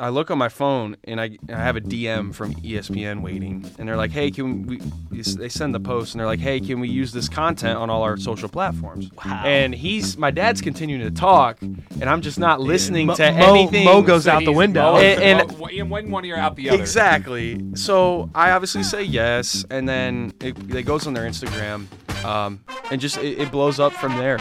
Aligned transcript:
I 0.00 0.10
look 0.10 0.30
on 0.30 0.38
my 0.38 0.48
phone 0.48 0.96
and 1.04 1.20
I, 1.20 1.36
I 1.48 1.56
have 1.56 1.74
a 1.74 1.80
DM 1.80 2.32
from 2.32 2.54
ESPN 2.54 3.20
waiting, 3.20 3.68
and 3.78 3.88
they're 3.88 3.96
like, 3.96 4.12
"Hey, 4.12 4.30
can 4.30 4.64
we?" 4.66 4.80
They 5.10 5.48
send 5.48 5.74
the 5.74 5.80
post, 5.80 6.14
and 6.14 6.20
they're 6.20 6.26
like, 6.28 6.38
"Hey, 6.38 6.60
can 6.60 6.78
we 6.78 6.88
use 6.88 7.10
this 7.12 7.28
content 7.28 7.76
on 7.76 7.90
all 7.90 8.04
our 8.04 8.16
social 8.16 8.48
platforms?" 8.48 9.10
Wow. 9.24 9.42
And 9.44 9.74
he's 9.74 10.16
my 10.16 10.30
dad's 10.30 10.60
continuing 10.60 11.02
to 11.02 11.10
talk, 11.10 11.60
and 11.60 12.04
I'm 12.04 12.22
just 12.22 12.38
not 12.38 12.60
listening 12.60 13.08
Mo- 13.08 13.16
to 13.16 13.32
Mo- 13.32 13.54
anything. 13.54 13.84
Mo 13.86 14.02
goes 14.02 14.24
So 14.24 14.30
out 14.32 14.44
the 14.44 14.52
window. 14.52 14.92
both- 14.92 15.02
And- 15.02 15.40
and- 15.40 15.58
both- 15.58 15.70
in 15.72 15.88
one 15.88 16.10
one 16.10 16.24
ear 16.24 16.36
out 16.36 16.54
the 16.54 16.70
other. 16.70 16.78
Exactly. 16.80 17.60
So 17.74 18.30
I 18.36 18.52
obviously 18.52 18.84
say 18.84 19.02
yes, 19.02 19.64
and 19.70 19.88
then 19.88 20.32
it, 20.40 20.56
it 20.76 20.82
goes 20.86 21.08
on 21.08 21.14
their 21.14 21.28
Instagram, 21.28 21.86
um, 22.24 22.60
and 22.92 23.00
just 23.00 23.16
it, 23.18 23.40
it 23.40 23.50
blows 23.50 23.80
up 23.80 23.92
from 23.94 24.16
there. 24.16 24.38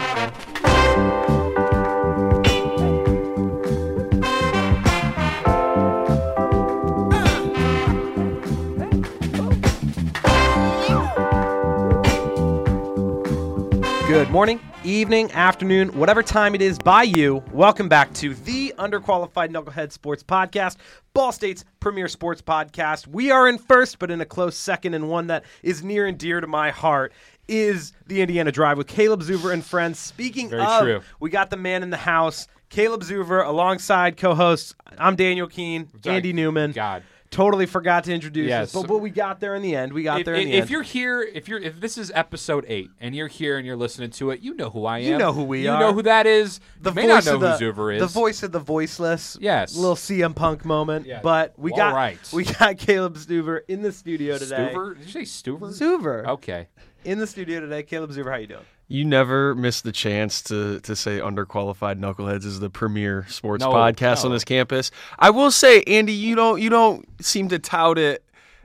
Good 14.18 14.32
morning, 14.32 14.60
evening, 14.84 15.32
afternoon, 15.34 15.90
whatever 15.90 16.24
time 16.24 16.56
it 16.56 16.62
is 16.64 16.80
by 16.80 17.04
you. 17.04 17.44
Welcome 17.52 17.88
back 17.88 18.12
to 18.16 18.34
the 18.34 18.74
Underqualified 18.80 19.52
Knucklehead 19.52 19.92
Sports 19.92 20.24
Podcast, 20.24 20.78
Ball 21.14 21.32
State's 21.32 21.64
premier 21.80 22.08
sports 22.08 22.42
podcast. 22.42 23.06
We 23.06 23.30
are 23.30 23.48
in 23.48 23.60
first, 23.60 24.00
but 24.00 24.10
in 24.10 24.20
a 24.20 24.26
close 24.26 24.58
second, 24.58 24.96
and 24.96 25.08
one 25.08 25.28
that 25.28 25.46
is 25.62 25.84
near 25.84 26.08
and 26.08 26.18
dear 26.18 26.42
to 26.42 26.48
my 26.48 26.72
heart 26.72 27.14
is 27.48 27.94
the 28.08 28.22
Indiana 28.22 28.52
Drive 28.52 28.80
with 28.80 28.88
Caleb 28.88 29.22
Zuver 29.22 29.54
and 29.54 29.64
friends. 29.64 30.00
Speaking 30.00 30.50
Very 30.50 30.64
of, 30.64 30.82
true. 30.82 31.02
we 31.20 31.30
got 31.30 31.52
the 31.52 31.58
man 31.58 31.84
in 31.84 31.92
the 31.92 31.98
house, 31.98 32.48
Caleb 32.70 33.02
Zuver, 33.02 33.46
alongside 33.46 34.18
co-hosts. 34.18 34.74
I'm 34.98 35.16
Daniel 35.16 35.48
Kehn, 35.48 35.90
Andy 36.08 36.34
Newman. 36.34 36.72
God. 36.72 37.04
Totally 37.38 37.68
forgot 37.68 38.04
to 38.06 38.14
introduce 38.14 38.50
Yes. 38.50 38.74
us, 38.76 38.82
but, 38.82 38.88
but 38.88 38.98
we 38.98 39.12
got 39.12 39.40
there 39.40 39.54
in 39.54 39.62
the 39.62 39.76
end. 39.76 39.94
We 39.94 40.02
got 40.02 40.22
If, 40.22 40.26
there 40.26 40.34
in 40.34 40.42
if, 40.42 40.46
the 40.48 40.52
if 40.54 40.56
end. 40.56 40.64
If 40.64 40.70
you're 40.72 40.82
here, 40.82 41.22
if 41.22 41.48
you're 41.48 41.60
if 41.60 41.80
this 41.80 41.96
is 42.00 42.12
episode 42.16 42.66
eight 42.68 42.90
and 43.00 43.16
you're 43.16 43.28
here 43.28 43.58
and 43.58 43.66
you're 43.68 43.76
listening 43.76 44.10
to 44.10 44.32
it, 44.32 44.40
you 44.40 44.56
know 44.56 44.72
who 44.72 44.86
I 44.88 44.98
am. 45.00 45.04
You 45.12 45.18
know 45.20 45.32
who 45.34 45.44
we 45.44 45.62
you 45.64 45.70
are. 45.70 45.76
You 45.76 45.80
know 45.80 45.94
who 45.94 46.02
that 46.02 46.26
is. 46.26 46.60
the 46.82 46.90
you 46.90 46.96
may 46.96 47.06
not 47.06 47.24
voice 47.24 47.26
know 47.28 47.36
of 47.36 47.42
the 47.42 47.58
who 47.58 47.72
Zuver 47.74 47.94
is. 47.96 48.00
the 48.02 48.08
voice 48.08 48.42
of 48.42 48.52
the 48.52 48.60
voiceless. 48.60 49.38
Yes. 49.40 49.76
little 49.76 49.96
CM 49.96 50.34
Punk 50.36 50.66
moment. 50.66 51.06
Yeah. 51.06 51.20
But 51.22 51.54
we 51.60 51.70
All 51.74 51.78
got 51.78 51.94
right. 51.94 52.18
we 52.34 52.44
got 52.44 52.78
Caleb 52.80 53.16
Stuver 53.18 53.62
in 53.68 53.84
the 53.84 53.92
studio 53.92 54.40
today. 54.40 54.72
Stuver? 54.74 54.98
Did 54.98 55.06
you 55.06 55.12
say 55.12 55.22
Stuver? 55.22 55.70
Zuver 55.80 56.26
Okay. 56.26 56.68
in 57.06 57.20
the 57.20 57.28
studio 57.28 57.60
today. 57.60 57.84
Caleb 57.84 58.10
Zuver, 58.10 58.32
how 58.32 58.38
you 58.38 58.48
doing? 58.48 58.66
You 58.90 59.04
never 59.04 59.54
miss 59.54 59.82
the 59.82 59.92
chance 59.92 60.42
to 60.44 60.80
to 60.82 60.96
say 60.96 61.20
underqualified 61.20 62.00
knuckleheads 62.00 62.46
is 62.46 62.60
the 62.62 62.70
premier 62.70 63.26
sports 63.28 63.62
No, 63.64 63.72
podcast 63.72 64.24
on 64.24 64.32
this 64.32 64.46
campus. 64.46 64.92
I 65.20 65.30
will 65.32 65.52
say, 65.52 65.84
Andy, 65.84 66.14
you 66.14 66.36
don't 66.36 66.62
you 66.62 66.70
don't 66.70 67.06
seem 67.24 67.50
to 67.50 67.60
tout 67.60 67.98
it 67.98 68.24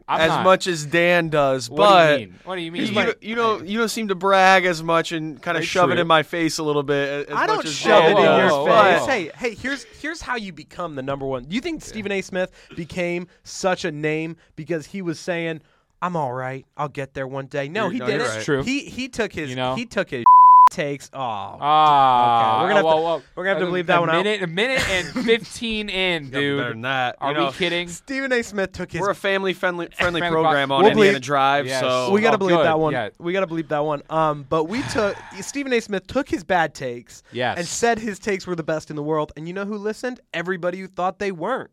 I'm 0.09 0.21
as 0.21 0.29
not. 0.29 0.45
much 0.45 0.67
as 0.67 0.85
Dan 0.87 1.29
does, 1.29 1.71
What 1.71 1.77
but 1.79 2.15
do 2.17 2.21
you 2.23 2.27
mean? 2.29 2.39
What 2.45 2.57
do 2.57 2.61
you 2.63 2.73
mean? 2.73 2.87
You, 2.87 2.93
don't- 2.95 3.23
you 3.23 3.35
don't 3.35 3.67
you 3.67 3.79
don't 3.79 3.89
seem 3.89 4.09
to 4.09 4.15
brag 4.15 4.65
as 4.65 4.81
much 4.83 5.11
and 5.13 5.41
kind 5.43 5.57
of 5.57 5.63
Very 5.63 5.67
shove 5.67 5.91
it 5.91 5.99
in 5.99 6.07
my 6.07 6.23
face 6.23 6.59
a 6.59 6.63
little 6.63 6.83
bit. 6.85 7.29
As 7.29 7.35
I 7.35 7.47
don't 7.49 7.65
as 7.65 7.73
shove 7.73 8.03
Dan 8.03 8.17
it 8.17 8.21
in 8.21 8.27
whoa, 8.27 8.37
your 8.39 8.67
does, 8.69 8.99
face. 8.99 9.01
whoa. 9.01 9.07
Hey, 9.07 9.31
hey, 9.51 9.55
here's 9.57 9.85
here's 10.01 10.21
how 10.23 10.37
you 10.37 10.53
become 10.53 10.95
the 10.95 11.03
number 11.03 11.27
one. 11.27 11.47
You 11.49 11.61
think 11.61 11.83
Stephen 11.83 12.13
A. 12.13 12.21
Smith 12.21 12.53
became 12.77 13.27
such 13.43 13.85
a 13.85 13.91
name 13.91 14.37
because 14.57 14.87
he 14.87 15.03
was 15.03 15.19
saying, 15.19 15.63
"I'm 16.03 16.17
all 16.17 16.33
right, 16.35 16.67
I'll 16.77 16.89
get 16.91 17.15
there 17.15 17.27
one 17.27 17.47
day." 17.47 17.69
No, 17.69 17.85
You're- 17.85 17.95
he 17.95 17.99
no, 18.01 18.07
did 18.07 18.17
you're 18.21 18.27
it. 18.27 18.29
right. 18.37 18.45
True. 18.45 18.63
He 18.63 18.81
he 18.81 19.09
took 19.09 19.33
his 19.33 19.49
You 19.49 19.57
know? 19.57 19.75
he 19.77 19.87
took 19.87 20.11
his 20.11 20.25
takes. 20.73 21.11
Oh, 21.13 21.19
Ah, 21.21 22.57
Okay, 22.57 22.63
we're 22.63 22.69
gonna 22.69 22.75
have 22.77 22.85
whoa, 22.85 22.97
to- 22.97 23.03
whoa. 23.03 23.23
we're 23.37 23.45
gonna 23.45 23.59
have 23.59 23.69
to 23.69 23.73
leave 23.73 23.87
that 23.89 23.99
a 23.99 24.01
one 24.01 24.09
out. 24.11 24.25
minute, 24.25 24.43
A 24.43 24.47
minute 24.47 24.81
and 24.91 25.07
fifteen 25.27 25.89
in, 25.91 26.25
Yeah, 26.25 26.31
dude. 26.31 26.59
better 26.59 26.71
than 26.71 26.81
that. 26.83 27.17
Are 27.21 27.33
you 27.33 27.39
know, 27.39 27.47
we 27.49 27.53
kidding? 27.53 27.89
Stephen 27.89 28.33
A. 28.33 28.43
Smith 28.43 28.73
took 28.73 28.91
his 28.91 29.01
We're 29.03 29.11
a 29.11 29.15
family 29.15 29.53
friendly 29.53 29.87
friendly 29.99 30.21
Friendly 30.21 30.35
program 30.41 30.69
po- 30.69 30.77
on 30.77 30.83
We'll 30.85 30.93
Indiana 30.93 31.19
bleep- 31.19 31.23
Drive, 31.23 31.67
Yes. 31.67 31.81
so 31.81 32.11
we 32.11 32.21
got 32.23 32.31
to 32.31 32.37
Oh, 32.37 32.39
believe 32.39 32.57
good. 32.57 32.67
that 32.67 32.79
one. 32.79 32.93
Yeah. 32.95 33.09
We 33.19 33.33
got 33.35 33.41
to 33.41 33.47
believe 33.47 33.69
that 33.69 33.85
one. 33.85 34.03
Um, 34.09 34.47
but 34.49 34.65
we 34.65 34.83
took 34.85 35.15
Stephen 35.41 35.73
A. 35.75 35.81
Smith 35.81 36.07
took 36.07 36.29
his 36.29 36.43
bad 36.43 36.75
takes, 36.75 37.23
Yes. 37.33 37.59
and 37.59 37.67
said 37.67 37.99
his 37.99 38.19
takes 38.19 38.47
were 38.47 38.57
the 38.57 38.63
best 38.63 38.89
in 38.91 38.97
the 38.97 39.03
world. 39.03 39.33
And 39.37 39.47
you 39.47 39.53
know 39.55 39.65
who 39.67 39.77
listened? 39.77 40.21
Everybody 40.33 40.79
who 40.81 40.87
thought 40.89 41.19
they 41.19 41.33
weren't. 41.33 41.71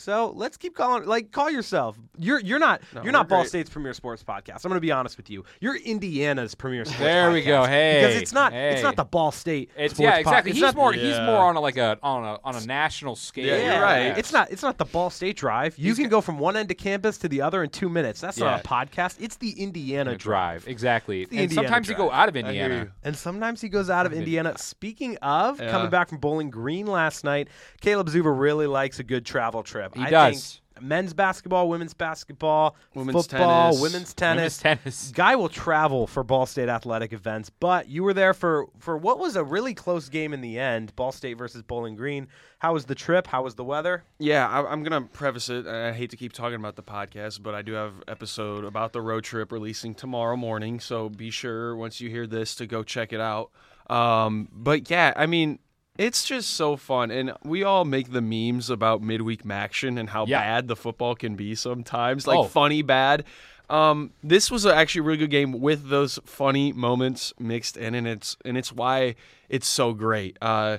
So 0.00 0.32
let's 0.34 0.56
keep 0.56 0.74
calling. 0.74 1.06
Like, 1.06 1.30
call 1.30 1.50
yourself. 1.50 1.96
You're 2.18 2.40
you're 2.40 2.58
not 2.58 2.80
No, 2.94 3.02
you're 3.02 3.12
not 3.12 3.28
Ball 3.28 3.40
great. 3.42 3.48
State's 3.48 3.70
premier 3.70 3.94
sports 3.94 4.22
podcast. 4.24 4.64
I'm 4.64 4.70
going 4.70 4.74
to 4.74 4.80
be 4.80 4.90
honest 4.92 5.16
with 5.16 5.30
you. 5.30 5.44
You're 5.60 5.76
Indiana's 5.76 6.54
premier 6.54 6.84
sports. 6.84 7.00
There 7.00 7.30
we 7.30 7.42
go. 7.42 7.64
Hey, 7.64 8.00
because 8.02 8.16
it's 8.22 8.32
not 8.32 8.52
it's 8.52 8.82
not 8.82 8.96
the 8.96 9.04
Ball 9.04 9.30
State. 9.32 9.70
It's 9.76 9.94
sports 9.94 10.00
yeah, 10.04 10.16
exactly. 10.18 10.50
Pod. 10.52 10.54
He's 10.54 10.62
not- 10.62 10.74
more 10.74 10.92
he's 10.92 11.16
more 11.18 11.38
on 11.40 11.56
a, 11.56 11.60
like 11.60 11.76
a 11.76 11.98
on 12.02 12.24
a 12.24 12.38
on 12.44 12.56
a 12.56 12.64
national 12.66 13.16
scale. 13.16 13.46
Yeah, 13.46 13.74
you're 13.74 13.82
right. 13.82 14.06
Yeah. 14.06 14.16
It's 14.16 14.32
not. 14.32 14.50
It's 14.50 14.62
not 14.62 14.78
the 14.78 14.84
Ball 14.84 15.10
State 15.10 15.36
Drive. 15.36 15.76
You 15.78 15.86
He's 15.88 15.96
can 15.96 16.04
got- 16.04 16.10
go 16.10 16.20
from 16.20 16.38
one 16.38 16.56
end 16.56 16.70
of 16.70 16.76
campus 16.76 17.18
to 17.18 17.28
the 17.28 17.42
other 17.42 17.62
in 17.62 17.70
two 17.70 17.88
minutes. 17.88 18.20
That's 18.20 18.38
not 18.38 18.60
a 18.64 18.68
podcast. 18.68 19.16
It's 19.20 19.36
the 19.36 19.50
Indiana 19.60 20.12
a 20.12 20.16
Drive. 20.16 20.62
drive. 20.62 20.68
Exactly. 20.68 21.24
the 21.26 21.36
and 21.36 21.42
Indiana 21.44 21.66
sometimes 21.68 21.88
you 21.88 21.94
go 21.96 22.10
out 22.10 22.28
of 22.28 22.36
Indiana. 22.36 22.88
And 23.02 23.16
sometimes 23.16 23.60
he 23.60 23.68
goes 23.68 23.90
out 23.90 24.06
of 24.06 24.12
Okay. 24.12 24.18
Indiana. 24.20 24.56
Speaking 24.58 25.16
of 25.18 25.60
Yeah. 25.60 25.70
coming 25.70 25.90
back 25.90 26.08
from 26.08 26.18
Bowling 26.18 26.50
Green 26.50 26.86
last 26.86 27.24
night, 27.24 27.48
Caleb 27.80 28.08
Zuver 28.08 28.38
really 28.38 28.66
likes 28.66 28.98
a 28.98 29.02
good 29.02 29.26
travel 29.26 29.62
trip. 29.62 29.89
He 29.94 30.02
I 30.02 30.10
does. 30.10 30.52
Think 30.52 30.60
men's 30.82 31.12
basketball, 31.12 31.68
women's 31.68 31.92
basketball, 31.92 32.74
Women's 32.94 33.26
football, 33.26 33.72
tennis. 33.72 33.82
women's 33.82 34.14
tennis. 34.14 34.64
Women's 34.64 34.80
tennis. 34.82 35.12
Guy 35.14 35.36
will 35.36 35.50
travel 35.50 36.06
for 36.06 36.22
Ball 36.24 36.46
State 36.46 36.70
athletic 36.70 37.12
events, 37.12 37.50
but 37.50 37.88
you 37.88 38.02
were 38.02 38.14
there 38.14 38.32
for 38.32 38.66
for 38.78 38.96
what 38.96 39.18
was 39.18 39.36
a 39.36 39.44
really 39.44 39.74
close 39.74 40.08
game 40.08 40.32
in 40.32 40.40
the 40.40 40.58
end, 40.58 40.96
Ball 40.96 41.12
State 41.12 41.34
versus 41.36 41.62
Bowling 41.62 41.96
Green. 41.96 42.28
How 42.60 42.72
was 42.72 42.86
the 42.86 42.94
trip? 42.94 43.26
How 43.26 43.42
was 43.42 43.56
the 43.56 43.64
weather? 43.64 44.04
Yeah, 44.18 44.48
I, 44.48 44.70
I'm 44.72 44.82
gonna 44.82 45.02
preface 45.02 45.50
it. 45.50 45.66
I 45.66 45.92
hate 45.92 46.10
to 46.10 46.16
keep 46.16 46.32
talking 46.32 46.56
about 46.56 46.76
the 46.76 46.82
podcast, 46.82 47.42
but 47.42 47.54
I 47.54 47.60
do 47.62 47.72
have 47.72 47.92
episode 48.08 48.64
about 48.64 48.92
the 48.94 49.02
road 49.02 49.24
trip 49.24 49.52
releasing 49.52 49.94
tomorrow 49.94 50.36
morning. 50.36 50.80
So 50.80 51.10
be 51.10 51.30
sure 51.30 51.76
once 51.76 52.00
you 52.00 52.08
hear 52.08 52.26
this 52.26 52.54
to 52.54 52.66
go 52.66 52.82
check 52.82 53.12
it 53.12 53.20
out. 53.20 53.50
Um, 53.88 54.48
but 54.52 54.88
yeah, 54.90 55.12
I 55.16 55.26
mean, 55.26 55.58
it's 56.00 56.24
just 56.24 56.50
so 56.50 56.76
fun, 56.76 57.10
and 57.10 57.32
we 57.44 57.62
all 57.62 57.84
make 57.84 58.10
the 58.10 58.22
memes 58.22 58.70
about 58.70 59.02
midweek 59.02 59.42
action 59.50 59.98
and 59.98 60.08
how 60.10 60.24
Yeah. 60.26 60.40
bad 60.40 60.66
the 60.68 60.74
football 60.76 61.14
can 61.14 61.36
be 61.36 61.54
sometimes, 61.54 62.26
like 62.26 62.38
Oh. 62.38 62.44
funny 62.44 62.80
bad. 62.82 63.24
Um, 63.68 64.10
this 64.24 64.50
was 64.50 64.64
actually 64.66 65.00
a 65.00 65.02
really 65.02 65.18
good 65.18 65.30
game 65.30 65.60
with 65.60 65.90
those 65.90 66.18
funny 66.24 66.72
moments 66.72 67.32
mixed 67.38 67.76
in, 67.76 67.94
and 67.94 68.08
it's 68.08 68.36
and 68.44 68.56
it's 68.56 68.72
why 68.72 69.14
it's 69.48 69.68
so 69.68 69.92
great. 69.92 70.36
Uh, 70.42 70.78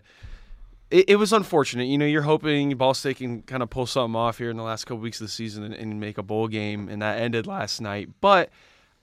it, 0.90 1.06
it 1.12 1.16
was 1.18 1.32
unfortunate. 1.32 1.86
You 1.86 1.98
know, 1.98 2.06
you're 2.06 2.24
hoping 2.24 2.76
Ball 2.76 2.94
State 2.94 3.18
can 3.18 3.44
kind 3.44 3.64
of 3.64 3.70
pull 3.70 3.86
something 3.86 4.16
off 4.16 4.40
here 4.40 4.50
in 4.50 4.58
the 4.58 4.64
last 4.64 4.86
couple 4.86 5.02
weeks 5.02 5.22
of 5.22 5.28
the 5.28 5.32
season 5.32 5.64
and, 5.64 5.74
and 5.74 6.00
make 6.02 6.18
a 6.18 6.24
bowl 6.24 6.48
game, 6.50 6.90
and 6.90 7.02
that 7.02 7.20
ended 7.22 7.48
last 7.48 7.80
night. 7.80 8.10
But 8.20 8.50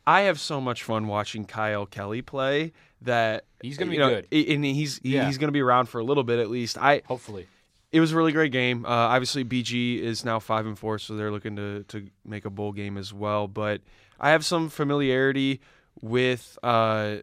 I 0.09 0.23
have 0.23 0.41
so 0.41 0.61
much 0.61 0.83
fun 0.85 1.07
watching 1.07 1.45
Kyle 1.45 1.85
Kelly 1.87 2.23
play 2.23 2.73
that 3.03 3.45
He's 3.63 3.77
gonna 3.77 3.91
be 3.91 3.99
know, 3.99 4.09
good. 4.09 4.27
and 4.33 4.65
he's 4.65 4.99
he- 5.03 5.15
Yeah. 5.15 5.27
he's 5.27 5.37
going 5.39 5.49
to 5.49 5.53
be 5.53 5.61
around 5.61 5.87
for 5.87 5.99
a 5.99 6.05
little 6.05 6.25
bit 6.25 6.39
at 6.39 6.49
least. 6.49 6.79
I 6.79 7.03
Hopefully. 7.07 7.47
it 7.93 8.01
was 8.01 8.13
a 8.13 8.17
really 8.17 8.33
great 8.33 8.53
game. 8.53 8.87
Uh, 8.87 8.89
obviously, 8.89 9.45
BG 9.45 10.01
is 10.01 10.25
now 10.25 10.39
five 10.39 10.65
and 10.67 10.79
four, 10.79 10.99
so 10.99 11.15
they're 11.17 11.31
looking 11.33 11.57
to 11.57 11.83
to 11.89 12.09
make 12.25 12.45
a 12.45 12.51
bowl 12.51 12.73
game 12.73 12.97
as 12.97 13.13
well. 13.13 13.47
But 13.49 13.83
I 14.19 14.31
have 14.31 14.45
some 14.45 14.69
familiarity 14.71 15.61
with 16.01 16.59
uh, 16.63 17.17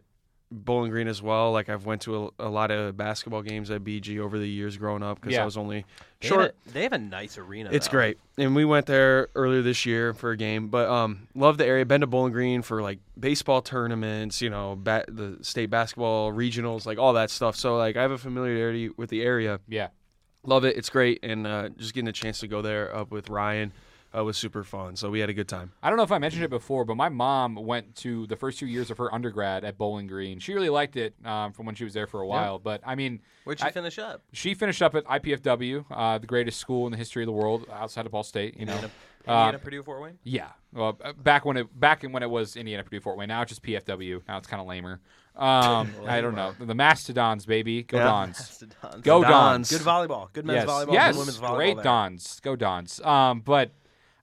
Bowling 0.50 0.90
Green 0.90 1.08
as 1.08 1.20
well. 1.20 1.50
Like 1.52 1.68
I've 1.68 1.84
went 1.86 2.02
to 2.02 2.32
a, 2.38 2.46
a 2.46 2.48
lot 2.48 2.70
of 2.70 2.96
basketball 2.96 3.42
games 3.42 3.70
at 3.70 3.82
BG 3.82 4.18
over 4.20 4.38
the 4.38 4.48
years 4.48 4.76
growing 4.76 5.02
up 5.02 5.20
because 5.20 5.32
Yeah. 5.34 5.42
I 5.42 5.44
was 5.44 5.56
only 5.56 5.84
They 6.20 6.28
short. 6.28 6.40
have 6.40 6.50
a, 6.68 6.72
they 6.72 6.82
have 6.84 6.92
a 6.92 6.98
nice 6.98 7.36
arena. 7.36 7.70
It's 7.72 7.86
though. 7.88 7.92
great, 7.92 8.18
and 8.38 8.54
we 8.54 8.64
went 8.64 8.86
there 8.86 9.28
earlier 9.34 9.62
this 9.62 9.84
year 9.84 10.12
for 10.14 10.30
a 10.30 10.36
game. 10.36 10.68
But 10.68 10.88
um, 10.88 11.26
love 11.34 11.58
the 11.58 11.66
area. 11.66 11.84
Been 11.84 12.00
to 12.02 12.06
Bowling 12.06 12.32
Green 12.32 12.62
for 12.62 12.80
like 12.80 13.00
baseball 13.18 13.60
tournaments, 13.62 14.40
you 14.40 14.50
know, 14.50 14.76
ba- 14.76 15.04
the 15.08 15.38
state 15.42 15.70
basketball 15.70 16.32
regionals, 16.32 16.86
like 16.86 16.98
all 16.98 17.12
that 17.14 17.30
stuff. 17.30 17.56
So 17.56 17.76
like 17.76 17.96
I 17.96 18.02
have 18.02 18.12
a 18.12 18.18
familiarity 18.18 18.90
with 18.90 19.10
the 19.10 19.22
area. 19.22 19.60
Yeah. 19.68 19.88
Love 20.44 20.64
it. 20.64 20.76
It's 20.76 20.90
great, 20.90 21.18
and 21.24 21.44
uh, 21.44 21.70
just 21.70 21.92
getting 21.92 22.06
a 22.06 22.12
chance 22.12 22.38
to 22.38 22.46
go 22.46 22.62
there 22.62 22.94
up 22.94 23.10
with 23.10 23.28
Ryan 23.28 23.72
uh, 24.16 24.22
was 24.24 24.36
super 24.36 24.64
fun. 24.64 24.96
So 24.96 25.10
we 25.10 25.20
had 25.20 25.28
a 25.30 25.34
good 25.34 25.48
time. 25.48 25.72
I 25.82 25.88
don't 25.88 25.96
know 25.96 26.02
if 26.02 26.12
I 26.12 26.18
mentioned 26.18 26.44
it 26.44 26.50
before, 26.50 26.84
but 26.84 26.96
my 26.96 27.08
mom 27.08 27.54
went 27.54 27.94
to 27.96 28.26
the 28.26 28.36
first 28.36 28.58
two 28.58 28.66
years 28.66 28.90
of 28.90 28.98
her 28.98 29.12
undergrad 29.14 29.64
at 29.64 29.76
Bowling 29.78 30.06
Green. 30.06 30.38
She 30.38 30.54
really 30.54 30.68
liked 30.70 30.96
it 30.96 31.14
um, 31.24 31.52
from 31.52 31.66
when 31.66 31.74
she 31.74 31.84
was 31.84 31.92
there 31.94 32.06
for 32.06 32.20
a 32.20 32.26
while. 32.26 32.58
But 32.58 32.80
I 32.84 32.94
mean, 32.94 33.20
Where'd 33.44 33.60
she 33.60 33.66
I- 33.66 33.70
finish 33.72 33.98
up? 33.98 34.22
she 34.32 34.54
finished 34.54 34.82
up 34.82 34.94
at 34.94 35.04
IPFW, 35.04 35.84
uh, 35.90 36.18
the 36.18 36.26
greatest 36.26 36.58
school 36.60 36.86
in 36.86 36.92
the 36.92 36.98
history 36.98 37.22
of 37.22 37.26
the 37.26 37.32
world 37.32 37.66
outside 37.72 38.06
of 38.06 38.12
Ball 38.12 38.22
State. 38.22 38.56
You 38.58 38.66
know, 38.66 38.72
Indiana, 39.26 39.56
Uh, 39.56 39.58
Purdue, 39.58 39.82
Fort 39.82 40.00
Wayne. 40.02 40.18
Yeah. 40.22 40.48
Well, 40.72 40.98
uh, 41.02 41.12
back 41.12 41.44
when 41.44 41.56
it 41.56 41.78
back 41.80 42.04
in 42.04 42.12
when 42.12 42.22
it 42.22 42.30
was 42.30 42.56
Indiana 42.56 42.84
Purdue 42.84 43.00
Fort 43.00 43.16
Wayne. 43.18 43.28
Now 43.28 43.42
it's 43.42 43.50
just 43.50 43.62
PFW. 43.62 44.22
Now 44.28 44.38
it's 44.38 44.46
kind 44.46 44.60
of 44.60 44.66
lamer. 44.68 45.00
Um, 45.34 45.90
I 46.06 46.20
don't 46.20 46.34
know. 46.36 46.54
The 46.58 46.74
Mastodons, 46.74 47.44
baby. 47.44 47.82
Go 47.82 47.98
Yeah. 47.98 48.04
Dons. 48.04 48.38
Mastodons. 48.38 49.02
Go 49.02 49.22
Dons. 49.22 49.68
Dons. 49.68 49.70
Good 49.72 49.80
volleyball. 49.86 50.32
Good 50.32 50.46
men's 50.46 50.64
yes. 50.64 50.68
volleyball. 50.68 50.92
yes. 50.92 51.12
Good 51.14 51.18
women's 51.18 51.38
volleyball. 51.38 51.54
Great 51.56 51.74
there. 51.76 51.84
Dons. 51.84 52.40
Go 52.40 52.56
Dons. 52.56 53.00
Um, 53.00 53.40
but 53.40 53.72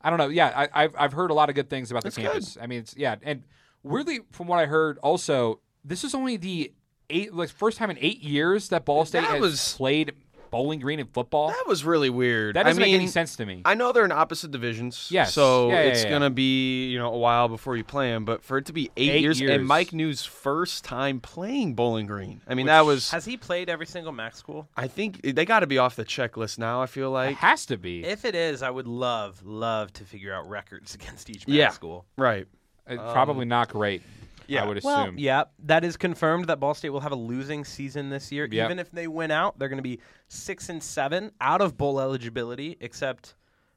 I 0.04 0.10
don't 0.10 0.20
know. 0.20 0.28
Yeah, 0.28 0.52
I, 0.56 0.84
I've 0.84 0.96
I've 0.98 1.14
heard 1.14 1.32
a 1.32 1.34
lot 1.34 1.50
of 1.50 1.56
good 1.56 1.70
things 1.70 1.90
about 1.92 2.04
That's 2.04 2.16
the 2.16 2.24
campus. 2.24 2.58
I 2.62 2.68
mean, 2.68 2.80
it's 2.80 2.96
yeah, 2.98 3.16
and 3.24 3.44
weirdly, 3.84 4.20
from 4.32 4.48
what 4.48 4.60
I 4.60 4.66
heard, 4.66 4.98
also 5.00 5.60
this 5.86 6.04
is 6.04 6.14
only 6.14 6.38
the 6.38 6.74
eight 7.10 7.34
like 7.34 7.50
first 7.50 7.78
time 7.78 7.90
in 7.90 7.98
eight 8.00 8.22
years 8.22 8.70
that 8.70 8.86
Ball 8.86 9.06
State 9.06 9.22
That 9.22 9.32
has 9.32 9.42
was- 9.42 9.74
played 9.76 10.14
Bowling 10.54 10.80
Green 10.80 11.00
in 11.00 11.08
football. 11.08 11.50
That 11.50 11.66
was 11.68 11.84
really 11.84 12.10
weird. 12.10 12.56
That 12.56 12.64
doesn't 12.64 12.82
I 12.82 12.86
mean, 12.86 12.94
make 12.94 13.02
any 13.02 13.08
sense 13.10 13.36
to 13.36 13.46
me. 13.46 13.62
I 13.66 13.74
know 13.76 13.92
they're 13.92 14.06
in 14.06 14.12
opposite 14.14 14.52
divisions. 14.52 15.10
Yes. 15.12 15.34
So 15.34 15.68
Yeah, 15.70 15.74
yeah, 15.74 15.80
it's 15.90 16.04
yeah. 16.06 16.10
gonna 16.12 16.30
be 16.30 16.88
you 16.90 16.98
know 17.00 17.14
a 17.14 17.18
while 17.18 17.48
before 17.50 17.76
you 17.76 17.84
play 17.84 18.12
them, 18.12 18.24
but 18.24 18.44
for 18.44 18.58
it 18.58 18.66
to 18.68 18.74
be 18.74 18.90
eight, 18.96 19.10
Eight 19.12 19.22
years, 19.22 19.42
years. 19.42 19.52
and 19.52 19.68
Mike 19.68 19.92
Neu's 19.94 20.24
first 20.26 20.84
time 20.86 21.20
playing 21.20 21.74
Bowling 21.74 22.06
Green. 22.06 22.42
I 22.48 22.54
mean, 22.54 22.68
that 22.68 22.86
was. 22.86 23.12
Has 23.12 23.26
he 23.26 23.36
played 23.38 23.70
every 23.70 23.86
single 23.86 24.12
MAC 24.14 24.36
school? 24.36 24.68
I 24.78 24.88
think 24.88 25.22
they 25.24 25.46
got 25.46 25.60
to 25.62 25.68
be 25.68 25.78
off 25.78 25.96
the 25.96 26.06
checklist 26.06 26.58
now. 26.60 26.82
I 26.82 26.86
feel 26.86 27.12
like 27.12 27.32
it 27.32 27.38
has 27.38 27.66
to 27.68 27.78
be. 27.78 28.04
If 28.06 28.24
it 28.26 28.36
is, 28.36 28.62
I 28.64 28.70
would 28.70 28.88
love, 28.88 29.42
love 29.44 29.92
to 29.94 30.04
figure 30.06 30.34
out 30.34 30.48
records 30.50 30.94
against 30.96 31.30
each 31.30 31.48
MAC 31.48 31.58
Yeah. 31.58 31.70
school. 31.70 32.06
Right. 32.18 32.48
Uh, 32.88 32.98
Probably 33.14 33.46
not 33.46 33.70
great. 33.70 34.02
Yeah. 34.48 34.64
I 34.64 34.68
would 34.68 34.78
assume. 34.78 34.92
Well, 34.92 35.14
yeah, 35.16 35.44
that 35.66 35.84
is 35.84 35.98
confirmed 35.98 36.48
that 36.48 36.60
Ball 36.60 36.74
State 36.74 36.90
will 36.90 37.02
have 37.02 37.12
a 37.12 37.18
losing 37.18 37.66
season 37.66 38.10
this 38.10 38.32
year. 38.32 38.48
Yep. 38.50 38.66
Even 38.66 38.80
if 38.80 38.92
they 38.92 39.08
win 39.08 39.32
out, 39.32 39.58
they're 39.60 39.70
going 39.70 39.78
to 39.78 39.84
be 39.84 40.00
six 40.28 40.70
and 40.70 40.82
seven 40.82 41.32
out 41.42 41.62
of 41.62 41.78
bowl 41.78 42.00
eligibility. 42.00 42.78
Except 42.80 43.36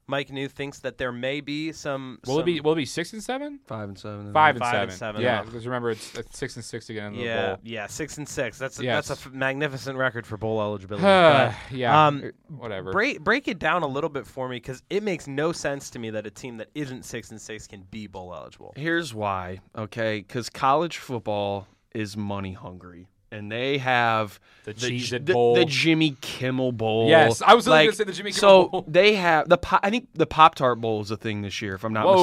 Mike 0.09 0.29
Neu 0.29 0.49
thinks 0.49 0.79
that 0.79 0.97
there 0.97 1.11
may 1.11 1.41
be 1.41 1.73
some. 1.73 2.19
Will 2.25 2.39
it 2.39 2.45
be? 2.45 2.61
Will 2.61 2.71
it 2.73 2.77
be 2.77 2.85
six 2.85 3.11
and 3.11 3.21
seven? 3.21 3.59
Five 3.65 3.89
and 3.89 3.99
seven. 3.99 4.31
Five 4.31 4.55
and 4.55 4.63
Five 4.63 4.71
seven. 4.71 4.89
and 4.89 4.97
seven, 4.97 5.21
Yeah, 5.21 5.39
yeah. 5.39 5.43
because 5.43 5.65
remember 5.65 5.91
it's, 5.91 6.15
it's 6.17 6.37
six 6.37 6.55
and 6.55 6.63
six 6.63 6.89
again 6.89 7.13
in 7.13 7.19
the 7.19 7.25
Yeah, 7.25 7.47
bowl. 7.47 7.57
yeah, 7.63 7.87
six 7.87 8.17
and 8.17 8.27
six. 8.27 8.57
That's 8.57 8.79
a, 8.79 8.83
Yes. 8.85 9.09
that's 9.09 9.25
a 9.25 9.27
f- 9.27 9.33
magnificent 9.33 9.97
record 9.97 10.25
for 10.25 10.37
bowl 10.37 10.61
eligibility. 10.61 11.03
but, 11.03 11.53
yeah. 11.71 12.07
um, 12.07 12.31
whatever. 12.47 12.91
break 12.93 13.21
break 13.21 13.49
it 13.49 13.59
down 13.59 13.83
a 13.83 13.87
little 13.87 14.09
bit 14.09 14.25
for 14.25 14.47
me 14.47 14.55
because 14.57 14.81
it 14.89 15.03
makes 15.03 15.27
no 15.27 15.51
sense 15.51 15.89
to 15.89 15.99
me 15.99 16.09
that 16.11 16.25
a 16.25 16.31
team 16.31 16.55
that 16.57 16.69
isn't 16.73 17.03
six 17.03 17.31
and 17.31 17.41
six 17.41 17.67
can 17.67 17.81
be 17.91 18.07
bowl 18.07 18.33
eligible. 18.33 18.73
Here's 18.77 19.13
why. 19.13 19.59
Okay, 19.77 20.19
because 20.19 20.49
college 20.49 20.97
football 20.99 21.67
is 21.93 22.15
money 22.15 22.53
hungry, 22.53 23.07
and 23.31 23.51
they 23.51 23.77
have 23.79 24.39
The 24.65 24.73
the, 24.73 24.79
Cheez 24.99 25.13
It 25.13 25.25
the, 25.25 25.33
Bowl. 25.33 25.55
the 25.55 25.65
Jimmy 25.65 26.15
Kimmel 26.21 26.71
Bowl. 26.71 27.07
Yes, 27.09 27.41
I 27.41 27.53
was 27.53 27.67
like, 27.67 27.87
gonna 27.87 27.95
say 27.95 28.03
the 28.05 28.11
Jimmy 28.13 28.31
so 28.31 28.65
Kimmel 28.65 28.69
Bowl. 28.69 28.81
So 28.83 28.91
they 28.91 29.15
have 29.15 29.49
the 29.49 29.57
I 29.83 29.89
think 29.89 30.09
the 30.13 30.25
Pop 30.27 30.55
Tart 30.55 30.79
Bowl 30.81 31.01
is 31.01 31.11
a 31.11 31.17
thing 31.17 31.41
this 31.41 31.61
year, 31.61 31.75
if 31.75 31.83
I'm 31.83 31.93
not 31.93 32.05
Whoa, 32.05 32.15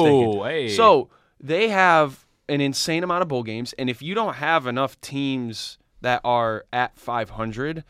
mistaken. 0.43 0.43
hey. 0.45 0.69
So 0.75 1.09
they 1.39 1.69
have 1.69 2.25
an 2.47 2.61
insane 2.61 3.03
amount 3.03 3.21
of 3.23 3.27
bowl 3.27 3.43
games, 3.43 3.73
and 3.79 3.89
if 3.89 4.01
you 4.01 4.13
don't 4.15 4.35
have 4.35 4.67
enough 4.67 4.99
teams 5.01 5.77
that 6.01 6.21
are 6.23 6.65
at 6.71 6.97
500, 6.99 7.83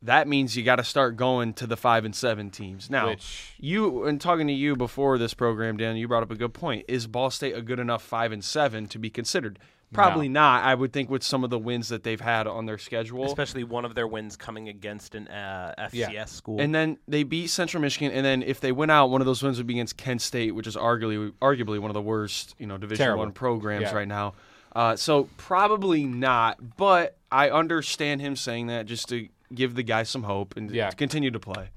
that 0.00 0.28
means 0.28 0.56
you 0.56 0.62
got 0.62 0.76
to 0.76 0.84
start 0.84 1.16
going 1.16 1.52
to 1.54 1.66
the 1.66 1.76
five 1.76 2.04
and 2.04 2.14
seven 2.14 2.50
teams. 2.50 2.90
Now, 2.90 3.08
Which- 3.08 3.54
you 3.58 4.04
and 4.04 4.20
talking 4.20 4.46
to 4.46 4.52
you 4.52 4.76
before 4.76 5.18
this 5.18 5.34
program, 5.34 5.76
Dan, 5.76 5.96
you 5.96 6.08
brought 6.08 6.22
up 6.22 6.30
a 6.30 6.34
good 6.36 6.54
point. 6.54 6.84
Is 6.88 7.06
Ball 7.06 7.30
State 7.30 7.56
a 7.56 7.62
good 7.62 7.78
enough 7.78 8.02
five 8.02 8.32
and 8.32 8.44
seven 8.44 8.86
to 8.88 8.98
be 8.98 9.08
considered? 9.10 9.58
Probably 9.92 10.28
not. 10.28 10.64
I 10.64 10.74
would 10.74 10.92
think 10.92 11.08
with 11.10 11.22
some 11.22 11.44
of 11.44 11.50
the 11.50 11.58
wins 11.58 11.88
that 11.90 12.02
they've 12.02 12.20
had 12.20 12.46
on 12.48 12.66
their 12.66 12.78
schedule. 12.78 13.24
Especially 13.26 13.62
one 13.64 13.84
of 13.84 13.94
their 13.94 14.06
wins 14.08 14.36
coming 14.36 14.68
against 14.68 15.14
an 15.14 15.28
uh, 15.28 15.74
FCS 15.78 16.12
Yeah. 16.12 16.24
school. 16.24 16.60
And 16.60 16.74
then 16.74 16.98
they 17.06 17.22
beat 17.22 17.48
Central 17.48 17.80
Michigan, 17.80 18.10
and 18.10 18.24
then 18.26 18.42
if 18.42 18.60
they 18.60 18.72
win 18.72 18.90
out, 18.90 19.10
one 19.10 19.20
of 19.20 19.26
those 19.26 19.42
wins 19.42 19.58
would 19.58 19.66
be 19.68 19.74
against 19.74 19.96
Kent 19.96 20.20
State, 20.22 20.52
which 20.52 20.66
is 20.66 20.74
arguably 20.76 21.32
arguably 21.40 21.78
one 21.78 21.90
of 21.90 21.94
the 21.94 22.02
worst, 22.02 22.54
you 22.58 22.66
know, 22.66 22.76
Division 22.76 23.04
Terrible. 23.04 23.24
One 23.24 23.32
programs 23.32 23.82
Yeah. 23.82 23.94
right 23.94 24.08
now. 24.08 24.34
Uh, 24.74 24.96
so 24.96 25.28
probably 25.36 26.04
not, 26.04 26.76
but 26.76 27.16
I 27.30 27.50
understand 27.50 28.20
him 28.20 28.34
saying 28.34 28.66
that 28.68 28.86
just 28.86 29.08
to 29.10 29.28
give 29.54 29.76
the 29.76 29.84
guy 29.84 30.02
some 30.02 30.24
hope 30.24 30.56
and 30.56 30.68
Yeah. 30.72 30.90
to 30.90 30.96
continue 30.96 31.30
to 31.30 31.38
play. 31.38 31.68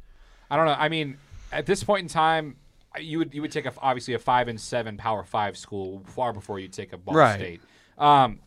I 0.49 0.55
don't 0.55 0.65
know. 0.65 0.75
I 0.77 0.89
mean, 0.89 1.17
at 1.51 1.67
this 1.67 1.83
point 1.83 2.01
in 2.03 2.07
time, 2.07 2.55
you 2.99 3.19
would 3.19 3.31
you 3.35 3.43
would 3.43 3.51
take 3.51 3.67
a 3.67 3.73
obviously 3.79 4.15
a 4.15 4.19
five 4.19 4.47
and 4.47 4.59
seven 4.59 4.97
Power 4.97 5.23
Five 5.23 5.55
school 5.57 6.01
far 6.07 6.33
before 6.33 6.57
you 6.59 6.67
take 6.67 6.93
a 6.93 6.97
Ball 6.97 7.13
Right. 7.13 7.35
State. 7.39 7.61
Um, 7.97 8.39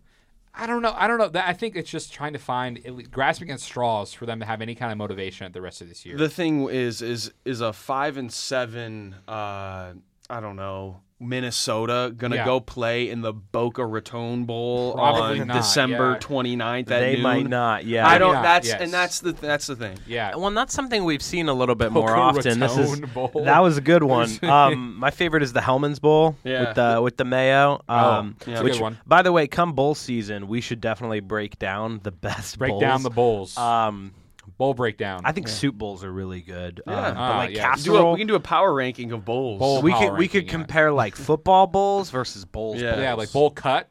I 0.54 0.66
don't 0.66 0.82
know. 0.82 0.92
I 0.96 1.06
don't 1.06 1.18
know. 1.18 1.40
I 1.40 1.52
think 1.52 1.76
it's 1.76 1.90
just 1.90 2.12
trying 2.12 2.32
to 2.32 2.38
find 2.38 3.08
grasping 3.10 3.50
at 3.50 3.60
straws 3.60 4.12
for 4.12 4.26
them 4.26 4.40
to 4.40 4.46
have 4.46 4.60
any 4.60 4.74
kind 4.74 4.90
of 4.90 4.98
motivation 4.98 5.46
at 5.46 5.52
the 5.52 5.60
rest 5.60 5.80
of 5.80 5.88
this 5.88 6.04
year. 6.04 6.16
The 6.16 6.28
thing 6.28 6.68
is, 6.68 7.02
is 7.02 7.32
is 7.44 7.60
a 7.60 7.72
five 7.72 8.16
and 8.16 8.32
seven. 8.32 9.14
Uh, 9.28 9.94
I 10.28 10.40
don't 10.40 10.56
know. 10.56 11.00
Minnesota 11.20 12.12
gonna 12.16 12.36
Yeah. 12.36 12.44
go 12.44 12.60
play 12.60 13.08
in 13.10 13.20
the 13.20 13.32
Boca 13.32 13.84
Raton 13.84 14.44
Bowl 14.44 14.94
Probably 14.94 15.40
on 15.40 15.48
not, 15.48 15.56
December 15.58 16.12
yeah. 16.12 16.18
29th 16.18 16.80
at 16.90 17.00
they 17.00 17.12
noon. 17.14 17.22
might 17.22 17.48
not. 17.48 17.84
Yeah. 17.84 18.08
I 18.08 18.18
don't. 18.18 18.34
not, 18.34 18.42
That's 18.42 18.68
yes. 18.68 18.80
and 18.80 18.92
that's 18.92 19.20
the 19.20 19.32
that's 19.32 19.66
the 19.66 19.76
thing. 19.76 19.98
yeah. 20.06 20.34
Well, 20.36 20.50
that's 20.50 20.74
something 20.74 21.04
we've 21.04 21.22
seen 21.22 21.48
a 21.48 21.54
little 21.54 21.74
bit 21.74 21.92
more 21.92 22.08
Boca 22.08 22.20
often. 22.20 22.58
This 22.60 22.76
is 22.76 23.00
Bowl. 23.00 23.30
that 23.44 23.60
was 23.60 23.76
a 23.78 23.80
good 23.82 24.02
one. 24.02 24.28
Um, 24.50 24.96
my 24.98 25.10
favorite 25.10 25.42
is 25.42 25.52
the 25.52 25.60
Hellmann's 25.60 25.98
Bowl 26.00 26.36
Yeah. 26.44 26.66
with 26.66 26.74
the 26.76 27.00
with 27.02 27.16
the 27.16 27.24
mayo. 27.24 27.82
Um, 27.88 28.36
yeah. 28.46 28.62
Which, 28.62 28.74
good 28.74 28.82
one. 28.82 28.98
by 29.06 29.22
the 29.22 29.30
way, 29.32 29.46
come 29.46 29.72
bowl 29.74 29.94
season, 29.94 30.48
we 30.48 30.60
should 30.60 30.80
definitely 30.80 31.20
break 31.20 31.58
down 31.58 32.00
the 32.02 32.10
best 32.10 32.58
Break 32.58 32.70
bowls. 32.70 32.80
down 32.80 33.02
the 33.02 33.10
bowls. 33.10 33.56
Um, 33.56 34.12
Bowl 34.58 34.74
breakdown. 34.74 35.22
I 35.24 35.32
think 35.32 35.48
soup 35.48 35.74
bowls 35.76 36.04
are 36.04 36.12
really 36.12 36.40
good. 36.40 36.82
Yeah. 36.86 36.92
Um, 37.08 37.14
but 37.14 37.20
Ah, 37.20 37.38
like 37.38 37.50
yeah. 37.50 37.56
Do 37.56 37.60
a- 37.60 37.70
casserole, 37.70 38.12
we 38.12 38.18
can 38.18 38.26
do 38.26 38.34
a 38.34 38.40
power 38.40 38.72
ranking 38.72 39.12
of 39.12 39.24
bowls. 39.24 39.58
Bowl 39.58 39.82
we 39.82 39.92
power 39.92 40.10
could 40.10 40.18
we 40.18 40.28
could 40.28 40.38
ranking, 40.38 40.46
yeah. 40.46 40.50
compare 40.64 40.92
like 40.92 41.16
football 41.16 41.66
bowls 41.66 42.10
versus 42.10 42.44
bowls. 42.44 42.80
Yeah. 42.80 43.00
yeah, 43.00 43.14
like 43.14 43.32
bowl 43.32 43.50
cut. 43.50 43.88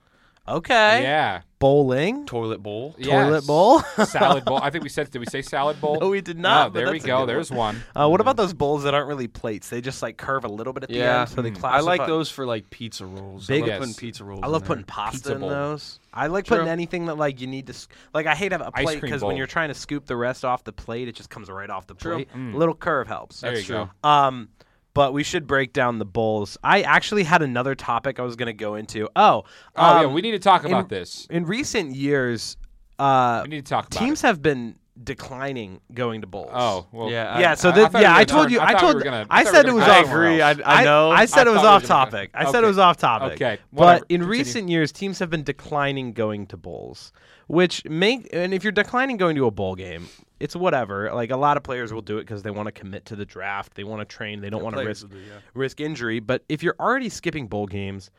Okay. 0.49 1.03
Yeah. 1.03 1.41
Bowling. 1.59 2.25
toilet 2.25 2.63
bowl. 2.63 2.93
Toilet 2.93 3.31
Yes. 3.33 3.45
bowl? 3.45 3.79
salad 4.05 4.45
bowl. 4.45 4.59
I 4.63 4.69
think 4.69 4.83
we 4.83 4.89
said. 4.89 5.11
Did 5.11 5.19
we 5.19 5.25
say 5.25 5.41
salad 5.41 5.79
bowl? 5.81 5.99
No, 5.99 6.09
we 6.09 6.21
did 6.21 6.39
not, 6.39 6.67
Oh, 6.67 6.69
but 6.69 6.73
there 6.79 6.85
we 6.87 6.93
that's 6.93 7.03
a 7.03 7.07
go. 7.07 7.25
There's 7.25 7.51
one. 7.51 7.83
Uh, 7.93 8.07
what 8.07 8.21
about 8.21 8.37
those 8.37 8.53
bowls 8.53 8.83
that 8.83 8.93
aren't 8.93 9.07
really 9.09 9.27
plates? 9.27 9.69
They 9.69 9.81
just 9.81 10.01
like 10.01 10.15
curve 10.17 10.45
a 10.45 10.47
little 10.47 10.71
bit 10.71 10.83
at 10.83 10.89
the 10.89 10.95
Yeah. 10.95 11.21
end, 11.21 11.29
so 11.29 11.41
they 11.41 11.51
Mm. 11.51 11.59
classify. 11.59 11.77
I 11.77 11.81
like 11.81 12.07
those 12.07 12.29
for 12.31 12.45
like 12.45 12.69
pizza 12.69 13.05
rolls. 13.05 13.47
Big- 13.47 13.57
I 13.63 13.65
love 13.65 13.67
Yes. 13.67 13.79
putting 13.79 13.93
pizza 13.95 14.23
rolls. 14.23 14.39
I 14.41 14.45
in 14.47 14.51
love 14.53 14.61
there. 14.61 14.67
putting 14.67 14.83
pasta 14.85 15.17
Pizza 15.17 15.33
in 15.33 15.39
bowl. 15.41 15.49
those. 15.49 15.99
I 16.13 16.27
like 16.27 16.47
putting 16.47 16.67
anything 16.69 17.05
that 17.07 17.17
like 17.17 17.41
you 17.41 17.47
need 17.47 17.67
to 17.67 17.73
s- 17.73 17.89
like. 18.13 18.25
I 18.25 18.35
hate 18.35 18.53
having 18.53 18.67
a 18.67 18.71
Ice 18.73 18.85
plate 18.85 18.99
cream 18.99 19.09
because 19.11 19.21
when 19.21 19.31
bowl. 19.31 19.37
you're 19.37 19.47
trying 19.47 19.67
to 19.69 19.75
scoop 19.75 20.05
the 20.05 20.15
rest 20.15 20.45
off 20.45 20.63
the 20.63 20.71
plate, 20.73 21.09
it 21.09 21.15
just 21.15 21.29
comes 21.29 21.49
right 21.49 21.69
off 21.69 21.85
the 21.87 21.93
True. 21.93 22.15
plate. 22.15 22.29
Mm. 22.33 22.53
A 22.53 22.57
little 22.57 22.73
curve 22.73 23.07
helps. 23.07 23.41
There 23.41 23.51
That's 23.53 23.67
you 23.67 23.75
go. 23.75 23.83
true. 24.03 24.09
Um, 24.09 24.47
but 24.93 25.13
we 25.13 25.23
should 25.23 25.47
break 25.47 25.73
down 25.73 25.99
the 25.99 26.05
bowls. 26.05 26.57
I 26.63 26.81
actually 26.81 27.23
had 27.23 27.41
another 27.41 27.75
topic 27.75 28.19
I 28.19 28.23
was 28.23 28.35
going 28.35 28.47
to 28.47 28.53
go 28.53 28.75
into. 28.75 29.07
Oh, 29.15 29.43
Oh 29.75 30.01
yeah, 30.01 30.07
um, 30.07 30.13
we 30.13 30.21
need 30.21 30.31
to 30.31 30.39
talk 30.39 30.63
in- 30.65 30.71
about 30.71 30.89
this. 30.89 31.27
in 31.29 31.45
recent 31.45 31.95
years, 31.95 32.57
uh, 32.97 33.41
We 33.43 33.49
need 33.49 33.65
to 33.65 33.69
talk 33.69 33.87
about 33.87 33.99
teams 33.99 34.23
it. 34.23 34.27
have 34.27 34.41
been 34.41 34.75
declining 35.01 35.79
going 35.93 36.21
to 36.21 36.27
bowls. 36.27 36.51
Oh 36.53 36.85
well. 36.91 37.09
Yeah, 37.09 37.39
yeah. 37.39 37.51
I- 37.51 37.55
So 37.55 37.69
I- 37.69 37.71
I 37.71 37.75
that, 37.75 37.91
thought 37.93 37.97
we 37.99 38.01
yeah, 38.03 38.15
I 38.17 38.23
told 38.25 38.51
you. 38.51 38.59
I 38.59 38.65
I 38.65 38.73
we 38.73 38.79
told. 38.79 38.95
were 38.95 39.01
gonna- 39.01 39.27
I 39.29 39.39
I 39.39 39.43
said 39.45 39.65
it 39.65 39.73
was 39.73 39.83
gonna 39.85 39.93
I 39.93 39.99
off. 40.01 40.05
agree. 40.09 40.41
I, 40.41 40.55
I 40.65 40.83
know. 40.83 41.11
I 41.11 41.25
said 41.25 41.47
it 41.47 41.51
was 41.51 41.59
off 41.59 41.83
were 41.83 41.87
gonna- 41.87 42.05
topic. 42.11 42.31
I 42.33 42.51
said 42.51 42.63
it 42.63 42.67
was 42.67 42.77
off 42.77 42.97
topic. 42.97 43.33
Okay, 43.33 43.57
But 43.71 43.99
in 44.09 44.19
Continue. 44.21 44.27
recent 44.27 44.69
years, 44.69 44.91
teams 44.91 45.19
have 45.19 45.29
been 45.29 45.43
declining 45.43 46.11
going 46.13 46.47
to 46.47 46.57
bowls, 46.57 47.13
which 47.47 47.85
make 47.85 48.27
and 48.33 48.53
if 48.53 48.63
you're 48.63 48.71
declining 48.73 49.15
going 49.17 49.35
to 49.37 49.45
a 49.45 49.51
bowl 49.51 49.75
game, 49.75 50.07
it's 50.39 50.55
whatever. 50.55 51.13
Like 51.13 51.31
a 51.31 51.37
lot 51.37 51.57
of 51.57 51.63
players 51.63 51.93
will 51.93 52.01
do 52.01 52.17
it 52.17 52.21
because 52.21 52.43
they 52.43 52.51
want 52.51 52.67
to 52.67 52.71
commit 52.71 53.05
to 53.05 53.15
the 53.15 53.25
draft, 53.25 53.75
they 53.75 53.83
want 53.83 54.01
to 54.01 54.05
train, 54.05 54.41
they 54.41 54.49
don't 54.49 54.63
want 54.63 54.75
to 54.75 54.83
risk 54.83 55.09
do, 55.09 55.17
yeah. 55.17 55.39
risk 55.53 55.79
injury. 55.79 56.19
But 56.19 56.43
if 56.49 56.63
you're 56.63 56.75
already 56.79 57.09
skipping 57.09 57.47
bowl 57.47 57.67
games, 57.67 58.09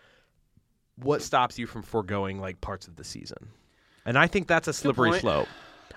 what 0.97 1.23
stops 1.23 1.59
you 1.59 1.67
from 1.67 1.83
foregoing 1.83 2.41
like 2.41 2.61
parts 2.61 2.87
of 2.89 2.97
the 2.97 3.05
season? 3.05 3.49
And 4.05 4.19
I 4.19 4.27
think 4.27 4.47
that's 4.49 4.69
a 4.69 4.73
slippery 4.73 5.19
slope. 5.19 5.49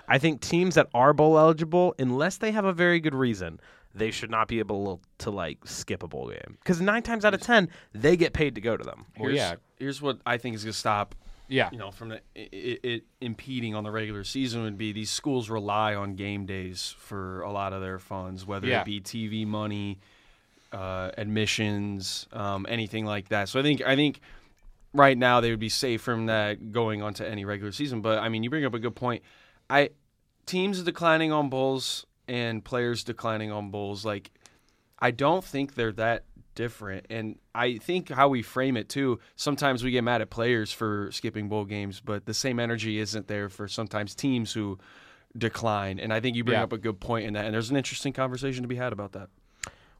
I 0.06 0.18
think 0.18 0.40
teams 0.40 0.74
that 0.74 0.88
are 0.92 1.12
bowl 1.14 1.38
eligible, 1.38 1.94
unless 1.98 2.36
they 2.36 2.52
have 2.52 2.66
a 2.66 2.72
very 2.72 3.00
good 3.00 3.14
reason, 3.14 3.58
they 3.94 4.10
should 4.10 4.30
not 4.30 4.48
be 4.48 4.58
able 4.58 5.00
to 5.18 5.30
like 5.30 5.58
skip 5.66 6.02
a 6.02 6.08
bowl 6.08 6.28
game 6.28 6.58
because 6.60 6.80
nine 6.80 7.02
times 7.02 7.24
out 7.24 7.32
of 7.32 7.40
ten 7.40 7.68
they 7.92 8.16
get 8.16 8.32
paid 8.32 8.54
to 8.56 8.60
go 8.60 8.76
to 8.76 8.84
them. 8.84 9.06
Well, 9.18 9.28
Here's, 9.28 9.36
yeah, 9.36 9.54
here's 9.78 10.02
what 10.02 10.18
I 10.26 10.36
think 10.36 10.56
is 10.56 10.64
going 10.64 10.72
to 10.72 10.78
stop 10.78 11.14
yeah. 11.48 11.68
you 11.72 11.78
know, 11.78 11.90
from 11.90 12.10
the, 12.10 12.20
it, 12.34 12.80
it 12.82 13.04
impeding 13.20 13.74
on 13.74 13.84
the 13.84 13.90
regular 13.90 14.24
season 14.24 14.62
would 14.62 14.78
be 14.78 14.92
these 14.92 15.10
schools 15.10 15.50
rely 15.50 15.94
on 15.94 16.14
game 16.14 16.46
days 16.46 16.94
for 16.98 17.42
a 17.42 17.50
lot 17.52 17.72
of 17.72 17.80
their 17.80 17.98
funds, 17.98 18.46
whether 18.46 18.66
Yeah. 18.66 18.80
it 18.80 18.84
be 18.86 19.00
TV 19.00 19.46
money, 19.46 19.98
uh, 20.72 21.10
admissions, 21.16 22.26
um, 22.32 22.66
anything 22.68 23.04
like 23.04 23.28
that. 23.28 23.48
So 23.48 23.60
I 23.60 23.62
think 23.62 23.82
I 23.82 23.94
think 23.96 24.20
right 24.92 25.16
now 25.18 25.40
they 25.40 25.50
would 25.50 25.60
be 25.60 25.68
safe 25.68 26.00
from 26.02 26.26
that 26.26 26.72
going 26.72 27.02
on 27.02 27.14
to 27.14 27.28
any 27.28 27.44
regular 27.44 27.72
season. 27.72 28.00
But 28.00 28.18
I 28.18 28.28
mean, 28.28 28.42
you 28.42 28.50
bring 28.50 28.64
up 28.64 28.74
a 28.74 28.78
good 28.78 28.96
point. 28.96 29.22
I 29.70 29.90
teams 30.46 30.82
declining 30.82 31.32
on 31.32 31.48
bowls 31.48 32.06
and 32.28 32.64
players 32.64 33.04
declining 33.04 33.50
on 33.52 33.70
bowls. 33.70 34.04
like 34.04 34.30
I 34.98 35.10
don't 35.10 35.44
think 35.44 35.74
they're 35.74 35.92
that 35.92 36.24
different. 36.54 37.06
And 37.10 37.36
I 37.54 37.78
think 37.78 38.08
how 38.10 38.28
we 38.28 38.42
frame 38.42 38.76
it 38.76 38.88
too, 38.88 39.20
sometimes 39.36 39.82
we 39.84 39.90
get 39.90 40.04
mad 40.04 40.20
at 40.20 40.30
players 40.30 40.72
for 40.72 41.10
skipping 41.12 41.48
bowl 41.48 41.64
games, 41.64 42.00
but 42.00 42.26
the 42.26 42.34
same 42.34 42.58
energy 42.60 42.98
isn't 42.98 43.26
there 43.28 43.48
for 43.48 43.68
sometimes 43.68 44.14
teams 44.14 44.52
who 44.52 44.78
decline. 45.36 45.98
And 45.98 46.12
I 46.12 46.20
think 46.20 46.36
you 46.36 46.44
bring 46.44 46.58
Yeah. 46.58 46.64
up 46.64 46.72
a 46.72 46.78
good 46.78 47.00
point 47.00 47.26
in 47.26 47.34
that. 47.34 47.44
And 47.44 47.54
there's 47.54 47.70
an 47.70 47.76
interesting 47.76 48.12
conversation 48.12 48.62
to 48.62 48.68
be 48.68 48.76
had 48.76 48.92
about 48.92 49.12
that. 49.12 49.28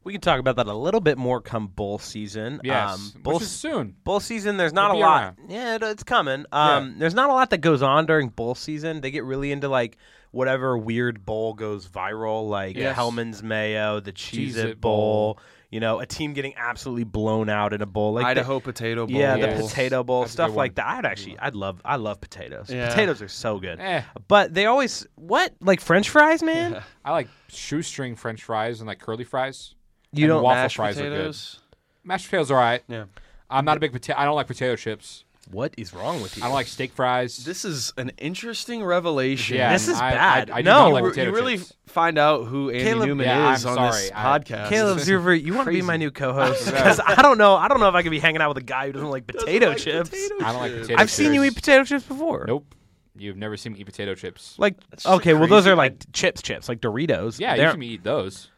We 0.05 0.13
can 0.13 0.21
talk 0.21 0.39
about 0.39 0.57
that 0.57 0.67
a 0.67 0.75
little 0.75 1.01
bit 1.01 1.17
more 1.17 1.41
come 1.41 1.67
bowl 1.67 1.99
season. 1.99 2.61
Yes, 2.63 2.93
um, 3.17 3.23
bull, 3.23 3.35
which 3.35 3.45
is 3.45 3.51
soon. 3.51 3.97
bull 4.05 4.21
season. 4.21 4.59
There's 4.59 4.75
not 4.75 4.91
It'll 4.91 5.01
a 5.01 5.03
lot. 5.03 5.23
around. 5.23 5.37
Yeah, 5.49 5.77
it, 5.77 5.83
it's 5.83 6.03
coming. 6.03 6.45
Um, 6.53 6.97
there's 6.99 7.15
not 7.15 7.31
a 7.31 7.33
lot 7.33 7.49
that 7.51 7.63
goes 7.63 7.81
on 7.83 8.05
during 8.05 8.29
bowl 8.29 8.55
season. 8.55 9.01
They 9.01 9.11
get 9.11 9.25
really 9.25 9.51
into 9.51 9.69
like 9.71 9.97
whatever 10.31 10.77
weird 10.77 11.25
bowl 11.25 11.55
goes 11.55 11.89
viral, 11.89 12.47
like 12.51 12.77
Yes. 12.77 12.95
Hellmann's 12.95 13.43
Mayo, 13.43 13.99
the 14.01 14.13
Cheez 14.13 14.51
Cheez-It 14.51 14.67
It 14.73 14.81
Bowl. 14.83 15.39
You 15.75 15.81
know, 15.81 15.99
a 15.99 16.07
team 16.07 16.35
getting 16.35 16.55
absolutely 16.57 17.03
blown 17.03 17.49
out 17.49 17.73
in 17.73 17.83
a 17.83 17.87
bowl, 17.87 18.13
like 18.13 18.23
the- 18.23 18.29
Idaho 18.31 18.61
Potato 18.61 19.09
Bowl. 19.09 19.17
yeah, 19.17 19.35
Yes. 19.35 19.59
the 19.61 19.67
potato 19.67 20.05
bowl, 20.05 20.21
That's 20.21 20.33
stuff 20.33 20.55
like 20.55 20.77
that. 20.77 20.87
I'd 20.87 21.05
actually, 21.05 21.37
I'd 21.41 21.57
love, 21.57 21.81
I 21.85 21.97
love 21.97 22.21
potatoes. 22.21 22.71
Yeah. 22.71 22.91
Potatoes 22.91 23.21
are 23.21 23.27
so 23.27 23.59
good. 23.59 23.81
Eh, 23.81 24.03
But 24.29 24.55
they 24.55 24.67
always 24.67 25.05
what 25.17 25.53
like 25.61 25.81
French 25.81 26.09
fries, 26.11 26.45
man. 26.45 26.81
I 27.05 27.11
like 27.11 27.27
shoestring 27.49 28.15
French 28.15 28.45
fries 28.45 28.81
and 28.81 28.87
like 28.87 29.01
curly 29.01 29.25
fries. 29.25 29.75
You 30.13 30.27
And 30.27 30.29
don't. 30.29 30.43
waffle 30.45 30.63
Mashed 30.63 30.77
fries 30.77 30.97
are 30.97 31.03
good. 31.03 31.11
potatoes. 31.11 31.59
Mashed 32.05 32.27
potatoes 32.27 32.53
are 32.53 32.55
alright. 32.55 32.85
Yeah. 32.87 33.07
I'm 33.51 33.65
not 33.65 33.77
a 33.77 33.81
big 33.81 33.91
potato. 33.93 34.17
I 34.17 34.25
don't 34.27 34.37
like 34.37 34.47
potato 34.47 34.77
chips. 34.77 35.25
What 35.51 35.75
is 35.77 35.93
wrong 35.93 36.23
with 36.23 36.37
you? 36.37 36.43
I 36.43 36.47
don't 36.47 36.55
like 36.55 36.67
steak 36.67 36.93
fries. 36.93 37.45
This 37.45 37.65
is 37.65 37.93
an 37.99 38.13
interesting 38.19 38.83
revelation. 38.85 39.57
yeah, 39.57 39.73
This 39.73 39.89
is 39.89 39.99
I- 39.99 40.11
bad. 40.13 40.51
I, 40.51 40.57
I 40.57 40.63
do 40.63 40.65
No. 40.67 40.73
not 40.73 40.87
you, 40.89 40.93
like 41.09 41.17
you 41.17 41.33
really 41.35 41.59
chips. 41.59 41.73
find 41.87 42.17
out 42.19 42.47
who 42.47 42.71
Andy 42.71 42.85
Caleb- 42.85 43.09
Newman 43.09 43.27
Yeah, 43.27 43.55
is 43.55 43.67
I'm 43.67 43.79
on 43.79 43.87
this 43.91 44.09
sorry. 44.09 44.11
I- 44.15 44.39
podcast. 44.39 44.69
Caleb 44.71 44.99
It's 44.99 45.09
Zuver, 45.09 45.43
you 45.43 45.55
want 45.55 45.67
to 45.67 45.73
be 45.73 45.83
my 45.83 45.97
new 45.97 46.11
co-host? 46.11 46.65
Because 46.75 47.01
I 47.05 47.21
don't 47.23 47.39
know. 47.39 47.57
I 47.57 47.69
don't 47.69 47.81
know 47.81 47.89
if 47.89 47.95
I 47.95 48.03
could 48.03 48.11
be 48.11 48.19
hanging 48.21 48.41
out 48.41 48.49
with 48.49 48.59
a 48.59 48.67
guy 48.67 48.87
who 48.87 48.93
doesn't 48.93 49.11
like 49.11 49.27
doesn't 49.27 49.47
potato 49.47 49.69
like 49.69 49.79
chips. 49.79 50.11
potato 50.11 50.35
I 50.45 50.53
don't 50.53 50.61
like 50.61 50.73
potato 50.73 50.87
chips. 50.89 51.01
I've 51.03 51.11
seen 51.11 51.35
you 51.35 51.45
eat 51.45 51.55
potato 51.55 51.85
chips 51.85 52.05
before. 52.05 52.45
Nope. 52.49 52.75
You've 53.17 53.37
never 53.37 53.57
seen 53.57 53.75
me 53.75 53.81
eat 53.81 53.85
potato 53.87 54.15
chips. 54.15 54.55
Like 54.59 54.77
That's 54.91 55.07
okay, 55.07 55.35
well 55.35 55.47
those 55.47 55.67
are 55.67 55.77
like 55.77 55.99
chips, 56.13 56.43
chips, 56.43 56.69
like 56.69 56.81
Doritos. 56.81 57.39
Yeah, 57.39 57.55
They're- 57.57 57.67
you 57.67 57.73
can 57.73 57.83
eat 57.83 58.03
those. 58.03 58.49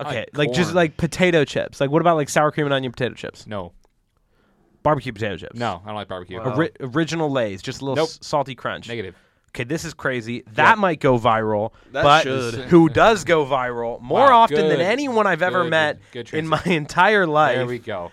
Okay, 0.00 0.26
like 0.32 0.48
like 0.48 0.52
just 0.52 0.74
like 0.74 0.96
potato 0.96 1.44
chips. 1.44 1.80
Like 1.80 1.90
what 1.90 2.00
about 2.02 2.14
like 2.16 2.28
sour 2.28 2.52
cream 2.52 2.66
and 2.66 2.74
onion 2.74 2.92
potato 2.92 3.14
chips? 3.14 3.46
No, 3.48 3.72
Barbecue 4.82 5.12
potato 5.12 5.36
chips. 5.36 5.58
no, 5.58 5.80
I 5.84 5.86
don't 5.86 5.94
like 5.96 6.08
barbecue. 6.08 6.38
Wow. 6.38 6.54
Ori- 6.54 6.70
original 6.80 7.30
Lay's, 7.30 7.62
just 7.62 7.80
a 7.80 7.84
little 7.84 7.96
Nope. 7.96 8.08
s- 8.08 8.18
salty 8.22 8.54
crunch. 8.54 8.88
Negative. 8.88 9.14
Okay, 9.50 9.64
this 9.64 9.84
is 9.84 9.94
crazy. 9.94 10.44
That 10.52 10.78
might 10.78 11.00
go 11.00 11.18
viral. 11.18 11.72
That 11.92 12.02
but 12.04 12.22
should. 12.22 12.54
who 12.68 12.88
does 12.88 13.24
go 13.24 13.44
viral 13.46 14.00
more 14.00 14.28
Wow, 14.28 14.40
often 14.40 14.56
than 14.68 14.76
good. 14.76 14.80
anyone 14.80 15.26
I've 15.26 15.42
ever 15.42 15.62
Good, 15.64 15.70
met 15.70 15.98
good 16.12 16.32
in 16.34 16.46
my 16.46 16.58
transition. 16.58 16.76
entire 16.82 17.26
life? 17.26 17.56
There 17.56 17.66
we 17.66 17.78
go. 17.78 18.12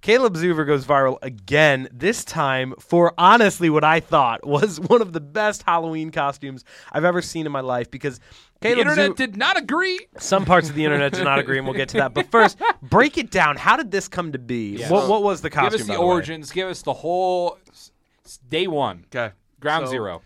Caleb 0.00 0.34
Zuver 0.34 0.66
goes 0.66 0.84
viral 0.84 1.18
again, 1.22 1.88
this 1.92 2.24
time 2.24 2.74
for 2.80 3.14
honestly 3.16 3.70
what 3.70 3.84
I 3.84 4.00
thought 4.00 4.44
was 4.44 4.80
one 4.88 5.00
of 5.00 5.12
the 5.12 5.20
best 5.20 5.62
Halloween 5.62 6.10
costumes 6.10 6.64
I've 6.90 7.04
ever 7.04 7.22
seen 7.22 7.46
in 7.46 7.52
my 7.52 7.60
life 7.60 7.88
because 7.88 8.18
The 8.62 8.78
internet 8.78 9.08
Zu- 9.08 9.14
did 9.14 9.36
not 9.36 9.56
agree. 9.58 9.98
some 10.18 10.44
parts 10.44 10.68
of 10.68 10.74
the 10.74 10.84
internet 10.84 11.12
did 11.12 11.24
not 11.24 11.38
agree, 11.38 11.58
and 11.58 11.66
we'll 11.66 11.76
get 11.76 11.88
to 11.90 11.98
that. 11.98 12.14
But 12.14 12.30
first, 12.30 12.58
break 12.82 13.18
it 13.18 13.30
down. 13.30 13.56
How 13.56 13.76
did 13.76 13.90
this 13.90 14.08
come 14.08 14.32
to 14.32 14.38
be? 14.38 14.76
Yes. 14.78 14.90
What, 14.90 15.08
what 15.08 15.22
was 15.22 15.40
the 15.40 15.50
costume? 15.50 15.72
Give 15.72 15.80
us 15.82 15.86
by 15.88 15.94
the 15.94 16.00
way? 16.00 16.06
origins. 16.06 16.50
Give 16.52 16.68
us 16.68 16.82
the 16.82 16.92
whole 16.94 17.58
s- 17.70 17.90
s- 18.24 18.38
day 18.48 18.66
one, 18.66 19.04
Okay. 19.14 19.34
ground 19.60 19.86
So, 19.86 19.90
zero. 19.90 20.22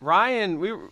Ryan, 0.00 0.58
we 0.60 0.72
were, 0.72 0.90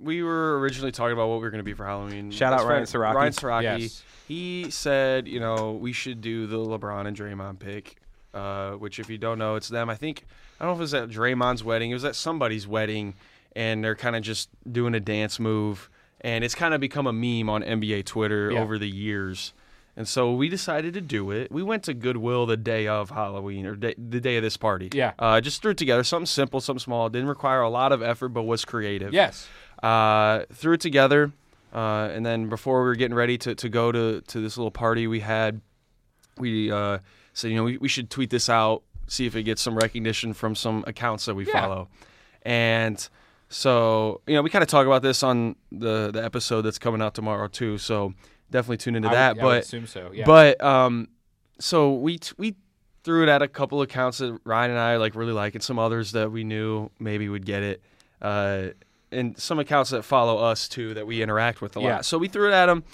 we 0.00 0.22
were 0.22 0.58
originally 0.60 0.90
talking 0.92 1.12
about 1.12 1.28
what 1.28 1.36
we 1.36 1.42
were 1.42 1.50
going 1.50 1.60
to 1.60 1.64
be 1.64 1.74
for 1.74 1.84
Halloween. 1.86 2.30
Shout 2.30 2.52
Best 2.52 2.64
out 2.64 2.68
Ryan 2.68 2.86
friend- 2.86 2.88
Sierocki. 2.88 3.14
Ryan 3.14 3.32
Sierocki. 3.32 3.80
Yes. 3.82 4.02
He 4.28 4.70
said, 4.70 5.28
you 5.28 5.38
know, 5.40 5.72
we 5.72 5.92
should 5.92 6.20
do 6.20 6.46
the 6.46 6.56
LeBron 6.56 7.06
and 7.06 7.16
Draymond 7.16 7.58
pick, 7.58 7.96
uh, 8.32 8.72
which 8.72 8.98
if 8.98 9.10
you 9.10 9.18
don't 9.18 9.38
know, 9.38 9.56
it's 9.56 9.68
them. 9.68 9.90
I 9.90 9.94
think 9.94 10.24
I 10.58 10.64
don't 10.64 10.70
know 10.70 10.74
if 10.74 10.78
it 10.78 10.82
was 10.82 10.94
at 10.94 11.08
Draymond's 11.10 11.62
wedding. 11.62 11.90
It 11.90 11.94
was 11.94 12.04
at 12.04 12.16
somebody's 12.16 12.66
wedding, 12.66 13.14
and 13.54 13.84
they're 13.84 13.94
kind 13.96 14.16
of 14.16 14.22
just 14.22 14.48
doing 14.70 14.94
a 14.94 15.00
dance 15.00 15.38
move, 15.38 15.90
and 16.22 16.42
it's 16.44 16.54
kind 16.54 16.72
of 16.74 16.80
become 16.80 17.06
a 17.06 17.12
meme 17.12 17.50
on 17.50 17.62
NBA 17.62 18.04
Twitter 18.06 18.50
Yeah. 18.52 18.60
over 18.60 18.78
the 18.78 18.88
years. 18.88 19.52
And 19.94 20.08
so 20.08 20.32
we 20.32 20.48
decided 20.48 20.94
to 20.94 21.02
do 21.02 21.30
it. 21.30 21.52
We 21.52 21.62
went 21.62 21.82
to 21.82 21.92
Goodwill 21.92 22.46
the 22.46 22.56
day 22.56 22.86
of 22.86 23.10
Halloween 23.10 23.66
or 23.66 23.76
day, 23.76 23.94
the 23.98 24.20
day 24.20 24.36
of 24.38 24.42
this 24.42 24.56
party. 24.56 24.88
Yeah. 24.94 25.12
Uh, 25.18 25.40
just 25.42 25.60
threw 25.60 25.72
it 25.72 25.76
together, 25.76 26.02
something 26.02 26.24
simple, 26.24 26.62
something 26.62 26.80
small. 26.80 27.10
Didn't 27.10 27.28
require 27.28 27.60
a 27.60 27.68
lot 27.68 27.92
of 27.92 28.02
effort, 28.02 28.30
but 28.30 28.44
was 28.44 28.64
creative. 28.64 29.12
Yes. 29.12 29.46
Uh, 29.82 30.44
threw 30.54 30.74
it 30.74 30.80
together, 30.80 31.32
uh, 31.74 32.08
and 32.12 32.24
then 32.24 32.48
before 32.48 32.80
we 32.82 32.86
were 32.86 32.94
getting 32.94 33.14
ready 33.16 33.36
to, 33.36 33.54
to 33.54 33.68
go 33.68 33.92
to, 33.92 34.20
to 34.22 34.40
this 34.40 34.56
little 34.56 34.70
party 34.70 35.06
we 35.08 35.20
had, 35.20 35.60
we 36.38 36.70
uh, 36.72 36.98
said, 37.34 37.50
you 37.50 37.56
know, 37.56 37.64
we, 37.64 37.76
we 37.78 37.88
should 37.88 38.08
tweet 38.08 38.30
this 38.30 38.48
out, 38.48 38.82
see 39.08 39.26
if 39.26 39.36
it 39.36 39.42
gets 39.42 39.60
some 39.60 39.76
recognition 39.76 40.32
from 40.32 40.54
some 40.54 40.84
accounts 40.86 41.26
that 41.26 41.34
we 41.34 41.44
Yeah. 41.46 41.52
follow. 41.60 41.88
And 42.42 43.06
so, 43.52 44.22
you 44.26 44.34
know, 44.34 44.42
we 44.42 44.48
kind 44.50 44.62
of 44.62 44.68
talk 44.68 44.86
about 44.86 45.02
this 45.02 45.22
on 45.22 45.56
the, 45.70 46.10
the 46.10 46.24
episode 46.24 46.62
that's 46.62 46.78
coming 46.78 47.02
out 47.02 47.14
tomorrow 47.14 47.48
too. 47.48 47.76
So 47.78 48.14
definitely 48.50 48.78
tune 48.78 48.96
into 48.96 49.08
I 49.10 49.14
that. 49.14 49.36
Would 49.36 49.42
but 49.42 49.62
assume 49.64 49.86
so. 49.86 50.10
Yeah. 50.12 50.24
but 50.24 50.62
um, 50.62 51.08
so 51.60 51.92
we 51.92 52.18
t- 52.18 52.32
we 52.38 52.56
threw 53.04 53.22
it 53.24 53.28
at 53.28 53.42
a 53.42 53.48
couple 53.48 53.80
of 53.82 53.88
accounts 53.90 54.18
that 54.18 54.38
Ryan 54.44 54.70
and 54.70 54.80
I 54.80 54.96
like 54.96 55.14
really 55.14 55.32
like, 55.32 55.54
and 55.54 55.62
some 55.62 55.78
others 55.78 56.12
that 56.12 56.32
we 56.32 56.44
knew 56.44 56.90
maybe 56.98 57.28
would 57.28 57.44
get 57.44 57.62
it, 57.62 57.82
uh, 58.22 58.68
and 59.10 59.38
some 59.38 59.58
accounts 59.58 59.90
that 59.90 60.02
follow 60.04 60.38
us 60.38 60.68
too 60.68 60.94
that 60.94 61.06
we 61.06 61.22
interact 61.22 61.60
with 61.60 61.76
a 61.76 61.80
Yeah. 61.80 61.94
lot. 61.96 62.04
So 62.06 62.16
we 62.16 62.28
threw 62.28 62.48
it 62.48 62.54
at 62.54 62.66
them. 62.66 62.84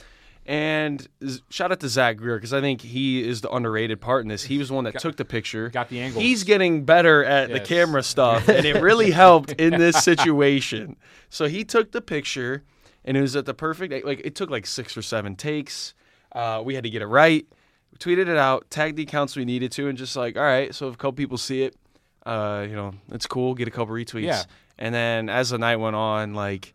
And 0.48 1.06
shout 1.50 1.72
out 1.72 1.80
to 1.80 1.90
Zach 1.90 2.16
Greer 2.16 2.38
because 2.38 2.54
I 2.54 2.62
think 2.62 2.80
he 2.80 3.22
is 3.22 3.42
the 3.42 3.50
underrated 3.50 4.00
part 4.00 4.22
in 4.22 4.28
this. 4.28 4.44
He 4.44 4.56
was 4.56 4.68
the 4.68 4.74
one 4.74 4.84
that 4.84 4.98
took 4.98 5.16
the 5.16 5.24
picture. 5.26 5.68
got 5.68 5.90
the 5.90 6.00
angle. 6.00 6.22
He's 6.22 6.42
getting 6.42 6.86
better 6.86 7.22
at 7.22 7.50
the 7.50 7.60
camera 7.60 8.02
stuff, 8.02 8.48
and 8.48 8.64
it 8.64 8.80
really 8.80 9.10
helped 9.24 9.52
in 9.52 9.78
this 9.78 10.02
situation. 10.02 10.96
So 11.28 11.48
he 11.48 11.64
took 11.64 11.92
the 11.92 12.00
picture, 12.00 12.64
and 13.04 13.14
it 13.14 13.20
was 13.20 13.36
at 13.36 13.44
the 13.44 13.52
perfect. 13.52 14.06
Like 14.06 14.22
it 14.24 14.34
took 14.34 14.48
like 14.48 14.64
six 14.64 14.96
or 14.96 15.02
seven 15.02 15.36
takes. 15.36 15.92
Uh, 16.32 16.62
we 16.64 16.74
had 16.74 16.84
to 16.84 16.90
get 16.90 17.02
it 17.02 17.08
right. 17.08 17.46
We 17.92 17.98
tweeted 17.98 18.28
it 18.28 18.38
out, 18.38 18.70
tagged 18.70 18.96
the 18.96 19.02
accounts 19.02 19.36
we 19.36 19.44
needed 19.44 19.70
to, 19.72 19.88
and 19.88 19.98
just 19.98 20.16
like, 20.16 20.38
all 20.38 20.42
right. 20.42 20.74
So 20.74 20.88
if 20.88 20.94
a 20.94 20.96
couple 20.96 21.12
people 21.12 21.36
see 21.36 21.60
it, 21.60 21.76
uh, 22.24 22.64
you 22.66 22.74
know, 22.74 22.94
it's 23.12 23.26
cool. 23.26 23.54
Get 23.54 23.68
a 23.68 23.70
couple 23.70 23.94
retweets. 23.94 24.22
Yeah. 24.22 24.44
And 24.78 24.94
then 24.94 25.28
as 25.28 25.50
the 25.50 25.58
night 25.58 25.76
went 25.76 25.94
on, 25.94 26.32
like 26.32 26.72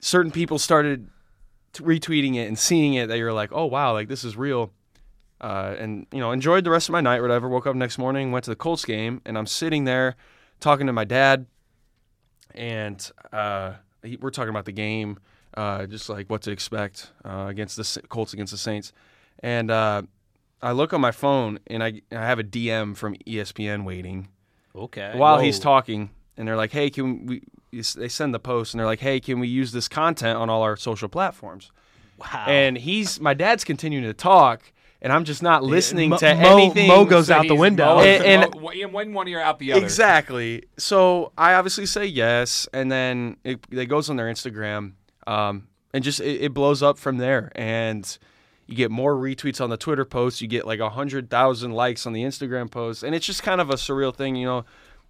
certain 0.00 0.32
people 0.32 0.58
started 0.58 1.10
t- 1.76 1.84
retweeting 1.84 2.34
it 2.36 2.46
and 2.48 2.58
seeing 2.58 2.94
it 2.94 3.06
that 3.08 3.18
you're 3.18 3.32
like, 3.32 3.50
oh 3.52 3.66
wow, 3.66 3.92
like 3.92 4.08
this 4.08 4.24
is 4.24 4.36
real. 4.36 4.72
Uh, 5.40 5.74
and 5.78 6.06
you 6.12 6.18
know, 6.20 6.32
enjoyed 6.32 6.64
the 6.64 6.70
rest 6.70 6.88
of 6.88 6.92
my 6.92 7.00
night. 7.00 7.20
Whatever. 7.20 7.48
Woke 7.48 7.66
up 7.66 7.76
next 7.76 7.98
morning, 7.98 8.32
went 8.32 8.44
to 8.44 8.50
the 8.50 8.56
Colts 8.56 8.84
game, 8.84 9.20
and 9.26 9.36
I'm 9.36 9.46
sitting 9.46 9.84
there 9.84 10.16
talking 10.60 10.86
to 10.86 10.92
my 10.92 11.04
dad, 11.04 11.46
and 12.54 13.10
uh, 13.32 13.74
he, 14.02 14.16
we're 14.16 14.30
talking 14.30 14.48
about 14.50 14.64
the 14.64 14.72
game, 14.72 15.18
uh, 15.56 15.86
just 15.86 16.08
like 16.08 16.30
what 16.30 16.42
to 16.42 16.50
expect 16.50 17.10
uh, 17.24 17.46
against 17.48 17.76
the 17.76 17.82
S- 17.82 17.98
Colts 18.08 18.32
against 18.32 18.50
the 18.52 18.58
Saints, 18.58 18.92
and 19.40 19.70
uh, 19.70 20.02
I 20.62 20.72
look 20.72 20.92
on 20.94 21.00
my 21.00 21.12
phone 21.12 21.58
and 21.66 21.82
I 21.84 22.00
I 22.10 22.16
have 22.26 22.38
a 22.38 22.44
DM 22.44 22.96
from 22.96 23.14
ESPN 23.26 23.84
waiting 23.84 24.28
Okay. 24.74 25.12
while 25.16 25.38
he's 25.38 25.58
talking, 25.58 26.10
and 26.36 26.46
they're 26.46 26.56
like, 26.56 26.72
"Hey, 26.72 26.90
can 26.90 27.26
we?" 27.26 27.42
They 27.72 28.08
send 28.08 28.32
the 28.32 28.38
post, 28.38 28.72
and 28.72 28.78
they're 28.78 28.86
like, 28.86 29.00
"Hey, 29.00 29.20
can 29.20 29.38
we 29.40 29.48
use 29.48 29.72
this 29.72 29.88
content 29.88 30.38
on 30.38 30.48
all 30.48 30.62
our 30.62 30.76
social 30.76 31.08
platforms?" 31.08 31.70
Wow. 32.18 32.44
And 32.48 32.78
he's 32.78 33.20
my 33.20 33.34
dad's 33.34 33.64
continuing 33.64 34.04
to 34.04 34.14
talk, 34.14 34.72
and 35.02 35.12
I'm 35.12 35.24
just 35.24 35.42
not 35.42 35.62
listening 35.62 36.10
Mo- 36.10 36.16
to 36.18 36.34
Mo- 36.34 36.56
anything. 36.58 36.88
Mo 36.88 37.04
goes 37.04 37.26
So 37.26 37.34
out 37.34 37.46
the 37.48 37.54
window. 37.54 37.96
Mo- 37.96 38.00
And- 38.00 38.44
and- 38.44 38.60
Mo- 38.62 38.68
in 38.70 38.92
one 38.92 39.12
one 39.12 39.28
ear 39.28 39.40
out 39.40 39.58
the 39.58 39.72
other. 39.72 39.82
Exactly. 39.82 40.62
So 40.78 41.32
I 41.36 41.54
obviously 41.54 41.84
say 41.86 42.06
yes, 42.06 42.66
and 42.72 42.90
then 42.90 43.36
it, 43.44 43.60
it 43.70 43.86
goes 43.86 44.08
on 44.08 44.16
their 44.16 44.26
Instagram, 44.32 44.92
um, 45.26 45.66
and 45.92 46.02
just 46.02 46.20
it, 46.20 46.42
it 46.44 46.54
blows 46.54 46.82
up 46.82 46.96
from 46.98 47.18
there. 47.18 47.52
And 47.54 48.16
you 48.66 48.74
get 48.74 48.90
more 48.90 49.14
retweets 49.14 49.60
on 49.60 49.68
the 49.70 49.76
Twitter 49.76 50.04
post. 50.06 50.40
You 50.40 50.48
get 50.48 50.66
like 50.66 50.80
a 50.80 50.90
hundred 50.90 51.28
thousand 51.28 51.72
likes 51.72 52.06
on 52.06 52.14
the 52.14 52.22
Instagram 52.22 52.70
post, 52.70 53.02
and 53.02 53.14
it's 53.14 53.26
just 53.26 53.42
kind 53.42 53.60
of 53.60 53.68
a 53.68 53.74
surreal 53.74 54.14
thing, 54.14 54.36
you 54.36 54.46
know. 54.46 54.64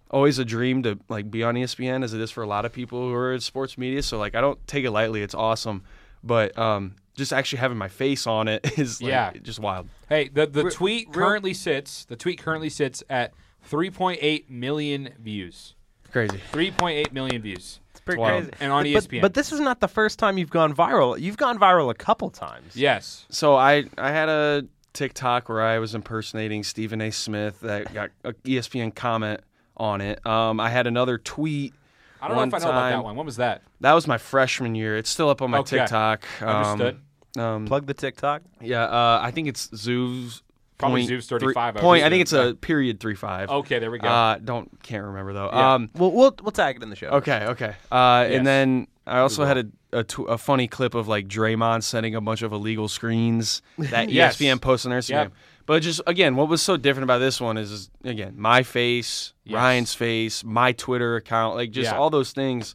Always 0.09 0.39
a 0.39 0.45
dream 0.45 0.83
to 0.83 0.97
like 1.09 1.29
be 1.29 1.43
on 1.43 1.55
ESPN, 1.55 2.03
as 2.03 2.13
it 2.13 2.21
is 2.21 2.31
for 2.31 2.43
a 2.43 2.47
lot 2.47 2.65
of 2.65 2.71
people 2.71 2.99
who 3.09 3.13
are 3.13 3.33
in 3.33 3.39
sports 3.41 3.77
media. 3.77 4.01
So 4.03 4.17
like 4.17 4.35
I 4.35 4.41
don't 4.41 4.59
take 4.67 4.85
it 4.85 4.91
lightly. 4.91 5.21
It's 5.21 5.35
awesome, 5.35 5.83
but 6.23 6.57
um, 6.57 6.95
just 7.15 7.33
actually 7.33 7.59
having 7.59 7.77
my 7.77 7.89
face 7.89 8.25
on 8.27 8.47
it 8.47 8.71
is 8.79 9.01
like, 9.01 9.09
Yeah. 9.09 9.31
just 9.41 9.59
wild. 9.59 9.89
Hey, 10.07 10.29
the 10.29 10.45
the 10.47 10.65
Re- 10.65 10.71
tweet 10.71 11.07
real- 11.09 11.27
currently 11.27 11.53
sits. 11.53 12.05
The 12.05 12.15
tweet 12.15 12.39
currently 12.39 12.69
sits 12.69 13.03
at 13.09 13.33
3.8 13.69 14.49
million 14.49 15.09
views. 15.19 15.75
Crazy. 16.11 16.39
3.8 16.53 17.11
million 17.11 17.41
views. 17.41 17.81
It's 17.91 17.99
pretty 17.99 18.21
wild. 18.21 18.43
crazy. 18.43 18.53
And 18.61 18.71
on 18.71 18.83
But- 18.83 18.89
ESPN. 19.03 19.21
But 19.21 19.33
this 19.33 19.51
is 19.51 19.59
not 19.59 19.81
the 19.81 19.89
first 19.89 20.17
time 20.19 20.37
you've 20.37 20.49
gone 20.49 20.73
viral. 20.73 21.19
You've 21.19 21.35
gone 21.37 21.59
viral 21.59 21.89
a 21.91 21.93
couple 21.93 22.29
times. 22.29 22.75
Yes. 22.77 23.25
So 23.29 23.55
I 23.55 23.83
I 23.97 24.11
had 24.11 24.29
a 24.29 24.63
TikTok 24.93 25.49
where 25.49 25.61
I 25.61 25.79
was 25.79 25.93
impersonating 25.93 26.63
Stephen 26.63 27.01
A. 27.01 27.11
Smith 27.11 27.59
that 27.59 27.93
got 27.93 28.09
a 28.23 28.33
E 28.45 28.55
ESPN 28.55 28.95
comment 28.95 29.41
on 29.77 30.01
it. 30.01 30.25
Um, 30.25 30.59
I 30.59 30.69
had 30.69 30.87
another 30.87 31.17
tweet. 31.17 31.73
I 32.21 32.27
don't 32.27 32.35
know 32.35 32.39
One 32.41 32.47
if 32.49 32.53
I 32.55 32.57
know 32.59 32.63
about 32.65 32.81
that 32.89 32.91
time- 32.95 33.03
one. 33.03 33.15
When 33.15 33.25
was 33.25 33.37
that? 33.37 33.61
That 33.81 33.93
was 33.93 34.07
my 34.07 34.17
freshman 34.17 34.75
year. 34.75 34.97
It's 34.97 35.09
still 35.09 35.29
up 35.29 35.41
on 35.41 35.51
my 35.51 35.59
Okay. 35.59 35.77
TikTok. 35.77 36.25
Um, 36.41 36.47
Understood. 36.49 36.99
Um, 37.37 37.65
Plug 37.67 37.85
the 37.85 37.93
TikTok. 37.93 38.41
yeah, 38.61 38.83
uh, 38.85 39.19
I 39.21 39.29
think 39.31 39.47
it's 39.47 39.69
Zoos. 39.75 40.41
Probably 40.79 41.01
point 41.01 41.07
Zoos 41.09 41.27
35, 41.27 41.57
I 41.57 41.71
would 41.71 41.81
Point. 41.81 42.03
I 42.03 42.09
think 42.09 42.21
it's 42.21 42.33
a 42.33 42.53
period 42.55 42.99
three 42.99 43.15
five. 43.15 43.49
Okay, 43.49 43.79
there 43.79 43.89
we 43.89 43.97
go. 43.97 44.07
Uh, 44.07 44.37
don't 44.37 44.69
can't 44.83 45.03
remember 45.05 45.33
though. 45.33 45.49
Yeah. 45.51 45.73
Um, 45.73 45.89
We'll, 45.95 46.11
we'll 46.11 46.35
we'll 46.41 46.51
tag 46.51 46.75
it 46.77 46.83
in 46.83 46.89
the 46.91 46.95
show. 46.95 47.07
Okay, 47.07 47.45
okay. 47.49 47.73
Uh, 47.91 48.25
Yes. 48.29 48.37
And 48.37 48.45
then 48.47 48.87
I 49.07 49.19
also 49.19 49.45
had 49.45 49.57
a 49.57 49.65
a, 49.93 50.03
tw- 50.03 50.27
a 50.29 50.37
funny 50.37 50.67
clip 50.67 50.93
of 50.95 51.07
like 51.07 51.27
Draymond 51.27 51.81
sending 51.83 52.13
a 52.13 52.21
bunch 52.21 52.41
of 52.43 52.51
illegal 52.51 52.87
screens 52.89 53.61
that 53.77 54.09
Yes. 54.11 54.37
ESPN 54.37 54.59
posted 54.61 54.89
on 54.89 54.91
their 54.91 54.99
Instagram. 54.99 55.09
Yep. 55.23 55.31
But 55.67 55.83
just 55.83 56.01
again, 56.07 56.35
what 56.35 56.49
was 56.49 56.63
so 56.63 56.77
different 56.77 57.03
about 57.03 57.19
this 57.19 57.39
one 57.39 57.57
is, 57.57 57.71
is 57.71 57.89
again 58.03 58.33
my 58.37 58.63
face, 58.63 59.33
Yes. 59.43 59.53
Ryan's 59.55 59.93
face, 59.93 60.43
my 60.43 60.71
Twitter 60.71 61.15
account, 61.17 61.55
like 61.55 61.69
just 61.71 61.91
Yeah. 61.91 61.97
all 61.99 62.09
those 62.09 62.31
things 62.31 62.73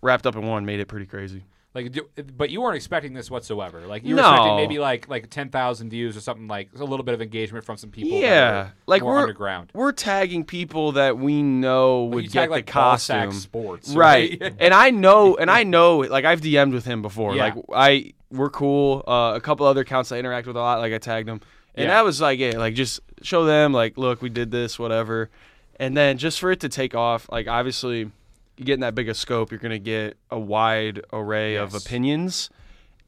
wrapped 0.00 0.26
up 0.26 0.34
in 0.36 0.46
one 0.46 0.64
made 0.64 0.80
it 0.80 0.86
pretty 0.88 1.06
crazy. 1.06 1.44
Like, 1.74 1.98
but 2.36 2.50
you 2.50 2.60
weren't 2.60 2.76
expecting 2.76 3.14
this 3.14 3.30
whatsoever. 3.30 3.86
Like, 3.86 4.04
you 4.04 4.14
were 4.14 4.20
No. 4.20 4.28
expecting 4.28 4.56
maybe 4.56 4.78
like 4.78 5.08
like 5.08 5.30
ten 5.30 5.48
thousand 5.48 5.88
views 5.88 6.16
or 6.16 6.20
something 6.20 6.46
like 6.46 6.68
a 6.78 6.84
little 6.84 7.02
bit 7.02 7.14
of 7.14 7.22
engagement 7.22 7.64
from 7.64 7.78
some 7.78 7.88
people. 7.90 8.10
Yeah, 8.18 8.64
were 8.64 8.72
like 8.86 9.02
we're 9.02 9.18
underground. 9.18 9.70
we're 9.74 9.92
tagging 9.92 10.44
people 10.44 10.92
that 10.92 11.16
we 11.18 11.42
know 11.42 12.04
would 12.04 12.24
get 12.24 12.32
tag, 12.32 12.48
the 12.50 12.54
like 12.56 12.66
costume. 12.66 13.32
sports, 13.32 13.94
right 13.94 14.38
right? 14.40 14.54
and 14.60 14.74
i 14.74 14.90
know 14.90 15.36
and 15.36 15.50
i 15.50 15.62
know 15.74 15.98
like 16.00 16.26
i've 16.26 16.42
dm'd 16.42 16.74
with 16.74 16.84
him 16.84 17.00
before 17.00 17.34
Yeah. 17.34 17.44
like 17.44 17.54
i 17.74 18.12
we're 18.30 18.50
cool 18.50 19.02
uh, 19.08 19.32
a 19.34 19.40
couple 19.40 19.64
other 19.66 19.80
accounts 19.80 20.12
i 20.12 20.18
interact 20.18 20.46
with 20.46 20.56
a 20.56 20.60
lot 20.60 20.78
like 20.80 20.92
i 20.92 20.98
tagged 20.98 21.26
him 21.28 21.40
and 21.74 21.84
Yeah. 21.84 21.94
that 21.94 22.04
was 22.04 22.20
like 22.20 22.38
yeah 22.38 22.58
like 22.58 22.74
just 22.74 23.00
show 23.22 23.44
them 23.44 23.72
like 23.72 23.96
look 23.98 24.20
we 24.22 24.28
did 24.28 24.50
this 24.50 24.78
whatever 24.78 25.30
and 25.76 25.96
then 25.96 26.18
just 26.18 26.38
for 26.40 26.50
it 26.50 26.60
to 26.60 26.68
take 26.68 26.94
off 26.94 27.28
like 27.30 27.48
obviously 27.48 28.10
you 28.56 28.64
get 28.64 28.74
in 28.74 28.80
that 28.80 28.94
big 28.94 29.08
a 29.08 29.14
scope 29.14 29.50
you're 29.50 29.58
gonna 29.60 29.78
get 29.78 30.16
a 30.30 30.38
wide 30.38 31.00
array 31.12 31.54
of 31.56 31.74
opinions 31.74 32.50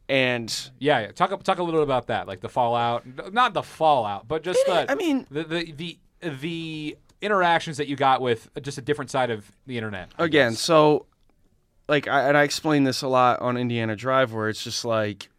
and 0.08 0.70
Yeah, 0.78 1.00
yeah. 1.00 1.12
Talk 1.12 1.42
talk 1.42 1.58
a 1.58 1.62
little 1.62 1.80
bit 1.80 1.84
about 1.84 2.08
that, 2.08 2.28
like 2.28 2.42
the 2.42 2.48
fallout. 2.50 3.04
Not 3.32 3.54
the 3.54 3.62
fallout, 3.62 4.28
but 4.28 4.42
just 4.42 4.60
the. 4.66 4.90
I 4.90 4.94
mean- 4.94 5.26
the 5.30 5.44
the 5.44 5.72
the, 5.72 5.98
the 6.20 6.96
interactions 7.22 7.78
that 7.78 7.88
you 7.88 7.96
got 7.96 8.20
with 8.20 8.50
just 8.60 8.76
a 8.76 8.82
different 8.82 9.10
side 9.10 9.30
of 9.30 9.50
the 9.66 9.78
internet. 9.78 10.10
I 10.18 10.24
again 10.26 10.50
guess. 10.52 10.60
so 10.60 11.06
like 11.88 12.06
I, 12.06 12.28
and 12.28 12.36
i 12.36 12.42
explain 12.42 12.84
this 12.84 13.00
a 13.00 13.08
lot 13.08 13.40
on 13.40 13.56
indiana 13.56 13.96
drive 13.96 14.32
where 14.34 14.50
it's 14.50 14.62
just 14.62 14.84
like 14.84 15.30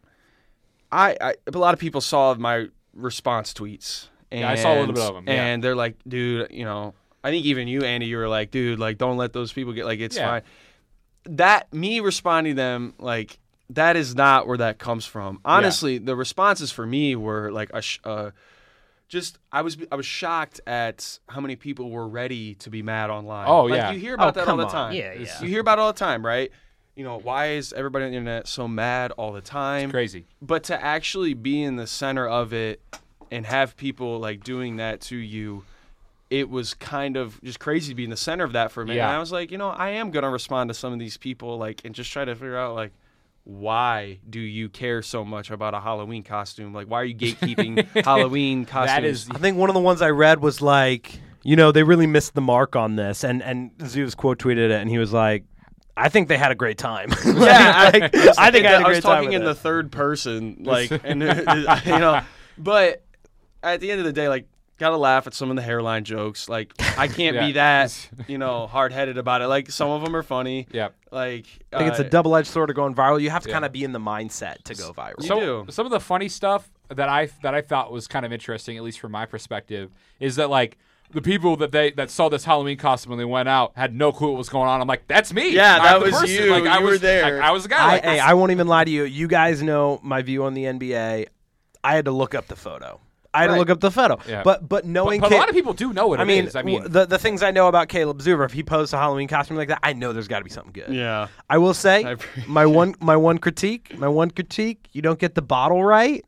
I, 0.90 1.16
I 1.20 1.34
a 1.46 1.58
lot 1.58 1.72
of 1.74 1.78
people 1.80 2.00
saw 2.00 2.34
my 2.34 2.66
response 2.96 3.52
tweets 3.54 4.08
and, 4.30 4.40
Yeah, 4.40 4.50
I 4.50 4.54
saw 4.56 4.74
a 4.74 4.78
little 4.80 4.94
bit 4.94 5.04
of 5.04 5.16
'em, 5.16 5.24
yeah. 5.28 5.44
and 5.46 5.62
they're 5.62 5.76
like 5.76 5.96
dude 6.08 6.50
you 6.50 6.64
know 6.64 6.94
i 7.22 7.30
think 7.30 7.44
even 7.46 7.68
you 7.68 7.82
andy 7.84 8.06
you 8.06 8.16
were 8.16 8.28
like 8.28 8.50
dude 8.50 8.78
like 8.78 8.98
don't 8.98 9.16
let 9.16 9.32
those 9.32 9.52
people 9.52 9.72
get 9.72 9.84
like 9.84 10.00
it's 10.00 10.16
Yeah. 10.16 10.28
fine 10.28 10.42
that 11.30 11.72
me 11.72 12.00
responding 12.00 12.52
to 12.52 12.56
them 12.56 12.94
like 12.98 13.38
that 13.70 13.96
is 13.96 14.14
not 14.14 14.46
where 14.46 14.58
that 14.58 14.78
comes 14.78 15.04
from 15.06 15.40
honestly 15.44 15.98
the 15.98 16.14
responses 16.16 16.70
for 16.70 16.86
me 16.86 17.16
were 17.16 17.50
like 17.50 17.70
a 17.74 17.82
sh- 17.82 17.98
uh, 18.04 18.30
just 19.08 19.38
I 19.52 19.62
was 19.62 19.76
I 19.90 19.96
was 19.96 20.06
shocked 20.06 20.60
at 20.66 21.18
how 21.28 21.40
many 21.40 21.56
people 21.56 21.90
were 21.90 22.08
ready 22.08 22.54
to 22.56 22.70
be 22.70 22.82
mad 22.82 23.08
online. 23.10 23.46
Oh, 23.48 23.62
like, 23.64 23.76
yeah. 23.78 23.90
you 23.92 24.00
hear 24.00 24.14
about 24.14 24.28
Oh, 24.28 24.30
that 24.32 24.40
all 24.40 24.46
come 24.46 24.58
the 24.58 24.64
on. 24.66 24.70
time. 24.72 24.94
Yeah, 24.94 25.12
yeah. 25.14 25.40
You 25.42 25.48
hear 25.48 25.60
about 25.60 25.78
it 25.78 25.82
all 25.82 25.92
the 25.92 25.98
time, 25.98 26.26
right? 26.26 26.50
You 26.96 27.04
know 27.04 27.18
why 27.18 27.50
is 27.50 27.72
everybody 27.74 28.06
on 28.06 28.10
the 28.10 28.16
internet 28.16 28.48
so 28.48 28.66
mad 28.66 29.12
all 29.12 29.32
the 29.32 29.40
time? 29.40 29.90
crazy. 29.90 30.26
But 30.42 30.64
to 30.64 30.82
actually 30.82 31.34
be 31.34 31.62
in 31.62 31.76
the 31.76 31.86
center 31.86 32.26
of 32.26 32.52
it 32.52 32.80
and 33.30 33.46
have 33.46 33.76
people 33.76 34.18
like 34.18 34.42
doing 34.42 34.76
that 34.76 35.02
to 35.02 35.16
you, 35.16 35.64
it 36.30 36.48
was 36.48 36.74
kind 36.74 37.16
of 37.16 37.40
just 37.42 37.60
crazy 37.60 37.92
to 37.92 37.94
be 37.94 38.04
in 38.04 38.10
the 38.10 38.16
center 38.16 38.44
of 38.44 38.52
that 38.54 38.72
for 38.72 38.82
a 38.82 38.86
minute. 38.86 38.98
Yeah. 38.98 39.08
And 39.08 39.16
I 39.16 39.18
was 39.18 39.30
like, 39.30 39.50
you 39.50 39.58
know, 39.58 39.68
I 39.68 39.90
am 39.90 40.10
gonna 40.10 40.30
respond 40.30 40.68
to 40.68 40.74
some 40.74 40.92
of 40.92 40.98
these 40.98 41.16
people 41.16 41.58
like 41.58 41.82
and 41.84 41.94
just 41.94 42.10
try 42.10 42.24
to 42.24 42.34
figure 42.34 42.56
out 42.56 42.74
like 42.74 42.92
why 43.46 44.18
do 44.28 44.40
you 44.40 44.68
care 44.68 45.02
so 45.02 45.24
much 45.24 45.52
about 45.52 45.72
a 45.72 45.78
Halloween 45.78 46.24
costume? 46.24 46.74
Like, 46.74 46.88
why 46.88 47.00
are 47.00 47.04
you 47.04 47.14
gatekeeping 47.14 47.86
Halloween 48.04 48.64
costumes? 48.64 48.96
That 48.96 49.04
is 49.04 49.30
I 49.30 49.38
think 49.38 49.56
one 49.56 49.70
of 49.70 49.74
the 49.74 49.80
ones 49.80 50.02
I 50.02 50.10
read 50.10 50.40
was 50.40 50.60
like, 50.60 51.20
you 51.44 51.54
know, 51.54 51.70
they 51.70 51.84
really 51.84 52.08
missed 52.08 52.34
the 52.34 52.40
mark 52.40 52.74
on 52.74 52.96
this, 52.96 53.22
and 53.22 53.42
and 53.42 53.70
Zeus 53.86 54.16
quote 54.16 54.38
tweeted 54.38 54.70
it, 54.70 54.72
and 54.72 54.90
he 54.90 54.98
was 54.98 55.12
like, 55.12 55.44
I 55.96 56.08
think 56.08 56.28
they 56.28 56.36
had 56.36 56.52
a 56.52 56.54
great 56.54 56.78
time. 56.78 57.10
yeah, 57.26 57.90
Like, 57.92 58.14
I 58.38 58.50
think 58.50 58.66
I 58.66 58.70
had 58.72 58.82
a 58.82 58.84
I 58.84 58.88
was 58.88 58.96
great 58.96 59.02
time 59.02 59.24
talking 59.24 59.28
with 59.30 59.36
in 59.36 59.42
it. 59.42 59.44
the 59.46 59.54
third 59.54 59.90
person, 59.92 60.58
like, 60.64 60.90
and 61.04 61.22
you 61.22 61.98
know, 61.98 62.20
but 62.58 63.02
at 63.62 63.80
the 63.80 63.90
end 63.90 64.00
of 64.00 64.06
the 64.06 64.12
day, 64.12 64.28
like, 64.28 64.46
gotta 64.78 64.96
laugh 64.98 65.26
at 65.26 65.32
some 65.32 65.48
of 65.48 65.56
the 65.56 65.62
hairline 65.62 66.04
jokes. 66.04 66.48
Like, 66.50 66.72
I 66.98 67.08
can't 67.08 67.38
be 67.38 67.52
that, 67.52 67.96
you 68.28 68.36
know, 68.36 68.66
hard 68.66 68.92
headed 68.92 69.16
about 69.16 69.40
it. 69.40 69.46
Like, 69.46 69.70
some 69.70 69.88
of 69.90 70.02
them 70.02 70.14
are 70.14 70.22
funny. 70.22 70.66
yeah. 70.70 70.88
Like, 71.10 71.46
I 71.72 71.78
think 71.78 71.90
it's 71.92 72.00
a 72.00 72.04
uh, 72.04 72.10
double 72.10 72.36
edged 72.36 72.48
sword 72.48 72.68
of 72.68 72.76
going 72.76 72.94
viral. 72.94 73.18
You 73.20 73.30
have 73.30 73.42
to 73.44 73.48
Yeah. 73.48 73.54
kind 73.54 73.64
of 73.64 73.72
be 73.72 73.84
in 73.84 73.92
the 73.92 73.98
mindset 73.98 74.62
to 74.64 74.74
go 74.74 74.92
viral. 74.92 75.22
You 75.22 75.28
So 75.28 75.40
do. 75.64 75.72
some 75.72 75.86
of 75.86 75.92
the 75.92 76.00
funny 76.00 76.28
stuff 76.28 76.68
that 76.90 77.08
I 77.08 77.30
that 77.42 77.54
I 77.54 77.62
thought 77.62 77.90
was 77.90 78.06
kind 78.06 78.26
of 78.26 78.32
interesting, 78.34 78.76
at 78.76 78.82
least 78.82 79.00
from 79.00 79.12
my 79.12 79.24
perspective, 79.24 79.90
is 80.20 80.36
that 80.36 80.50
like 80.50 80.76
the 81.12 81.22
people 81.22 81.56
that 81.56 81.72
they 81.72 81.90
that 81.92 82.10
saw 82.10 82.28
this 82.28 82.44
Halloween 82.44 82.76
costume 82.76 83.10
when 83.10 83.18
they 83.18 83.24
went 83.24 83.48
out 83.48 83.72
had 83.76 83.94
no 83.94 84.12
clue 84.12 84.28
what 84.30 84.38
was 84.38 84.48
going 84.48 84.68
on. 84.68 84.80
I'm 84.80 84.88
like, 84.88 85.06
that's 85.06 85.32
me. 85.32 85.52
Yeah, 85.54 85.76
I'm 85.76 85.82
that 85.82 86.00
was 86.00 86.10
person. 86.12 86.28
you. 86.28 86.50
Like, 86.50 86.64
I 86.64 86.78
You 86.78 86.84
were 86.84 86.90
was, 86.92 87.00
there. 87.00 87.22
like, 87.22 87.42
I 87.42 87.50
was 87.50 87.62
the 87.64 87.68
guy. 87.68 87.78
I, 87.78 87.86
Like, 87.92 88.04
hey, 88.04 88.20
I 88.20 88.34
won't 88.34 88.52
even 88.52 88.66
lie 88.66 88.84
to 88.84 88.90
you. 88.90 89.04
You 89.04 89.28
guys 89.28 89.62
know 89.62 90.00
my 90.02 90.22
view 90.22 90.44
on 90.44 90.54
the 90.54 90.64
NBA. 90.64 91.26
I 91.84 91.94
had 91.94 92.04
to 92.06 92.10
look 92.10 92.34
up 92.34 92.48
the 92.48 92.56
photo. 92.56 93.00
I 93.32 93.42
had 93.42 93.48
to 93.48 93.56
look 93.56 93.68
up 93.68 93.80
the 93.80 93.90
photo. 93.90 94.18
Yeah. 94.26 94.42
But 94.42 94.66
but 94.66 94.86
knowing 94.86 95.20
but, 95.20 95.28
but 95.28 95.36
a 95.36 95.38
lot 95.38 95.50
of 95.50 95.54
people 95.54 95.74
do 95.74 95.92
know 95.92 96.06
what 96.06 96.20
I 96.20 96.22
it 96.22 96.26
mean, 96.26 96.46
is. 96.46 96.56
I 96.56 96.62
mean, 96.62 96.90
the 96.90 97.04
the 97.04 97.18
things 97.18 97.42
I 97.42 97.50
know 97.50 97.68
about 97.68 97.88
Caleb 97.88 98.20
Zuber, 98.22 98.46
if 98.46 98.52
he 98.52 98.62
posts 98.62 98.94
a 98.94 98.96
Halloween 98.96 99.28
costume 99.28 99.58
like 99.58 99.68
that, 99.68 99.80
I 99.82 99.92
know 99.92 100.14
there's 100.14 100.26
got 100.28 100.38
to 100.38 100.44
be 100.44 100.50
something 100.50 100.72
good. 100.72 100.94
yeah. 100.94 101.28
I 101.50 101.58
will 101.58 101.74
say 101.74 102.04
I 102.04 102.16
my 102.46 102.64
one 102.64 102.94
my 102.98 103.16
one 103.16 103.36
critique, 103.36 103.96
my 103.98 104.08
one 104.08 104.30
critique, 104.30 104.88
you 104.92 105.02
don't 105.02 105.18
get 105.18 105.34
the 105.34 105.42
bottle 105.42 105.84
right. 105.84 106.24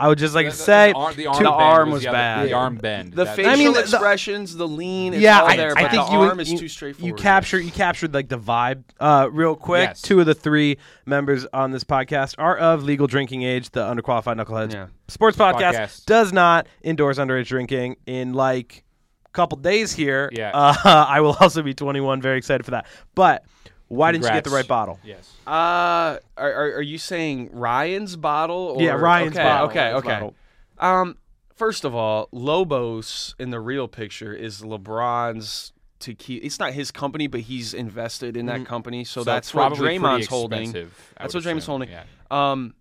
I 0.00 0.06
would 0.06 0.18
just 0.18 0.32
like 0.34 0.46
the, 0.46 0.52
to 0.52 0.56
the- 0.56 0.62
say 0.62 0.92
the, 0.92 0.98
arm, 0.98 1.14
the 1.16 1.22
to- 1.24 1.28
arm, 1.30 1.42
The 1.42 1.48
arm 1.50 1.88
was, 1.90 1.94
was 1.94 2.02
the 2.04 2.08
other- 2.10 2.16
bad. 2.16 2.48
The 2.48 2.52
arm 2.52 2.76
bend. 2.76 3.12
The 3.14 3.24
That- 3.24 3.34
facial 3.36 3.50
I 3.52 3.56
mean, 3.56 3.72
the- 3.72 3.80
expressions, 3.80 4.54
the 4.56 4.68
lean, 4.68 5.14
it's 5.14 5.22
yeah, 5.22 5.40
all 5.40 5.46
I, 5.48 5.56
there, 5.56 5.76
I 5.76 5.82
but 5.82 5.90
think 5.90 6.06
the 6.06 6.12
you, 6.12 6.18
arm 6.20 6.38
is 6.40 6.52
you, 6.52 6.58
too 6.58 6.68
straightforward. 6.68 7.06
You 7.18 7.20
captured 7.20 7.58
you 7.60 7.72
captured 7.72 8.14
like 8.14 8.28
the 8.28 8.38
vibe. 8.38 8.84
Uh, 9.00 9.28
real 9.32 9.56
quick, 9.56 9.88
Yes. 9.88 10.02
two 10.02 10.20
of 10.20 10.26
the 10.26 10.34
three 10.34 10.78
members 11.04 11.46
on 11.52 11.72
this 11.72 11.82
podcast 11.84 12.36
are 12.38 12.56
of 12.56 12.84
legal 12.84 13.06
drinking 13.08 13.42
age. 13.42 13.70
The 13.70 13.80
underqualified 13.80 14.36
knuckleheads 14.40 14.72
Yeah. 14.74 14.86
sports 15.08 15.36
podcast, 15.36 15.74
Podcast. 15.74 16.04
does 16.06 16.32
not 16.32 16.68
endorse 16.84 17.18
underage 17.18 17.46
drinking. 17.48 17.96
In 18.06 18.34
like 18.34 18.84
a 19.26 19.30
couple 19.30 19.58
days 19.58 19.92
here, 19.92 20.30
Yeah. 20.32 20.52
uh, 20.54 20.74
I 21.08 21.20
will 21.22 21.36
also 21.40 21.60
be 21.62 21.74
21. 21.74 22.22
Very 22.22 22.38
excited 22.38 22.64
for 22.64 22.70
that. 22.70 22.86
But 23.16 23.44
why 23.88 24.12
didn't 24.12 24.24
you 24.24 24.30
get 24.30 24.44
the 24.44 24.50
right 24.50 24.66
bottle? 24.68 24.98
Yes. 25.02 25.32
Uh, 25.46 25.50
are, 25.50 26.20
are, 26.36 26.72
are 26.76 26.82
you 26.82 26.98
saying 26.98 27.50
Ryan's 27.52 28.16
bottle? 28.16 28.74
Or, 28.76 28.82
Yeah, 28.82 28.92
Ryan's 28.92 29.36
okay, 29.36 29.44
bottle. 29.44 29.68
Okay, 29.70 29.78
Ryan's 29.80 29.98
okay. 29.98 30.08
bottle. 30.08 30.34
Um, 30.78 31.16
first 31.56 31.84
of 31.84 31.94
all, 31.94 32.28
Lobos 32.32 33.34
in 33.38 33.50
the 33.50 33.60
real 33.60 33.88
picture 33.88 34.32
is 34.34 34.60
LeBron's 34.60 35.72
tequila. 35.98 36.44
It's 36.44 36.58
not 36.60 36.72
his 36.72 36.90
company, 36.90 37.26
but 37.26 37.40
he's 37.40 37.74
invested 37.74 38.36
in 38.36 38.46
that 38.46 38.64
company, 38.66 39.04
so, 39.04 39.24
that's 39.24 39.52
what 39.52 39.68
probably 39.68 39.98
pretty 39.98 39.98
Draymond's 39.98 40.26
holding. 40.26 40.62
expensive, 40.62 41.14
I 41.16 41.22
That's 41.24 41.34
would 41.34 41.44
what 41.44 41.50
Draymond's 41.54 41.62
assume. 41.64 41.70
holding. 41.72 41.88
Yeah. 41.90 42.04
Um, 42.30 42.74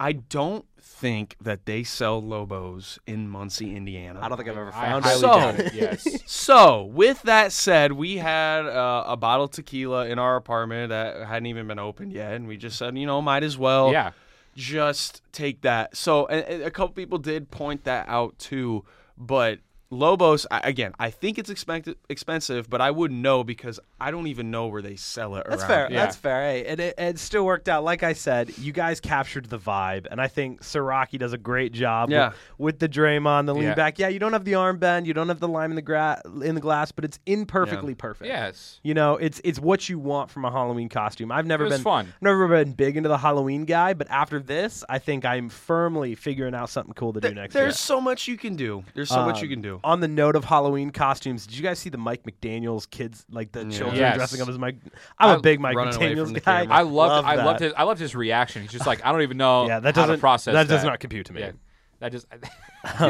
I 0.00 0.12
don't 0.12 0.64
think 1.00 1.36
that 1.40 1.64
they 1.64 1.82
sell 1.82 2.22
Lobos 2.22 2.98
in 3.06 3.26
Muncie, 3.28 3.74
Indiana. 3.74 4.20
I 4.22 4.28
don't 4.28 4.36
think 4.36 4.50
I've 4.50 4.58
ever 4.58 4.70
found 4.70 5.04
highly 5.04 5.16
it. 5.16 5.20
So- 5.20 5.48
it. 5.64 5.74
Yes. 5.74 6.22
So, 6.30 6.84
with 6.84 7.22
that 7.22 7.52
said, 7.52 7.92
we 7.92 8.16
had 8.16 8.66
uh, 8.66 9.04
a 9.06 9.16
bottle 9.16 9.44
of 9.46 9.50
tequila 9.50 10.06
in 10.06 10.18
our 10.18 10.36
apartment 10.36 10.90
that 10.90 11.26
hadn't 11.26 11.46
even 11.46 11.66
been 11.66 11.78
opened 11.78 12.12
yet, 12.12 12.32
and 12.34 12.46
we 12.46 12.56
just 12.56 12.78
said, 12.78 12.96
you 12.96 13.06
know, 13.06 13.20
might 13.20 13.42
as 13.42 13.58
well 13.58 13.92
yeah. 13.92 14.12
just 14.56 15.22
take 15.32 15.60
that. 15.62 15.96
So, 15.96 16.26
and, 16.26 16.44
and 16.46 16.62
a 16.62 16.70
couple 16.70 16.94
people 16.94 17.18
did 17.18 17.50
point 17.50 17.84
that 17.84 18.08
out 18.08 18.38
too, 18.38 18.84
but 19.18 19.58
Lobos, 19.92 20.46
again, 20.52 20.92
I 21.00 21.10
think 21.10 21.36
it's 21.36 21.50
expected, 21.50 21.96
expensive, 22.08 22.70
but 22.70 22.80
I 22.80 22.92
wouldn't 22.92 23.20
know 23.20 23.42
because 23.42 23.80
I 24.00 24.12
don't 24.12 24.28
even 24.28 24.50
know 24.52 24.68
where 24.68 24.82
they 24.82 24.94
sell 24.94 25.34
it. 25.34 25.44
That's 25.48 25.62
around 25.62 25.68
fair. 25.68 25.88
Yeah. 25.90 25.96
That's 26.04 26.16
fair. 26.16 26.42
Hey, 26.42 26.64
and 26.66 26.78
it, 26.78 26.94
it 26.96 27.18
still 27.18 27.44
worked 27.44 27.68
out. 27.68 27.82
Like 27.82 28.04
I 28.04 28.12
said, 28.12 28.56
you 28.58 28.72
guys 28.72 29.00
captured 29.00 29.46
the 29.46 29.58
vibe, 29.58 30.06
and 30.08 30.20
I 30.20 30.28
think 30.28 30.62
Sierocki 30.62 31.18
does 31.18 31.32
a 31.32 31.38
great 31.38 31.72
job. 31.72 32.08
Yeah. 32.10 32.28
With, 32.28 32.36
with 32.58 32.78
the 32.78 32.88
Draymond, 32.88 33.46
the 33.46 33.54
lean 33.54 33.64
Yeah. 33.64 33.74
back. 33.74 33.98
Yeah, 33.98 34.06
you 34.08 34.20
don't 34.20 34.32
have 34.32 34.44
the 34.44 34.54
arm 34.54 34.78
bend, 34.78 35.08
you 35.08 35.12
don't 35.14 35.28
have 35.28 35.40
the 35.40 35.48
lime 35.48 35.72
in 35.72 35.76
the 35.76 35.82
gra- 35.82 36.22
in 36.44 36.54
the 36.54 36.60
glass, 36.60 36.92
but 36.92 37.04
it's 37.04 37.18
imperfectly 37.26 37.96
perfect. 37.96 38.28
Yes. 38.28 38.78
You 38.84 38.94
know, 38.94 39.16
it's 39.16 39.40
it's 39.42 39.58
what 39.58 39.88
you 39.88 39.98
want 39.98 40.30
from 40.30 40.44
a 40.44 40.52
Halloween 40.52 40.88
costume. 40.88 41.32
I've 41.32 41.46
never 41.46 41.64
It 41.64 41.70
was 41.70 41.78
been 41.78 41.82
fun. 41.84 42.06
I've 42.06 42.22
never 42.22 42.46
been 42.46 42.72
big 42.74 42.96
into 42.96 43.08
the 43.08 43.18
Halloween 43.18 43.64
guy, 43.64 43.94
but 43.94 44.08
after 44.08 44.38
this, 44.38 44.84
I 44.88 45.00
think 45.00 45.24
I'm 45.24 45.48
firmly 45.48 46.14
figuring 46.14 46.54
out 46.54 46.70
something 46.70 46.94
cool 46.94 47.12
to 47.14 47.20
do 47.20 47.34
next 47.34 47.56
year. 47.56 47.64
There's 47.64 47.78
so 47.80 48.00
much 48.00 48.28
you 48.28 48.36
can 48.36 48.54
do. 48.54 48.84
There's 48.94 49.08
so 49.08 49.24
much 49.24 49.42
you 49.42 49.48
Um, 49.48 49.50
can 49.54 49.60
do. 49.62 49.79
On 49.84 50.00
the 50.00 50.08
note 50.08 50.36
of 50.36 50.44
Halloween 50.44 50.90
costumes, 50.90 51.46
did 51.46 51.56
you 51.56 51.62
guys 51.62 51.78
see 51.78 51.90
the 51.90 51.98
Mike 51.98 52.22
McDaniel's 52.24 52.86
kids, 52.86 53.24
like 53.30 53.52
the 53.52 53.64
children 53.70 53.96
Yes. 53.96 54.16
dressing 54.16 54.40
up 54.40 54.48
as 54.48 54.58
Mike? 54.58 54.76
I'm 55.18 55.30
a 55.30 55.38
I- 55.38 55.40
big 55.40 55.60
Mike 55.60 55.76
running 55.76 55.94
away 55.94 56.14
McDaniel's 56.14 56.32
the 56.32 56.40
guy. 56.40 56.62
camera. 56.62 56.76
I 56.76 56.82
loved 56.82 56.94
Love 57.12 57.24
I 57.24 57.36
that. 57.36 57.46
loved 57.46 57.60
his 57.60 57.72
I 57.74 57.82
loved 57.84 58.00
his 58.00 58.14
reaction. 58.14 58.62
He's 58.62 58.72
just 58.72 58.86
like 58.86 59.04
I 59.04 59.12
don't 59.12 59.22
even 59.22 59.36
know 59.36 59.66
Yeah, 59.66 59.80
that 59.80 59.94
how 59.94 60.02
to 60.02 60.06
doesn't 60.08 60.20
process 60.20 60.52
that 60.54 60.68
that. 60.68 60.74
does 60.74 60.84
not 60.84 61.00
compute 61.00 61.26
to 61.26 61.32
me. 61.32 61.40
Yeah, 61.40 61.52
that 62.00 62.12
just 62.12 62.26
um, 62.32 62.40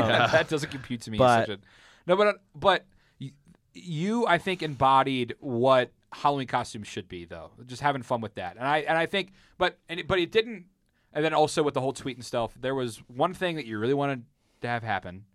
that 0.09 0.49
doesn't 0.49 0.71
compute 0.71 1.03
to 1.03 1.11
me. 1.11 1.19
But- 1.19 1.47
such 1.47 1.57
a, 1.57 1.61
no, 2.07 2.17
but 2.17 2.27
uh, 2.27 2.33
but 2.55 2.85
y- 3.21 3.33
you 3.75 4.27
I 4.27 4.39
think 4.39 4.63
embodied 4.63 5.35
what 5.41 5.91
Halloween 6.13 6.47
costumes 6.49 6.89
should 6.89 7.09
be 7.09 7.25
though. 7.25 7.51
Just 7.67 7.83
having 7.83 8.03
fun 8.03 8.21
with 8.21 8.35
that, 8.35 8.57
and 8.57 8.67
I 8.67 8.79
and 8.79 8.99
I 8.99 9.07
think 9.07 9.33
but 9.59 9.79
and 9.89 10.01
it, 10.01 10.09
but 10.09 10.19
it 10.19 10.33
didn't. 10.33 10.67
And 11.13 11.25
then 11.25 11.35
also 11.35 11.63
with 11.65 11.75
the 11.75 11.81
whole 11.81 11.93
tweet 11.93 12.17
and 12.17 12.25
stuff, 12.25 12.53
there 12.61 12.75
was 12.75 12.99
one 13.09 13.35
thing 13.35 13.57
that 13.57 13.67
you 13.67 13.79
really 13.81 13.95
wanted 13.95 14.25
to 14.63 14.69
have 14.69 14.85
happen 14.85 15.25
that 15.25 15.30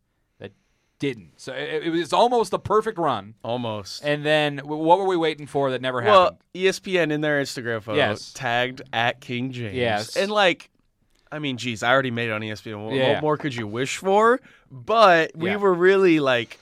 didn't. 1.00 1.34
So 1.38 1.54
it, 1.54 1.84
it 1.88 1.90
was 1.90 2.14
almost 2.14 2.54
a 2.54 2.60
perfect 2.60 2.98
run. 2.98 3.36
Almost. 3.44 4.04
And 4.04 4.26
then 4.26 4.60
what 4.60 4.98
were 5.00 5.06
we 5.06 5.18
waiting 5.18 5.46
for 5.48 5.72
that 5.72 5.82
never 5.82 6.02
happened? 6.02 6.38
well. 6.54 6.64
ESPN 6.72 7.12
in 7.12 7.22
their 7.22 7.42
Instagram 7.42 7.82
photo 7.84 7.98
Yes. 7.98 8.32
tagged 8.34 8.82
at 8.94 9.20
King 9.22 9.52
James. 9.52 9.76
Yes. 9.76 10.16
And 10.16 10.32
like, 10.32 10.70
I 11.32 11.40
mean, 11.40 11.58
geez, 11.58 11.84
I 11.84 11.92
already 11.92 12.12
made 12.12 12.30
it 12.30 12.32
on 12.34 12.42
ESPN. 12.42 12.86
What, 12.86 12.94
Yeah. 12.96 13.14
what 13.14 13.22
more 13.22 13.38
could 13.38 13.54
you 13.54 13.68
wish 13.68 13.98
for? 13.98 14.40
But 14.72 15.32
we 15.36 15.50
Yeah. 15.50 15.58
were 15.58 15.74
really 15.74 16.20
like 16.20 16.60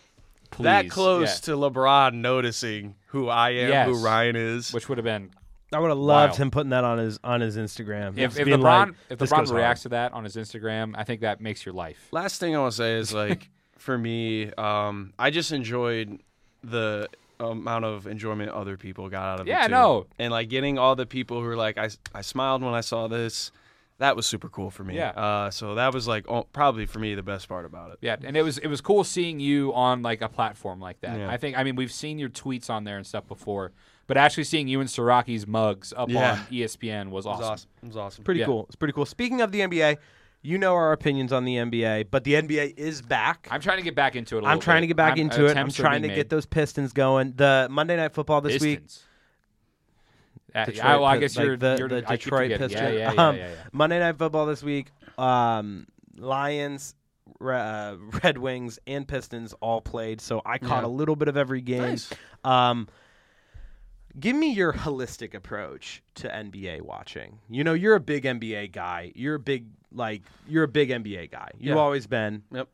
that 0.60 0.90
close 0.90 1.28
yeah. 1.48 1.54
to 1.54 1.58
LeBron 1.60 2.14
noticing 2.16 2.96
who 3.08 3.28
I 3.30 3.52
am, 3.52 3.70
Yes. 3.70 3.88
who 3.88 4.04
Ryan 4.04 4.36
is. 4.36 4.74
which 4.74 4.90
would 4.90 4.98
have 4.98 5.06
been 5.06 5.30
I 5.72 5.80
would 5.80 5.90
have 5.90 5.98
loved 5.98 6.32
Wild. 6.34 6.38
him 6.38 6.52
putting 6.52 6.70
that 6.70 6.84
on 6.84 7.00
his 7.00 7.20
on 7.24 7.42
his 7.42 7.58
Instagram. 7.58 8.10
if, 8.10 8.16
Just 8.18 8.40
if 8.40 8.46
being 8.46 8.60
LeBron 8.60 8.64
like, 8.90 8.96
if 9.10 9.18
"This 9.18 9.32
LeBron 9.32 9.38
goes 9.40 9.50
hard." 9.50 9.58
reacts 9.58 9.82
to 9.84 9.90
that 9.90 10.14
on 10.14 10.24
his 10.24 10.36
Instagram, 10.36 10.94
I 10.96 11.04
think 11.04 11.22
that 11.22 11.42
makes 11.42 11.66
your 11.66 11.74
life. 11.74 11.98
Last 12.12 12.40
thing 12.40 12.56
I 12.56 12.60
want 12.60 12.74
to 12.74 12.78
say 12.78 12.94
is 12.98 13.12
like, 13.12 13.50
for 13.84 13.98
me, 13.98 14.52
um, 14.54 15.14
I 15.20 15.30
just 15.30 15.52
enjoyed 15.52 16.20
the 16.64 17.10
amount 17.40 17.84
of 17.84 18.08
enjoyment 18.08 18.50
other 18.52 18.78
people 18.78 19.10
got 19.10 19.26
out 19.26 19.40
of 19.42 19.48
it. 19.48 19.50
Yeah, 19.50 19.68
no. 19.68 20.06
And 20.18 20.32
like 20.32 20.48
getting 20.50 20.78
all 20.78 20.96
the 20.96 21.06
people 21.06 21.42
who 21.42 21.46
were 21.46 21.58
like, 21.58 21.78
I, 21.78 21.90
I 22.16 22.22
smiled 22.22 22.64
when 22.64 22.74
I 22.74 22.80
saw 22.82 23.08
this. 23.10 23.52
That 24.00 24.16
was 24.16 24.26
super 24.26 24.48
cool 24.50 24.70
for 24.72 24.84
me. 24.84 24.96
Yeah. 24.96 25.10
Uh, 25.10 25.52
so 25.52 25.76
that 25.76 25.94
was 25.94 26.08
like 26.08 26.26
oh, 26.30 26.44
probably 26.54 26.86
for 26.86 27.00
me 27.00 27.14
the 27.16 27.24
best 27.24 27.48
part 27.48 27.66
about 27.66 27.92
it. 27.92 27.98
Yeah, 28.02 28.16
and 28.24 28.36
it 28.36 28.42
was 28.42 28.58
it 28.58 28.68
was 28.68 28.82
cool 28.82 29.04
seeing 29.04 29.40
you 29.40 29.74
on 29.74 30.02
like 30.02 30.22
a 30.22 30.28
platform 30.30 30.80
like 30.80 31.00
that. 31.02 31.18
Yeah. 31.20 31.30
I 31.30 31.38
think 31.38 31.58
I 31.58 31.64
mean 31.64 31.76
we've 31.76 31.92
seen 31.92 32.18
your 32.18 32.30
tweets 32.30 32.70
on 32.70 32.86
there 32.86 32.98
and 32.98 33.06
stuff 33.06 33.28
before, 33.28 33.72
but 34.08 34.18
actually 34.18 34.46
seeing 34.46 34.68
you 34.68 34.80
and 34.80 34.90
Sierocki's 34.90 35.46
mugs 35.46 35.94
up 35.96 36.10
Yeah. 36.10 36.34
on 36.34 36.38
ESPN 36.52 37.12
was 37.12 37.26
awesome. 37.26 37.44
It 37.44 37.48
was 37.48 37.50
awesome. 37.50 37.52
awesome. 37.54 37.70
It 37.84 37.88
was 37.88 37.98
awesome. 37.98 38.24
Pretty 38.24 38.40
Yeah. 38.40 38.46
cool. 38.48 38.66
It's 38.68 38.76
pretty 38.76 38.94
cool. 38.94 39.06
Speaking 39.06 39.42
of 39.42 39.52
the 39.52 39.60
NBA, 39.62 39.98
you 40.44 40.58
know 40.58 40.76
our 40.76 40.92
opinions 40.92 41.32
on 41.32 41.46
the 41.46 41.56
NBA, 41.56 42.08
but 42.12 42.26
the 42.26 42.34
NBA 42.34 42.78
is 42.78 43.02
back. 43.02 43.48
I'm 43.50 43.62
trying 43.62 43.78
to 43.78 43.84
get 43.84 43.96
back 43.96 44.16
into 44.16 44.38
it. 44.38 44.44
i 44.44 44.52
I'm 44.52 44.60
trying 44.60 44.82
to 44.82 44.88
get 44.88 44.98
back 44.98 45.18
into 45.18 45.48
it. 45.48 45.58
I'm 45.58 45.72
trying 45.72 46.02
to 46.02 46.10
being 46.10 46.18
get 46.18 46.30
those 46.30 46.46
Pistons 46.46 46.92
going. 46.92 47.34
The 47.36 47.68
Monday 47.72 47.96
Night 47.96 48.14
Football 48.14 48.42
this 48.42 48.62
week. 48.62 48.82
Pistons. 48.82 49.06
Uh, 50.54 50.66
Detroit 50.66 50.86
I, 50.86 50.96
well, 50.98 51.06
I 51.06 51.18
guess 51.18 51.36
like 51.36 51.46
you're, 51.46 51.58
the, 51.58 51.76
you're 51.80 51.90
the 51.90 52.02
Detroit. 52.02 52.52
Pistons. 52.52 52.74
Yeah, 52.74 52.90
yeah, 52.90 53.14
yeah, 53.14 53.28
Um. 53.30 53.40
Monday 53.72 54.00
Night 54.00 54.18
Football 54.18 54.46
this 54.46 54.62
week. 54.62 54.90
Um, 55.18 55.88
Lions, 56.18 56.94
uh, 57.42 57.96
Red 58.24 58.38
Wings, 58.38 58.78
and 58.86 59.08
Pistons 59.08 59.54
all 59.62 59.82
played. 59.82 60.22
So 60.22 60.42
I 60.46 60.58
caught 60.58 60.84
a 60.84 60.90
little 60.90 61.16
bit 61.16 61.30
of 61.30 61.38
every 61.38 61.62
game. 61.62 61.82
Nice. 61.82 62.14
Um, 62.44 62.88
give 64.20 64.36
me 64.36 64.52
your 64.54 64.74
holistic 64.74 65.34
approach 65.34 66.04
to 66.16 66.28
NBA 66.30 66.82
watching. 66.82 67.40
You 67.50 67.64
know, 67.64 67.74
you're 67.74 67.96
a 67.96 68.00
big 68.00 68.24
NBA 68.26 68.72
guy. 68.72 69.12
You're 69.16 69.36
a 69.36 69.40
big 69.40 69.66
like 69.92 70.24
you're 70.48 70.64
a 70.64 70.68
big 70.68 70.90
NBA 70.90 71.32
guy. 71.32 71.50
You've 71.58 71.76
Yeah. 71.76 71.82
always 71.82 72.08
been. 72.08 72.44
Yep. 72.52 72.68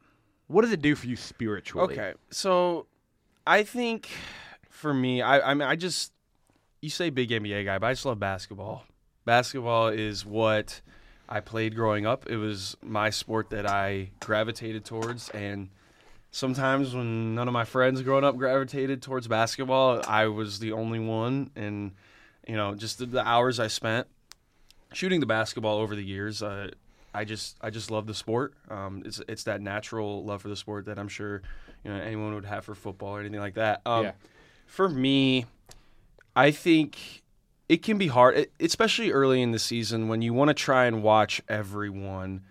What 0.47 0.61
does 0.63 0.71
it 0.71 0.81
do 0.81 0.95
for 0.95 1.07
you 1.07 1.15
spiritually? 1.15 1.93
Okay, 1.93 2.13
so 2.31 2.87
I 3.45 3.63
think 3.63 4.09
for 4.69 4.93
me, 4.93 5.21
I 5.21 5.51
I 5.51 5.53
mean, 5.53 5.67
I 5.67 5.75
just 5.75 6.11
you 6.81 6.89
say 6.89 7.09
big 7.09 7.29
NBA 7.29 7.65
guy, 7.65 7.77
but 7.77 7.87
I 7.87 7.91
just 7.93 8.05
love 8.05 8.19
basketball. 8.19 8.85
Basketball 9.25 9.89
is 9.89 10.25
what 10.25 10.81
I 11.27 11.39
played 11.41 11.75
growing 11.75 12.05
up. 12.07 12.27
It 12.27 12.37
was 12.37 12.75
my 12.81 13.09
sport 13.11 13.49
that 13.51 13.65
I 13.67 14.11
gravitated 14.21 14.85
towards, 14.85 15.29
and 15.29 15.69
sometimes 16.31 16.93
when 16.95 17.35
none 17.35 17.47
of 17.47 17.53
my 17.53 17.65
friends 17.65 18.01
growing 18.01 18.23
up 18.23 18.37
gravitated 18.37 19.01
towards 19.01 19.27
basketball, 19.27 20.01
I 20.07 20.27
was 20.27 20.59
the 20.59 20.71
only 20.71 20.99
one, 20.99 21.51
and 21.55 21.91
you 22.47 22.55
know, 22.55 22.75
just 22.75 22.99
the, 22.99 23.05
the 23.05 23.27
hours 23.27 23.59
I 23.59 23.67
spent 23.67 24.07
shooting 24.93 25.19
the 25.19 25.25
basketball 25.25 25.77
over 25.77 25.95
the 25.95 26.03
years. 26.03 26.41
Uh, 26.41 26.71
I 27.13 27.25
just 27.25 27.57
I 27.61 27.69
just 27.69 27.91
love 27.91 28.07
the 28.07 28.13
sport. 28.13 28.53
Um, 28.69 29.03
it's 29.05 29.21
it's 29.27 29.43
that 29.43 29.61
natural 29.61 30.23
love 30.23 30.41
for 30.41 30.49
the 30.49 30.55
sport 30.55 30.85
that 30.85 30.99
I'm 30.99 31.07
sure 31.07 31.41
you 31.83 31.91
know 31.91 31.99
anyone 31.99 32.33
would 32.35 32.45
have 32.45 32.65
for 32.65 32.75
football 32.75 33.15
or 33.15 33.19
anything 33.19 33.39
like 33.39 33.55
that. 33.55 33.81
Um, 33.85 34.05
Yeah. 34.05 34.11
For 34.67 34.87
me, 34.87 35.47
I 36.35 36.51
think 36.51 37.23
it 37.67 37.81
can 37.81 37.97
be 37.97 38.07
hard, 38.07 38.47
especially 38.59 39.11
early 39.11 39.41
in 39.41 39.51
the 39.51 39.57
season 39.59 40.07
when 40.07 40.21
you 40.21 40.31
want 40.33 40.49
to 40.49 40.53
try 40.53 40.85
and 40.85 41.01
watch 41.01 41.41
everyone. 41.49 42.41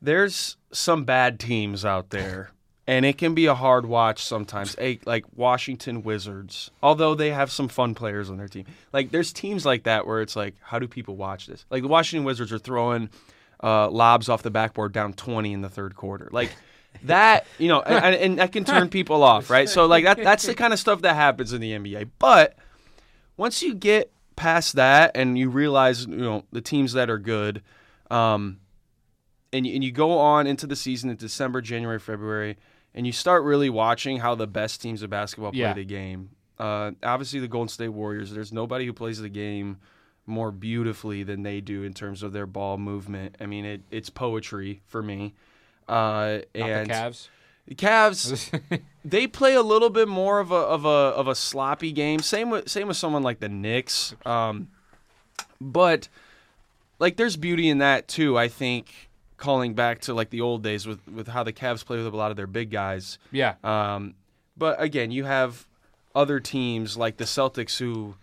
There's 0.00 0.56
some 0.72 1.04
bad 1.04 1.38
teams 1.38 1.84
out 1.84 2.10
there, 2.10 2.50
and 2.86 3.06
it 3.06 3.16
can 3.16 3.34
be 3.34 3.46
a 3.46 3.54
hard 3.54 3.86
watch 3.86 4.22
sometimes. 4.22 4.76
A, 4.78 4.98
like 5.06 5.24
Washington 5.34 6.02
Wizards, 6.02 6.70
although 6.82 7.14
they 7.14 7.30
have 7.30 7.50
some 7.50 7.68
fun 7.68 7.94
players 7.94 8.28
on 8.28 8.36
their 8.36 8.48
team. 8.48 8.66
Like 8.92 9.10
there's 9.10 9.32
teams 9.32 9.64
like 9.64 9.84
that 9.84 10.06
where 10.06 10.20
it's 10.20 10.36
like, 10.36 10.54
how 10.60 10.78
do 10.78 10.86
people 10.86 11.16
watch 11.16 11.46
this? 11.46 11.64
Like 11.70 11.82
the 11.82 11.88
Washington 11.88 12.24
Wizards 12.24 12.52
are 12.52 12.58
throwing 12.58 13.08
uh, 13.62 13.88
lobs 13.88 14.28
off 14.28 14.42
the 14.42 14.50
backboard 14.50 14.92
down 14.92 15.14
20 15.14 15.52
in 15.52 15.62
the 15.62 15.70
third 15.70 15.96
quarter. 15.96 16.28
Like 16.30 16.50
that, 17.04 17.46
you 17.58 17.68
know, 17.68 17.80
and, 17.80 18.14
and 18.14 18.38
that 18.38 18.52
can 18.52 18.64
turn 18.64 18.90
people 18.90 19.22
off, 19.22 19.48
right? 19.48 19.68
So 19.68 19.86
like 19.86 20.04
that 20.04 20.18
that's 20.18 20.44
the 20.44 20.54
kind 20.54 20.72
of 20.72 20.78
stuff 20.78 21.02
that 21.02 21.14
happens 21.14 21.52
in 21.52 21.60
the 21.60 21.72
NBA. 21.72 22.10
But 22.18 22.56
once 23.36 23.62
you 23.62 23.74
get 23.74 24.12
past 24.36 24.74
that 24.74 25.12
and 25.14 25.38
you 25.38 25.48
realize, 25.48 26.06
you 26.06 26.16
know, 26.16 26.44
the 26.52 26.60
teams 26.60 26.92
that 26.92 27.08
are 27.08 27.18
good, 27.18 27.62
um, 28.10 28.58
and 29.54 29.66
and 29.66 29.82
you 29.82 29.92
go 29.92 30.18
on 30.18 30.46
into 30.46 30.66
the 30.66 30.76
season 30.76 31.08
in 31.08 31.16
December, 31.16 31.62
January, 31.62 31.98
February, 31.98 32.58
and 32.94 33.06
you 33.06 33.12
start 33.12 33.44
really 33.44 33.70
watching 33.70 34.18
how 34.18 34.34
the 34.34 34.46
best 34.46 34.80
teams 34.82 35.02
of 35.02 35.10
basketball 35.10 35.50
play 35.52 35.60
Yeah. 35.60 35.72
the 35.74 35.84
game. 35.84 36.30
Uh, 36.58 36.92
obviously, 37.02 37.40
the 37.40 37.48
Golden 37.48 37.68
State 37.68 37.88
Warriors. 37.88 38.30
There's 38.32 38.52
nobody 38.52 38.86
who 38.86 38.92
plays 38.92 39.20
the 39.20 39.28
game 39.28 39.78
more 40.26 40.50
beautifully 40.52 41.22
than 41.22 41.42
they 41.42 41.60
do 41.60 41.82
in 41.82 41.92
terms 41.92 42.22
of 42.22 42.32
their 42.32 42.46
ball 42.46 42.78
movement. 42.78 43.36
I 43.40 43.46
mean, 43.46 43.64
it, 43.64 43.82
it's 43.90 44.08
poetry 44.08 44.80
for 44.86 45.02
me. 45.02 45.34
Uh, 45.88 46.38
Not 46.54 46.70
and 46.70 46.88
the 46.90 46.94
Cavs. 46.94 47.28
the 47.66 47.74
Cavs, 47.74 48.60
they 49.04 49.26
play 49.26 49.54
a 49.54 49.62
little 49.62 49.90
bit 49.90 50.08
more 50.08 50.38
of 50.40 50.50
a 50.50 50.54
of 50.54 50.84
a 50.84 50.88
of 50.88 51.28
a 51.28 51.34
sloppy 51.34 51.92
game. 51.92 52.20
Same 52.20 52.48
with 52.50 52.70
same 52.70 52.88
with 52.88 52.96
someone 52.96 53.22
like 53.22 53.40
the 53.40 53.48
Knicks. 53.50 54.14
Um, 54.24 54.68
but 55.60 56.08
like 56.98 57.16
there's 57.16 57.36
beauty 57.36 57.68
in 57.68 57.78
that 57.78 58.08
too. 58.08 58.38
I 58.38 58.48
think 58.48 59.03
calling 59.36 59.74
back 59.74 60.00
to 60.00 60.14
like 60.14 60.30
the 60.30 60.40
old 60.40 60.62
days 60.62 60.86
with 60.86 61.06
with 61.08 61.28
how 61.28 61.42
the 61.42 61.52
Cavs 61.52 61.84
play 61.84 61.96
with 61.96 62.06
a 62.06 62.16
lot 62.16 62.30
of 62.30 62.36
their 62.36 62.46
big 62.46 62.70
guys. 62.70 63.18
yeah. 63.30 63.54
Um, 63.64 64.14
but 64.56 64.80
again, 64.80 65.10
you 65.10 65.24
have 65.24 65.66
other 66.14 66.38
teams 66.38 66.96
like 66.96 67.16
the 67.16 67.24
Celtics 67.24 67.78
who 67.78 68.14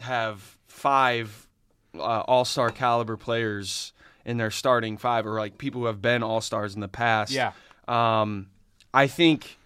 have 0.00 0.58
five 0.66 1.48
uh, 1.94 2.20
All 2.20 2.44
Star 2.44 2.70
caliber 2.70 3.16
players 3.16 3.92
in 4.26 4.36
their 4.36 4.50
starting 4.50 4.96
five, 4.98 5.26
or 5.26 5.38
like 5.38 5.58
people 5.58 5.80
who 5.82 5.86
have 5.86 6.02
been 6.02 6.22
All 6.22 6.40
Stars 6.40 6.74
in 6.74 6.80
the 6.80 6.88
past. 6.88 7.32
Yeah. 7.32 7.52
Um, 7.88 8.48
I 8.92 9.06
think, 9.06 9.58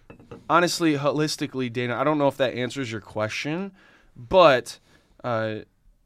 honestly, 0.49 0.97
holistically, 0.97 1.71
Dana, 1.71 1.95
I 1.95 2.03
don't 2.03 2.17
know 2.17 2.27
if 2.27 2.37
that 2.37 2.53
answers 2.53 2.91
your 2.91 3.01
question, 3.01 3.71
but, 4.15 4.79
uh, 5.23 5.59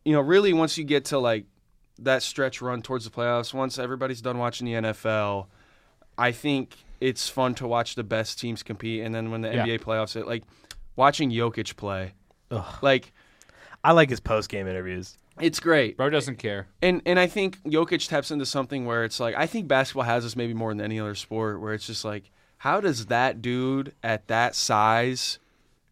you 0.06 0.14
know, 0.14 0.22
really, 0.22 0.54
once 0.54 0.78
you 0.78 0.84
get 0.84 1.06
to 1.06 1.20
like 1.20 1.46
that 2.00 2.24
stretch 2.24 2.62
run 2.62 2.82
towards 2.82 3.06
the 3.06 3.12
playoffs, 3.12 3.54
once 3.54 3.78
everybody's 3.80 4.22
done 4.22 4.38
watching 4.38 4.66
the 4.66 4.74
NFL, 4.74 5.48
I 6.18 6.32
think 6.32 6.76
it's 7.00 7.28
fun 7.30 7.54
to 7.56 7.68
watch 7.68 7.96
the 7.96 8.04
best 8.04 8.40
teams 8.40 8.64
compete. 8.64 9.04
And 9.04 9.14
then 9.14 9.30
when 9.32 9.42
the 9.42 9.50
Yeah. 9.54 9.66
NBA 9.66 9.80
playoffs 9.80 10.14
hit, 10.14 10.26
like 10.28 10.44
watching 10.96 11.32
Jokic 11.32 11.76
play, 11.76 12.14
Ugh. 12.52 12.66
like 12.82 13.12
I 13.84 13.92
like 13.92 14.10
his 14.10 14.20
post 14.20 14.50
game 14.50 14.68
interviews. 14.68 15.18
it's 15.42 15.60
great. 15.60 15.98
Bro 15.98 16.12
doesn't 16.12 16.38
care. 16.38 16.68
And 16.82 17.02
and 17.06 17.20
I 17.20 17.28
think 17.28 17.62
Jokic 17.64 18.08
taps 18.08 18.32
into 18.32 18.46
something 18.46 18.86
where 18.86 19.04
it's 19.04 19.20
like 19.20 19.36
I 19.36 19.46
think 19.48 19.68
basketball 19.68 20.04
has 20.06 20.24
this 20.24 20.36
maybe 20.36 20.54
more 20.54 20.70
than 20.72 20.80
any 20.82 21.00
other 21.00 21.16
sport 21.16 21.60
where 21.60 21.74
it's 21.74 21.88
just 21.88 22.06
like 22.06 22.30
how 22.60 22.80
does 22.80 23.08
that 23.08 23.42
dude 23.42 23.94
at 24.04 24.28
that 24.28 24.56
size 24.56 25.40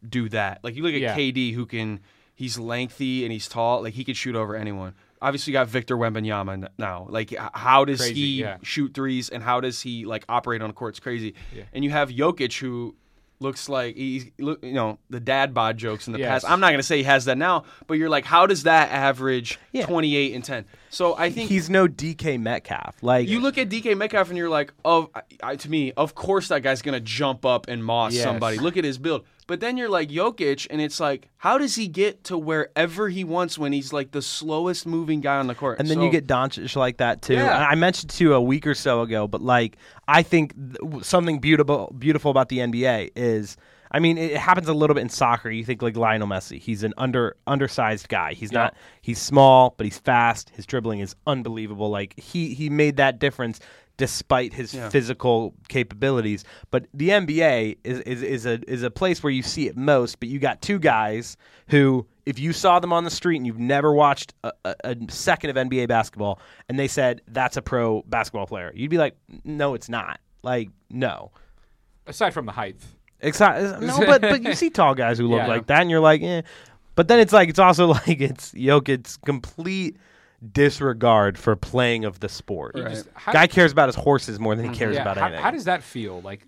do 0.08 0.30
that? 0.30 0.64
Like 0.64 0.76
you 0.76 0.84
look 0.84 0.94
at 0.94 1.02
Yeah. 1.02 1.16
KD 1.16 1.54
who 1.54 1.66
can 1.66 2.00
he's 2.34 2.58
lengthy 2.58 3.24
and 3.26 3.32
he's 3.34 3.48
tall, 3.50 3.82
like 3.84 3.96
he 3.96 4.04
could 4.04 4.16
shoot 4.18 4.36
over 4.36 4.56
anyone. 4.56 4.94
Obviously 5.22 5.52
you 5.52 5.54
got 5.60 5.68
Victor 5.68 5.96
Wembanyama 5.98 6.68
now. 6.78 7.06
Like 7.10 7.34
how 7.54 7.86
does 7.86 8.00
Crazy, 8.00 8.14
he 8.16 8.42
yeah. 8.42 8.58
shoot 8.64 8.94
threes 8.94 9.30
and 9.30 9.44
how 9.44 9.60
does 9.62 9.82
he 9.82 10.06
like 10.06 10.26
operate 10.28 10.62
on 10.62 10.70
the 10.70 10.74
court? 10.74 10.94
It's 10.94 11.00
crazy. 11.00 11.36
Yeah. 11.56 11.64
And 11.74 11.84
you 11.84 11.92
have 11.92 12.10
Jokic 12.10 12.60
who 12.60 12.96
looks 13.40 13.68
like 13.68 13.96
he's 13.96 14.26
you 14.38 14.58
know 14.62 15.00
the 15.10 15.20
dad 15.20 15.52
bod 15.54 15.76
jokes 15.78 16.06
in 16.06 16.14
the 16.14 16.20
Yes. 16.20 16.30
past. 16.44 16.50
I'm 16.52 16.60
not 16.60 16.68
going 16.68 16.78
to 16.80 16.84
say 16.84 16.98
he 16.98 17.04
has 17.04 17.26
that 17.26 17.40
now, 17.40 17.64
but 17.88 17.96
you're 17.96 18.10
like 18.10 18.26
how 18.26 18.46
does 18.46 18.64
that 18.64 18.92
average 18.92 19.60
Yeah. 19.72 19.86
28 19.86 20.36
and 20.36 20.44
10? 20.44 20.66
So 20.90 21.16
I 21.18 21.30
think 21.32 21.50
He's 21.50 21.70
no 21.70 21.88
DK 21.88 22.40
Metcalf. 22.40 22.98
Like 23.02 23.28
you 23.28 23.40
look 23.40 23.58
at 23.58 23.70
DK 23.70 23.96
Metcalf 23.98 24.30
and 24.30 24.38
you're 24.38 24.50
like, 24.50 24.74
of 24.86 25.10
I, 25.44 25.56
to 25.56 25.70
me, 25.70 25.92
of 25.94 26.14
course 26.16 26.48
that 26.50 26.62
guy's 26.62 26.82
gonna 26.82 27.00
jump 27.00 27.46
up 27.46 27.68
and 27.68 27.84
moss 27.84 28.14
Yes. 28.14 28.24
somebody. 28.24 28.58
Look 28.60 28.78
at 28.78 28.84
his 28.84 28.98
build. 28.98 29.26
But 29.48 29.60
then 29.60 29.76
you're 29.76 29.90
like 29.90 30.10
Jokic, 30.10 30.68
and 30.70 30.80
it's 30.80 31.00
like, 31.00 31.28
how 31.38 31.58
does 31.58 31.76
he 31.76 31.88
get 31.88 32.24
to 32.26 32.38
wherever 32.38 33.10
he 33.10 33.24
wants 33.24 33.58
when 33.58 33.74
he's 33.74 33.92
like 33.92 34.12
the 34.12 34.22
slowest 34.22 34.86
moving 34.86 35.20
guy 35.20 35.38
on 35.38 35.48
the 35.48 35.56
court? 35.56 35.80
And 35.80 35.90
then 35.90 35.98
So- 35.98 36.04
you 36.06 36.12
get 36.12 36.28
Doncic 36.28 36.76
like 36.76 36.98
that 36.98 37.22
too. 37.22 37.34
Yeah. 37.34 37.68
I 37.70 37.76
mentioned 37.76 38.12
to 38.12 38.24
you 38.24 38.34
a 38.34 38.42
week 38.42 38.66
or 38.68 38.76
so 38.76 39.02
ago, 39.02 39.28
but 39.28 39.42
like 39.42 39.78
I 40.08 40.24
think 40.24 40.54
th- 40.56 41.04
something 41.04 41.40
beautiful 41.40 41.94
beautiful 41.98 42.32
about 42.32 42.50
the 42.50 42.60
NBA 42.60 43.12
is 43.16 43.58
I 43.92 44.00
mean 44.00 44.18
it 44.18 44.38
happens 44.38 44.70
a 44.70 44.74
little 44.74 44.94
bit 44.94 45.02
in 45.02 45.10
soccer. 45.10 45.50
You 45.50 45.66
think 45.66 45.82
like 45.82 45.98
Lionel 45.98 46.28
Messi, 46.28 46.58
he's 46.60 46.84
an 46.84 46.94
under 46.98 47.36
undersized 47.48 48.08
guy. 48.08 48.34
He's 48.34 48.52
Yeah. 48.54 48.60
not 48.60 48.76
he's 49.02 49.20
small, 49.20 49.74
but 49.76 49.86
he's 49.86 49.98
fast. 49.98 50.50
His 50.56 50.66
dribbling 50.66 51.00
is 51.00 51.16
unbelievable. 51.28 51.90
Like 51.90 52.18
he 52.18 52.54
he 52.54 52.70
made 52.70 52.96
that 52.98 53.20
difference 53.20 53.60
despite 54.02 54.52
his 54.52 54.74
Yeah. 54.74 54.90
physical 54.90 55.54
capabilities. 55.70 56.44
But 56.72 56.88
the 56.92 57.10
NBA 57.10 57.78
is, 57.84 58.00
is 58.00 58.24
is 58.24 58.46
a 58.48 58.60
is 58.68 58.82
a 58.82 58.90
place 58.90 59.22
where 59.22 59.32
you 59.32 59.44
see 59.44 59.68
it 59.68 59.78
most. 59.78 60.20
But 60.20 60.28
you 60.30 60.40
got 60.40 60.60
two 60.62 60.80
guys 60.80 61.38
who, 61.68 62.08
if 62.26 62.40
you 62.40 62.52
saw 62.52 62.80
them 62.80 62.92
on 62.92 63.04
the 63.04 63.12
street 63.12 63.38
and 63.38 63.46
you've 63.46 63.60
never 63.60 63.94
watched 63.94 64.34
a, 64.44 64.52
a, 64.66 64.76
a 64.84 64.96
second 65.10 65.52
of 65.52 65.56
NBA 65.56 65.88
basketball, 65.88 66.40
and 66.68 66.80
they 66.80 66.88
said 66.88 67.22
that's 67.28 67.58
a 67.58 67.62
pro 67.62 68.02
basketball 68.08 68.48
player, 68.48 68.72
you'd 68.76 68.90
be 68.90 68.98
like, 68.98 69.16
no, 69.44 69.76
it's 69.76 69.88
not. 69.90 70.20
Like, 70.42 70.70
no. 70.90 71.30
Aside 72.08 72.32
from 72.34 72.48
the 72.48 72.52
height. 72.52 72.78
Exci- 73.24 73.80
no, 73.86 74.00
but 74.08 74.22
but 74.22 74.42
you 74.44 74.56
see 74.56 74.72
tall 74.72 74.96
guys 74.96 75.20
who 75.20 75.28
look 75.28 75.38
Yeah. 75.42 75.48
like 75.48 75.68
that, 75.68 75.82
and 75.82 75.92
you're 75.92 76.00
like, 76.00 76.24
eh. 76.24 76.42
But 76.96 77.08
then 77.08 77.20
it's 77.20 77.32
like 77.32 77.50
it's 77.50 77.60
also 77.60 77.88
like 78.08 78.20
it's 78.20 78.52
Jokic's 78.54 79.18
complete 79.18 79.98
disregard 80.52 81.38
for 81.38 81.56
playing 81.56 82.06
of 82.06 82.20
the 82.20 82.30
sport. 82.30 82.76
Right. 82.76 82.90
just- 82.90 83.10
how- 83.14 83.32
Guy 83.34 83.48
cares 83.48 83.72
about 83.72 83.88
his 83.90 83.96
horses 83.96 84.40
more 84.40 84.56
than 84.56 84.70
he 84.72 84.76
cares 84.78 84.96
yeah, 84.96 85.02
about 85.02 85.18
how, 85.18 85.26
anything. 85.28 85.44
how 85.44 85.52
does 85.52 85.66
that 85.66 85.84
feel? 85.84 86.22
Like, 86.22 86.48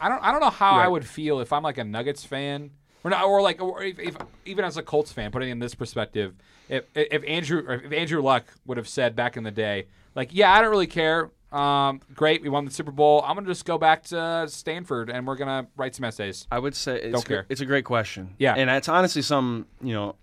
I 0.00 0.08
don't, 0.08 0.22
I 0.22 0.30
don't 0.32 0.40
know 0.40 0.50
how 0.50 0.72
I 0.76 0.88
would 0.88 1.06
feel 1.06 1.40
if 1.40 1.52
I'm 1.52 1.62
like 1.62 1.78
a 1.78 1.84
Nuggets 1.84 2.24
fan, 2.24 2.70
or 3.04 3.10
not, 3.10 3.24
or 3.24 3.40
like, 3.42 3.60
or 3.62 3.82
if, 3.82 3.98
if 3.98 4.16
even 4.44 4.64
as 4.64 4.76
a 4.76 4.82
Colts 4.82 5.12
fan, 5.12 5.30
putting 5.30 5.48
it 5.48 5.52
in 5.52 5.58
this 5.58 5.74
perspective, 5.74 6.34
if 6.68 6.84
if 6.94 7.22
Andrew, 7.26 7.64
or 7.66 7.74
if 7.74 7.92
Andrew 7.92 8.22
Luck 8.22 8.44
would 8.66 8.76
have 8.76 8.88
said 8.88 9.16
back 9.16 9.36
in 9.36 9.42
the 9.42 9.50
day, 9.50 9.86
like, 10.14 10.30
yeah, 10.32 10.52
I 10.52 10.60
don't 10.60 10.70
really 10.70 10.86
care. 10.86 11.30
Um, 11.52 12.00
great, 12.14 12.42
we 12.42 12.48
won 12.48 12.64
the 12.64 12.70
Super 12.70 12.92
Bowl. 12.92 13.22
I'm 13.26 13.34
gonna 13.34 13.46
just 13.48 13.64
go 13.64 13.76
back 13.76 14.04
to 14.04 14.46
Stanford 14.48 15.10
and 15.10 15.26
we're 15.26 15.34
gonna 15.36 15.66
write 15.76 15.94
some 15.96 16.04
essays. 16.04 16.46
I 16.50 16.58
would 16.60 16.76
say 16.76 16.96
it's 17.00 17.12
Don't 17.12 17.24
gr- 17.24 17.32
care. 17.34 17.46
it's 17.48 17.60
a 17.60 17.66
great 17.66 17.84
question. 17.84 18.34
Yeah. 18.38 18.54
and 18.54 18.70
it's 18.70 18.88
honestly 18.88 19.22
some 19.22 19.66
you 19.82 19.92
know 19.92 20.14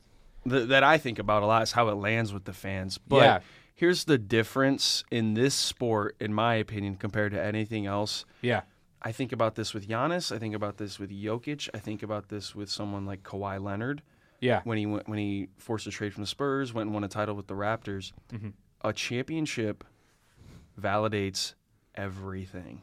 th- 0.49 0.67
that 0.69 0.83
I 0.83 0.97
think 0.97 1.19
about 1.19 1.43
a 1.43 1.45
lot 1.45 1.63
is 1.63 1.71
how 1.73 1.89
it 1.89 1.95
lands 1.95 2.33
with 2.33 2.45
the 2.45 2.53
fans. 2.53 2.97
But 2.97 3.23
Yeah. 3.23 3.39
here's 3.75 4.05
the 4.05 4.17
difference 4.17 5.03
in 5.11 5.33
this 5.33 5.53
sport, 5.55 6.15
in 6.19 6.33
my 6.33 6.55
opinion, 6.55 6.95
compared 6.95 7.31
to 7.33 7.41
anything 7.43 7.85
else. 7.85 8.25
Yeah, 8.41 8.61
I 9.01 9.11
think 9.11 9.31
about 9.31 9.55
this 9.55 9.73
with 9.73 9.87
Giannis. 9.87 10.35
I 10.35 10.39
think 10.39 10.55
about 10.55 10.77
this 10.77 10.99
with 10.99 11.11
Jokic. 11.11 11.69
I 11.73 11.79
think 11.79 12.01
about 12.03 12.29
this 12.29 12.55
with 12.55 12.69
someone 12.69 13.05
like 13.05 13.23
Kawhi 13.23 13.61
Leonard 13.61 14.01
yeah, 14.39 14.61
when 14.63 14.77
he 14.77 14.85
went, 14.85 15.07
when 15.07 15.17
he 15.19 15.47
forced 15.57 15.87
a 15.87 15.91
trade 15.91 16.13
from 16.13 16.23
the 16.23 16.27
Spurs, 16.27 16.73
went 16.73 16.87
and 16.87 16.93
won 16.93 17.03
a 17.03 17.07
title 17.07 17.35
with 17.35 17.47
the 17.47 17.53
Raptors. 17.55 18.11
Mm-hmm. 18.33 18.49
A 18.81 18.93
championship 18.93 19.83
validates 20.79 21.53
everything. 21.95 22.81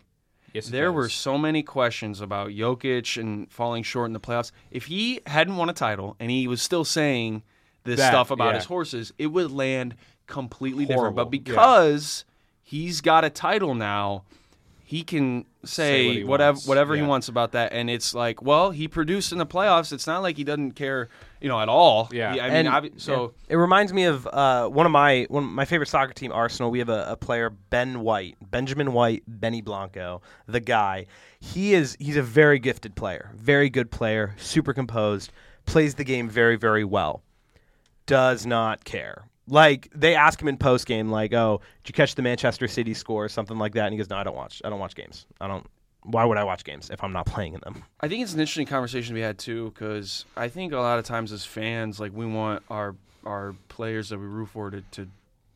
yes. 0.53 0.68
There 0.68 0.92
were 0.92 1.09
so 1.09 1.38
many 1.38 1.62
questions 1.62 2.20
about 2.20 2.50
Jokic 2.50 3.20
and 3.20 3.50
falling 3.53 3.83
short 3.83 4.07
in 4.09 4.12
the 4.12 4.20
playoffs. 4.20 4.50
If 4.70 4.87
he 4.87 5.20
hadn't 5.27 5.57
won 5.57 5.68
a 5.68 5.72
title 5.72 6.16
and 6.18 6.31
he 6.31 6.48
was 6.48 6.61
still 6.62 6.85
saying 6.85 7.42
this 7.85 7.99
That, 7.99 8.11
stuff 8.11 8.31
about 8.31 8.49
yeah. 8.51 8.55
his 8.57 8.64
horses, 8.64 9.12
it 9.18 9.29
would 9.29 9.51
land 9.51 9.94
completely 10.27 10.85
different. 10.85 11.14
Horrible, 11.14 11.25
But 11.27 11.35
yeah. 11.35 11.40
because 11.55 12.25
he's 12.62 13.01
got 13.01 13.25
a 13.25 13.31
title 13.31 13.75
now, 13.75 14.25
he 14.87 15.03
can 15.03 15.44
say, 15.64 15.75
Say 15.75 16.07
what 16.09 16.14
he 16.16 16.25
whatever 16.25 16.53
wants, 16.55 16.66
whatever 16.66 16.97
he 16.97 17.03
wants 17.03 17.29
about 17.29 17.53
that. 17.53 17.73
And 17.73 17.88
it's 17.88 18.14
like, 18.14 18.42
well, 18.42 18.70
he 18.70 18.87
produced 18.87 19.33
in 19.33 19.38
the 19.38 19.47
playoffs. 19.47 19.92
It's 19.92 20.07
not 20.07 20.23
like 20.23 20.37
he 20.37 20.44
doesn't 20.44 20.73
care, 20.73 21.09
you 21.40 21.49
know, 21.49 21.59
at 21.59 21.68
all. 21.70 22.09
Yeah. 22.12 22.35
He- 22.35 22.40
I 22.40 22.49
And- 22.49 22.68
mean, 22.68 22.75
obvi- 22.92 23.01
so 23.01 23.33
It 23.49 23.57
reminds 23.57 23.92
me 23.94 24.05
of 24.05 24.27
uh, 24.27 24.68
one 24.68 24.85
of 24.87 24.92
my 24.92 25.27
one 25.31 25.42
of 25.44 25.51
my 25.51 25.64
favorite 25.64 25.88
soccer 25.88 26.12
team, 26.12 26.33
Arsenal. 26.33 26.70
We 26.70 26.81
have 26.81 26.90
a, 26.90 27.07
a 27.12 27.16
player, 27.16 27.49
Ben 27.51 28.01
White, 28.01 28.37
Benjamin 28.51 28.92
White, 28.92 29.23
Benny 29.27 29.62
Blanco, 29.62 30.20
the 30.47 30.61
guy. 30.61 31.07
He 31.40 31.75
is 31.75 31.97
he's 31.99 32.16
a 32.18 32.23
very 32.23 32.59
gifted 32.59 32.94
player, 32.94 33.31
very 33.35 33.70
good 33.70 33.90
player, 33.90 34.35
super 34.38 34.73
composed, 34.75 35.33
plays 35.66 35.94
the 35.94 36.05
game 36.05 36.29
very 36.29 36.57
very 36.57 36.85
well. 36.85 37.23
Does 38.07 38.45
not 38.47 38.85
care. 38.85 39.25
Like 39.47 39.88
they 39.95 40.14
ask 40.14 40.40
him 40.40 40.49
in 40.49 40.57
post 40.57 40.87
game, 40.87 41.11
like, 41.11 41.33
"Oh, 41.35 41.61
did 41.83 41.90
you 41.90 41.95
catch 41.95 42.14
the 42.14 42.23
Manchester 42.23 42.67
City 42.69 42.95
score 42.95 43.25
or 43.25 43.29
something 43.29 43.59
like 43.59 43.75
that?" 43.75 43.85
And 43.87 43.93
he 43.93 43.99
goes, 43.99 44.09
"No, 44.09 44.17
I 44.17 44.25
don't 44.25 44.37
watch. 44.37 44.62
I 44.64 44.71
don't 44.71 44.79
watch 44.79 44.95
games. 44.95 45.27
I 45.40 45.47
don't. 45.49 45.67
Why 46.03 46.25
would 46.25 46.37
I 46.38 46.45
watch 46.45 46.64
games 46.64 46.90
if 46.90 47.03
I'm 47.05 47.12
not 47.12 47.27
playing 47.35 47.55
in 47.55 47.61
them?" 47.61 47.83
I 48.01 48.09
think 48.09 48.23
it's 48.23 48.33
an 48.35 48.40
interesting 48.40 48.67
conversation 48.67 49.14
we 49.14 49.21
had 49.21 49.38
too, 49.38 49.71
because 49.75 50.25
I 50.37 50.49
think 50.49 50.73
a 50.73 50.79
lot 50.79 50.99
of 50.99 51.05
times 51.05 51.31
as 51.33 51.45
fans, 51.45 52.01
like 52.01 52.12
we 52.14 52.25
want 52.27 52.62
our 52.71 52.95
our 53.27 53.55
players 53.69 54.09
that 54.11 54.19
we 54.19 54.27
root 54.27 54.49
for 54.51 54.71
to, 54.71 54.81
to, 54.93 55.09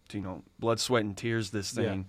to 0.08 0.16
you 0.18 0.22
know, 0.24 0.42
blood, 0.58 0.80
sweat, 0.80 1.04
and 1.04 1.16
tears 1.16 1.50
this 1.50 1.74
Yeah. 1.76 1.84
thing. 1.90 2.06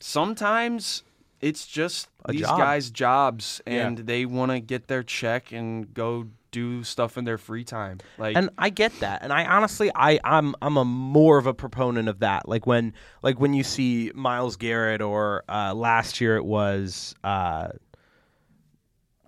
Sometimes 0.00 1.02
it's 1.40 1.66
just 1.66 2.08
A 2.26 2.32
these 2.32 2.42
job. 2.42 2.58
guys' 2.58 2.90
jobs, 2.90 3.62
Yeah. 3.66 3.86
and 3.86 3.98
they 3.98 4.26
want 4.26 4.52
to 4.52 4.60
get 4.60 4.86
their 4.88 5.02
check 5.02 5.52
and 5.52 5.92
go 5.94 6.28
do 6.54 6.82
stuff 6.84 7.18
in 7.18 7.24
their 7.24 7.36
free 7.38 7.64
time. 7.64 7.98
Like, 8.16 8.36
and 8.36 8.48
I 8.56 8.70
get 8.70 8.98
that, 9.00 9.22
and 9.22 9.32
I 9.32 9.44
honestly, 9.44 9.90
I 9.94 10.18
I'm 10.24 10.54
I'm 10.62 10.76
a 10.78 10.84
more 10.84 11.36
of 11.38 11.46
a 11.46 11.52
proponent 11.54 12.08
of 12.08 12.20
that. 12.20 12.48
Like 12.48 12.66
when 12.66 12.94
like 13.22 13.38
when 13.40 13.52
you 13.54 13.64
see 13.64 14.12
Myles 14.14 14.56
Garrett, 14.56 15.02
or 15.02 15.44
uh, 15.48 15.74
last 15.74 16.20
year 16.20 16.36
it 16.36 16.44
was 16.44 17.14
uh, 17.24 17.68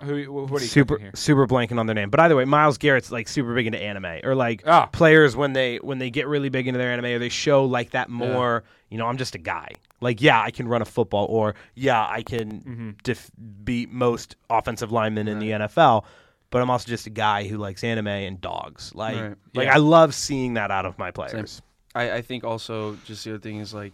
Who, 0.02 0.30
what 0.30 0.60
are 0.60 0.64
you 0.64 0.68
super 0.68 0.98
here? 0.98 1.10
super 1.14 1.46
blanking 1.46 1.78
on 1.78 1.86
their 1.86 1.94
name. 1.94 2.10
But 2.10 2.20
either 2.20 2.36
way, 2.36 2.44
Myles 2.44 2.76
Garrett's 2.78 3.10
like 3.10 3.28
super 3.28 3.54
big 3.54 3.66
into 3.66 3.78
anime, 3.80 4.20
or 4.24 4.34
like 4.34 4.62
Ah. 4.66 4.86
players 4.86 5.34
when 5.34 5.52
they 5.54 5.76
when 5.78 5.98
they 5.98 6.10
get 6.10 6.26
really 6.28 6.50
big 6.50 6.68
into 6.68 6.78
their 6.78 6.92
anime, 6.92 7.06
or 7.06 7.18
they 7.18 7.30
show 7.30 7.64
like 7.64 7.90
that 7.90 8.08
more. 8.10 8.64
You 8.90 8.98
know, 8.98 9.06
I'm 9.06 9.16
just 9.16 9.34
a 9.34 9.38
guy. 9.38 9.68
Like, 10.02 10.20
yeah, 10.20 10.40
I 10.42 10.50
can 10.50 10.68
run 10.68 10.82
a 10.82 10.84
football, 10.84 11.24
or 11.30 11.54
yeah, 11.74 12.06
I 12.06 12.22
can 12.22 12.50
Mm-hmm. 12.60 12.90
def- 13.02 13.30
beat 13.64 13.90
most 13.90 14.36
offensive 14.50 14.92
linemen 14.92 15.26
in 15.28 15.38
the 15.38 15.50
NFL. 15.50 16.04
But 16.50 16.62
I'm 16.62 16.70
also 16.70 16.88
just 16.88 17.06
a 17.06 17.10
guy 17.10 17.44
who 17.48 17.58
likes 17.58 17.82
anime 17.84 18.06
and 18.06 18.40
dogs. 18.40 18.94
Like, 18.94 19.16
Right. 19.16 19.34
like 19.54 19.66
Yeah. 19.66 19.74
I 19.74 19.78
love 19.78 20.14
seeing 20.14 20.54
that 20.54 20.70
out 20.70 20.86
of 20.86 20.98
my 20.98 21.10
players. 21.10 21.60
I, 21.94 22.12
I 22.12 22.22
think 22.22 22.44
also 22.44 22.96
just 23.04 23.24
the 23.24 23.32
other 23.32 23.38
thing 23.40 23.58
is 23.58 23.74
like 23.74 23.92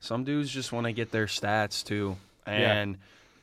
some 0.00 0.24
dudes 0.24 0.50
just 0.50 0.72
want 0.72 0.86
to 0.86 0.92
get 0.92 1.10
their 1.12 1.26
stats 1.26 1.82
too, 1.84 2.16
Yeah. 2.46 2.72
and 2.74 2.98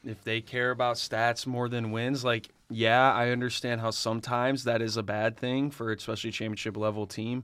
if 0.06 0.24
they 0.24 0.42
care 0.42 0.70
about 0.72 0.98
stats 0.98 1.48
more 1.48 1.70
than 1.70 1.92
wins, 1.92 2.24
like 2.24 2.50
yeah, 2.70 3.12
I 3.12 3.32
understand 3.32 3.82
how 3.82 3.92
sometimes 3.92 4.64
that 4.64 4.82
is 4.82 4.96
a 4.96 5.04
bad 5.04 5.38
thing 5.38 5.72
for 5.72 5.92
especially 5.92 6.32
championship 6.32 6.78
level 6.78 7.06
team, 7.08 7.44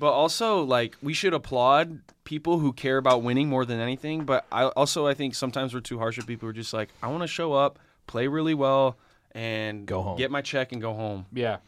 but 0.00 0.10
also 0.12 0.62
like 0.62 0.96
we 1.02 1.14
should 1.14 1.32
applaud 1.34 2.00
people 2.24 2.58
who 2.58 2.72
care 2.72 2.96
about 2.96 3.22
winning 3.22 3.48
more 3.48 3.64
than 3.64 3.78
anything. 3.80 4.24
But 4.24 4.46
I 4.50 4.64
also 4.64 5.06
I 5.06 5.14
think 5.14 5.34
sometimes 5.34 5.74
we're 5.74 5.80
too 5.80 5.98
harsh 5.98 6.16
with 6.16 6.26
people 6.26 6.46
who 6.46 6.50
are 6.50 6.54
just 6.54 6.72
like 6.72 6.88
I 7.02 7.08
want 7.08 7.22
to 7.22 7.28
show 7.28 7.52
up, 7.52 7.78
play 8.06 8.26
really 8.28 8.54
well, 8.54 8.96
and 9.34 9.86
Go 9.86 10.02
home. 10.02 10.16
get 10.16 10.30
my 10.30 10.40
check 10.42 10.72
and 10.72 10.80
go 10.80 10.94
home. 10.94 11.26
Yeah, 11.32 11.58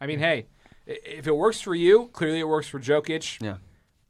I 0.00 0.06
mean, 0.06 0.18
hey, 0.18 0.46
i- 0.88 0.98
if 1.04 1.26
it 1.26 1.36
works 1.36 1.60
for 1.60 1.74
you, 1.74 2.08
clearly 2.12 2.40
it 2.40 2.48
works 2.48 2.68
for 2.68 2.78
Jokic. 2.80 3.42
Yeah. 3.42 3.56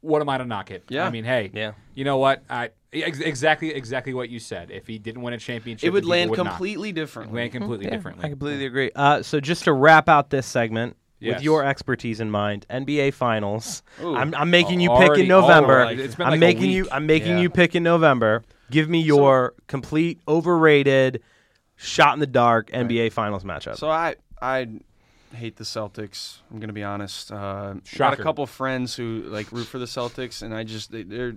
What 0.01 0.21
am 0.21 0.29
I 0.29 0.37
to 0.39 0.45
knock 0.45 0.71
it? 0.71 0.85
Yeah. 0.89 1.07
I 1.07 1.11
mean, 1.11 1.25
hey, 1.25 1.51
Yeah. 1.55 1.73
You 1.95 2.05
know 2.05 2.19
what? 2.19 2.43
I 2.51 2.71
ex- 2.93 3.21
exactly 3.21 3.73
exactly 3.73 4.13
what 4.13 4.29
you 4.29 4.39
said. 4.39 4.71
If 4.71 4.87
he 4.87 4.99
didn't 4.99 5.23
win 5.23 5.33
a 5.33 5.39
championship, 5.39 5.87
It 5.87 5.91
would 5.93 6.03
people 6.03 6.11
land 6.11 6.31
would 6.31 6.37
not. 6.41 6.47
completely 6.51 6.93
differently. 6.93 7.41
land 7.41 7.53
completely 7.53 7.87
Yeah, 7.87 7.93
differently. 7.93 8.25
I 8.27 8.29
completely 8.29 8.67
agree. 8.67 8.91
Uh, 8.95 9.23
so 9.23 9.41
just 9.41 9.65
to 9.65 9.73
wrap 9.73 10.09
out 10.11 10.29
this 10.31 10.47
segment 10.47 10.97
Yes. 11.21 11.37
with 11.37 11.43
your 11.45 11.65
expertise 11.65 12.21
in 12.21 12.31
mind, 12.31 12.67
NBA 12.69 13.13
Finals. 13.13 13.83
Ooh. 14.03 14.15
I'm, 14.15 14.35
I'm 14.35 14.51
making 14.51 14.81
you 14.81 14.91
pick 14.91 15.09
Already- 15.09 15.23
in 15.23 15.29
November. 15.29 15.73
already. 15.85 16.03
It's 16.03 16.17
been 16.17 16.27
I'm 16.27 16.33
like 16.33 16.37
a 16.39 16.41
making 16.41 16.71
you. 16.71 16.83
week. 16.83 16.93
I'm 16.93 17.07
making 17.07 17.37
Yeah. 17.37 17.41
you 17.41 17.49
pick 17.51 17.75
in 17.75 17.83
November. 17.83 18.43
Give 18.71 18.91
me 18.91 19.01
your 19.01 19.55
complete 19.69 20.21
overrated, 20.29 21.23
shot 21.77 22.15
in 22.15 22.21
the 22.21 22.27
dark 22.27 22.71
NBA 22.71 23.13
Finals 23.13 23.45
matchup. 23.45 23.77
So 23.77 23.91
I 23.91 24.17
I 24.41 24.69
hate 25.35 25.57
the 25.57 25.65
Celtics. 25.65 26.39
I'm 26.53 26.61
gonna 26.61 26.73
be 26.73 26.85
honest. 26.85 27.33
Uh, 27.33 27.75
got 27.97 28.19
a 28.19 28.23
couple 28.23 28.47
friends 28.47 28.95
who 28.95 29.23
like 29.27 29.51
root 29.53 29.67
for 29.67 29.79
the 29.79 29.87
Celtics, 29.87 30.43
and 30.43 30.55
I 30.55 30.65
just 30.65 30.91
they, 30.93 31.03
they're 31.03 31.37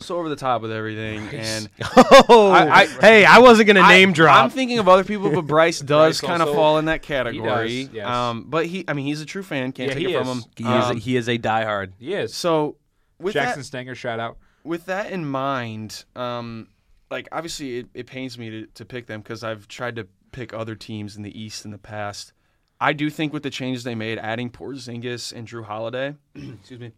so 0.00 0.18
over 0.18 0.28
the 0.28 0.36
top 0.36 0.60
with 0.62 0.72
everything. 0.72 1.28
And 1.28 1.68
oh, 2.28 2.50
I- 2.50 2.80
I- 2.82 2.86
hey, 2.86 3.24
I 3.24 3.38
wasn't 3.38 3.68
gonna 3.68 3.86
name 3.88 4.10
I, 4.10 4.12
drop. 4.12 4.44
I'm 4.44 4.50
thinking 4.50 4.78
of 4.78 4.88
other 4.88 5.04
people, 5.04 5.30
but 5.30 5.42
Bryce 5.42 5.78
does 5.96 6.20
kind 6.20 6.42
of 6.42 6.48
fall 6.52 6.78
in 6.78 6.86
that 6.86 7.02
category. 7.02 7.84
does, 7.84 7.94
yes. 7.94 8.06
Um, 8.06 8.46
but 8.48 8.66
he, 8.66 8.84
I 8.88 8.92
mean, 8.94 9.06
he's 9.06 9.20
a 9.20 9.26
true 9.26 9.42
fan. 9.44 9.72
Can't 9.72 9.88
Yeah, 9.90 9.94
take 9.94 10.08
he 10.08 10.14
it 10.14 10.18
from 10.18 10.38
is. 10.38 10.44
him. 10.44 10.50
he, 10.56 10.64
is, 10.64 10.84
Um, 10.86 10.96
he 10.96 11.16
is 11.16 11.28
a 11.28 11.38
diehard. 11.38 11.92
He 11.98 12.12
is. 12.14 12.34
so 12.34 12.76
with 13.20 13.34
Jackson 13.34 13.60
that, 13.60 13.64
Stanger, 13.64 13.94
shout 13.94 14.18
out. 14.18 14.36
with 14.64 14.86
that 14.86 15.12
in 15.12 15.24
mind, 15.26 16.04
um, 16.16 16.66
like 17.14 17.28
obviously 17.32 17.78
it, 17.78 17.86
it 17.94 18.06
pains 18.06 18.36
me 18.36 18.50
to, 18.50 18.66
to 18.74 18.84
pick 18.84 19.06
them 19.06 19.20
because 19.20 19.44
I've 19.44 19.68
tried 19.68 19.96
to 19.96 20.06
pick 20.32 20.52
other 20.52 20.74
teams 20.74 21.16
in 21.16 21.22
the 21.22 21.38
East 21.40 21.64
in 21.64 21.70
the 21.70 21.78
past. 21.78 22.32
I 22.80 22.92
do 22.92 23.08
think 23.08 23.32
with 23.32 23.44
the 23.44 23.50
changes 23.50 23.84
they 23.84 23.94
made, 23.94 24.18
adding 24.18 24.50
Porzingis 24.50 25.32
and 25.32 25.46
Jrue 25.46 25.64
Holiday, 25.64 26.16
excuse 26.34 26.80
me, 26.80 26.90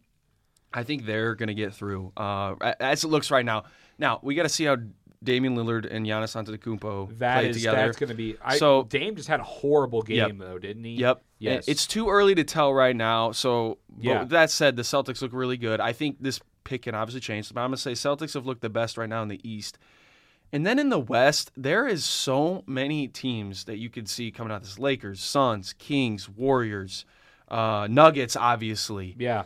I 0.73 0.83
think 0.83 1.05
they're 1.05 1.35
going 1.35 1.47
to 1.47 1.53
get 1.53 1.73
through 1.73 2.11
uh, 2.17 2.55
as 2.79 3.03
it 3.03 3.07
looks 3.07 3.29
right 3.31 3.45
now. 3.45 3.65
Now 3.99 4.19
we 4.23 4.33
got 4.35 4.43
to 4.43 4.49
see 4.49 4.65
how 4.65 4.77
Damian 5.23 5.55
Lillard 5.55 5.87
and 5.89 6.05
Giannis 6.05 6.35
Antetokounmpo 6.35 7.17
That 7.19 7.39
play 7.41 7.49
is 7.49 7.57
together. 7.57 7.77
that's 7.77 7.97
going 7.97 8.09
to 8.09 8.15
be. 8.15 8.35
I, 8.43 8.57
So- 8.57 8.83
Dame 8.83 9.15
just 9.15 9.27
had 9.27 9.39
a 9.39 9.43
horrible 9.43 10.01
game 10.01 10.17
Yep. 10.17 10.31
though, 10.39 10.57
didn't 10.59 10.83
he? 10.83 10.91
Yep. 10.95 11.21
Yes. 11.39 11.67
It's 11.67 11.85
too 11.87 12.09
early 12.09 12.33
to 12.35 12.43
tell 12.43 12.73
right 12.73 12.95
now. 12.95 13.31
So, 13.31 13.77
but 13.89 14.03
Yeah. 14.03 14.23
that 14.25 14.49
said, 14.51 14.75
the 14.75 14.81
Celtics 14.83 15.21
look 15.21 15.31
really 15.33 15.57
good. 15.57 15.79
I 15.79 15.93
think 15.93 16.17
this 16.19 16.39
pick 16.63 16.81
can 16.83 16.95
obviously 16.95 17.21
change, 17.21 17.53
but 17.53 17.61
I'm 17.61 17.69
going 17.69 17.77
to 17.77 17.81
say 17.81 17.91
Celtics 17.93 18.33
have 18.33 18.45
looked 18.45 18.61
the 18.61 18.69
best 18.69 18.97
right 18.97 19.07
now 19.09 19.21
in 19.23 19.27
the 19.29 19.39
East. 19.47 19.77
And 20.53 20.65
then 20.65 20.79
in 20.79 20.89
the 20.89 20.99
West, 20.99 21.51
there 21.57 21.87
is 21.87 22.05
so 22.05 22.63
many 22.65 23.07
teams 23.07 23.65
that 23.65 23.77
you 23.77 23.89
could 23.89 24.07
see 24.07 24.31
coming 24.31 24.51
out. 24.51 24.63
This 24.63 24.79
Lakers, 24.79 25.19
Suns, 25.19 25.73
Kings, 25.73 26.29
Warriors, 26.29 27.05
uh, 27.49 27.87
Nuggets, 27.89 28.35
obviously. 28.35 29.15
Yeah. 29.17 29.43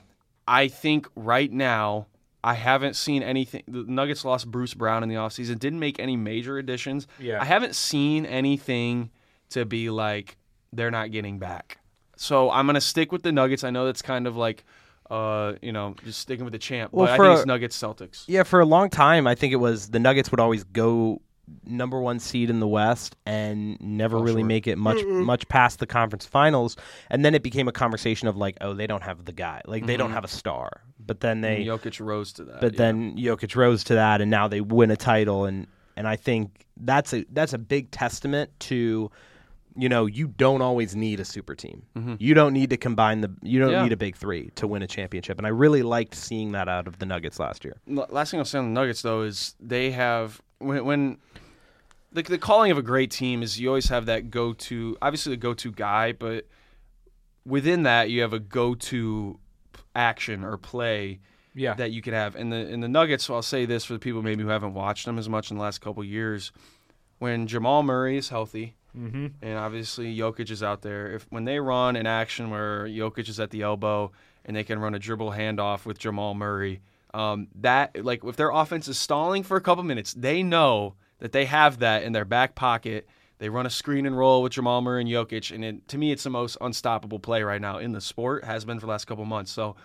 I 0.48 0.68
think 0.68 1.08
right 1.16 1.52
now 1.52 2.08
I 2.44 2.54
haven't 2.54 2.96
seen 2.96 3.24
anything. 3.24 3.64
The 3.68 3.84
Nuggets 3.84 4.26
lost 4.26 4.50
Bruce 4.50 4.74
Brown 4.74 5.04
in 5.04 5.10
the 5.10 5.16
offseason, 5.16 5.60
didn't 5.60 5.80
make 5.80 6.00
any 6.00 6.18
major 6.18 6.58
additions. 6.58 7.08
Yeah. 7.20 7.42
I 7.42 7.46
haven't 7.46 7.76
seen 7.76 8.26
anything 8.26 9.12
to 9.50 9.66
be 9.66 9.90
like 9.90 10.38
they're 10.74 10.92
not 10.92 11.12
getting 11.12 11.40
back. 11.40 11.80
So 12.16 12.52
I'm 12.52 12.66
gonna 12.68 12.82
stick 12.82 13.12
with 13.12 13.24
the 13.24 13.32
Nuggets. 13.32 13.64
I 13.64 13.72
know 13.72 13.86
that's 13.86 14.02
kind 14.02 14.28
of 14.28 14.38
like, 14.38 14.64
uh, 15.12 15.56
you 15.62 15.74
know, 15.74 15.94
just 16.06 16.20
sticking 16.20 16.46
with 16.46 16.54
the 16.54 16.60
champ. 16.60 16.94
Well, 16.94 17.06
but 17.06 17.14
I 17.14 17.18
for 17.18 17.26
think 17.26 17.38
it's 17.40 17.46
Nuggets 17.46 17.78
Celtics. 17.78 18.24
Yeah, 18.28 18.44
for 18.44 18.62
a 18.62 18.66
long 18.66 18.90
time, 18.90 19.28
I 19.28 19.36
think 19.36 19.52
it 19.52 19.58
was 19.58 19.90
the 19.90 20.00
Nuggets 20.00 20.32
would 20.32 20.40
always 20.40 20.64
go 20.64 21.22
number 21.66 22.00
one 22.00 22.18
seed 22.18 22.50
in 22.50 22.62
the 22.62 22.68
West 22.68 23.18
and 23.26 23.78
never 23.82 24.16
Fall 24.16 24.24
really 24.24 24.42
short. 24.42 24.48
make 24.48 24.68
it 24.68 24.78
much 24.78 25.04
much 25.06 25.48
past 25.50 25.80
the 25.80 25.86
conference 25.86 26.26
finals. 26.26 26.78
And 27.10 27.26
then 27.26 27.36
it 27.36 27.44
became 27.44 27.68
a 27.68 27.74
conversation 27.74 28.30
of 28.30 28.38
like, 28.38 28.56
oh, 28.62 28.74
they 28.74 28.88
don't 28.88 29.04
have 29.04 29.26
the 29.26 29.34
guy, 29.34 29.62
like 29.66 29.86
they 29.86 29.98
don't 29.98 30.14
have 30.14 30.24
a 30.24 30.30
star. 30.30 30.82
But 30.98 31.20
then 31.20 31.42
they, 31.42 31.58
And 31.58 31.66
Jokic 31.66 32.00
rose 32.00 32.32
to 32.34 32.46
that. 32.46 32.62
but 32.62 32.74
yeah. 32.74 32.78
then 32.78 33.18
Jokic 33.18 33.54
rose 33.56 33.84
to 33.86 33.96
that, 33.96 34.22
and 34.22 34.32
now 34.32 34.48
they 34.48 34.62
win 34.62 34.92
a 34.92 34.96
title, 34.96 35.44
and 35.44 35.68
and 35.98 36.08
I 36.08 36.16
think 36.16 36.66
that's 36.78 37.14
a 37.14 37.26
that's 37.34 37.52
a 37.52 37.58
big 37.58 37.92
testament 37.92 38.52
to. 38.62 39.12
You 39.76 39.88
know, 39.88 40.06
you 40.06 40.28
don't 40.28 40.62
always 40.62 40.96
need 40.96 41.20
a 41.22 41.26
super 41.26 41.56
team. 41.56 41.84
You 42.20 42.34
don't 42.34 42.52
need 42.54 42.70
to 42.72 42.78
combine 42.78 43.22
the. 43.22 43.32
You 43.42 43.60
don't 43.60 43.70
Mm-hmm. 43.70 43.76
Yeah. 43.78 43.84
need 43.84 43.92
a 43.94 43.98
big 43.98 44.16
three 44.18 44.50
to 44.56 44.68
win 44.68 44.82
a 44.82 44.88
championship, 44.88 45.38
and 45.38 45.48
I 45.48 45.50
really 45.52 45.82
liked 45.82 46.14
seeing 46.16 46.52
that 46.52 46.68
out 46.68 46.88
of 46.88 47.00
the 47.00 47.06
Nuggets 47.06 47.40
last 47.40 47.64
year. 47.64 47.78
L- 47.90 48.08
last 48.10 48.32
thing 48.32 48.40
I'll 48.40 48.46
say 48.46 48.60
on 48.60 48.74
the 48.74 48.80
Nuggets 48.80 49.02
though 49.02 49.22
is 49.22 49.56
they 49.62 49.92
have 49.92 50.42
when, 50.60 50.84
when 50.84 51.18
the 52.12 52.22
the 52.24 52.38
calling 52.38 52.72
of 52.72 52.78
a 52.78 52.82
great 52.82 53.12
team 53.12 53.42
is 53.42 53.60
you 53.62 53.70
always 53.70 53.88
have 53.88 54.08
that 54.08 54.30
go 54.30 54.52
to 54.54 54.98
obviously 55.02 55.32
the 55.32 55.38
go 55.38 55.54
to 55.54 55.72
guy, 55.72 56.12
but 56.12 56.48
within 57.46 57.84
that 57.84 58.10
you 58.10 58.22
have 58.22 58.34
a 58.34 58.40
go 58.40 58.76
to 58.76 59.40
action 59.96 60.44
or 60.44 60.58
play 60.58 61.20
Yeah. 61.56 61.74
that 61.76 61.92
you 61.92 62.02
could 62.02 62.14
have. 62.14 62.36
And 62.36 62.52
the 62.52 62.58
in 62.68 62.82
the 62.82 62.88
Nuggets, 62.90 63.24
so 63.26 63.36
I'll 63.36 63.42
say 63.42 63.66
this 63.66 63.86
for 63.86 63.94
the 63.94 64.00
people 64.00 64.22
maybe 64.22 64.44
who 64.44 64.50
haven't 64.50 64.74
watched 64.74 65.06
them 65.06 65.18
as 65.18 65.30
much 65.30 65.50
in 65.50 65.58
the 65.58 65.64
last 65.64 65.80
couple 65.80 66.04
years, 66.04 66.52
when 67.20 67.48
Jamal 67.48 67.84
Murray 67.84 68.18
is 68.18 68.28
healthy. 68.30 68.76
Mm-hmm. 68.98 69.28
And 69.42 69.58
obviously, 69.58 70.16
Jokic 70.16 70.50
is 70.50 70.64
out 70.64 70.82
there. 70.82 71.14
If 71.14 71.26
when 71.30 71.46
they 71.46 71.60
run 71.60 71.96
an 71.96 72.06
action 72.06 72.50
where 72.50 72.86
Jokic 72.86 73.30
is 73.30 73.40
at 73.40 73.50
the 73.50 73.62
elbow 73.62 74.12
and 74.46 74.56
they 74.56 74.64
can 74.64 74.80
run 74.80 74.96
a 74.96 75.00
dribble 75.00 75.32
handoff 75.32 75.86
with 75.86 75.98
Jamal 75.98 76.34
Murray, 76.34 76.82
um, 77.14 77.48
that 77.56 78.04
like 78.04 78.24
if 78.24 78.36
their 78.36 78.50
offense 78.50 78.88
is 78.88 78.98
stalling 78.98 79.44
for 79.44 79.58
a 79.58 79.62
couple 79.62 79.84
minutes, 79.84 80.14
they 80.14 80.44
know 80.44 80.96
that 81.20 81.32
they 81.32 81.46
have 81.46 81.80
that 81.80 82.04
in 82.04 82.14
their 82.14 82.26
back 82.26 82.56
pocket. 82.56 83.08
They 83.38 83.50
run 83.50 83.66
a 83.66 83.72
screen 83.72 84.06
and 84.06 84.16
roll 84.16 84.44
with 84.44 84.54
Jamal 84.54 84.82
Murray 84.82 85.02
and 85.02 85.10
Jokic, 85.10 85.54
and 85.54 85.66
it, 85.66 85.88
to 85.88 85.98
me, 85.98 86.12
it's 86.12 86.24
the 86.24 86.30
most 86.30 86.58
unstoppable 86.62 87.18
play 87.18 87.42
right 87.42 87.62
now 87.62 87.80
in 87.80 87.92
the 87.92 88.02
sport. 88.02 88.44
Has 88.44 88.66
been 88.66 88.80
for 88.80 88.86
the 88.86 88.92
last 88.92 89.06
couple 89.06 89.26
months. 89.26 89.52
So 89.52 89.76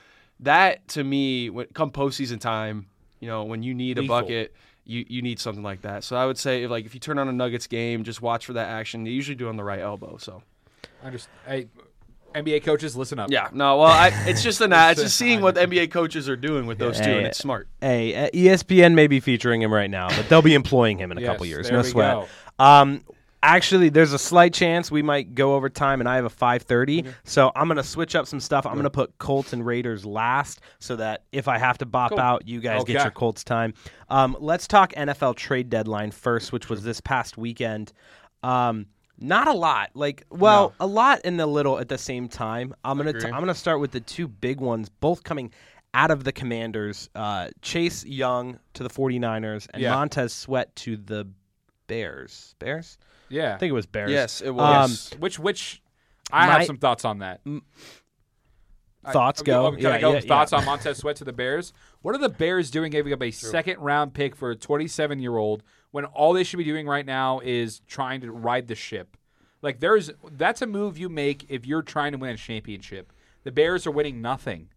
that 0.40 0.86
to 0.88 1.04
me, 1.04 1.50
when 1.50 1.66
come 1.72 1.90
postseason 1.90 2.40
time, 2.40 2.86
you 3.20 3.28
know, 3.28 3.44
when 3.44 3.62
you 3.62 3.74
need 3.74 3.98
Lethal. 3.98 4.16
a 4.16 4.20
bucket, 4.20 4.54
you, 4.86 5.04
you 5.08 5.20
need 5.22 5.38
something 5.40 5.62
like 5.64 5.82
that. 5.82 6.04
So 6.04 6.16
I 6.16 6.24
would 6.26 6.38
say, 6.38 6.62
if, 6.62 6.70
like, 6.70 6.86
if 6.86 6.94
you 6.94 7.00
turn 7.00 7.18
on 7.18 7.28
a 7.28 7.32
Nuggets 7.32 7.66
game, 7.66 8.04
just 8.04 8.22
watch 8.22 8.46
for 8.46 8.52
that 8.54 8.68
action. 8.68 9.04
They 9.04 9.10
usually 9.10 9.34
do 9.34 9.48
on 9.48 9.56
the 9.56 9.64
right 9.64 9.80
elbow. 9.80 10.16
So 10.18 10.42
I 11.04 11.10
just, 11.10 11.28
hey, 11.46 11.66
NBA 12.34 12.64
coaches, 12.64 12.94
listen 12.96 13.18
up. 13.18 13.30
yeah, 13.30 13.48
no, 13.52 13.78
well, 13.78 13.86
I, 13.88 14.10
it's 14.28 14.42
just 14.42 14.60
an 14.60 14.72
it's 14.74 15.00
just 15.02 15.16
seeing 15.16 15.40
what 15.40 15.54
NBA 15.56 15.90
coaches 15.90 16.28
are 16.28 16.36
doing 16.36 16.66
with 16.66 16.78
those 16.78 17.00
two, 17.00 17.10
and 17.10 17.26
it's 17.26 17.38
smart. 17.38 17.66
Hey, 17.80 18.14
uh, 18.26 18.30
ESPN 18.30 18.94
may 18.94 19.06
be 19.06 19.20
featuring 19.20 19.62
him 19.62 19.72
right 19.72 19.88
now, 19.90 20.08
but 20.08 20.28
they'll 20.28 20.42
be 20.42 20.54
employing 20.54 20.98
him 20.98 21.10
in 21.12 21.18
a 21.18 21.20
Yes, 21.22 21.30
couple 21.30 21.46
years. 21.46 21.66
there 21.68 21.78
No 21.78 21.82
we 21.82 21.88
sweat. 21.90 22.14
go. 22.14 22.64
Um, 22.64 23.02
actually, 23.42 23.88
there's 23.88 24.12
a 24.12 24.18
slight 24.18 24.52
chance 24.54 24.90
we 24.90 25.02
might 25.02 25.34
go 25.34 25.54
over 25.54 25.68
time, 25.68 26.00
and 26.00 26.08
I 26.08 26.16
have 26.16 26.24
a 26.24 26.30
5:30, 26.30 27.06
so 27.24 27.52
I'm 27.54 27.68
gonna 27.68 27.82
switch 27.82 28.14
up 28.14 28.26
some 28.26 28.40
stuff. 28.40 28.66
I'm 28.66 28.76
gonna 28.76 28.90
put 28.90 29.16
Colts 29.18 29.52
and 29.52 29.64
Raiders 29.64 30.04
last, 30.04 30.60
so 30.78 30.96
that 30.96 31.24
if 31.32 31.48
I 31.48 31.58
have 31.58 31.78
to 31.78 31.86
bop 31.86 32.10
Cool. 32.10 32.20
out, 32.20 32.46
you 32.48 32.60
guys 32.60 32.84
get 32.84 33.02
your 33.02 33.10
Colts 33.10 33.44
time. 33.44 33.74
Um, 34.10 34.36
let's 34.40 34.66
talk 34.66 34.92
NFL 34.94 35.34
trade 35.36 35.70
deadline 35.70 36.10
first, 36.10 36.52
which 36.52 36.68
was 36.68 36.82
this 36.82 37.00
past 37.00 37.36
weekend. 37.38 37.92
Um, 38.42 38.86
not 39.18 39.48
a 39.48 39.52
lot, 39.52 39.90
like 39.94 40.24
well, 40.30 40.74
a 40.78 40.86
lot 40.86 41.20
and 41.24 41.40
a 41.40 41.46
little 41.46 41.78
at 41.78 41.88
the 41.88 41.98
same 41.98 42.28
time. 42.28 42.74
I'm 42.84 42.96
gonna 42.98 43.12
t-. 43.12 43.26
I'm 43.26 43.40
gonna 43.40 43.54
start 43.54 43.80
with 43.80 43.92
the 43.92 44.00
two 44.00 44.28
big 44.28 44.60
ones, 44.60 44.88
both 44.88 45.24
coming 45.24 45.52
out 45.94 46.10
of 46.10 46.24
the 46.24 46.32
Commanders. 46.32 47.08
Uh, 47.14 47.48
Chase 47.62 48.04
Young 48.04 48.58
to 48.74 48.82
the 48.82 48.90
49ers 48.90 49.66
and 49.72 49.82
Yeah. 49.82 49.94
Montez 49.94 50.34
Sweat 50.34 50.74
to 50.76 50.98
the 50.98 51.26
Bears. 51.86 52.54
Bears? 52.58 52.98
Yeah. 53.28 53.54
I 53.54 53.58
think 53.58 53.70
it 53.70 53.74
was 53.74 53.86
Bears. 53.86 54.10
Yes, 54.10 54.40
it 54.40 54.48
Um, 54.48 54.56
was. 54.56 55.10
Which, 55.18 55.38
which, 55.38 55.82
I 56.30 56.46
My- 56.46 56.52
have 56.54 56.64
some 56.66 56.78
thoughts 56.78 57.04
on 57.04 57.18
that. 57.20 57.40
I- 59.04 59.12
Thoughts 59.12 59.40
okay, 59.40 59.52
go. 59.52 59.66
oh, 59.66 59.70
Can 59.72 59.80
Yeah, 59.82 59.90
I 59.92 60.00
go? 60.00 60.12
yeah, 60.14 60.20
thoughts 60.20 60.50
yeah. 60.52 60.58
on 60.58 60.64
Montez 60.64 60.98
Sweat 60.98 61.14
to 61.16 61.24
the 61.24 61.32
Bears? 61.32 61.72
What 62.02 62.14
are 62.16 62.18
the 62.18 62.28
Bears 62.28 62.70
doing 62.72 62.90
giving 62.90 63.12
up 63.12 63.22
a 63.22 63.30
second 63.30 63.78
round 63.78 64.14
pick 64.14 64.34
for 64.34 64.50
a 64.50 64.56
27 64.56 65.20
year 65.20 65.36
old 65.36 65.62
when 65.92 66.04
all 66.06 66.32
they 66.32 66.42
should 66.42 66.56
be 66.56 66.64
doing 66.64 66.86
right 66.88 67.06
now 67.06 67.38
is 67.44 67.80
trying 67.86 68.20
to 68.22 68.32
ride 68.32 68.66
the 68.66 68.74
ship? 68.74 69.16
Like 69.62 69.78
there's 69.78 70.10
that's 70.32 70.60
a 70.60 70.66
move 70.66 70.98
you 70.98 71.08
make 71.08 71.48
if 71.48 71.64
you're 71.66 71.82
trying 71.82 72.12
to 72.12 72.18
win 72.18 72.30
a 72.30 72.36
championship. 72.36 73.12
The 73.44 73.52
Bears 73.52 73.86
are 73.86 73.92
winning 73.92 74.20
nothing. 74.20 74.70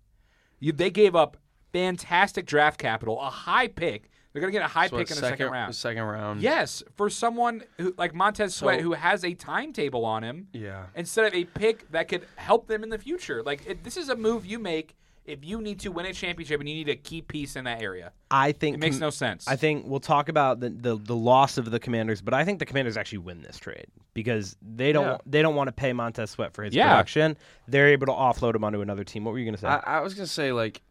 You, 0.59 0.73
they 0.73 0.91
gave 0.91 1.15
up 1.15 1.37
fantastic 1.73 2.45
draft 2.45 2.79
capital, 2.79 3.19
a 3.19 3.29
high 3.31 3.67
pick. 3.67 4.11
They're 4.31 4.41
going 4.41 4.53
to 4.53 4.59
get 4.59 4.65
a 4.65 4.69
high 4.71 4.87
So 4.87 4.97
pick 4.97 5.09
in 5.09 5.15
the 5.15 5.21
second 5.21 5.51
round. 5.51 5.75
Second 5.75 6.03
round. 6.03 6.41
Yes, 6.41 6.83
for 6.95 7.09
someone 7.09 7.63
who 7.77 7.93
like 7.97 8.13
Montez 8.13 8.53
Sweat 8.55 8.79
So- 8.79 8.83
who 8.83 8.93
has 8.93 9.23
a 9.25 9.33
timetable 9.33 10.05
on 10.05 10.23
him 10.23 10.47
Yeah. 10.53 10.85
instead 10.95 11.25
of 11.25 11.33
a 11.33 11.45
pick 11.45 11.89
that 11.91 12.07
could 12.07 12.25
help 12.35 12.67
them 12.67 12.83
in 12.83 12.89
the 12.89 12.99
future. 12.99 13.41
Like 13.43 13.65
it, 13.65 13.83
this 13.83 13.97
is 13.97 14.09
a 14.09 14.15
move 14.15 14.45
you 14.45 14.59
make 14.59 14.95
if 15.25 15.43
you 15.45 15.61
need 15.61 15.79
to 15.79 15.89
win 15.91 16.05
a 16.07 16.13
championship 16.13 16.59
and 16.59 16.67
you 16.67 16.73
need 16.75 16.89
a 16.89 16.95
key 16.95 17.21
piece 17.21 17.55
in 17.55 17.63
that 17.65 17.81
area. 17.83 18.11
I 18.31 18.51
think 18.51 18.75
It 18.75 18.79
makes 18.79 18.95
Com- 18.95 19.01
no 19.01 19.09
sense. 19.11 19.47
I 19.47 19.55
think 19.55 19.85
we'll 19.87 19.99
talk 19.99 20.27
about 20.29 20.59
the, 20.59 20.69
the 20.69 20.95
the 20.95 21.15
loss 21.15 21.57
of 21.57 21.69
the 21.69 21.79
Commanders, 21.79 22.21
but 22.21 22.33
I 22.35 22.45
think 22.45 22.59
the 22.59 22.65
Commanders 22.65 22.97
actually 22.97 23.19
win 23.19 23.41
this 23.41 23.57
trade 23.57 23.87
because 24.13 24.55
they 24.61 24.91
don't 24.91 25.05
Yeah. 25.05 25.17
they 25.25 25.41
don't 25.41 25.55
want 25.55 25.67
to 25.69 25.71
pay 25.71 25.91
Montez 25.93 26.29
Sweat 26.31 26.53
for 26.53 26.63
his 26.63 26.73
Yeah. 26.75 26.89
production. 26.89 27.35
They're 27.67 27.89
able 27.89 28.05
to 28.07 28.11
offload 28.13 28.55
him 28.55 28.63
onto 28.63 28.81
another 28.81 29.03
team. 29.03 29.23
What 29.23 29.31
were 29.31 29.39
you 29.39 29.45
going 29.45 29.55
to 29.55 29.61
say? 29.61 29.67
I, 29.67 29.97
I 29.97 29.99
was 30.01 30.13
gonna 30.13 30.25
say 30.27 30.51
like 30.51 30.81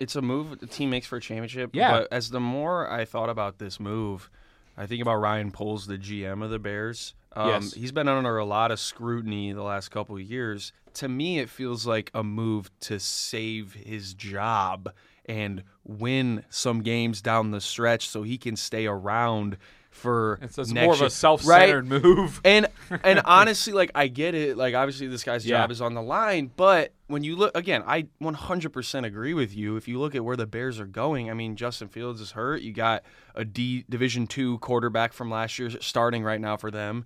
it's 0.00 0.16
a 0.16 0.22
move 0.22 0.58
the 0.60 0.66
team 0.66 0.90
makes 0.90 1.06
for 1.06 1.16
a 1.16 1.20
championship. 1.20 1.70
Yeah. 1.72 1.90
But 2.00 2.08
as 2.12 2.30
the 2.30 2.40
more 2.40 2.90
I 2.90 3.04
thought 3.04 3.28
about 3.28 3.58
this 3.58 3.80
move, 3.80 4.30
I 4.76 4.86
think 4.86 5.02
about 5.02 5.16
Ryan 5.16 5.50
Poles, 5.50 5.86
the 5.86 5.98
GM 5.98 6.42
of 6.42 6.50
the 6.50 6.58
Bears. 6.58 7.14
Um, 7.34 7.48
Yes. 7.48 7.74
He's 7.74 7.92
been 7.92 8.08
under 8.08 8.38
a 8.38 8.44
lot 8.44 8.70
of 8.70 8.78
scrutiny 8.80 9.52
the 9.52 9.62
last 9.62 9.90
couple 9.90 10.16
of 10.16 10.22
years. 10.22 10.72
To 10.94 11.08
me, 11.08 11.38
it 11.38 11.50
feels 11.50 11.86
like 11.86 12.10
a 12.14 12.22
move 12.22 12.70
to 12.80 12.98
save 12.98 13.74
his 13.74 14.14
job 14.14 14.92
and 15.26 15.62
win 15.84 16.44
some 16.48 16.82
games 16.82 17.20
down 17.20 17.50
the 17.50 17.60
stretch 17.60 18.08
so 18.08 18.22
he 18.22 18.38
can 18.38 18.56
stay 18.56 18.86
around 18.86 19.58
for 19.98 20.38
it's, 20.40 20.56
it's 20.58 20.72
more 20.72 20.94
of 20.94 21.02
a 21.02 21.10
self-centered 21.10 21.86
move. 21.86 22.40
And 22.44 22.66
and 23.02 23.20
honestly, 23.24 23.72
like 23.72 23.90
I 23.94 24.08
get 24.08 24.34
it. 24.34 24.56
Like 24.56 24.74
obviously, 24.74 25.06
this 25.08 25.24
guy's 25.24 25.44
Yeah. 25.44 25.58
job 25.58 25.70
is 25.70 25.80
on 25.82 25.94
the 25.94 26.02
line. 26.02 26.50
But 26.56 26.92
when 27.08 27.24
you 27.24 27.36
look 27.36 27.56
again, 27.56 27.82
I 27.86 28.06
100% 28.22 29.04
agree 29.04 29.34
with 29.34 29.54
you. 29.54 29.76
If 29.76 29.88
you 29.88 29.98
look 29.98 30.14
at 30.14 30.24
where 30.24 30.36
the 30.36 30.46
Bears 30.46 30.78
are 30.80 30.86
going, 30.86 31.30
I 31.30 31.34
mean, 31.34 31.56
Justin 31.56 31.88
Fields 31.88 32.20
is 32.20 32.30
hurt. 32.32 32.62
You 32.62 32.72
got 32.72 33.02
a 33.34 33.44
D 33.44 33.84
Division 33.90 34.26
two 34.26 34.58
quarterback 34.58 35.12
from 35.12 35.30
last 35.30 35.58
year 35.58 35.70
starting 35.80 36.22
right 36.24 36.40
now 36.40 36.56
for 36.56 36.70
them. 36.70 37.04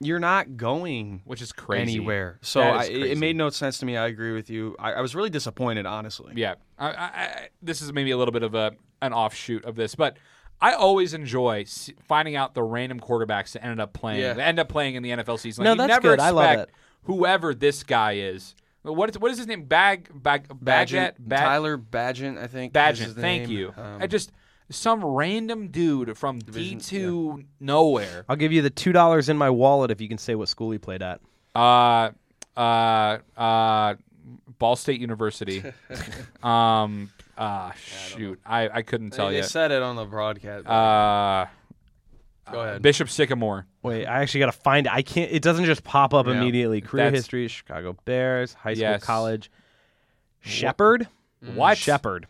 You're 0.00 0.18
not 0.20 0.56
going 0.56 1.22
Which 1.24 1.40
is 1.40 1.52
crazy. 1.52 1.92
anywhere. 1.96 2.38
So 2.42 2.60
I, 2.60 2.82
is 2.84 3.12
it- 3.12 3.18
made 3.18 3.36
no 3.36 3.48
sense 3.50 3.78
to 3.78 3.86
me. 3.86 3.96
I 3.96 4.06
agree 4.08 4.32
with 4.32 4.50
you. 4.50 4.74
I, 4.78 4.94
I 4.94 5.00
was 5.00 5.14
really 5.14 5.30
disappointed, 5.30 5.86
honestly. 5.86 6.32
Yeah, 6.36 6.54
I, 6.78 6.88
I, 6.88 7.04
I, 7.04 7.48
this 7.62 7.80
is 7.80 7.92
maybe 7.92 8.10
a 8.10 8.18
little 8.18 8.32
bit 8.32 8.42
of 8.42 8.54
a 8.54 8.72
an 9.00 9.12
offshoot 9.12 9.64
of 9.64 9.76
this, 9.76 9.94
but 9.94 10.16
I 10.64 10.72
always 10.72 11.12
enjoy 11.14 11.64
finding 12.08 12.36
out 12.36 12.54
the 12.54 12.62
random 12.62 12.98
quarterbacks 13.00 13.52
that 13.52 13.62
ended 13.62 13.80
up 13.80 13.92
playing, 13.92 14.20
Yeah. 14.20 14.32
that 14.34 14.46
end 14.46 14.58
up 14.58 14.68
playing 14.68 14.94
in 14.94 15.02
the 15.02 15.10
NFL 15.10 15.38
season. 15.38 15.64
No, 15.64 15.70
Like, 15.72 15.76
you 15.76 15.78
that's 15.88 15.88
never 16.04 16.16
good. 16.16 16.20
I 16.20 16.30
love 16.30 16.58
it. 16.60 16.70
Whoever 17.04 17.54
this 17.54 17.82
guy 17.82 18.12
is, 18.12 18.54
what 18.82 19.10
is 19.10 19.18
what 19.18 19.30
is 19.30 19.38
his 19.38 19.46
name? 19.46 19.64
Bag 19.64 20.08
Bag 20.14 20.48
Badgett 20.48 21.14
Bag, 21.18 21.40
Tyler 21.40 21.76
Badgett, 21.78 22.38
I 22.42 22.46
think. 22.46 22.72
is 22.74 22.80
Badgett. 22.80 23.14
Thank 23.14 23.48
name. 23.48 23.50
you. 23.58 23.74
Um, 23.76 23.98
I 24.00 24.06
just 24.06 24.32
some 24.70 25.04
random 25.04 25.68
dude 25.68 26.16
from 26.16 26.38
D 26.38 26.46
Division- 26.46 26.78
two 26.80 27.44
nowhere. 27.60 28.24
I'll 28.28 28.36
give 28.36 28.52
you 28.52 28.62
the 28.62 28.70
two 28.70 28.92
dollars 28.92 29.28
in 29.28 29.36
my 29.36 29.50
wallet 29.50 29.90
if 29.90 30.00
you 30.00 30.08
can 30.08 30.16
say 30.18 30.34
what 30.34 30.48
school 30.48 30.70
he 30.70 30.78
played 30.78 31.02
at. 31.02 31.20
Uh, 31.54 32.10
uh, 32.56 33.18
uh, 33.36 33.94
Ball 34.58 34.76
State 34.76 35.00
University. 35.00 35.62
um, 36.42 37.10
ah, 37.38 37.72
shoot, 37.76 38.40
I, 38.44 38.68
I 38.68 38.82
couldn't 38.82 39.10
they, 39.10 39.16
tell 39.16 39.28
they 39.30 39.36
you. 39.38 39.42
said 39.42 39.70
it 39.70 39.82
on 39.82 39.96
the 39.96 40.04
broadcast. 40.04 40.66
Uh, 40.66 41.46
Go 42.52 42.60
ahead. 42.60 42.82
Bishop 42.82 43.08
Sycamore. 43.08 43.66
Wait, 43.82 44.06
I 44.06 44.20
actually 44.20 44.40
got 44.40 44.46
to 44.46 44.52
find 44.52 44.86
it. 44.86 44.92
I 44.92 45.02
can't. 45.02 45.32
It 45.32 45.42
doesn't 45.42 45.64
just 45.64 45.82
pop 45.82 46.12
up 46.12 46.26
Yeah. 46.26 46.32
immediately. 46.34 46.80
Career 46.80 47.04
That's- 47.06 47.20
history: 47.22 47.48
Chicago 47.48 47.96
Bears, 48.04 48.52
high 48.52 48.74
school, 48.74 48.82
Yes. 48.82 49.02
college. 49.04 49.50
Shepherd. 50.40 51.08
What? 51.54 51.78
Shepherd. 51.78 52.26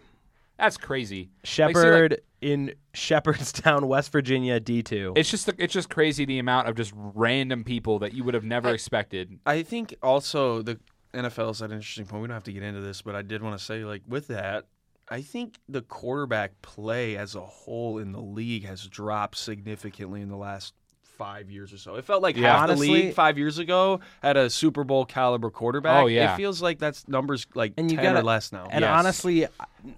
That's 0.59 0.77
crazy. 0.77 1.31
Shepherd 1.43 2.21
in 2.41 2.75
Shepherdstown, 2.93 3.89
West 3.89 4.13
Virginia, 4.13 4.61
D 4.61 4.83
two. 4.83 5.13
It's 5.17 5.31
just 5.31 5.51
it's 5.59 5.73
just 5.73 5.91
crazy 5.91 6.25
the 6.25 6.39
amount 6.39 6.69
of 6.69 6.77
just 6.77 6.93
random 6.95 7.65
people 7.65 7.99
that 8.01 8.13
you 8.15 8.23
would 8.25 8.35
have 8.35 8.45
never 8.45 8.69
expected. 8.71 9.39
I 9.45 9.63
think 9.63 9.95
also 10.03 10.63
the 10.63 10.79
NFL 11.13 11.51
is 11.51 11.63
at 11.63 11.71
an 11.71 11.77
interesting 11.77 12.07
point. 12.07 12.23
We 12.23 12.29
don't 12.29 12.35
have 12.35 12.45
to 12.45 12.53
get 12.53 12.63
into 12.63 12.81
this, 12.81 13.03
but 13.03 13.15
I 13.17 13.23
did 13.23 13.43
want 13.43 13.59
to 13.59 13.65
say, 13.65 13.85
like, 13.85 14.03
with 14.07 14.29
that, 14.29 14.67
I 15.11 15.21
think 15.23 15.59
the 15.69 15.83
quarterback 15.83 16.61
play 16.63 17.17
as 17.17 17.35
a 17.35 17.41
whole 17.41 17.99
in 17.99 18.13
the 18.13 18.21
league 18.21 18.65
has 18.65 18.87
dropped 18.87 19.37
significantly 19.37 20.21
in 20.23 20.29
the 20.29 20.37
last 20.37 20.75
five 21.03 21.51
years 21.51 21.73
or 21.73 21.79
so. 21.79 21.95
It 21.97 22.05
felt 22.05 22.23
like 22.23 22.37
Yeah. 22.37 22.53
half 22.55 22.63
Honestly- 22.65 22.87
the 22.89 22.93
league 22.93 23.15
five 23.15 23.39
years 23.39 23.59
ago 23.59 24.01
had 24.23 24.37
a 24.37 24.51
Super 24.51 24.83
Bowl 24.83 25.05
caliber 25.05 25.51
quarterback. 25.51 26.03
Oh, 26.03 26.07
yeah. 26.07 26.35
It 26.35 26.37
feels 26.37 26.61
like 26.61 26.79
that's 26.79 27.07
numbers 27.07 27.47
like 27.55 27.75
And 27.77 27.91
you 27.91 27.97
10 27.97 28.07
or 28.07 28.15
gotta- 28.15 28.27
less 28.27 28.51
now. 28.51 28.67
And 28.71 28.83
Yes. 28.83 28.91
honestly, 28.99 29.47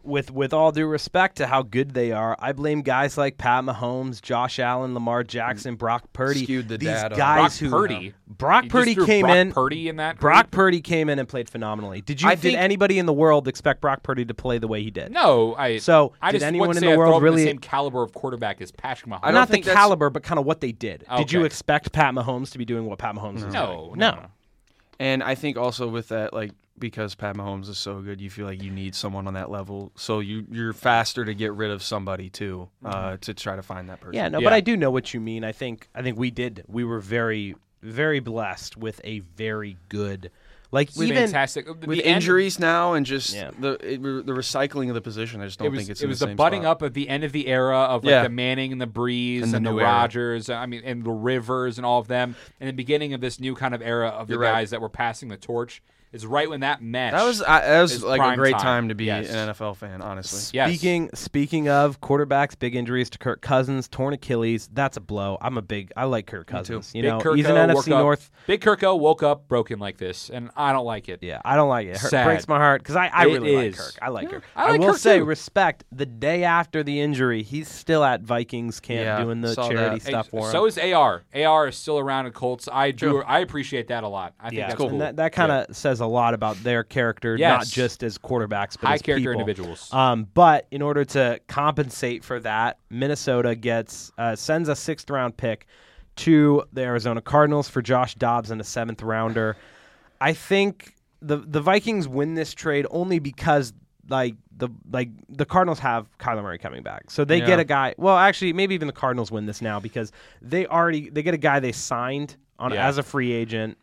with 0.03 0.31
with 0.31 0.53
all 0.53 0.73
due 0.73 0.87
respect 0.87 1.37
to 1.37 1.47
how 1.47 1.63
good 1.63 1.93
they 1.95 2.11
are, 2.13 2.37
I 2.41 2.53
blame 2.53 2.83
guys 2.83 3.17
like 3.17 3.39
Pat 3.39 3.65
Mahomes, 3.65 4.21
Josh 4.21 4.59
Allen, 4.59 4.95
Lamar 4.95 5.23
Jackson, 5.23 5.77
Brock 5.77 6.13
Purdy. 6.13 6.43
Skewed 6.45 6.69
the 6.69 6.77
These 6.79 6.89
data. 6.89 7.15
guys 7.17 7.59
Brock 7.61 7.71
who 7.71 7.71
Purdy. 7.71 8.15
Brock 8.27 8.65
You 8.65 8.69
just 8.71 8.73
Purdy 8.73 8.95
threw 8.95 9.07
came 9.07 9.23
Brock 9.27 9.37
in. 9.37 9.53
Purdy 9.53 9.89
in 9.89 9.97
that. 9.97 10.19
Brock 10.19 10.45
group? 10.47 10.51
Purdy 10.51 10.81
came 10.81 11.09
in 11.09 11.19
and 11.19 11.29
played 11.29 11.49
phenomenally. 11.49 12.01
Did 12.01 12.21
you? 12.23 12.29
I 12.29 12.35
did 12.35 12.41
think- 12.43 12.59
anybody 12.59 12.99
in 12.99 13.07
the 13.07 13.13
world 13.13 13.47
expect 13.49 13.81
Brock 13.81 14.03
Purdy 14.03 14.25
to 14.25 14.35
play 14.35 14.59
the 14.59 14.69
way 14.69 14.83
he 14.83 14.91
did? 14.91 15.13
No, 15.13 15.55
I. 15.57 15.79
So, 15.79 16.13
I 16.21 16.33
did 16.33 16.39
just 16.39 16.47
anyone 16.49 16.77
in 16.77 16.83
the 16.85 16.97
world 16.99 17.23
really- 17.23 17.43
the 17.45 17.51
same 17.51 17.59
caliber 17.59 18.03
of 18.03 18.13
quarterback 18.13 18.61
as 18.61 18.73
Patrick 18.73 19.11
Mahomes? 19.11 19.21
I 19.23 19.27
don't 19.27 19.35
Not 19.35 19.49
the 19.49 19.53
think 19.53 19.65
that's- 19.67 19.81
caliber, 19.81 20.11
but 20.11 20.23
kind 20.25 20.39
of 20.41 20.45
what 20.47 20.61
they 20.61 20.73
did. 20.73 21.05
Did 21.17 21.31
you 21.33 21.45
expect 21.45 21.93
Pat 21.93 22.13
Mahomes 22.15 22.51
to 22.53 22.59
be 22.59 22.65
doing 22.65 22.87
what 22.87 22.99
Pat 22.99 23.15
Mahomes 23.15 23.47
is 23.47 23.53
no, 23.55 23.87
doing? 23.89 23.99
no, 24.01 24.11
no. 24.13 24.27
And 24.99 25.23
I 25.23 25.35
think 25.35 25.57
also 25.57 25.87
with 25.89 26.09
that, 26.09 26.33
like 26.33 26.53
because 26.79 27.15
Pat 27.15 27.37
Mahomes 27.37 27.69
is 27.69 27.79
so 27.79 28.01
good, 28.01 28.21
you 28.21 28.31
feel 28.31 28.47
like 28.47 28.63
you 28.63 28.71
need 28.71 28.95
someone 28.95 29.27
on 29.27 29.35
that 29.35 29.51
level. 29.51 29.93
So 29.97 30.21
you 30.21 30.45
you're 30.51 30.73
faster 30.73 31.25
to 31.25 31.35
get 31.35 31.53
rid 31.53 31.71
of 31.71 31.83
somebody 31.83 32.31
too 32.31 32.69
uh, 32.85 33.17
to 33.23 33.35
try 33.35 33.57
to 33.57 33.63
find 33.63 33.89
that 33.89 34.01
person. 34.01 34.15
Yeah, 34.15 34.29
no, 34.29 34.39
Yeah. 34.41 34.45
but 34.47 34.53
I 34.53 34.61
do 34.61 34.77
know 34.77 34.91
what 34.91 35.13
you 35.15 35.21
mean. 35.21 35.45
I 35.45 35.53
think 35.53 35.89
I 35.95 36.03
think 36.03 36.19
we 36.19 36.31
did. 36.31 36.65
We 36.69 36.85
were 36.85 37.01
very 37.01 37.57
very 37.83 38.21
blessed 38.21 38.77
with 38.77 39.01
a 39.05 39.21
very 39.21 39.77
good 39.89 40.31
like 40.73 40.89
With 40.97 41.07
even 41.09 41.17
fantastic 41.23 41.67
the 41.67 41.87
with 41.87 41.99
end- 42.01 42.07
injuries 42.17 42.59
now 42.59 42.95
and 42.95 43.07
just 43.07 43.33
Yeah. 43.33 43.53
the 43.57 43.73
it, 43.75 44.03
the 44.03 44.33
recycling 44.33 44.89
of 44.89 44.95
the 44.97 45.01
position, 45.01 45.41
I 45.41 45.45
just 45.47 45.61
don't 45.61 45.67
it 45.67 45.71
was, 45.71 45.79
think 45.81 45.91
it's 45.91 46.01
it 46.01 46.05
in 46.05 46.09
was 46.11 46.19
the, 46.19 46.27
the, 46.27 46.31
same 46.31 46.37
butting 46.37 46.63
spot. 46.63 46.71
up 46.73 46.83
of 46.83 46.93
the 46.95 47.09
end 47.09 47.23
of 47.23 47.31
the 47.31 47.47
era 47.47 47.79
of 47.79 48.03
like 48.03 48.11
Yeah. 48.11 48.23
the 48.25 48.29
Manning 48.31 48.73
and 48.73 48.81
the 48.81 48.87
Brees 48.87 49.45
and, 49.45 49.55
And 49.55 49.65
the 49.65 49.71
the. 49.71 49.77
Rodgers. 49.77 50.51
I 50.51 50.67
mean, 50.67 50.83
and 50.85 51.05
the 51.05 51.13
Rivers 51.13 51.79
and 51.79 51.87
all 51.87 52.01
of 52.01 52.09
them, 52.09 52.35
and 52.61 52.69
the 52.69 52.73
beginning 52.73 53.15
of 53.15 53.21
this 53.21 53.39
new 53.39 53.55
kind 53.55 53.75
of 53.77 53.81
era 53.83 54.09
of 54.09 54.27
the 54.27 54.33
You're 54.33 54.41
right. 54.43 54.53
guys 54.53 54.71
that 54.71 54.81
were 54.81 54.89
passing 54.89 55.29
the 55.29 55.37
torch 55.37 55.83
is 56.17 56.27
right 56.27 56.49
when 56.51 56.61
that 56.61 56.83
mesh. 56.83 57.13
That 57.13 57.25
was 57.25 57.43
I, 57.43 57.61
that 57.61 57.83
was 57.83 58.03
like 58.03 58.21
a 58.21 58.37
great 58.37 58.53
time. 58.53 58.61
time, 58.63 58.89
to 58.89 58.95
be 58.95 59.05
Yes. 59.05 59.31
an 59.31 59.51
NFL 59.51 59.77
fan, 59.77 60.03
honestly. 60.03 60.57
yes. 60.57 60.69
Speaking 60.71 61.11
speaking 61.15 61.69
of 61.69 62.01
quarterbacks, 62.01 62.59
big 62.59 62.75
injuries 62.75 63.11
to 63.11 63.19
Kirk 63.19 63.41
Cousins, 63.43 63.89
torn 63.89 64.15
Achilles. 64.15 64.69
That's 64.73 64.97
a 64.97 65.01
blow. 65.01 65.39
I'm 65.41 65.57
a 65.59 65.63
big. 65.63 65.93
I 65.97 66.05
like 66.05 66.27
Kirk. 66.27 66.47
Cousins. 66.47 66.93
You 66.95 67.03
Big 67.03 67.11
know, 67.11 67.19
Kirko 67.21 67.37
he's 67.37 67.47
an 67.47 67.57
NFC 67.57 67.93
up- 67.93 68.01
North. 68.01 68.31
Big 68.47 68.61
Kirko 68.61 68.99
woke 68.99 69.23
up 69.23 69.49
broken 69.49 69.79
like 69.79 69.99
this, 69.99 70.31
and 70.31 70.51
I 70.57 70.73
don't 70.73 70.85
like 70.87 71.09
it. 71.09 71.23
Yeah, 71.23 71.41
I 71.45 71.57
don't 71.57 71.69
like 71.69 71.87
it. 71.87 71.97
It 71.97 71.99
Sad. 71.99 72.25
breaks 72.25 72.49
my 72.49 72.59
heart 72.59 72.83
because 72.83 72.97
I, 72.97 73.07
I 73.09 73.27
It 73.27 73.33
really 73.33 73.57
like. 73.69 73.77
Kirk. 73.77 73.95
I 74.01 74.09
like 74.09 74.25
Yeah, 74.25 74.31
Kirk. 74.31 74.45
I 74.57 74.71
like 74.71 74.81
will 74.81 74.89
Kirk 74.93 74.99
say 74.99 75.19
too. 75.19 75.25
respect. 75.25 75.85
The 75.93 76.07
day 76.07 76.45
after 76.45 76.83
the 76.83 77.01
injury, 77.01 77.43
he's 77.43 77.69
still 77.69 78.03
at 78.05 78.23
Vikings 78.23 78.81
camp 78.81 79.05
Yeah, 79.05 79.23
doing 79.25 79.41
the 79.41 79.55
charity 79.55 79.75
that. 79.77 79.93
Hey, 80.03 80.11
stuff 80.11 80.29
for 80.29 80.47
him. 80.47 80.53
so 80.53 80.67
is 80.67 80.79
AR. 80.79 81.23
AR 81.35 81.69
is 81.69 81.77
still 81.77 81.99
around 81.99 82.27
in 82.27 82.33
Colts. 82.33 82.69
I 82.73 82.91
do. 82.91 83.11
True. 83.11 83.23
I 83.25 83.41
appreciate 83.41 83.89
that 83.89 84.05
a 84.05 84.09
lot. 84.09 84.35
I 84.41 84.51
think 84.51 84.59
yeah, 84.59 84.69
that's 84.69 84.79
cool. 84.79 84.89
and 84.91 85.01
that, 85.01 85.17
that 85.17 85.33
kind 85.33 85.51
of 85.53 85.75
says 85.77 86.01
a 86.01 86.06
lot 86.07 86.35
about 86.35 86.57
their 86.63 86.83
character, 86.85 87.37
not 87.39 87.67
just 87.67 88.03
as 88.03 88.19
quarterbacks, 88.19 88.77
but 88.81 88.89
high 88.89 88.95
as 88.95 89.03
character 89.03 89.31
people. 89.31 89.41
individuals. 89.41 89.93
Um, 89.93 90.27
but 90.35 90.67
in 90.71 90.83
order 90.83 91.05
to 91.05 91.41
compensate 91.49 92.25
for 92.25 92.41
that, 92.41 92.79
Minnesota 92.91 93.55
gets 93.55 94.13
uh, 94.19 94.37
sends 94.37 94.69
a 94.69 94.77
sixth 94.77 95.09
round 95.11 95.37
pick 95.37 95.67
to 96.17 96.65
the 96.73 96.83
Arizona 96.83 97.21
Cardinals 97.21 97.69
for 97.69 97.83
Josh 97.83 98.15
Dobbs 98.15 98.51
and 98.51 98.61
a 98.61 98.65
seventh 98.65 99.03
rounder. 99.03 99.57
I 100.21 100.33
think 100.33 100.95
the 101.21 101.37
the 101.39 101.61
Vikings 101.61 102.09
win 102.09 102.35
this 102.35 102.55
trade 102.55 102.87
only 102.91 103.19
because 103.19 103.73
like 104.09 104.35
the 104.57 104.69
like 104.91 105.11
the 105.29 105.45
Cardinals 105.45 105.79
have 105.81 106.07
Kyler 106.19 106.43
Murray 106.43 106.59
coming 106.59 106.83
back, 106.83 107.11
so 107.11 107.25
they 107.25 107.39
Yeah. 107.41 107.47
get 107.47 107.59
a 107.59 107.65
guy. 107.65 107.95
Well, 107.99 108.17
actually, 108.17 108.53
maybe 108.55 108.75
even 108.75 108.87
the 108.87 108.93
Cardinals 108.95 109.31
win 109.31 109.45
this 109.45 109.61
now 109.61 109.79
because 109.81 110.13
they 110.41 110.67
already 110.67 111.11
they 111.11 111.23
get 111.23 111.35
a 111.35 111.39
guy 111.39 111.61
they 111.61 111.73
signed 111.73 112.37
on 112.59 112.73
Yeah. 112.73 112.87
as 112.89 112.97
a 112.97 113.03
free 113.03 113.33
agent. 113.33 113.77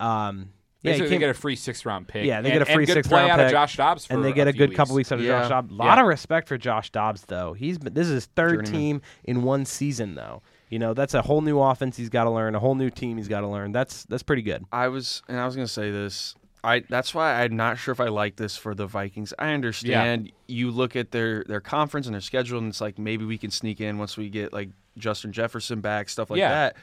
Um, 0.00 0.48
yeah, 0.84 0.92
Basically, 0.92 1.08
they 1.08 1.18
get 1.18 1.30
a 1.30 1.34
free 1.34 1.56
sixth 1.56 1.84
round 1.86 2.06
pick. 2.06 2.24
Yeah, 2.26 2.40
they 2.42 2.50
and, 2.50 2.58
get 2.60 2.62
a 2.62 2.66
free 2.66 2.74
and 2.84 2.86
good 2.86 2.92
sixth 2.94 3.10
play 3.10 3.20
round 3.22 3.32
out 3.32 3.40
of 3.40 3.46
pick, 3.46 3.52
Josh 3.52 3.76
Dobbs, 3.76 4.06
and 4.10 4.24
they 4.24 4.32
get 4.32 4.46
a, 4.48 4.52
few 4.52 4.58
good 4.58 4.68
weeks. 4.70 4.76
couple 4.76 4.94
weeks 4.94 5.10
out 5.10 5.18
of 5.18 5.24
Yeah. 5.24 5.40
Josh 5.40 5.48
Dobbs. 5.48 5.70
A 5.72 5.74
Yeah. 5.74 5.84
lot 5.84 5.98
of 5.98 6.06
respect 6.06 6.46
for 6.48 6.58
Josh 6.58 6.90
Dobbs, 6.90 7.22
though. 7.26 7.54
He's 7.54 7.78
been, 7.78 7.94
this 7.94 8.06
is 8.06 8.12
his 8.12 8.26
third 8.36 8.66
Journeyman. 8.66 8.72
team 8.72 9.02
in 9.24 9.42
one 9.42 9.64
season, 9.64 10.14
though. 10.14 10.42
You 10.68 10.78
know, 10.78 10.92
that's 10.94 11.14
a 11.14 11.22
whole 11.22 11.40
new 11.40 11.58
offense 11.60 11.96
he's 11.96 12.08
got 12.10 12.24
to 12.24 12.30
learn, 12.30 12.54
a 12.54 12.58
whole 12.60 12.74
new 12.74 12.90
team 12.90 13.16
he's 13.16 13.28
got 13.28 13.40
to 13.40 13.48
learn. 13.48 13.72
That's 13.72 14.04
that's 14.04 14.22
pretty 14.22 14.42
good. 14.42 14.64
I 14.72 14.88
was 14.88 15.22
and 15.28 15.38
I 15.40 15.46
was 15.46 15.54
gonna 15.56 15.68
say 15.68 15.90
this. 15.90 16.34
I 16.64 16.82
that's 16.88 17.14
why 17.14 17.42
I'm 17.44 17.56
not 17.56 17.78
sure 17.78 17.92
if 17.92 18.00
I 18.00 18.08
like 18.08 18.36
this 18.36 18.56
for 18.56 18.74
the 18.74 18.86
Vikings. 18.86 19.32
I 19.38 19.52
understand 19.52 20.32
you 20.48 20.70
look 20.70 20.96
at 20.96 21.10
their 21.12 21.44
their 21.44 21.60
conference 21.60 22.06
and 22.06 22.14
their 22.14 22.20
schedule, 22.22 22.58
and 22.58 22.68
it's 22.68 22.80
like 22.80 22.98
maybe 22.98 23.24
we 23.24 23.38
can 23.38 23.50
sneak 23.50 23.80
in 23.80 23.98
once 23.98 24.16
we 24.16 24.30
get 24.30 24.52
like 24.52 24.70
Justin 24.98 25.32
Jefferson 25.32 25.80
back, 25.80 26.08
stuff 26.08 26.30
like 26.30 26.38
Yeah. 26.38 26.48
that. 26.50 26.76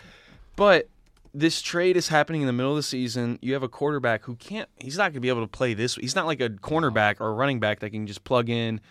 But 0.56 0.88
this 1.34 1.62
trade 1.62 1.98
is 1.98 2.08
happening 2.10 2.42
in 2.42 2.48
the 2.48 2.54
middle 2.54 2.72
of 2.72 2.78
the 2.78 2.84
season. 2.84 3.40
You 3.42 3.54
have 3.54 3.64
a 3.64 3.70
quarterback 3.70 4.24
who 4.26 4.36
can't. 4.36 4.68
He's 4.78 4.98
not 4.98 5.12
gonna 5.12 5.22
be 5.22 5.30
able 5.30 5.42
to 5.42 5.48
play 5.48 5.74
this. 5.74 5.96
He's 5.96 6.16
not 6.16 6.26
like 6.26 6.42
a 6.42 6.50
cornerback 6.50 7.22
or 7.22 7.30
a 7.30 7.34
running 7.34 7.60
back 7.60 7.80
that 7.80 7.92
can 7.92 8.06
just 8.08 8.24
plug 8.24 8.50
in 8.50 8.82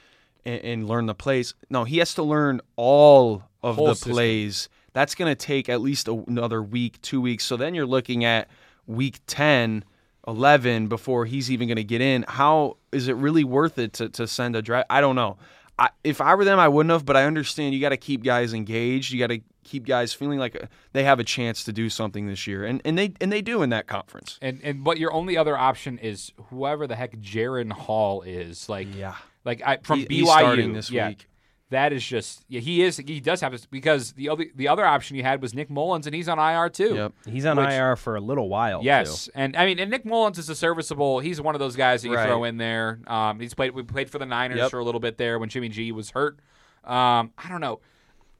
and, 0.44 0.60
and 0.62 0.88
learn 0.88 1.06
the 1.06 1.14
plays. 1.14 1.54
No, 1.68 1.84
he 1.84 1.98
has 1.98 2.14
to 2.14 2.22
learn 2.22 2.60
all 2.76 3.42
of 3.62 3.76
Whole 3.76 3.88
the 3.88 3.94
system. 3.94 4.12
plays. 4.12 4.68
That's 4.92 5.14
going 5.14 5.30
to 5.30 5.36
take 5.36 5.68
at 5.68 5.80
least 5.80 6.08
another 6.08 6.62
week, 6.62 7.00
two 7.02 7.20
weeks. 7.20 7.44
So 7.44 7.56
then 7.56 7.74
you're 7.74 7.86
looking 7.86 8.24
at 8.24 8.48
week 8.86 9.20
10, 9.26 9.84
11 10.26 10.88
before 10.88 11.26
he's 11.26 11.50
even 11.50 11.68
going 11.68 11.76
to 11.76 11.84
get 11.84 12.00
in. 12.00 12.24
How 12.26 12.76
is 12.90 13.06
it 13.06 13.14
really 13.16 13.44
worth 13.44 13.78
it 13.78 13.92
to, 13.94 14.08
to 14.08 14.26
send 14.26 14.56
a 14.56 14.62
draft? 14.62 14.86
I 14.90 15.00
don't 15.00 15.14
know. 15.14 15.36
I, 15.80 15.88
if 16.04 16.20
I 16.20 16.34
were 16.34 16.44
them, 16.44 16.58
I 16.58 16.68
wouldn't 16.68 16.92
have, 16.92 17.06
but 17.06 17.16
I 17.16 17.24
understand 17.24 17.74
you 17.74 17.80
got 17.80 17.88
to 17.88 17.96
keep 17.96 18.22
guys 18.22 18.52
engaged. 18.52 19.12
You 19.12 19.18
got 19.18 19.28
to 19.28 19.40
keep 19.64 19.86
guys 19.86 20.12
feeling 20.12 20.38
like 20.38 20.54
uh, 20.62 20.66
they 20.92 21.04
have 21.04 21.18
a 21.18 21.24
chance 21.24 21.64
to 21.64 21.72
do 21.72 21.88
something 21.88 22.26
this 22.26 22.46
year, 22.46 22.64
and 22.66 22.82
and 22.84 22.98
they 22.98 23.14
and 23.20 23.32
they 23.32 23.40
do 23.40 23.62
in 23.62 23.70
that 23.70 23.86
conference. 23.86 24.38
And 24.42 24.60
and 24.62 24.84
but 24.84 24.98
your 24.98 25.10
only 25.12 25.38
other 25.38 25.56
option 25.56 25.96
is 25.98 26.32
whoever 26.50 26.86
the 26.86 26.96
heck 26.96 27.16
Jaren 27.16 27.72
Hall 27.72 28.20
is. 28.22 28.68
Like 28.68 28.94
Yeah. 28.94 29.14
like 29.46 29.62
I, 29.64 29.78
from 29.78 30.00
He- 30.00 30.06
BYU. 30.06 30.10
he's 30.10 30.28
starting 30.30 30.72
this 30.74 30.90
yeah, 30.90 31.08
week. 31.08 31.26
That 31.70 31.92
is 31.92 32.04
just 32.04 32.44
yeah. 32.48 32.60
He 32.60 32.82
is. 32.82 32.96
He 32.96 33.20
does 33.20 33.40
have 33.40 33.52
this 33.52 33.64
because 33.64 34.12
the 34.12 34.28
other 34.28 34.46
the 34.56 34.66
other 34.68 34.84
option 34.84 35.16
you 35.16 35.22
had 35.22 35.40
was 35.40 35.54
Nick 35.54 35.70
Mullens, 35.70 36.06
and 36.06 36.14
he's 36.14 36.28
on 36.28 36.38
IR 36.38 36.68
too. 36.68 36.94
Yep. 36.94 37.12
He's 37.28 37.46
on 37.46 37.56
Which- 37.58 37.68
IR 37.70 37.94
for 37.96 38.16
a 38.16 38.20
little 38.20 38.48
while. 38.48 38.80
Yes, 38.82 39.26
too. 39.26 39.30
and 39.36 39.56
I 39.56 39.66
mean, 39.66 39.78
and 39.78 39.88
Nick 39.90 40.04
Mullens 40.04 40.36
is 40.38 40.48
a 40.48 40.54
serviceable. 40.56 41.20
He's 41.20 41.40
one 41.40 41.54
of 41.54 41.60
those 41.60 41.76
guys 41.76 42.02
that 42.02 42.08
you 42.08 42.14
Right. 42.16 42.26
throw 42.26 42.42
in 42.44 42.56
there. 42.56 42.98
Um, 43.06 43.38
he's 43.38 43.54
played. 43.54 43.70
We 43.72 43.84
played 43.84 44.10
for 44.10 44.18
the 44.18 44.26
Niners 44.26 44.58
Yep. 44.58 44.70
for 44.70 44.80
a 44.80 44.84
little 44.84 45.00
bit 45.00 45.16
there 45.16 45.38
when 45.38 45.48
Jimmy 45.48 45.68
G 45.68 45.92
was 45.92 46.10
hurt. 46.10 46.40
Um, 46.84 47.32
I 47.38 47.48
don't 47.48 47.60
know. 47.60 47.80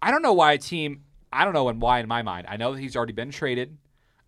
I 0.03 0.11
don't 0.11 0.22
know 0.22 0.33
why 0.33 0.53
a 0.55 0.59
team. 0.59 1.03
I 1.33 1.45
don't 1.45 1.55
know 1.55 1.68
and 1.68 1.81
why 1.81 2.01
in 2.01 2.09
my 2.09 2.22
mind. 2.22 2.47
I 2.49 2.57
know 2.57 2.72
that 2.74 2.81
he's 2.81 2.97
already 2.97 3.12
been 3.12 3.31
traded. 3.31 3.76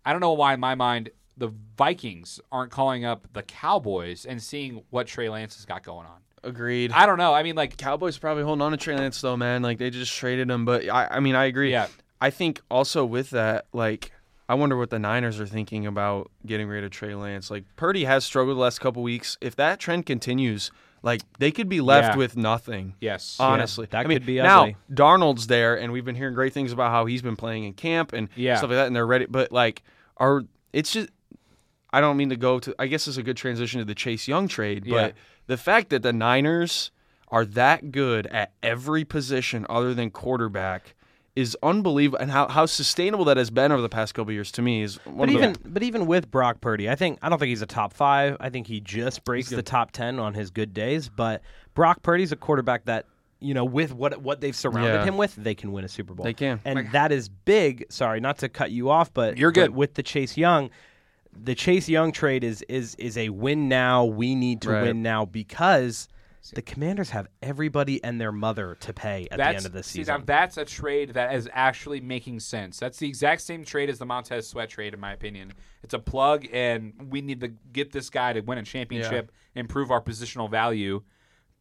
I 0.05 0.11
don't 0.13 0.21
know 0.21 0.31
why 0.33 0.53
in 0.53 0.59
my 0.61 0.75
mind 0.75 1.09
the 1.35 1.51
Vikings 1.77 2.39
aren't 2.51 2.71
calling 2.71 3.03
up 3.03 3.27
the 3.33 3.43
Cowboys 3.43 4.25
and 4.25 4.41
seeing 4.41 4.83
what 4.91 5.07
Trey 5.07 5.27
Lance 5.27 5.55
has 5.57 5.65
got 5.65 5.83
going 5.83 6.05
on. 6.07 6.21
Agreed. 6.43 6.91
I 6.91 7.05
don't 7.05 7.17
know. 7.17 7.33
I 7.33 7.43
mean, 7.43 7.55
like, 7.55 7.77
Cowboys 7.77 8.17
probably 8.17 8.43
holding 8.43 8.61
on 8.61 8.71
to 8.71 8.77
Trey 8.77 8.95
Lance 8.95 9.21
though, 9.21 9.37
man. 9.37 9.61
Like 9.61 9.77
they 9.77 9.89
just 9.89 10.13
traded 10.15 10.49
him, 10.49 10.65
but 10.65 10.87
I, 10.89 11.07
I 11.11 11.19
mean, 11.19 11.35
I 11.35 11.45
agree. 11.45 11.71
Yeah. 11.71 11.87
I 12.19 12.29
think 12.29 12.61
also 12.69 13.05
with 13.05 13.29
that, 13.31 13.65
like, 13.73 14.11
I 14.49 14.55
wonder 14.55 14.77
what 14.77 14.89
the 14.89 14.99
Niners 14.99 15.39
are 15.39 15.45
thinking 15.45 15.85
about 15.87 16.29
getting 16.45 16.67
rid 16.67 16.83
of 16.83 16.91
Trey 16.91 17.15
Lance. 17.15 17.49
Like 17.49 17.63
Purdy 17.77 18.03
has 18.05 18.25
struggled 18.25 18.57
the 18.57 18.61
last 18.61 18.79
couple 18.79 19.01
weeks. 19.03 19.37
If 19.41 19.55
that 19.55 19.79
trend 19.79 20.05
continues, 20.05 20.69
like 21.01 21.21
they 21.39 21.51
could 21.51 21.69
be 21.69 21.79
left 21.81 22.13
Yeah. 22.13 22.17
with 22.17 22.35
nothing. 22.37 22.95
yes, 22.99 23.37
Honestly, 23.39 23.87
that 23.91 24.05
I 24.05 24.07
mean, 24.07 24.17
could 24.19 24.25
be 24.25 24.37
now 24.37 24.61
ugly. 24.63 24.75
Darnold's 24.91 25.47
there, 25.47 25.75
and 25.79 25.91
we've 25.93 26.05
been 26.05 26.15
hearing 26.15 26.33
great 26.35 26.53
things 26.53 26.71
about 26.71 26.91
how 26.91 27.05
he's 27.05 27.21
been 27.21 27.35
playing 27.37 27.63
in 27.63 27.73
camp 27.73 28.11
and 28.13 28.27
Yeah. 28.35 28.55
stuff 28.57 28.69
like 28.69 28.77
that, 28.77 28.87
and 28.87 28.95
they're 28.95 29.07
ready. 29.07 29.25
But 29.25 29.51
like, 29.51 29.81
are 30.17 30.43
it's 30.73 30.91
just 30.91 31.09
I 31.91 32.01
don't 32.01 32.17
mean 32.17 32.29
to 32.29 32.35
go 32.35 32.59
to. 32.59 32.73
I 32.79 32.87
guess 32.87 33.07
it's 33.07 33.17
a 33.17 33.23
good 33.23 33.37
transition 33.37 33.79
to 33.79 33.85
the 33.85 33.95
Chase 33.95 34.27
Young 34.27 34.47
trade, 34.47 34.85
Yeah. 34.85 34.93
but 35.07 35.15
the 35.47 35.57
fact 35.57 35.89
that 35.89 36.01
the 36.03 36.13
Niners 36.13 36.91
are 37.29 37.45
that 37.45 37.91
good 37.91 38.27
at 38.27 38.53
every 38.61 39.03
position 39.03 39.65
other 39.69 39.93
than 39.93 40.11
quarterback 40.11 40.95
is 41.35 41.57
unbelievable, 41.63 42.19
and 42.19 42.29
how, 42.29 42.47
how 42.47 42.65
sustainable 42.67 43.25
that 43.25 43.37
has 43.37 43.49
been 43.49 43.71
over 43.71 43.81
the 43.81 43.89
past 43.89 44.13
couple 44.13 44.29
of 44.29 44.35
years 44.35 44.51
to 44.51 44.61
me 44.61 44.83
is 44.83 44.97
one 45.05 45.17
But 45.17 45.29
of 45.29 45.33
the 45.33 45.39
even 45.39 45.55
but 45.65 45.81
even 45.83 46.05
with 46.05 46.29
Brock 46.29 46.61
Purdy, 46.61 46.87
I 46.89 46.95
think 46.95 47.17
I 47.23 47.29
don't 47.29 47.39
think 47.39 47.49
he's 47.49 47.63
a 47.63 47.65
top 47.65 47.91
five. 47.93 48.37
I 48.39 48.49
think 48.49 48.67
he 48.67 48.79
just 48.79 49.23
breaks 49.23 49.49
the 49.49 49.63
top 49.63 49.91
ten 49.91 50.19
on 50.19 50.35
his 50.35 50.51
good 50.51 50.73
days. 50.75 51.09
But 51.09 51.41
Brock 51.73 52.03
Purdy's 52.03 52.31
a 52.31 52.35
quarterback 52.35 52.85
that 52.85 53.07
you 53.39 53.55
know 53.55 53.65
with 53.65 53.93
what 53.95 54.21
what 54.21 54.41
they've 54.41 54.55
surrounded 54.55 54.93
Yeah. 54.93 55.05
him 55.05 55.17
with, 55.17 55.33
they 55.35 55.55
can 55.55 55.71
win 55.71 55.83
a 55.85 55.89
Super 55.89 56.13
Bowl. 56.13 56.23
They 56.23 56.35
can. 56.35 56.61
and 56.65 56.91
that 56.91 57.11
is 57.11 57.29
big. 57.29 57.87
Sorry, 57.89 58.19
not 58.19 58.37
to 58.37 58.47
cut 58.49 58.69
you 58.69 58.91
off, 58.91 59.11
but 59.11 59.35
You're 59.39 59.51
good. 59.51 59.71
but 59.71 59.75
with 59.75 59.95
the 59.95 60.03
Chase 60.03 60.37
Young. 60.37 60.69
The 61.35 61.55
Chase 61.55 61.89
Young 61.89 62.11
trade 62.11 62.43
is 62.43 62.61
is 62.63 62.95
is 62.95 63.17
a 63.17 63.29
win 63.29 63.67
now. 63.67 64.05
We 64.05 64.35
need 64.35 64.61
to 64.61 64.69
Right. 64.69 64.83
win 64.83 65.01
now 65.01 65.25
because 65.25 66.07
the 66.53 66.61
Commanders 66.61 67.09
have 67.11 67.27
everybody 67.41 68.03
and 68.03 68.19
their 68.19 68.31
mother 68.33 68.75
to 68.81 68.91
pay 68.93 69.27
at 69.31 69.37
the 69.37 69.47
end 69.47 69.65
of 69.65 69.71
the 69.71 69.81
see, 69.81 69.99
season. 69.99 70.19
now 70.19 70.23
that's 70.25 70.57
a 70.57 70.65
trade 70.65 71.11
that 71.13 71.33
is 71.35 71.49
actually 71.53 72.01
making 72.01 72.41
sense. 72.41 72.77
That's 72.79 72.97
the 72.97 73.07
exact 73.07 73.41
same 73.41 73.63
trade 73.63 73.89
as 73.89 73.97
the 73.99 74.05
Montez 74.05 74.47
Sweat 74.47 74.69
trade, 74.69 74.93
in 74.93 74.99
my 74.99 75.13
opinion. 75.13 75.53
It's 75.83 75.93
a 75.93 75.99
plug, 75.99 76.45
and 76.51 76.93
we 77.09 77.21
need 77.21 77.39
to 77.41 77.47
get 77.47 77.93
this 77.93 78.09
guy 78.09 78.33
to 78.33 78.41
win 78.41 78.57
a 78.57 78.63
championship, 78.63 79.31
improve 79.55 79.89
our 79.89 80.01
positional 80.01 80.49
value. 80.51 81.01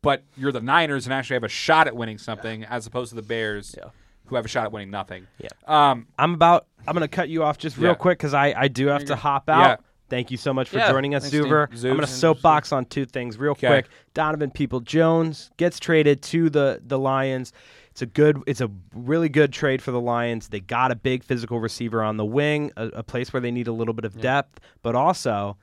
but 0.02 0.24
you're 0.36 0.50
the 0.50 0.60
Niners 0.60 1.06
and 1.06 1.14
actually 1.14 1.34
have 1.34 1.44
a 1.44 1.48
shot 1.48 1.86
at 1.86 1.94
winning 1.94 2.18
something 2.18 2.64
as 2.64 2.88
opposed 2.88 3.10
to 3.10 3.14
the 3.14 3.22
Bears 3.22 3.76
Yeah. 3.78 3.90
Who 4.32 4.36
have 4.36 4.46
a 4.46 4.48
shot 4.48 4.64
at 4.64 4.72
winning 4.72 4.90
nothing. 4.90 5.26
Yeah. 5.38 5.48
Um, 5.66 6.06
I'm 6.18 6.32
about. 6.32 6.66
I'm 6.86 6.94
gonna 6.94 7.06
cut 7.06 7.28
you 7.28 7.44
off 7.44 7.58
just 7.58 7.76
real 7.76 7.88
Yeah. 7.90 7.94
quick 7.96 8.18
because 8.18 8.32
I 8.32 8.54
I 8.56 8.68
do 8.68 8.86
have 8.86 9.04
to 9.04 9.14
hop 9.14 9.50
out. 9.50 9.60
Yeah. 9.62 9.76
Thank 10.08 10.30
you 10.30 10.38
so 10.38 10.54
much 10.54 10.70
for 10.70 10.78
Yeah, 10.78 10.90
joining 10.90 11.14
us, 11.14 11.24
thanks, 11.24 11.36
Dean. 11.36 11.44
Zuver. 11.44 11.68
I'm 11.90 11.96
gonna 11.96 12.06
soapbox 12.06 12.72
on 12.72 12.86
two 12.86 13.04
things 13.04 13.36
real 13.36 13.52
Okay. 13.52 13.66
quick. 13.66 13.88
Donovan 14.14 14.50
People 14.50 14.80
Jones 14.80 15.50
gets 15.58 15.78
traded 15.78 16.22
to 16.22 16.48
the 16.48 16.80
the 16.86 16.98
Lions. 16.98 17.52
It's 17.90 18.00
a 18.00 18.06
good. 18.06 18.42
It's 18.46 18.62
a 18.62 18.70
really 18.94 19.28
good 19.28 19.52
trade 19.52 19.82
for 19.82 19.90
the 19.90 20.00
Lions. 20.00 20.48
They 20.48 20.60
got 20.60 20.90
a 20.90 20.94
big 20.96 21.22
physical 21.24 21.60
receiver 21.60 22.02
on 22.02 22.16
the 22.16 22.24
wing, 22.24 22.72
a, 22.78 22.86
a 22.86 23.02
place 23.02 23.34
where 23.34 23.40
they 23.42 23.50
need 23.50 23.68
a 23.68 23.72
little 23.72 23.92
bit 23.92 24.06
of 24.06 24.18
depth, 24.18 24.60
but 24.82 24.94
also. 24.94 25.58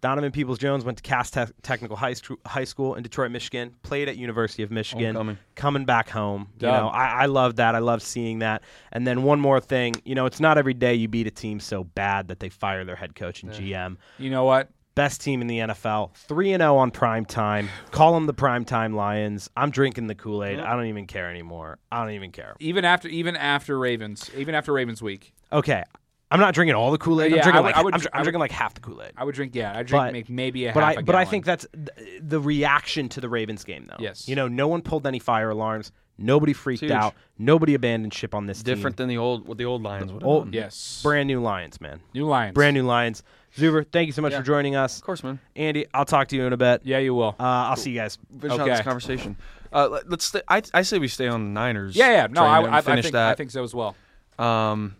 Donovan 0.00 0.30
Peoples 0.30 0.58
Jones 0.58 0.84
went 0.84 0.98
to 0.98 1.02
Cass 1.02 1.30
Tech 1.30 1.50
Technical 1.62 1.96
High, 1.96 2.14
High 2.46 2.64
School 2.64 2.94
in 2.94 3.02
Detroit, 3.02 3.30
Michigan. 3.30 3.74
Played 3.82 4.08
at 4.08 4.16
University 4.16 4.62
of 4.62 4.70
Michigan. 4.70 5.14
Homecoming. 5.14 5.38
Coming 5.56 5.84
back 5.84 6.08
home, 6.08 6.48
you 6.60 6.68
know, 6.68 6.88
I, 6.88 7.22
I 7.22 7.26
love 7.26 7.56
that. 7.56 7.74
I 7.74 7.80
love 7.80 8.02
seeing 8.02 8.38
that. 8.40 8.62
And 8.92 9.06
then 9.06 9.24
one 9.24 9.40
more 9.40 9.60
thing, 9.60 9.94
you 10.04 10.14
know, 10.14 10.26
it's 10.26 10.38
not 10.40 10.56
every 10.56 10.74
day 10.74 10.94
you 10.94 11.08
beat 11.08 11.26
a 11.26 11.32
team 11.32 11.58
so 11.58 11.82
bad 11.82 12.28
that 12.28 12.38
they 12.40 12.48
fire 12.48 12.84
their 12.84 12.96
head 12.96 13.14
coach 13.16 13.42
and 13.42 13.52
GM. 13.52 13.96
you 14.18 14.30
know 14.30 14.44
what? 14.44 14.70
Best 14.94 15.20
team 15.20 15.40
in 15.40 15.46
the 15.46 15.58
NFL, 15.58 16.12
three 16.16 16.52
and 16.52 16.60
zero 16.60 16.76
on 16.76 16.90
prime 16.90 17.24
time. 17.24 17.68
Call 17.92 18.14
them 18.14 18.26
the 18.26 18.34
prime 18.34 18.64
time 18.64 18.96
Lions. 18.96 19.48
I'm 19.56 19.70
drinking 19.70 20.08
the 20.08 20.16
Kool 20.16 20.42
Aid. 20.42 20.58
I 20.58 20.74
don't 20.74 20.86
even 20.86 21.06
care 21.06 21.30
anymore. 21.30 21.78
I 21.92 22.02
don't 22.02 22.14
even 22.14 22.32
care. 22.32 22.56
Even 22.58 22.84
after 22.84 23.06
even 23.06 23.36
after 23.36 23.78
Ravens, 23.78 24.28
even 24.36 24.56
after 24.56 24.72
Ravens 24.72 25.00
week, 25.00 25.34
Okay, 25.52 25.84
I'm 26.30 26.40
not 26.40 26.52
drinking 26.54 26.74
all 26.74 26.90
the 26.90 26.98
Kool 26.98 27.22
Aid. 27.22 27.30
Yeah, 27.32 27.38
I'm 27.38 27.42
drinking 27.42 27.56
I 27.56 27.60
would- 27.60 27.66
like 27.66 27.76
I 27.76 27.82
would 27.82 27.94
I'm, 27.94 28.00
dr- 28.00 28.10
I'm 28.12 28.16
I 28.16 28.20
would- 28.20 28.24
drinking 28.24 28.40
like 28.40 28.50
half 28.50 28.74
the 28.74 28.80
Kool 28.80 29.02
Aid. 29.02 29.12
I 29.16 29.24
would 29.24 29.34
drink. 29.34 29.54
Yeah, 29.54 29.70
I 29.70 29.82
drink 29.82 30.04
But- 30.04 30.12
make 30.12 30.28
maybe 30.28 30.66
a 30.66 30.72
But 30.74 30.82
half 30.84 30.96
I 30.96 31.00
a 31.00 31.02
but 31.02 31.14
I 31.14 31.18
gallon. 31.24 31.30
think 31.30 31.44
that's 31.46 31.66
th- 31.72 32.20
the 32.22 32.38
reaction 32.40 33.08
to 33.10 33.20
the 33.20 33.28
Ravens 33.28 33.64
game 33.64 33.86
though. 33.88 33.96
Yes. 33.98 34.28
You 34.28 34.36
know, 34.36 34.46
no 34.48 34.68
one 34.68 34.82
pulled 34.82 35.06
any 35.06 35.18
fire 35.18 35.50
alarms. 35.50 35.90
Nobody 36.20 36.52
freaked 36.52 36.80
huge. 36.80 36.90
out. 36.90 37.14
Nobody 37.38 37.74
abandoned 37.74 38.12
ship 38.12 38.34
on 38.34 38.46
this 38.46 38.60
Different 38.62 38.96
team. 38.96 39.04
than 39.04 39.08
the 39.08 39.18
old 39.18 39.46
what 39.46 39.56
the 39.56 39.64
old 39.64 39.82
Lions 39.84 40.12
would 40.12 40.22
have 40.22 40.28
Old- 40.28 40.44
done. 40.46 40.52
yes, 40.52 41.00
Brand 41.02 41.28
new 41.28 41.40
Lions, 41.40 41.80
man. 41.80 42.00
new 42.12 42.26
Lions, 42.26 42.54
Brand 42.54 42.74
new 42.74 42.82
Lions. 42.82 43.22
Zuver, 43.56 43.86
thank 43.90 44.06
you 44.08 44.12
so 44.12 44.20
much 44.20 44.32
Yeah. 44.32 44.38
for 44.40 44.44
joining 44.44 44.76
us. 44.76 44.98
Of 44.98 45.04
course, 45.04 45.22
man. 45.24 45.38
Andy, 45.56 45.86
I'll 45.94 46.04
talk 46.04 46.28
to 46.28 46.36
you 46.36 46.44
in 46.44 46.52
a 46.52 46.56
bit. 46.56 46.82
Yeah, 46.84 46.98
you 46.98 47.14
will. 47.14 47.36
Uh, 47.40 47.44
I'll 47.44 47.76
see 47.76 47.90
you 47.92 47.98
guys. 48.00 48.18
Finish 48.40 48.52
out 48.52 48.60
Okay. 48.60 48.70
this 48.70 48.80
conversation. 48.82 49.36
Uh, 49.72 49.88
let- 49.88 50.10
let's. 50.10 50.24
Stay, 50.24 50.42
I 50.48 50.60
I 50.74 50.82
say 50.82 50.98
we 50.98 51.08
stay 51.08 51.28
on 51.28 51.42
the 51.44 51.50
Niners. 51.60 51.94
yeah, 51.96 52.10
yeah. 52.10 52.26
No, 52.26 52.40
train 52.40 52.44
I, 52.52 52.58
and 52.62 52.74
I, 52.74 52.78
I 52.78 52.80
finish 52.82 53.04
think 53.04 53.12
that. 53.14 53.30
I 53.30 53.34
think 53.34 53.50
so 53.52 53.62
as 53.64 53.74
well. 53.74 53.94
Um, 54.38 54.96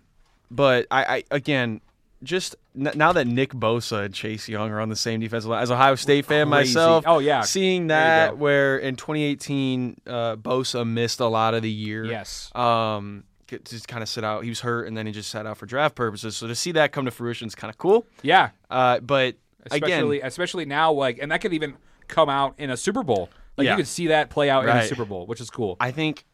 but 0.51 0.87
I, 0.91 1.05
I 1.17 1.25
again, 1.31 1.81
just 2.23 2.57
n- 2.77 2.91
now 2.95 3.13
that 3.13 3.27
Nick 3.27 3.53
Bosa 3.53 4.05
and 4.07 4.15
Chase 4.15 4.49
Young 4.49 4.71
are 4.71 4.81
on 4.81 4.89
the 4.89 4.97
same 4.97 5.21
defensive 5.21 5.51
line, 5.51 5.63
as 5.63 5.71
Ohio 5.71 5.95
State 5.95 6.27
fan 6.27 6.49
Crazy. 6.51 6.75
myself, 6.75 7.05
Oh, 7.07 7.19
yeah. 7.21 7.43
seeing 7.43 7.89
that 7.89 8.39
where 8.39 8.77
in 8.79 8.97
2018 8.97 10.01
uh, 10.07 10.37
Bosa 10.37 10.87
missed 10.89 11.21
a 11.21 11.27
lot 11.27 11.55
of 11.55 11.63
the 11.63 11.71
year. 11.71 12.05
Yes. 12.05 12.51
Um, 12.55 13.25
just 13.65 13.89
kind 13.89 14.03
of 14.03 14.09
sit 14.09 14.25
out. 14.25 14.43
He 14.43 14.49
was 14.51 14.61
hurt, 14.61 14.87
and 14.89 14.97
then 14.97 15.07
he 15.07 15.13
just 15.13 15.31
sat 15.31 15.47
out 15.47 15.57
for 15.57 15.67
draft 15.67 15.95
purposes. 15.95 16.37
So 16.37 16.47
to 16.49 16.55
see 16.55 16.73
that 16.73 16.93
come 16.93 17.05
to 17.07 17.11
fruition 17.11 17.47
is 17.47 17.55
kind 17.55 17.71
of 17.71 17.79
cool. 17.79 18.07
Yeah, 18.23 18.51
Uh, 18.71 19.01
but 19.01 19.37
especially 19.71 20.19
again, 20.19 20.27
especially 20.27 20.65
now, 20.67 20.93
like, 20.93 21.19
and 21.21 21.31
that 21.33 21.41
could 21.41 21.53
even 21.55 21.77
come 22.09 22.29
out 22.29 22.55
in 22.59 22.69
a 22.71 22.77
Super 22.77 23.03
Bowl. 23.03 23.31
Like 23.57 23.65
Yeah. 23.67 23.71
you 23.73 23.77
could 23.79 23.89
see 23.89 24.09
that 24.09 24.29
play 24.31 24.51
out 24.51 24.65
in 24.65 24.71
a 24.77 24.85
Super 24.87 25.05
Bowl, 25.05 25.27
which 25.27 25.41
is 25.41 25.51
cool. 25.51 25.77
I 25.81 25.91
think. 25.93 26.25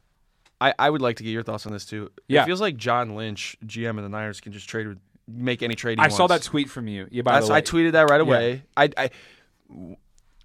I, 0.60 0.72
I 0.78 0.88
would 0.90 1.02
like 1.02 1.16
to 1.16 1.22
get 1.24 1.30
your 1.30 1.42
thoughts 1.42 1.66
on 1.66 1.72
this 1.72 1.84
too. 1.84 2.10
Yeah. 2.28 2.42
It 2.42 2.46
feels 2.46 2.60
like 2.60 2.76
John 2.76 3.16
Lynch, 3.16 3.56
GM 3.66 3.96
of 3.98 4.02
the 4.02 4.08
Niners, 4.08 4.40
can 4.40 4.52
just 4.52 4.68
trade 4.68 4.86
with 4.88 4.98
make 5.26 5.62
any 5.62 5.74
trade 5.74 5.98
he 5.98 6.02
I 6.02 6.04
wants. 6.04 6.16
saw 6.16 6.26
that 6.28 6.42
tweet 6.42 6.68
from 6.70 6.86
you. 6.88 7.08
Yeah, 7.10 7.22
by 7.22 7.32
That's, 7.34 7.46
the 7.46 7.52
way, 7.52 7.58
I 7.58 7.62
tweeted 7.62 7.92
that 7.92 8.10
right 8.10 8.20
away. 8.20 8.62
I, 8.76 8.90
I 8.96 9.10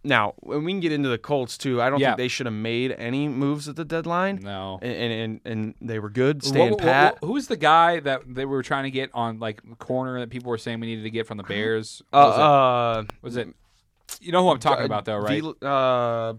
now 0.03 0.33
when 0.39 0.63
we 0.63 0.71
can 0.71 0.79
get 0.79 0.91
into 0.93 1.09
the 1.09 1.17
Colts 1.17 1.57
too, 1.57 1.81
I 1.81 1.89
don't 1.89 1.99
Yeah. 1.99 2.09
think 2.11 2.17
they 2.17 2.27
should 2.29 2.45
have 2.45 2.53
made 2.55 2.91
any 2.93 3.27
moves 3.27 3.67
at 3.67 3.75
the 3.75 3.83
deadline. 3.85 4.39
No. 4.41 4.79
and 4.81 4.91
and, 4.93 5.13
and, 5.13 5.41
and 5.45 5.75
they 5.81 5.99
were 5.99 6.09
good, 6.09 6.43
staying 6.43 6.71
what- 6.71 6.79
pat. 6.79 7.17
what- 7.21 7.27
who's 7.27 7.47
the 7.47 7.57
guy 7.57 7.99
that 7.99 8.21
they 8.25 8.45
were 8.45 8.63
trying 8.63 8.85
to 8.85 8.91
get 8.91 9.09
on 9.13 9.39
like 9.39 9.61
corner 9.79 10.19
that 10.21 10.29
people 10.29 10.49
were 10.49 10.57
saying 10.57 10.79
we 10.79 10.87
needed 10.87 11.03
to 11.03 11.09
get 11.11 11.27
from 11.27 11.37
the 11.37 11.43
Bears? 11.43 12.01
uh, 12.13 12.17
was, 12.17 12.37
uh, 12.37 13.03
it, 13.03 13.23
was 13.23 13.37
it? 13.37 13.47
You 14.21 14.31
know 14.31 14.41
who 14.43 14.49
I'm 14.49 14.59
talking 14.59 14.85
about, 14.85 15.05
though, 15.05 15.17
right? 15.17 15.43
Uh, 15.61 16.33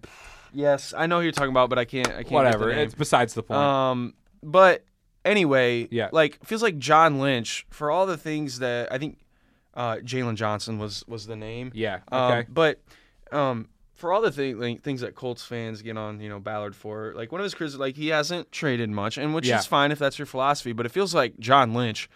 yes, 0.53 0.93
I 0.97 1.07
know 1.07 1.19
who 1.19 1.23
you're 1.25 1.33
talking 1.33 1.51
about, 1.51 1.71
but 1.71 1.79
I 1.79 1.85
can't. 1.85 2.09
I 2.09 2.23
can't. 2.23 2.31
Whatever. 2.33 2.71
It's 2.71 2.95
besides 2.95 3.35
the 3.35 3.43
point. 3.43 3.59
Um, 3.61 4.15
but 4.43 4.85
anyway, 5.25 5.89
Yeah. 5.91 6.09
like 6.13 6.45
feels 6.45 6.63
like 6.63 6.79
John 6.79 7.21
Lynch 7.21 7.67
for 7.71 7.91
all 7.91 8.07
the 8.07 8.17
things 8.17 8.59
that 8.61 8.93
I 8.93 8.99
think 8.99 9.19
uh, 9.75 9.97
Jaylon 9.97 10.35
Johnson 10.37 10.79
was 10.79 11.05
was 11.07 11.27
the 11.27 11.37
name. 11.37 11.71
yeah. 11.75 12.01
Um, 12.11 12.33
Okay. 12.33 12.47
but 12.51 12.81
um, 13.33 13.69
for 13.95 14.13
all 14.13 14.21
the 14.23 14.33
thing, 14.33 14.59
like, 14.59 14.83
things 14.83 15.03
that 15.03 15.15
Colts 15.15 15.45
fans 15.45 15.83
get 15.83 15.97
on, 15.97 16.21
you 16.21 16.29
know, 16.29 16.41
Ballard 16.41 16.75
for, 16.75 17.13
like 17.15 17.31
one 17.31 17.41
of 17.41 17.45
his 17.45 17.55
criticisms, 17.55 17.81
like 17.81 17.97
he 17.97 18.09
hasn't 18.09 18.51
traded 18.51 18.89
much, 18.91 19.19
and 19.19 19.35
which 19.35 19.47
Yeah. 19.47 19.59
is 19.59 19.67
fine 19.67 19.93
if 19.93 19.99
that's 19.99 20.19
your 20.19 20.27
philosophy. 20.27 20.73
But 20.73 20.87
it 20.87 20.89
feels 20.89 21.15
like 21.15 21.39
John 21.39 21.75
Lynch 21.75 22.09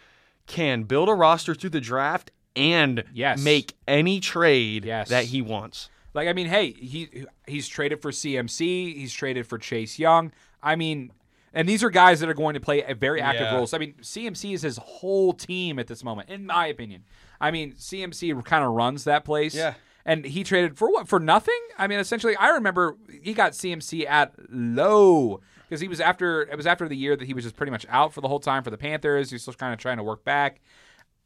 can 0.47 0.85
build 0.85 1.09
a 1.09 1.15
roster 1.15 1.55
through 1.55 1.71
the 1.71 1.81
draft 1.81 2.31
and 2.57 3.05
Yes. 3.13 3.43
make 3.43 3.75
any 3.87 4.19
trade 4.19 4.85
Yes. 4.85 5.09
that 5.11 5.27
he 5.27 5.41
wants. 5.43 5.89
Like 6.15 6.29
I 6.29 6.33
mean, 6.33 6.47
hey, 6.47 6.73
he 6.73 7.27
he's 7.47 7.69
traded 7.69 8.01
for 8.01 8.11
CMC. 8.11 8.95
He's 8.95 9.13
traded 9.13 9.47
for 9.47 9.59
Chase 9.59 9.99
Young. 9.99 10.33
I 10.63 10.77
mean, 10.77 11.13
and 11.53 11.69
these 11.69 11.85
are 11.85 11.91
guys 11.91 12.21
that 12.21 12.29
are 12.29 12.35
going 12.35 12.55
to 12.55 12.61
play 12.61 12.83
a 12.83 12.95
very 12.95 13.21
active 13.21 13.43
Yeah. 13.43 13.57
roles. 13.57 13.75
I 13.75 13.79
mean, 13.79 13.95
CMC 14.01 14.55
is 14.55 14.63
his 14.63 14.79
whole 14.79 15.33
team 15.33 15.79
at 15.79 15.87
this 15.89 16.03
moment, 16.03 16.31
in 16.31 16.47
my 16.47 16.67
opinion. 16.69 17.05
I 17.41 17.51
mean, 17.51 17.75
CMC 17.75 18.45
kind 18.45 18.65
of 18.65 18.73
runs 18.73 19.05
that 19.05 19.25
place. 19.25 19.55
Yeah. 19.55 19.75
And 20.07 20.25
he 20.25 20.45
traded 20.45 20.77
for 20.79 20.91
what? 20.91 21.09
For 21.09 21.19
nothing? 21.19 21.59
I 21.79 21.87
mean, 21.87 21.99
essentially, 21.99 22.37
I 22.37 22.51
remember 22.51 22.97
he 23.23 23.33
got 23.35 23.53
CMC 23.53 24.07
at 24.07 24.33
low 24.51 25.41
because 25.69 25.81
he 25.81 25.89
was 25.89 25.99
after 26.01 26.43
it 26.43 26.57
was 26.57 26.67
after 26.67 26.87
the 26.89 26.97
year 26.97 27.17
that 27.17 27.25
he 27.25 27.33
was 27.35 27.45
just 27.45 27.57
pretty 27.57 27.73
much 27.73 27.87
out 27.89 28.13
for 28.13 28.21
the 28.21 28.29
whole 28.29 28.41
time 28.41 28.63
for 28.63 28.71
the 28.71 28.77
Panthers. 28.79 29.31
He's 29.31 29.43
still 29.43 29.55
kind 29.55 29.73
of 29.73 29.79
trying 29.79 29.97
to 29.97 30.03
work 30.03 30.23
back. 30.25 30.61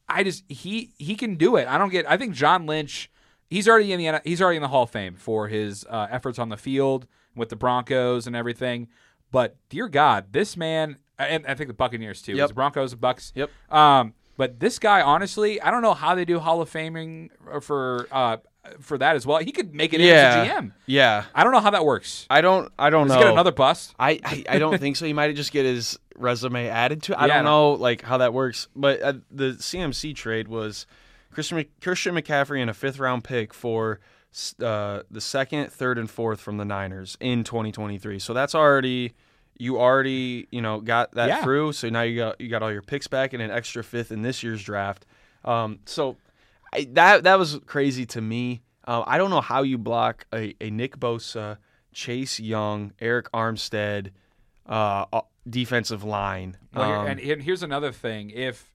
I 0.09 0.23
just 0.23 0.45
he 0.49 0.93
he 0.97 1.17
can 1.17 1.35
do 1.35 1.57
it. 1.57 1.67
I 1.69 1.77
don't 1.77 1.91
get. 1.91 2.09
I 2.09 2.17
think 2.17 2.35
John 2.35 2.67
Lynch. 2.67 3.11
He's 3.49 3.69
already 3.69 3.93
in 3.93 3.99
the 4.01 4.21
he's 4.25 4.43
already 4.43 4.57
in 4.57 4.63
the 4.63 4.69
Hall 4.69 4.83
of 4.85 4.91
Fame 4.91 5.15
for 5.17 5.49
his 5.49 5.85
uh, 5.89 6.07
efforts 6.11 6.39
on 6.39 6.49
the 6.49 6.57
field 6.57 7.07
with 7.35 7.49
the 7.49 7.57
Broncos 7.57 8.27
and 8.27 8.37
everything. 8.37 8.89
But 9.31 9.57
dear 9.69 9.89
God, 9.89 10.27
this 10.33 10.57
man 10.57 10.99
and 11.19 11.47
I 11.47 11.55
think 11.55 11.69
the 11.69 11.75
Buccaneers 11.75 12.23
too. 12.23 12.35
Yep. 12.35 12.45
It's 12.45 12.53
Broncos, 12.53 12.95
Bucks. 12.95 13.33
Yep. 13.35 13.51
Um, 13.71 14.15
but 14.37 14.61
this 14.61 14.79
guy, 14.79 15.01
honestly, 15.01 15.61
I 15.61 15.71
don't 15.71 15.83
know 15.83 15.95
how 15.95 16.15
they 16.15 16.25
do 16.25 16.39
Hall 16.39 16.61
of 16.63 16.71
Faming 16.71 17.31
for 17.63 18.07
uh 18.13 18.37
for 18.81 18.99
that 18.99 19.17
as 19.17 19.27
well. 19.27 19.39
He 19.39 19.51
could 19.51 19.75
make 19.75 19.95
it 19.95 20.01
in 20.01 20.15
as 20.15 20.47
a 20.47 20.51
GM. 20.51 20.73
yeah. 20.87 21.25
I 21.35 21.43
don't 21.43 21.53
know 21.53 21.61
how 21.61 21.71
that 21.71 21.85
works. 21.87 22.27
I 22.29 22.41
don't. 22.43 22.71
I 22.79 22.91
don't 22.91 23.07
Does 23.07 23.15
know. 23.17 23.21
he 23.21 23.25
get 23.25 23.33
another 23.33 23.53
bust? 23.53 23.95
I, 23.99 24.21
I, 24.23 24.45
I 24.49 24.59
don't 24.59 24.79
think 24.79 24.97
so. 24.97 25.07
He 25.07 25.13
might 25.15 25.35
just 25.37 25.53
get 25.53 25.65
his 25.65 25.99
resume 26.17 26.69
added 26.69 27.03
to. 27.05 27.13
it. 27.13 27.17
I 27.17 27.27
Yeah, 27.29 27.33
I 27.33 27.37
don't 27.37 27.45
know 27.47 27.73
like 27.73 28.03
how 28.03 28.19
that 28.19 28.35
works. 28.35 28.69
But 28.77 29.01
uh, 29.03 29.13
the 29.31 29.53
CMC 29.53 30.15
trade 30.15 30.49
was 30.49 30.87
Christian 31.39 31.65
Christian 31.81 32.15
McCaffrey 32.17 32.61
and 32.61 32.69
a 32.69 32.75
fifth 32.75 32.99
round 32.99 33.23
pick 33.23 33.55
for 33.55 34.01
uh, 34.61 35.03
the 35.09 35.21
second, 35.21 35.71
third, 35.73 35.97
and 35.97 36.11
fourth 36.11 36.41
from 36.41 36.57
the 36.57 36.65
Niners 36.65 37.17
in 37.21 37.45
2023. 37.45 38.19
So 38.19 38.35
that's 38.35 38.57
already 38.57 39.15
you 39.57 39.79
already 39.79 40.49
you 40.51 40.61
know 40.61 40.81
got 40.81 41.13
that 41.13 41.29
Yeah. 41.29 41.43
through. 41.45 41.75
So 41.75 41.89
now 41.91 42.03
you 42.03 42.17
got 42.17 42.41
you 42.41 42.49
got 42.49 42.63
all 42.65 42.73
your 42.73 42.83
picks 42.83 43.07
back 43.07 43.33
and 43.35 43.41
an 43.43 43.53
extra 43.53 43.85
fifth 43.85 44.11
in 44.11 44.23
this 44.23 44.43
year's 44.43 44.63
draft. 44.65 45.07
Um, 45.45 45.79
so 45.87 46.17
I, 46.73 46.89
that 46.95 47.23
that 47.23 47.39
was 47.39 47.61
crazy 47.67 48.05
to 48.07 48.21
me. 48.21 48.63
Uh, 48.85 49.05
I 49.07 49.17
don't 49.17 49.31
know 49.31 49.41
how 49.41 49.63
you 49.63 49.79
block 49.79 50.27
a, 50.35 50.57
a 50.61 50.71
Nick 50.71 50.99
Bosa, 50.99 51.59
Chase 51.93 52.41
Young, 52.41 52.93
Arik 53.01 53.29
Armstead 53.33 54.11
uh, 54.67 55.05
defensive 55.49 56.03
line. 56.03 56.57
Well, 56.75 56.87
here- 56.87 56.97
Um, 56.97 57.07
and, 57.07 57.21
and 57.21 57.43
here's 57.43 57.63
another 57.63 57.93
thing: 57.93 58.31
if 58.31 58.73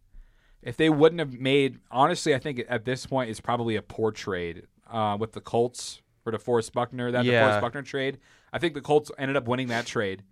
if 0.64 0.78
they 0.78 0.90
wouldn't 0.90 1.20
have 1.20 1.40
made, 1.40 1.80
honestly, 1.92 2.34
I 2.34 2.40
think 2.40 2.64
at 2.70 2.86
this 2.86 3.06
point 3.06 3.30
it's 3.30 3.40
probably 3.42 3.76
a 3.76 3.82
poor 3.82 4.12
trade 4.12 4.64
uh, 4.92 5.18
with 5.20 5.34
the 5.34 5.42
Colts 5.42 6.02
for 6.24 6.32
DeForest 6.32 6.72
Buckner. 6.74 7.12
That 7.12 7.26
Yeah. 7.26 7.44
DeForest 7.58 7.62
Buckner 7.62 7.82
trade, 7.84 8.18
I 8.52 8.60
think 8.60 8.74
the 8.74 8.82
Colts 8.82 9.12
ended 9.18 9.36
up 9.38 9.48
winning 9.48 9.68
that 9.68 9.86
trade. 9.86 10.24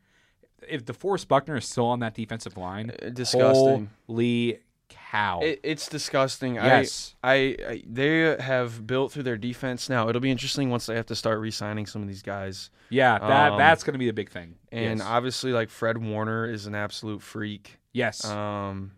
If 0.67 0.85
DeForest 0.85 1.27
Buckner 1.27 1.57
is 1.57 1.65
still 1.67 1.85
on 1.87 1.99
that 1.99 2.13
defensive 2.13 2.55
line, 2.57 2.91
Uh, 3.01 3.09
disgusting. 3.09 3.89
Holy 4.07 4.59
cow! 4.89 5.39
It, 5.41 5.59
it's 5.63 5.87
disgusting. 5.87 6.55
Yes. 6.55 7.15
I, 7.23 7.33
I, 7.33 7.65
I, 7.69 7.83
they 7.89 8.35
have 8.39 8.85
built 8.85 9.11
through 9.11 9.23
their 9.23 9.37
defense. 9.37 9.89
Now 9.89 10.07
it'll 10.09 10.21
be 10.21 10.31
interesting 10.31 10.69
once 10.69 10.85
they 10.85 10.95
have 10.95 11.07
to 11.07 11.15
start 11.15 11.39
re-signing 11.39 11.85
some 11.87 12.01
of 12.01 12.07
these 12.07 12.21
guys. 12.21 12.69
yeah, 12.89 13.17
that 13.19 13.51
um, 13.53 13.57
that's 13.57 13.83
going 13.83 13.93
to 13.93 13.99
be 13.99 14.05
the 14.07 14.13
big 14.13 14.29
thing. 14.29 14.55
And 14.71 14.99
yes. 14.99 15.07
obviously, 15.07 15.51
like 15.51 15.69
Fred 15.69 15.97
Warner 15.97 16.45
is 16.45 16.67
an 16.67 16.75
absolute 16.75 17.21
freak. 17.21 17.79
yes. 17.91 18.23
Um, 18.25 18.91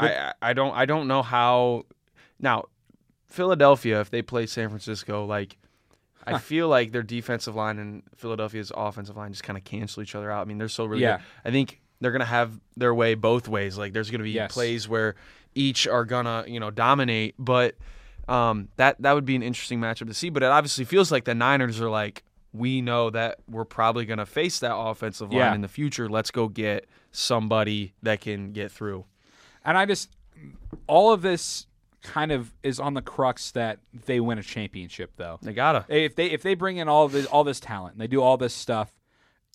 I, 0.00 0.32
I 0.42 0.52
don't 0.52 0.74
I 0.74 0.86
don't 0.86 1.08
know 1.08 1.22
how. 1.22 1.84
Now, 2.38 2.64
Philadelphia, 3.26 4.00
if 4.00 4.10
they 4.10 4.22
play 4.22 4.46
San 4.46 4.68
Francisco, 4.68 5.24
like 5.24 5.56
I 6.26 6.38
feel 6.38 6.68
like 6.68 6.92
their 6.92 7.02
defensive 7.02 7.54
line 7.56 7.78
and 7.78 8.02
Philadelphia's 8.16 8.70
offensive 8.76 9.16
line 9.16 9.32
just 9.32 9.42
kind 9.42 9.56
of 9.56 9.64
cancel 9.64 10.02
each 10.02 10.14
other 10.14 10.30
out. 10.30 10.42
I 10.42 10.44
mean, 10.44 10.58
they're 10.58 10.68
so 10.68 10.84
really. 10.84 11.02
Yeah. 11.02 11.16
Good. 11.18 11.24
I 11.46 11.50
think 11.50 11.80
they're 12.00 12.12
gonna 12.12 12.24
have 12.24 12.58
their 12.76 12.94
way 12.94 13.14
both 13.14 13.48
ways. 13.48 13.76
Like 13.78 13.92
there's 13.92 14.10
gonna 14.10 14.24
be 14.24 14.30
Yes. 14.32 14.52
plays 14.52 14.88
where 14.88 15.14
each 15.54 15.86
are 15.88 16.04
gonna 16.04 16.44
you 16.46 16.60
know 16.60 16.70
dominate, 16.70 17.34
but 17.38 17.76
um, 18.28 18.68
that 18.76 19.00
that 19.02 19.12
would 19.14 19.24
be 19.24 19.34
an 19.36 19.42
interesting 19.42 19.80
matchup 19.80 20.06
to 20.06 20.14
see. 20.14 20.28
But 20.30 20.42
it 20.42 20.46
obviously 20.46 20.84
feels 20.84 21.10
like 21.10 21.24
the 21.24 21.34
Niners 21.34 21.80
are 21.80 21.90
like 21.90 22.22
we 22.52 22.80
know 22.80 23.10
that 23.10 23.38
we're 23.48 23.64
probably 23.64 24.04
going 24.04 24.18
to 24.18 24.26
face 24.26 24.58
that 24.58 24.74
offensive 24.76 25.30
line 25.30 25.38
Yeah. 25.38 25.54
in 25.54 25.60
the 25.60 25.68
future. 25.68 26.08
Let's 26.08 26.32
go 26.32 26.48
get 26.48 26.86
somebody 27.12 27.92
that 28.02 28.20
can 28.20 28.52
get 28.52 28.72
through. 28.72 29.04
And 29.64 29.76
I 29.76 29.86
just 29.86 30.10
all 30.86 31.12
of 31.12 31.22
this 31.22 31.66
kind 32.02 32.32
of 32.32 32.52
is 32.62 32.80
on 32.80 32.94
the 32.94 33.02
crux 33.02 33.50
that 33.52 33.78
they 34.06 34.20
win 34.20 34.38
a 34.38 34.42
championship 34.42 35.12
though. 35.16 35.38
They 35.42 35.52
gotta. 35.52 35.84
If 35.88 36.16
they 36.16 36.26
if 36.30 36.42
they 36.42 36.54
bring 36.54 36.78
in 36.78 36.88
all 36.88 37.08
this 37.08 37.26
all 37.26 37.44
this 37.44 37.60
talent 37.60 37.94
and 37.94 38.00
they 38.00 38.06
do 38.06 38.22
all 38.22 38.36
this 38.36 38.54
stuff 38.54 38.92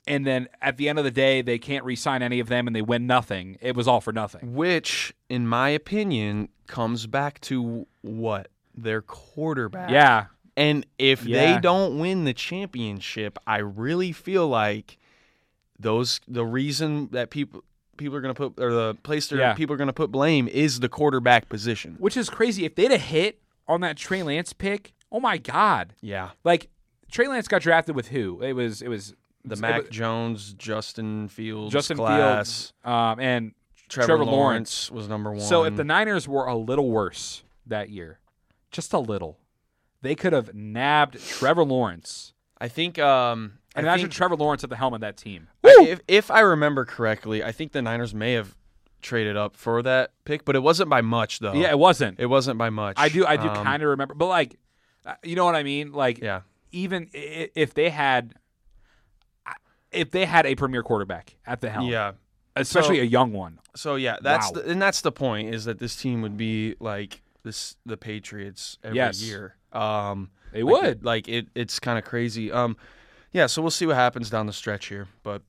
and 0.08 0.26
then 0.28 0.48
at 0.62 0.78
the 0.78 0.88
end 0.88 1.00
of 1.00 1.06
the 1.06 1.12
day 1.12 1.42
they 1.42 1.58
can't 1.58 1.84
re-sign 1.84 2.22
any 2.22 2.40
of 2.40 2.48
them 2.48 2.68
and 2.68 2.76
they 2.76 2.82
win 2.84 3.08
nothing, 3.08 3.58
it 3.62 3.76
was 3.76 3.88
all 3.88 4.02
for 4.02 4.14
nothing. 4.14 4.54
Which, 4.54 5.14
in 5.30 5.48
my 5.48 5.70
opinion, 5.70 6.50
comes 6.68 7.08
back 7.08 7.42
to 7.42 7.88
what 8.02 8.50
their 8.76 9.02
quarterback. 9.02 9.90
Yeah. 9.90 10.26
And 10.56 10.86
if 11.00 11.26
Yeah. 11.26 11.56
they 11.56 11.60
don't 11.60 11.98
win 12.00 12.24
the 12.26 12.34
championship, 12.34 13.40
I 13.48 13.58
really 13.58 14.12
feel 14.12 14.48
like 14.48 15.00
those 15.80 16.22
the 16.28 16.46
reason 16.46 17.10
that 17.12 17.30
people 17.32 17.64
people 17.98 18.16
are 18.18 18.22
going 18.22 18.34
to 18.34 18.50
put 18.50 18.64
or 18.64 18.72
the 18.72 18.96
place 19.04 19.28
that 19.28 19.38
Yeah. 19.38 19.54
people 19.54 19.74
are 19.74 19.78
going 19.78 19.88
to 19.88 19.94
put 19.94 20.12
blame 20.12 20.48
is 20.48 20.80
the 20.80 20.90
quarterback 20.90 21.50
position. 21.50 21.96
Which 22.00 22.18
is 22.18 22.30
crazy. 22.30 22.66
If 22.66 22.76
they'd 22.76 22.92
have 22.92 23.02
hit 23.02 23.42
on 23.68 23.82
that 23.82 23.98
Trey 23.98 24.24
Lance 24.24 24.54
pick, 24.54 24.94
oh 25.12 25.20
my 25.20 25.38
god. 25.38 25.94
Yeah. 26.02 26.32
Like 26.44 26.70
Trey 27.12 27.28
Lance 27.28 27.48
got 27.48 27.62
drafted 27.62 27.96
with 27.96 28.10
who? 28.10 28.42
It 28.42 28.54
was 28.54 28.82
it 28.82 28.88
was 28.88 29.14
The 29.44 29.54
it 29.54 29.60
Mac 29.60 29.82
was 29.84 29.90
Jones, 29.90 30.54
Justin 30.54 31.28
Fields, 31.28 31.72
Justin 31.74 31.98
class, 31.98 32.72
Fields 32.72 32.74
um, 32.84 33.20
and 33.20 33.54
Trevor, 33.88 34.08
Trevor 34.08 34.26
Lawrence 34.26 34.90
was 34.92 35.08
number 35.08 35.32
one. 35.32 35.42
So 35.42 35.64
if 35.64 35.76
the 35.76 35.84
Niners 35.84 36.28
were 36.28 36.46
a 36.48 36.56
little 36.56 36.90
worse 36.90 37.44
that 37.68 37.90
year, 37.90 38.20
just 38.72 38.94
a 38.94 39.00
little, 39.00 39.38
they 40.02 40.16
could 40.16 40.34
have 40.34 40.54
nabbed 40.56 41.20
Trevor 41.28 41.64
Lawrence. 41.64 42.34
I 42.60 42.68
think, 42.68 42.98
um, 42.98 43.60
I 43.76 43.82
imagine 43.82 44.06
think 44.06 44.14
Trevor 44.14 44.36
Lawrence 44.36 44.64
at 44.64 44.70
the 44.70 44.76
helm 44.76 44.94
of 44.94 45.02
that 45.02 45.18
team. 45.18 45.48
I- 45.64 45.86
if 45.90 46.02
if 46.08 46.32
I 46.32 46.40
remember 46.42 46.86
correctly, 46.86 47.44
I 47.44 47.52
think 47.52 47.72
the 47.74 47.82
Niners 47.82 48.14
may 48.14 48.34
have 48.34 48.56
traded 49.02 49.38
up 49.38 49.56
for 49.56 49.82
that 49.84 50.12
pick, 50.24 50.46
but 50.46 50.56
it 50.56 50.64
wasn't 50.64 50.90
by 50.90 51.02
much 51.02 51.40
though. 51.40 51.54
Yeah, 51.54 51.70
it 51.70 51.78
wasn't. 51.80 52.20
it 52.20 52.26
wasn't 52.28 52.58
by 52.58 52.70
much. 52.70 52.96
I 52.98 53.10
do 53.10 53.26
I 53.26 53.38
do 53.38 53.48
Um, 53.50 53.64
kind 53.64 53.84
of 53.84 53.90
remember, 53.90 54.14
but 54.16 54.28
like, 54.28 54.58
uh, 55.06 55.14
you 55.24 55.36
know 55.36 55.46
what 55.46 55.56
I 55.56 55.64
mean? 55.64 55.92
Like, 55.92 56.20
Yeah. 56.20 56.42
even 56.72 57.10
if 57.14 57.74
they 57.74 57.90
had, 57.90 58.34
if 59.92 60.12
they 60.12 60.26
had 60.26 60.46
a 60.46 60.56
premier 60.56 60.84
quarterback 60.84 61.36
at 61.46 61.62
the 61.62 61.70
helm, 61.70 61.88
Yeah. 61.88 62.14
especially 62.56 62.98
So- 62.98 63.04
a 63.04 63.06
young 63.06 63.32
one, 63.34 63.60
So 63.76 63.96
yeah, 63.96 64.16
that's 64.22 64.48
Wow. 64.54 64.62
the, 64.62 64.70
and 64.72 64.82
that's 64.82 65.02
the 65.02 65.12
point 65.12 65.54
is 65.54 65.66
that 65.66 65.80
this 65.80 65.98
team 65.98 66.22
would 66.22 66.38
be 66.38 66.76
like 66.80 67.22
this 67.44 67.76
the 67.86 67.98
Patriots 67.98 68.78
every 68.84 68.96
Yes. 68.96 69.22
year. 69.22 69.58
Um, 69.74 70.32
they 70.54 70.64
like 70.64 70.72
would. 70.82 70.86
it- 70.92 71.04
like 71.04 71.28
it. 71.28 71.48
It's 71.56 71.78
kind 71.82 72.00
of 72.00 72.06
crazy. 72.06 72.50
Um, 72.54 72.78
yeah. 73.36 73.48
So 73.48 73.62
we'll 73.62 73.72
see 73.72 73.86
what 73.86 73.98
happens 73.98 74.30
down 74.30 74.46
the 74.46 74.54
stretch 74.54 74.88
here, 74.88 75.08
but 75.22 75.42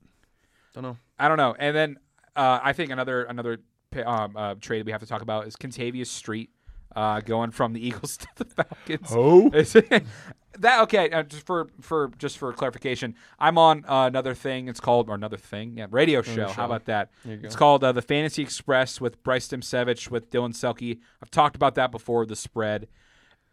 don't 0.74 0.82
know. 0.82 0.98
I 1.18 1.28
don't 1.28 1.38
know. 1.38 1.54
And 1.58 1.74
then 1.74 1.98
uh, 2.34 2.60
I 2.62 2.72
think 2.72 2.90
another 2.90 3.22
another 3.24 3.60
um, 4.04 4.36
uh, 4.36 4.54
trade 4.60 4.84
we 4.84 4.92
have 4.92 5.00
to 5.00 5.06
talk 5.06 5.22
about 5.22 5.46
is 5.46 5.56
Kentavius 5.56 6.08
Street 6.08 6.50
uh, 6.96 7.20
going 7.20 7.52
from 7.52 7.72
the 7.72 7.86
Eagles 7.86 8.16
to 8.16 8.26
the 8.36 8.44
Falcons. 8.44 9.08
Oh. 9.10 9.50
that 10.58 10.80
okay? 10.82 11.10
Uh, 11.10 11.22
just 11.22 11.46
for 11.46 11.68
for 11.80 12.10
just 12.18 12.38
for 12.38 12.52
clarification, 12.52 13.14
I'm 13.38 13.56
on 13.56 13.84
uh, 13.86 14.06
another 14.06 14.34
thing. 14.34 14.68
It's 14.68 14.80
called 14.80 15.08
or 15.08 15.14
another 15.14 15.36
thing, 15.36 15.76
yeah, 15.76 15.86
radio 15.90 16.22
show. 16.22 16.34
show. 16.34 16.48
How 16.48 16.64
about 16.64 16.86
that? 16.86 17.10
There 17.24 17.34
you 17.34 17.40
go. 17.42 17.46
It's 17.46 17.56
called 17.56 17.84
uh, 17.84 17.92
the 17.92 18.02
Fantasy 18.02 18.42
Express 18.42 19.00
with 19.00 19.22
Bryce 19.22 19.48
Dimsevich 19.48 20.10
with 20.10 20.30
Dylan 20.30 20.54
Selke. 20.54 20.98
I've 21.22 21.30
talked 21.30 21.56
about 21.56 21.74
that 21.76 21.92
before. 21.92 22.26
The 22.26 22.36
spread. 22.36 22.88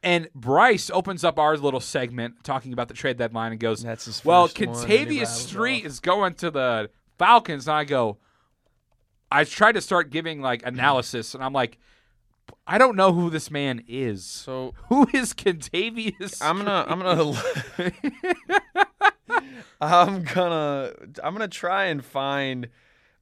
And 0.04 0.28
Bryce 0.36 0.90
opens 0.90 1.24
up 1.24 1.40
our 1.40 1.56
little 1.58 1.80
segment 1.80 2.44
talking 2.44 2.74
about 2.74 2.90
the 2.90 2.94
trade 2.94 3.18
deadline 3.18 3.52
and 3.52 3.60
goes, 3.60 3.82
That's 3.82 4.06
his 4.06 4.24
"Well, 4.24 4.48
first 4.48 4.60
one, 4.60 4.70
and 4.70 4.78
he 4.78 4.98
Kentavius 5.22 5.28
Street 5.28 5.86
off. 5.86 5.92
is 5.92 6.00
going 6.02 6.34
to 6.36 6.52
the 6.52 6.90
Falcons." 7.18 7.68
And 7.68 7.78
I 7.78 7.84
go, 7.86 8.18
I 9.32 9.46
tried 9.46 9.72
to 9.74 9.82
start 9.82 10.10
giving 10.10 10.42
like 10.42 10.62
analysis, 10.66 11.34
and 11.34 11.44
I'm 11.44 11.54
like, 11.54 11.78
I 12.68 12.78
don't 12.78 12.96
know 12.96 13.14
who 13.14 13.30
this 13.30 13.50
man 13.50 13.84
is. 13.88 14.26
So 14.26 14.74
Who 14.90 15.08
is 15.14 15.34
Kentavius? 15.34 16.40
I'm 16.42 16.58
gonna 16.58 16.86
I'm 16.88 17.00
gonna 17.00 17.94
I'm 19.82 20.24
gonna 20.24 20.94
I'm 21.24 21.34
gonna 21.34 21.48
try 21.48 21.86
and 21.86 22.04
find 22.04 22.70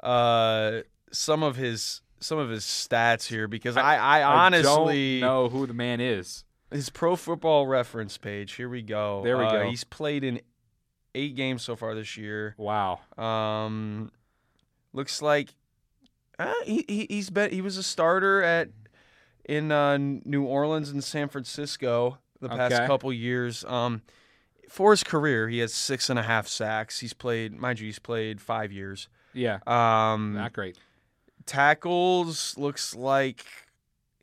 uh 0.02 0.82
some 1.12 1.44
of 1.44 1.56
his 1.56 2.02
some 2.20 2.38
of 2.38 2.50
his 2.50 2.64
stats 2.64 3.28
here 3.28 3.48
because 3.48 3.78
I 3.78 3.98
I, 3.98 4.24
honestly 4.24 5.20
don't 5.20 5.30
know 5.30 5.50
who 5.50 5.66
the 5.66 5.74
man 5.74 6.00
is. 6.02 6.44
His 6.72 6.90
Pro 6.90 7.16
Football 7.16 7.68
Reference 7.68 8.18
page. 8.18 8.54
Here 8.54 8.70
we 8.70 8.82
go. 8.82 9.22
There 9.24 9.38
we 9.38 9.46
Uh, 9.46 9.52
go. 9.52 9.70
He's 9.70 9.84
played 9.84 10.24
in 10.24 10.42
eight 11.16 11.36
games 11.36 11.62
so 11.64 11.76
far 11.76 11.94
this 11.96 12.16
year. 12.18 12.56
Wow. 12.58 13.00
Um, 13.18 14.12
looks 14.94 15.22
like 15.22 15.50
uh, 16.40 16.54
he, 16.66 16.86
he 16.88 17.06
he's 17.10 17.30
been 17.30 17.52
he 17.52 17.62
was 17.62 17.78
a 17.78 17.84
starter 17.84 18.42
at 18.42 18.70
in 19.46 19.72
uh, 19.72 19.98
New 19.98 20.44
Orleans 20.44 20.90
and 20.90 21.04
San 21.04 21.28
Francisco 21.30 22.18
the 22.40 22.50
past 22.50 22.76
Okay. 22.76 22.88
couple 22.88 23.12
years. 23.12 23.64
Um, 23.66 24.02
for 24.70 24.92
his 24.92 25.04
career, 25.04 25.50
he 25.50 25.60
has 25.60 25.74
six 25.74 26.10
and 26.10 26.18
a 26.18 26.24
half 26.24 26.48
sacks. 26.48 27.00
He's 27.02 27.14
played, 27.14 27.54
mind 27.54 27.80
you, 27.82 27.88
he's 27.88 28.00
played 28.00 28.40
five 28.40 28.72
years. 28.72 29.10
Yeah. 29.34 29.60
Um, 29.68 30.34
Not 30.36 30.54
great. 30.54 30.78
tackles 31.46 32.58
looks 32.58 32.96
like 32.96 33.46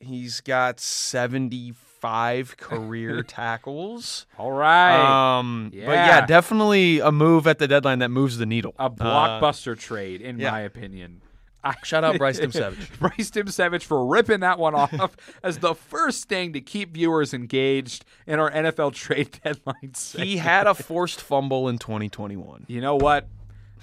he's 0.00 0.40
got 0.40 0.80
seventy 0.80 1.72
five 2.00 2.56
career 2.58 3.22
tackles. 3.22 4.26
All 4.38 4.52
right. 4.52 5.38
Um, 5.38 5.70
but 5.70 5.78
Yeah. 5.78 5.92
yeah, 6.06 6.26
definitely 6.26 7.00
a 7.00 7.10
move 7.12 7.46
at 7.46 7.58
the 7.58 7.68
deadline 7.68 7.98
that 8.00 8.10
moves 8.10 8.38
the 8.38 8.46
needle. 8.46 8.74
a 8.78 8.82
Uh, 8.84 8.88
blockbuster 8.90 9.78
trade, 9.78 10.20
in 10.20 10.38
yeah. 10.38 10.50
my 10.50 10.60
opinion. 10.60 11.20
Shout 11.84 12.02
out 12.04 12.16
Bryce 12.16 12.40
Dimsevich. 12.40 12.98
Bryce 12.98 13.30
Dimsevich 13.30 13.82
for 13.82 14.06
ripping 14.06 14.40
that 14.40 14.58
one 14.58 14.74
off 14.74 15.16
as 15.42 15.58
the 15.58 15.74
first 15.74 16.28
thing 16.28 16.52
to 16.54 16.60
keep 16.62 16.94
viewers 16.94 17.34
engaged 17.34 18.04
in 18.26 18.38
our 18.38 18.50
NFL 18.50 18.94
trade 18.94 19.38
deadline. 19.44 19.92
segment. 19.92 20.28
He 20.30 20.36
had 20.38 20.66
a 20.66 20.72
forced 20.74 21.20
fumble 21.20 21.68
in 21.68 21.76
2021. 21.78 22.64
You 22.68 22.80
know 22.80 22.94
what? 22.96 23.28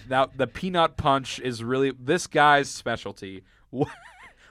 Now 0.10 0.30
the 0.36 0.48
peanut 0.48 0.98
punch 0.98 1.40
is 1.40 1.64
really 1.64 1.92
this 1.92 2.26
guy's 2.28 2.70
specialty. 2.72 3.44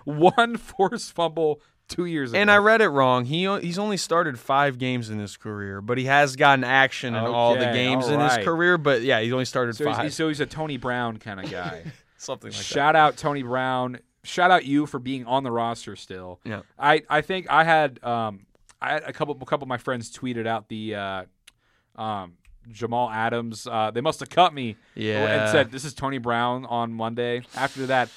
One 0.04 0.56
forced 0.58 1.12
fumble 1.12 1.60
two 1.88 2.06
years 2.06 2.32
ago. 2.32 2.40
And 2.40 2.50
I 2.50 2.58
read 2.58 2.80
it 2.80 2.88
wrong. 2.88 3.24
He 3.24 3.46
he's 3.60 3.78
only 3.78 3.96
started 3.96 4.38
five 4.38 4.78
games 4.78 5.10
in 5.10 5.18
his 5.18 5.36
career, 5.36 5.80
but 5.80 5.98
he 5.98 6.04
has 6.04 6.36
gotten 6.36 6.64
action 6.64 7.14
in 7.14 7.24
all 7.24 7.54
the 7.54 7.66
games 7.66 8.06
all 8.06 8.14
in 8.14 8.20
his 8.20 8.38
career. 8.38 8.78
But 8.78 9.02
yeah, 9.02 9.20
he's 9.20 9.32
only 9.32 9.44
started 9.44 9.76
so 9.76 9.86
he's, 9.86 9.96
five. 9.96 10.14
so 10.14 10.28
he's 10.28 10.40
a 10.40 10.46
Tony 10.46 10.76
Brown 10.76 11.18
kind 11.18 11.40
of 11.40 11.50
guy. 11.50 11.84
Something 12.16 12.50
like 12.50 12.58
that. 12.58 12.64
Shout 12.64 12.96
out 12.96 13.16
Tony 13.16 13.42
Brown. 13.42 13.98
Shout 14.22 14.50
out 14.50 14.64
you 14.64 14.86
for 14.86 14.98
being 14.98 15.26
on 15.26 15.42
the 15.42 15.50
roster 15.50 15.96
still. 15.96 16.40
Yeah. 16.44 16.62
I, 16.78 17.02
I 17.10 17.20
think 17.20 17.50
I 17.50 17.64
had 17.64 18.02
um 18.02 18.46
I 18.80 18.92
had 18.94 19.02
a 19.04 19.12
couple 19.12 19.36
a 19.40 19.44
couple 19.44 19.64
of 19.64 19.68
my 19.68 19.78
friends 19.78 20.10
tweeted 20.16 20.46
out 20.46 20.68
the 20.68 20.94
uh, 20.94 21.24
um 21.96 22.34
Jamal 22.70 23.10
Adams. 23.10 23.66
Uh, 23.66 23.90
they 23.90 24.00
must 24.00 24.20
have 24.20 24.30
cut 24.30 24.54
me. 24.54 24.76
Yeah. 24.94 25.26
And 25.26 25.50
said 25.50 25.70
this 25.70 25.84
is 25.84 25.92
Tony 25.92 26.18
Brown 26.18 26.64
on 26.64 26.92
Monday. 26.94 27.42
After 27.54 27.86
that, 27.86 28.08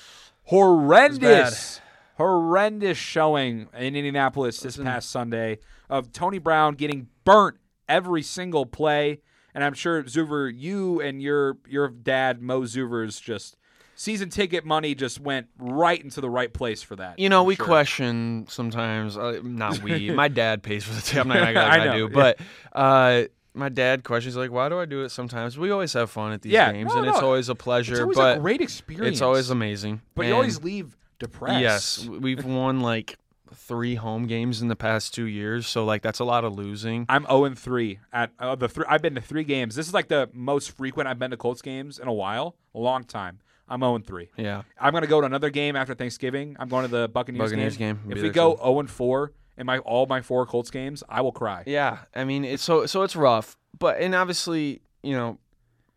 horrendous, 0.43 1.82
horrendous 2.18 2.97
showing 2.97 3.68
in 3.78 3.95
Indianapolis 3.95 4.59
this 4.59 4.78
past 4.78 5.09
Sunday 5.09 5.59
of 5.89 6.11
Tony 6.11 6.39
Brown 6.39 6.74
getting 6.76 7.07
burnt 7.24 7.57
every 7.88 8.24
single 8.24 8.65
play. 8.65 9.22
And 9.53 9.63
I'm 9.63 9.74
sure 9.74 10.03
Zuver, 10.03 10.51
you 10.53 10.99
and 11.01 11.22
your 11.22 11.57
your 11.68 11.89
dad 11.89 12.41
Mo 12.41 12.61
Zuver's 12.61 13.20
just 13.20 13.55
season 13.95 14.30
ticket 14.30 14.65
money 14.65 14.93
just 14.93 15.20
went 15.20 15.47
right 15.57 16.03
into 16.03 16.22
the 16.22 16.30
right 16.30 16.53
place 16.53 16.84
for 16.84 16.95
that. 16.95 17.18
You 17.18 17.30
know, 17.30 17.41
I'm 17.41 17.47
we 17.47 17.55
sure. 17.55 17.65
question 17.65 18.45
sometimes. 18.49 19.18
Uh, 19.18 19.39
not 19.43 19.82
we. 19.82 20.11
my 20.11 20.28
dad 20.43 20.61
pays 20.63 20.84
for 20.84 20.93
the 20.93 21.01
ticket. 21.01 21.22
I'm 21.22 21.28
not 21.28 21.53
gonna 21.53 21.59
I 21.65 21.93
I, 21.93 21.97
do, 21.97 22.09
but 22.09 22.39
uh, 22.74 23.24
my 23.55 23.70
dad 23.70 24.03
questions 24.03 24.36
like, 24.36 24.51
"Why 24.51 24.70
do 24.70 24.80
I 24.80 24.86
do 24.86 25.03
it?" 25.03 25.09
Sometimes 25.09 25.57
we 25.57 25.72
always 25.72 25.93
have 25.93 26.11
fun 26.11 26.34
at 26.34 26.43
these 26.43 26.53
Yeah, 26.53 26.72
games, 26.72 26.93
no, 26.93 26.99
and 26.99 27.07
it's 27.07 27.18
always 27.18 27.49
a 27.49 27.55
pleasure. 27.55 27.93
It's 27.93 28.01
always 28.01 28.18
but 28.18 28.38
a 28.38 28.39
great 28.39 28.61
experience. 28.61 29.15
it's 29.15 29.22
always 29.22 29.49
amazing. 29.49 30.01
But 30.13 30.28
you 30.28 30.34
always 30.34 30.61
leave 30.63 30.95
depressed. 31.20 31.61
yes, 31.61 32.05
we've 32.05 32.45
won 32.45 32.82
like 32.82 33.18
three 33.53 33.95
home 33.95 34.28
games 34.28 34.61
in 34.61 34.68
the 34.68 34.76
past 34.76 35.13
two 35.13 35.26
years, 35.26 35.68
so 35.68 35.86
like 35.86 36.01
that's 36.01 36.20
a 36.20 36.24
lot 36.26 36.43
of 36.43 36.53
losing. 36.53 37.05
I'm 37.09 37.26
0 37.26 37.45
and 37.45 37.57
3 37.59 37.99
at 38.13 38.32
uh, 38.39 38.55
the 38.55 38.70
three. 38.70 38.86
I've 38.88 39.01
been 39.01 39.15
to 39.15 39.22
three 39.22 39.43
games. 39.43 39.76
This 39.76 39.88
is 39.88 39.93
like 39.93 40.07
the 40.07 40.30
most 40.34 40.72
frequent 40.72 41.07
I've 41.07 41.20
been 41.20 41.32
to 41.32 41.38
Colts 41.38 41.61
games 41.61 41.99
in 41.99 42.07
a 42.07 42.13
while, 42.13 42.55
a 42.74 42.80
long 42.80 43.03
time. 43.03 43.39
I'm 43.70 43.82
0 43.82 43.95
and 43.95 44.05
3. 44.05 44.30
Yeah. 44.38 44.63
I'm 44.80 44.93
gonna 44.93 45.07
go 45.07 45.22
to 45.22 45.26
another 45.26 45.49
game 45.49 45.76
after 45.76 45.93
Thanksgiving. 45.93 46.55
I'm 46.59 46.70
going 46.70 46.84
to 46.84 46.91
the 46.91 47.07
Buccaneers, 47.07 47.51
Buccaneers 47.51 47.78
game. 47.78 47.99
game. 48.07 48.18
If 48.18 48.22
we 48.22 48.30
go 48.30 48.55
0 48.57 48.80
and 48.80 48.89
4 48.89 49.32
in 49.57 49.65
my 49.65 49.80
all 49.80 50.05
my 50.05 50.22
four 50.22 50.45
Colts 50.45 50.70
games, 50.70 51.03
I 51.09 51.22
will 51.22 51.32
cry. 51.32 51.63
Yeah, 51.65 51.99
I 52.15 52.24
mean, 52.24 52.45
it's 52.45 52.63
so 52.63 52.86
so 52.86 53.03
it's 53.03 53.15
rough, 53.15 53.57
but 53.78 53.99
and 53.99 54.13
obviously, 54.13 54.82
you 55.03 55.13
know, 55.13 55.39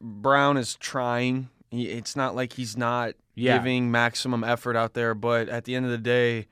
Brown 0.01 0.57
is 0.57 0.77
trying. 0.77 1.51
He, 1.71 1.87
it's 1.89 2.17
not 2.17 2.35
like 2.35 2.55
he's 2.55 2.77
not 2.77 3.15
Yeah. 3.35 3.59
giving 3.59 3.91
maximum 3.91 4.45
effort 4.45 4.77
out 4.77 4.95
there, 4.95 5.15
but 5.15 5.49
at 5.49 5.65
the 5.65 5.75
end 5.75 5.85
of 5.87 5.91
the 5.91 5.99
day, 5.99 6.47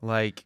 like 0.00 0.44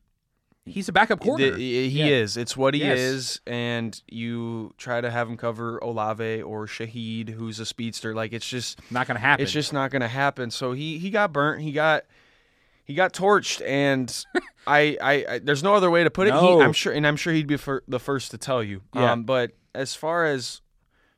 He's 0.68 0.88
a 0.88 0.92
backup 0.92 1.20
corner. 1.20 1.52
The- 1.52 1.56
he 1.88 2.00
Yeah. 2.00 2.06
is. 2.06 2.36
It's 2.36 2.56
what 2.56 2.74
he 2.74 2.80
Yes. 2.80 2.98
is, 2.98 3.40
and 3.46 4.02
you 4.08 4.74
try 4.76 5.00
to 5.00 5.08
have 5.12 5.28
him 5.28 5.36
cover 5.36 5.78
Olave 5.78 6.42
or 6.42 6.66
Shaheed, 6.66 7.28
who's 7.28 7.60
a 7.60 7.64
speedster. 7.64 8.16
Like 8.16 8.32
it's 8.32 8.48
just, 8.48 8.80
Not 8.90 9.06
going 9.06 9.14
to 9.14 9.20
happen. 9.20 9.44
it's 9.44 9.52
just 9.52 9.72
not 9.72 9.92
going 9.92 10.02
to 10.02 10.08
happen. 10.08 10.50
So 10.50 10.72
he 10.72 10.98
he 10.98 11.10
got 11.10 11.32
burnt. 11.32 11.62
He 11.62 11.70
got 11.70 12.02
he 12.82 12.94
got 12.94 13.12
torched, 13.12 13.64
and 13.64 14.12
I, 14.66 14.96
I 15.00 15.24
I 15.34 15.38
there's 15.38 15.62
no 15.62 15.74
other 15.74 15.88
way 15.88 16.02
to 16.02 16.10
put 16.10 16.26
it. 16.26 16.34
He, 16.34 16.40
I'm 16.40 16.72
sure, 16.72 16.92
and 16.92 17.06
I'm 17.06 17.16
sure 17.16 17.32
he'd 17.32 17.46
be 17.46 17.56
fir- 17.58 17.84
the 17.86 18.00
first 18.00 18.32
to 18.32 18.38
tell 18.38 18.60
you. 18.60 18.82
Yeah. 18.92 19.12
Um, 19.12 19.22
but 19.22 19.52
as 19.72 19.94
far 19.94 20.24
as 20.24 20.62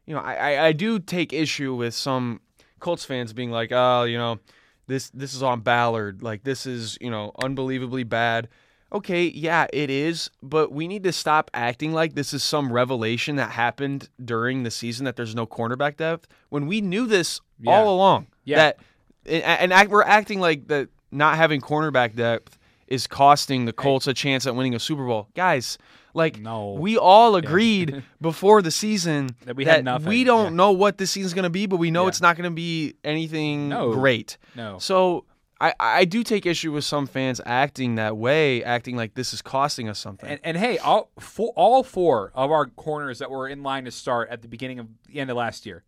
you 0.05 0.13
know, 0.15 0.21
I, 0.21 0.35
I 0.35 0.67
I 0.67 0.73
do 0.73 0.99
take 0.99 1.33
issue 1.33 1.75
with 1.75 1.95
some 1.95 2.43
Colts 2.81 3.07
fans 3.07 3.33
being 3.33 3.51
like, 3.51 3.71
oh, 3.73 4.05
you 4.05 4.19
know, 4.19 4.41
this 4.89 5.11
this 5.11 5.35
is 5.35 5.43
on 5.43 5.61
Ballard. 5.61 6.23
Like 6.23 6.43
this 6.43 6.67
is 6.67 6.99
you 7.01 7.11
know 7.11 7.31
unbelievably 7.43 8.05
bad. 8.05 8.49
Okay, 8.91 9.27
yeah, 9.27 9.67
it 9.73 9.91
is, 9.91 10.31
but 10.43 10.73
we 10.73 10.89
need 10.89 11.05
to 11.05 11.13
stop 11.13 11.51
acting 11.53 11.93
like 11.93 12.15
this 12.15 12.33
is 12.33 12.43
some 12.43 12.73
revelation 12.73 13.37
that 13.37 13.51
happened 13.51 14.09
during 14.25 14.63
the 14.63 14.71
season 14.71 15.05
that 15.05 15.15
there's 15.15 15.35
no 15.35 15.47
cornerback 15.47 15.99
depth 15.99 16.27
when 16.49 16.67
we 16.67 16.81
knew 16.81 17.07
this 17.07 17.41
Yeah. 17.61 17.73
all 17.73 17.95
along. 17.95 18.27
Yeah. 18.45 18.57
That 18.57 18.79
and, 19.27 19.43
and 19.45 19.73
act, 19.75 19.91
we're 19.91 20.03
acting 20.03 20.41
like 20.41 20.69
that 20.69 20.89
not 21.13 21.37
having 21.37 21.61
cornerback 21.61 22.17
depth 22.17 22.58
is 22.89 23.07
costing 23.07 23.65
the 23.65 23.73
Colts 23.73 24.07
a 24.07 24.15
chance 24.15 24.47
at 24.47 24.55
winning 24.55 24.75
a 24.75 24.79
Super 24.79 25.07
Bowl. 25.07 25.29
Guys, 25.35 25.79
like 26.15 26.39
No. 26.41 26.73
we 26.73 26.97
all 26.99 27.37
agreed 27.37 28.03
before 28.21 28.63
the 28.63 28.71
season 28.71 29.31
That 29.45 29.57
we 29.57 29.65
had 29.65 29.85
nothing, 29.85 30.09
we 30.09 30.25
don't 30.25 30.45
yeah. 30.53 30.57
know 30.57 30.73
what 30.73 30.99
this 30.99 31.11
season's 31.11 31.35
going 31.35 31.45
to 31.45 31.51
be, 31.51 31.67
but 31.67 31.77
we 31.77 31.91
know 31.91 32.05
Yeah. 32.05 32.09
it's 32.09 32.21
not 32.21 32.37
going 32.37 32.51
to 32.51 32.55
be 32.55 32.95
anything 33.05 33.69
No. 33.69 33.93
great. 33.93 34.39
No. 34.57 34.79
So 34.79 35.25
I, 35.61 35.75
I 35.81 36.05
do 36.05 36.23
take 36.23 36.47
issue 36.47 36.71
with 36.73 36.85
some 36.85 37.07
fans 37.09 37.41
acting 37.45 37.97
that 37.97 38.17
way, 38.17 38.63
acting 38.63 38.97
like 38.97 39.15
this 39.15 39.35
is 39.35 39.43
costing 39.43 39.89
us 39.89 39.99
something. 39.99 40.31
And, 40.31 40.41
and 40.45 40.57
hey, 40.57 40.79
all 40.79 41.11
four, 41.19 41.53
all 41.57 41.83
four 41.83 42.31
of 42.35 42.51
our 42.53 42.67
corners 42.67 43.19
that 43.19 43.31
were 43.31 43.49
in 43.49 43.63
line 43.65 43.85
to 43.85 43.91
start 43.91 44.29
at 44.31 44.43
the 44.43 44.49
beginning 44.49 44.79
of 44.79 44.87
the 45.09 45.19
end 45.19 45.31
of 45.31 45.37
last 45.37 45.67
year 45.67 45.83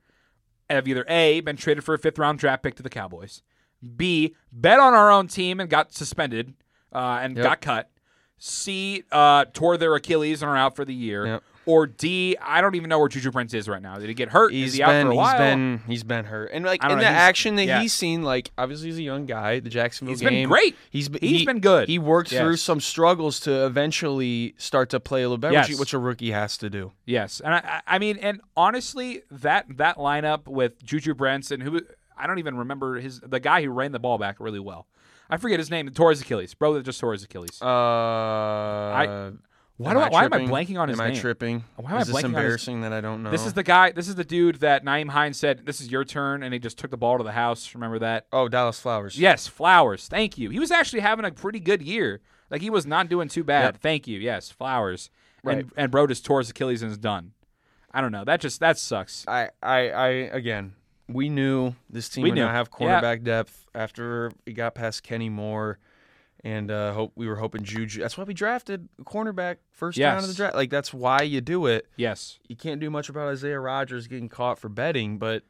have 0.69 0.87
either 0.89 1.05
A, 1.09 1.41
been 1.41 1.57
traded 1.57 1.83
for 1.85 1.95
a 1.95 1.99
fifth 1.99 2.19
round 2.19 2.39
draft 2.41 2.63
pick 2.65 2.75
to 2.77 2.83
the 2.83 2.91
Cowboys, 2.91 3.43
B, 3.97 4.35
bet 4.53 4.79
on 4.81 4.93
our 4.93 5.11
own 5.11 5.27
team 5.29 5.59
and 5.61 5.71
got 5.71 5.93
suspended 5.93 6.55
uh, 6.93 7.19
and 7.23 7.37
Yep. 7.37 7.43
got 7.45 7.61
cut, 7.61 7.91
C, 8.39 9.03
uh, 9.13 9.45
tore 9.53 9.77
their 9.77 9.95
Achilles 9.95 10.43
and 10.43 10.51
are 10.51 10.57
out 10.57 10.75
for 10.75 10.85
the 10.87 10.95
year, 10.95 11.27
Yep. 11.27 11.43
or 11.67 11.87
D, 11.87 12.39
I 12.41 12.63
don't 12.63 12.75
even 12.75 12.89
know 12.89 12.99
where 12.99 13.09
Juju 13.09 13.31
Brents 13.31 13.53
is 13.53 13.69
right 13.69 13.83
now. 13.83 13.99
Did 13.99 14.09
he 14.09 14.15
get 14.15 14.31
hurt? 14.31 14.51
He's 14.53 14.69
is 14.69 14.75
he 14.75 14.83
out 14.83 14.89
been 14.89 15.07
for 15.09 15.13
a 15.13 15.15
while? 15.17 15.31
he's 15.33 15.39
been 15.39 15.81
he's 15.87 16.05
been 16.05 16.25
hurt, 16.25 16.51
and 16.55 16.65
like 16.65 16.83
in 16.83 16.89
don't 16.89 16.99
the 17.01 17.05
action 17.07 17.57
that 17.57 17.67
yeah. 17.67 17.83
he's 17.83 17.93
seen, 17.93 18.23
like 18.23 18.51
obviously 18.57 18.89
he's 18.89 18.99
a 18.99 19.03
young 19.03 19.27
guy. 19.27 19.61
The 19.61 19.69
Jacksonville 19.69 20.13
He's 20.15 20.23
been 20.23 20.33
game, 20.33 20.49
great. 20.49 20.75
He's 20.89 21.11
been 21.11 21.21
He's 21.21 21.41
he- 21.41 21.47
been 21.47 21.61
good. 21.61 21.87
He 21.89 21.99
worked 21.99 22.31
through 22.31 22.57
some 22.57 22.81
struggles 22.81 23.41
to 23.41 23.67
eventually 23.67 24.55
start 24.57 24.89
to 24.91 25.01
play 25.01 25.21
a 25.21 25.25
little 25.29 25.37
better, 25.37 25.53
Yes. 25.53 25.69
which, 25.69 25.79
which 25.79 25.93
a 25.93 25.99
rookie 25.99 26.31
has 26.31 26.57
to 26.59 26.71
do. 26.71 26.93
Yes, 27.05 27.41
and 27.41 27.53
I, 27.55 27.59
I 27.87 27.97
I 27.97 27.99
mean, 27.99 28.17
and 28.23 28.41
honestly, 28.57 29.21
that 29.31 29.67
that 29.77 29.97
lineup 29.99 30.47
with 30.49 30.83
Juju 30.83 31.13
Brents 31.15 31.51
and 31.51 31.63
who 31.63 31.83
I 32.17 32.27
don't 32.27 32.39
even 32.39 32.57
remember 32.57 33.01
his 33.01 33.21
the 33.21 33.39
guy 33.39 33.63
who 33.63 33.69
ran 33.71 33.93
the 33.93 33.99
ball 34.01 34.17
back 34.17 34.37
really 34.41 34.61
well. 34.61 34.87
I 35.31 35.37
forget 35.37 35.59
his 35.59 35.71
name. 35.71 35.89
Tore 35.91 36.11
his 36.11 36.21
Achilles. 36.21 36.55
Bro, 36.55 36.75
that 36.75 36.83
just 36.85 37.01
tore 37.01 37.13
his 37.13 37.23
Achilles. 37.25 37.61
Uh, 37.63 37.67
why 37.67 39.33
why 39.77 39.95
do 39.95 39.99
I, 40.01 40.09
why 40.11 40.25
am 40.27 40.33
I 40.35 40.41
blanking 40.41 40.79
on 40.79 40.89
his 40.91 41.01
am 41.01 41.07
name? 41.09 41.17
I 41.17 41.21
tripping? 41.21 41.65
Why 41.77 41.91
am 41.93 41.97
I 41.97 42.01
is 42.03 42.09
this 42.09 42.17
blanking 42.17 42.19
on 42.19 42.23
his- 42.25 42.35
embarrassing 42.35 42.81
that 42.83 42.93
I 42.93 43.01
don't 43.01 43.23
know? 43.23 43.31
This 43.31 43.47
is 43.47 43.55
the 43.55 43.63
guy. 43.63 43.93
This 43.93 44.09
is 44.09 44.15
the 44.15 44.25
dude 44.25 44.57
that 44.57 44.85
Nyheim 44.85 45.09
Hines 45.09 45.39
said, 45.39 45.65
"This 45.65 45.81
is 45.81 45.91
your 45.91 46.05
turn," 46.05 46.43
and 46.43 46.53
he 46.53 46.61
just 46.61 46.77
took 46.77 46.91
the 46.91 46.99
ball 46.99 47.17
to 47.17 47.25
the 47.25 47.33
house. 47.33 47.75
Remember 47.75 47.99
that? 48.01 48.27
oh 48.33 48.49
Dallas 48.49 48.79
Flowers. 48.79 49.19
Yes, 49.19 49.47
Flowers. 49.47 50.07
Thank 50.09 50.37
you. 50.37 50.51
He 50.51 50.59
was 50.59 50.71
actually 50.71 51.01
having 51.01 51.25
a 51.25 51.31
pretty 51.31 51.61
good 51.61 51.81
year. 51.81 52.21
Like 52.51 52.61
he 52.61 52.69
was 52.69 52.85
not 52.85 53.09
doing 53.09 53.29
too 53.29 53.45
bad. 53.45 53.65
Yep. 53.75 53.77
Thank 53.83 54.07
you. 54.07 54.19
Yes, 54.19 54.51
Flowers. 54.51 55.09
Right. 55.43 55.59
And 55.59 55.73
and 55.77 55.91
bro 55.91 56.07
just 56.07 56.27
tore 56.27 56.41
his 56.41 56.51
Achilles 56.51 56.83
and 56.83 56.91
is 56.91 56.99
done. 56.99 57.33
I 57.93 58.01
don't 58.03 58.13
know. 58.13 58.25
That 58.25 58.41
just 58.41 58.61
that 58.61 58.77
sucks. 58.79 59.25
I, 59.27 59.49
I, 59.63 59.89
I 59.91 60.09
again, 60.09 60.75
we 61.13 61.29
knew 61.29 61.75
this 61.89 62.09
team 62.09 62.23
We 62.23 62.31
would 62.31 62.35
knew. 62.37 62.43
not 62.45 62.55
have 62.55 62.69
Yeah. 62.79 63.01
cornerback 63.01 63.23
depth 63.25 63.67
after 63.75 64.33
we 64.47 64.53
got 64.53 64.75
past 64.75 65.03
Kenny 65.03 65.29
Moore, 65.29 65.79
and 66.43 66.71
uh, 66.71 66.93
hope 66.95 67.13
we 67.17 67.27
were 67.29 67.37
hoping 67.37 67.63
Juju. 67.63 68.01
That's 68.01 68.17
why 68.17 68.25
we 68.25 68.33
drafted 68.35 68.89
a 68.99 69.05
cornerback 69.05 69.57
first 69.73 69.99
round 69.99 70.21
of 70.23 70.29
the 70.29 70.35
draft. 70.35 70.55
Like 70.55 70.71
that's 70.71 70.93
why 70.95 71.23
you 71.23 71.41
do 71.41 71.67
it. 71.67 71.87
Yes. 71.97 72.39
You 72.49 72.57
can't 72.57 72.81
do 72.81 72.89
much 72.91 73.09
about 73.09 73.29
Isaiah 73.29 73.61
Rodgers 73.61 74.07
getting 74.07 74.29
caught 74.29 74.59
for 74.59 74.69
betting, 74.69 75.19
but 75.19 75.43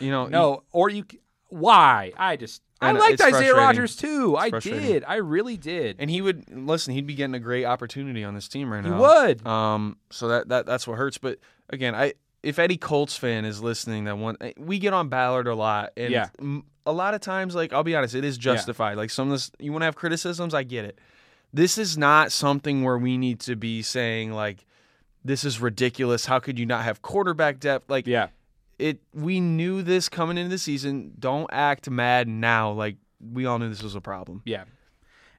you 0.00 0.10
know, 0.10 0.26
No, 0.28 0.62
or 0.72 0.90
you. 0.90 1.04
Why? 1.48 2.12
I 2.16 2.36
just. 2.36 2.62
I, 2.80 2.90
I 2.90 2.92
liked 2.92 3.20
Isaiah. 3.22 3.54
Rodgers 3.54 3.96
too. 3.96 4.36
I 4.36 4.50
did. 4.50 5.02
I 5.08 5.14
really 5.16 5.56
did. 5.56 5.96
and 5.98 6.10
he 6.10 6.20
would 6.20 6.44
listen. 6.50 6.92
He'd 6.92 7.06
be 7.06 7.14
getting 7.14 7.34
a 7.34 7.38
great 7.40 7.64
opportunity 7.64 8.22
on 8.22 8.34
this 8.34 8.48
team 8.48 8.70
right 8.70 8.84
now. 8.84 8.94
he 8.96 9.00
would. 9.00 9.46
Um, 9.46 9.96
so 10.10 10.28
that 10.28 10.48
that 10.48 10.66
that's 10.66 10.86
what 10.86 10.98
hurts. 10.98 11.16
But 11.16 11.38
again, 11.70 11.94
I 11.94 12.12
if 12.46 12.58
any 12.60 12.76
Colts 12.76 13.16
fan 13.16 13.44
is 13.44 13.60
listening, 13.60 14.04
that 14.04 14.16
one 14.18 14.36
we 14.56 14.78
get 14.78 14.92
on 14.92 15.08
Ballard 15.08 15.48
a 15.48 15.54
lot, 15.54 15.92
and 15.96 16.12
Yeah. 16.12 16.28
a 16.86 16.92
lot 16.92 17.12
of 17.14 17.20
times, 17.20 17.54
like 17.56 17.72
I'll 17.72 17.82
be 17.82 17.96
honest, 17.96 18.14
it 18.14 18.24
is 18.24 18.38
justified. 18.38 18.96
Like 18.96 19.10
some 19.10 19.28
of 19.28 19.32
this, 19.32 19.50
you 19.58 19.72
want 19.72 19.82
to 19.82 19.86
have 19.86 19.96
criticisms, 19.96 20.54
I 20.54 20.62
get 20.62 20.84
it. 20.84 20.98
This 21.52 21.76
is 21.76 21.98
not 21.98 22.30
something 22.30 22.84
where 22.84 22.98
we 22.98 23.18
need 23.18 23.40
to 23.40 23.56
be 23.56 23.82
saying 23.82 24.32
like, 24.32 24.64
this 25.24 25.42
is 25.44 25.60
ridiculous. 25.60 26.26
How 26.26 26.38
could 26.38 26.56
you 26.58 26.66
not 26.66 26.84
have 26.84 27.02
quarterback 27.02 27.58
depth? 27.58 27.90
Like, 27.90 28.06
yeah. 28.06 28.28
it. 28.78 29.00
We 29.12 29.40
knew 29.40 29.82
this 29.82 30.08
coming 30.08 30.38
into 30.38 30.50
the 30.50 30.58
season. 30.58 31.14
Don't 31.18 31.48
act 31.52 31.90
mad 31.90 32.28
now. 32.28 32.70
Like 32.70 32.96
we 33.20 33.44
all 33.46 33.58
knew 33.58 33.68
this 33.68 33.82
was 33.82 33.96
a 33.96 34.00
problem. 34.00 34.42
Yeah. 34.44 34.64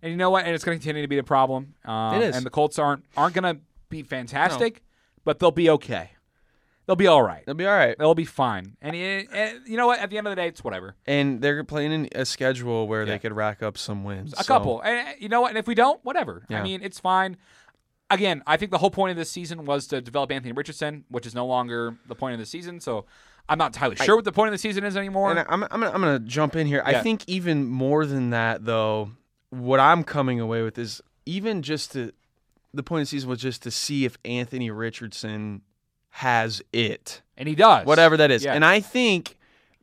And 0.02 0.12
you 0.12 0.18
know 0.18 0.30
what? 0.30 0.46
And 0.46 0.54
it's 0.54 0.64
going 0.66 0.78
to 0.78 0.82
continue 0.82 1.04
to 1.04 1.08
be 1.08 1.18
a 1.20 1.24
problem. 1.24 1.76
Um, 1.86 2.16
It 2.16 2.24
is. 2.24 2.36
And 2.36 2.46
the 2.46 2.50
Colts 2.50 2.78
aren't 2.78 3.06
aren't 3.16 3.34
going 3.34 3.56
to 3.56 3.62
be 3.90 4.04
fantastic, 4.04 4.84
but 5.24 5.40
they'll 5.40 5.52
be 5.52 5.70
okay. 5.70 6.12
They'll 6.88 6.96
be 6.96 7.08
all 7.08 7.22
right. 7.22 7.44
They'll 7.46 7.54
be 7.56 7.66
all 7.68 7.76
right. 7.76 7.98
They'll 7.98 8.16
be 8.16 8.26
fine. 8.26 8.78
And, 8.82 8.96
and 8.96 9.60
you 9.68 9.76
know 9.78 9.88
what? 9.88 10.00
At 10.00 10.10
the 10.10 10.18
end 10.18 10.26
of 10.26 10.32
the 10.32 10.36
day, 10.38 10.48
it's 10.48 10.64
whatever. 10.64 10.96
And 11.06 11.42
they're 11.42 11.64
playing 11.66 11.92
in 11.92 12.10
a 12.16 12.26
schedule 12.26 12.88
where 12.88 13.02
Yeah. 13.04 13.12
they 13.14 13.20
could 13.20 13.34
rack 13.34 13.62
up 13.62 13.78
some 13.78 14.04
wins. 14.06 14.34
A 14.34 14.38
So- 14.38 14.48
couple. 14.48 14.82
And 14.82 15.08
uh, 15.08 15.12
you 15.20 15.28
know 15.30 15.42
what? 15.42 15.50
And 15.50 15.58
if 15.58 15.68
we 15.68 15.76
don't, 15.76 16.04
whatever. 16.06 16.44
I 16.50 16.62
mean, 16.64 16.82
it's 16.82 17.00
fine. 17.00 17.38
Again, 18.10 18.42
I 18.48 18.56
think 18.56 18.72
the 18.72 18.78
whole 18.78 18.90
point 18.90 19.12
of 19.12 19.18
this 19.18 19.30
season 19.30 19.66
was 19.66 19.86
to 19.88 20.00
develop 20.00 20.32
Anthony 20.32 20.54
Richardson, 20.54 21.04
which 21.10 21.26
is 21.26 21.36
no 21.36 21.46
longer 21.46 21.98
the 22.08 22.16
point 22.16 22.34
of 22.36 22.40
the 22.40 22.46
season. 22.46 22.80
So 22.80 23.04
I'm 23.50 23.58
not 23.58 23.76
entirely 23.76 23.98
sure 23.98 24.16
what 24.16 24.24
the 24.24 24.32
point 24.32 24.48
of 24.48 24.54
the 24.54 24.58
season 24.58 24.86
is 24.86 24.96
anymore. 24.96 25.30
And 25.32 25.40
I- 25.40 25.46
I'm, 25.50 25.64
I'm, 25.64 25.70
gonna- 25.82 25.92
I'm 25.92 26.02
going 26.02 26.22
to 26.22 26.26
jump 26.26 26.56
in 26.56 26.68
here. 26.68 26.82
Yeah. 26.88 27.00
I 27.00 27.04
think 27.04 27.26
even 27.28 27.66
more 27.66 28.06
than 28.06 28.30
that, 28.30 28.64
though, 28.64 29.12
what 29.50 29.82
I'm 29.82 30.06
coming 30.06 30.40
away 30.40 30.62
with 30.64 30.78
is 30.78 31.02
even 31.26 31.64
just 31.64 31.92
to 31.92 32.14
the 32.74 32.82
point 32.84 33.02
of 33.02 33.08
the 33.08 33.10
season 33.10 33.30
was 33.30 33.42
just 33.42 33.62
to 33.64 33.72
see 33.72 34.06
if 34.06 34.18
Anthony 34.24 34.72
Richardson 34.72 35.64
has 36.18 36.62
it, 36.74 37.22
and 37.38 37.48
he 37.48 37.56
does. 37.56 37.86
whatever 37.86 38.18
that 38.18 38.32
is. 38.32 38.44
Yeah. 38.44 38.54
And 38.54 38.66
I 38.66 38.80
think 38.80 39.36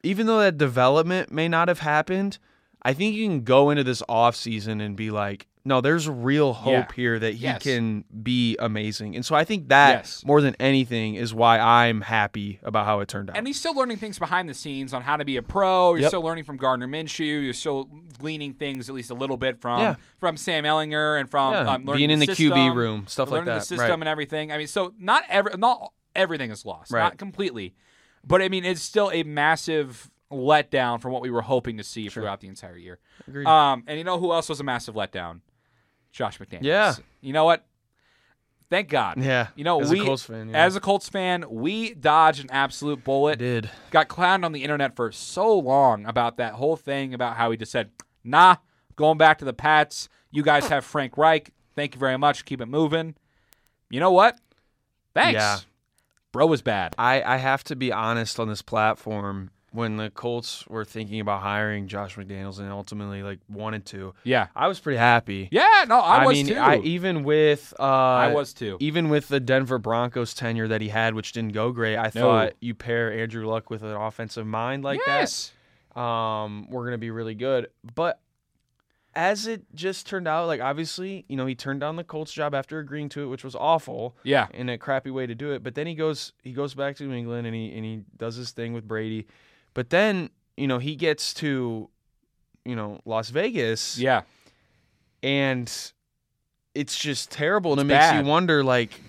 even 0.03 0.27
though 0.27 0.41
that 0.41 0.59
development 0.59 1.31
may 1.33 1.49
not 1.49 1.69
have 1.69 1.79
happened, 1.81 2.39
I 2.83 2.93
think 2.93 3.15
you 3.15 3.27
can 3.27 3.43
go 3.43 3.71
into 3.71 3.85
this 3.85 4.03
offseason 4.09 4.83
and 4.85 4.97
be 4.97 5.11
like, 5.11 5.47
no, 5.65 5.81
there's 5.81 6.07
real 6.07 6.53
hope 6.53 6.73
Yeah. 6.91 6.95
here 6.95 7.19
that 7.19 7.33
he 7.35 7.45
Yes. 7.45 7.63
can 7.63 8.05
be 8.23 8.55
amazing. 8.59 9.17
And 9.17 9.25
so 9.25 9.35
I 9.35 9.45
think 9.45 9.69
that 9.69 9.91
Yes. 10.01 10.23
more 10.27 10.43
than 10.43 10.55
anything 10.61 11.15
is 11.15 11.33
why 11.33 11.59
I'm 11.59 12.03
happy 12.03 12.59
about 12.63 12.85
how 12.85 13.01
it 13.01 13.09
turned 13.09 13.31
out. 13.31 13.37
And 13.39 13.47
he's 13.47 13.59
still 13.59 13.75
learning 13.75 13.97
things 13.97 14.19
behind 14.19 14.47
the 14.47 14.53
scenes 14.53 14.93
on 14.93 15.01
how 15.01 15.17
to 15.17 15.25
be 15.25 15.39
a 15.39 15.43
pro. 15.43 15.93
You're 15.95 16.01
Yep. 16.01 16.09
still 16.11 16.23
learning 16.23 16.45
from 16.45 16.59
Gardner 16.59 16.87
Minshew. 16.87 17.43
You're 17.45 17.55
still 17.55 17.89
gleaning 18.19 18.53
things 18.53 18.91
at 18.91 18.95
least 18.95 19.11
a 19.11 19.15
little 19.15 19.39
bit 19.39 19.59
from 19.63 19.81
Yeah. 19.81 19.95
from 20.19 20.37
Sam 20.37 20.65
Ehlinger 20.65 21.19
and 21.19 21.31
from 21.31 21.55
Yeah, 21.55 21.61
um, 21.61 21.85
learning 21.87 21.97
being 21.97 22.11
in 22.11 22.19
the 22.19 22.27
system, 22.27 22.51
QB 22.53 22.69
room, 22.77 23.05
stuff 23.07 23.29
like 23.31 23.39
learning 23.39 23.47
that. 23.55 23.61
the 23.61 23.67
system 23.67 23.89
Right. 23.89 24.01
and 24.01 24.09
everything. 24.09 24.53
I 24.53 24.59
mean, 24.59 24.67
so 24.67 24.93
not 24.99 25.25
every 25.31 25.53
not 25.57 25.93
everything 26.15 26.51
is 26.51 26.65
lost, 26.65 26.91
Right. 26.93 27.03
not 27.03 27.19
completely, 27.19 27.75
but 28.27 28.41
I 28.43 28.49
mean 28.49 28.65
it's 28.65 28.83
still 28.83 29.11
a 29.13 29.23
massive 29.23 30.11
letdown 30.33 31.01
from 31.01 31.13
what 31.13 31.23
we 31.23 31.31
were 31.31 31.43
hoping 31.43 31.77
to 31.77 31.85
see 31.85 32.09
throughout 32.09 32.41
the 32.41 32.49
entire 32.49 32.77
year. 32.77 32.99
Agreed. 33.29 33.47
Um, 33.47 33.85
and 33.87 33.99
you 33.99 34.05
know 34.05 34.19
who 34.19 34.33
else 34.33 34.49
was 34.49 34.59
a 34.61 34.65
massive 34.65 34.95
letdown? 34.95 35.41
Josh 36.13 36.39
McDaniels. 36.39 36.63
Yeah. 36.63 36.95
You 37.21 37.33
know 37.33 37.45
what? 37.45 37.67
Thank 38.71 38.89
God. 38.89 39.23
Yeah, 39.23 39.49
You 39.55 39.63
know, 39.63 39.81
as 39.81 39.91
a 39.91 39.93
we 39.93 40.01
Colts 40.05 40.23
fan, 40.25 40.49
yeah. 40.49 40.65
as 40.65 40.75
a 40.75 40.81
Colts 40.81 41.09
fan, 41.09 41.45
we 41.49 41.93
dodged 41.95 42.43
an 42.43 42.51
absolute 42.51 43.05
bullet 43.05 43.39
did. 43.39 43.71
got 43.91 44.09
clowned 44.09 44.45
on 44.45 44.53
the 44.53 44.63
internet 44.65 44.97
for 44.97 45.13
so 45.13 45.57
long 45.59 46.07
about 46.07 46.39
that 46.39 46.55
whole 46.55 46.75
thing 46.75 47.15
about 47.15 47.37
how 47.37 47.51
he 47.51 47.57
just 47.57 47.71
said, 47.71 47.91
"Nah, 48.25 48.57
going 48.97 49.19
back 49.19 49.39
to 49.39 49.45
the 49.45 49.53
Pats. 49.53 50.09
You 50.31 50.43
guys 50.43 50.67
have 50.69 50.85
Frank 50.85 51.17
Reich. 51.19 51.53
Thank 51.77 51.95
you 51.95 52.01
very 52.01 52.17
much. 52.17 52.45
Keep 52.47 52.63
it 52.63 52.67
moving." 52.67 53.15
You 53.91 54.01
know 54.01 54.11
what? 54.13 54.39
Thanks. 55.15 55.35
Yeah. 55.35 55.59
Bro 56.35 56.47
was 56.49 56.63
bad. 56.63 56.97
I, 56.99 57.23
I 57.23 57.37
have 57.37 57.63
to 57.65 57.77
be 57.77 57.93
honest 57.93 58.41
on 58.41 58.49
this 58.49 58.61
platform. 58.61 59.53
When 59.71 59.97
the 59.97 60.11
Colts 60.11 60.67
were 60.69 60.85
thinking 60.85 61.19
about 61.21 61.43
hiring 61.43 61.87
Josh 61.89 62.17
McDaniels 62.17 62.59
and 62.59 62.71
ultimately 62.71 63.23
like 63.23 63.39
wanted 63.49 63.87
to, 63.87 64.15
Yeah. 64.25 64.47
I 64.55 64.67
was 64.69 64.81
pretty 64.81 64.99
happy. 64.99 65.49
Yeah. 65.53 65.85
No, 65.89 65.99
I, 66.01 66.27
was 66.27 66.35
mean, 66.35 66.47
too. 66.47 66.57
I 66.57 66.79
even 66.79 67.23
with 67.23 67.73
uh, 67.79 67.83
I 67.83 68.33
was 68.33 68.53
too. 68.53 68.77
even 68.81 69.09
with 69.11 69.29
the 69.29 69.39
Denver 69.39 69.79
Broncos 69.79 70.35
tenure 70.35 70.69
that 70.69 70.81
he 70.81 70.89
had, 70.89 71.15
which 71.15 71.33
didn't 71.33 71.53
go 71.53 71.71
great. 71.71 71.97
I 71.97 72.11
thought 72.11 72.55
you 72.61 72.75
pair 72.75 73.13
Andrew 73.13 73.47
Luck 73.47 73.71
with 73.71 73.83
an 73.85 73.93
offensive 73.95 74.47
mind 74.47 74.83
like 74.83 75.01
yes. 75.07 75.53
that, 75.95 76.01
um, 76.01 76.69
we're 76.69 76.85
gonna 76.85 76.99
be 76.99 77.11
really 77.11 77.35
good. 77.35 77.69
But 77.95 78.21
as 79.17 79.47
it 79.47 79.63
just 79.75 80.07
turned 80.07 80.27
out, 80.29 80.47
like 80.47 80.61
obviously, 80.61 81.25
you 81.29 81.37
know, 81.37 81.47
he 81.47 81.55
turned 81.55 81.81
down 81.81 81.97
the 81.97 82.05
Colts 82.05 82.33
job 82.33 82.55
after 82.55 82.79
agreeing 82.79 83.09
to 83.11 83.23
it, 83.23 83.27
which 83.27 83.45
was 83.45 83.55
awful 83.55 84.17
Yeah. 84.23 84.49
in 84.55 84.69
a 84.69 84.77
crappy 84.79 85.11
way 85.11 85.27
to 85.27 85.35
do 85.35 85.53
it. 85.53 85.63
But 85.63 85.75
then 85.75 85.87
he 85.87 85.95
goes 85.95 86.33
he 86.43 86.53
goes 86.53 86.75
back 86.75 86.97
to 86.97 87.05
New 87.05 87.15
England 87.15 87.47
and 87.47 87.55
he 87.55 87.73
and 87.75 87.85
he 87.85 88.03
does 88.17 88.37
his 88.37 88.51
thing 88.53 88.73
with 88.73 88.87
Brady. 88.89 89.27
But 89.75 89.91
then, 89.91 90.31
you 90.57 90.67
know, 90.67 90.79
he 90.79 90.95
gets 90.97 91.35
to, 91.35 91.89
you 92.65 92.77
know, 92.77 93.01
Las 93.05 93.31
Vegas 93.31 93.99
Yeah. 93.99 94.23
and 95.23 95.71
it's 96.75 96.99
just 96.99 97.31
terrible 97.31 97.73
and 97.73 97.81
It's 97.81 97.85
it 97.85 97.95
makes 97.95 98.07
bad. 98.11 98.25
you 98.25 98.29
wonder 98.31 98.65
like 98.65 99.01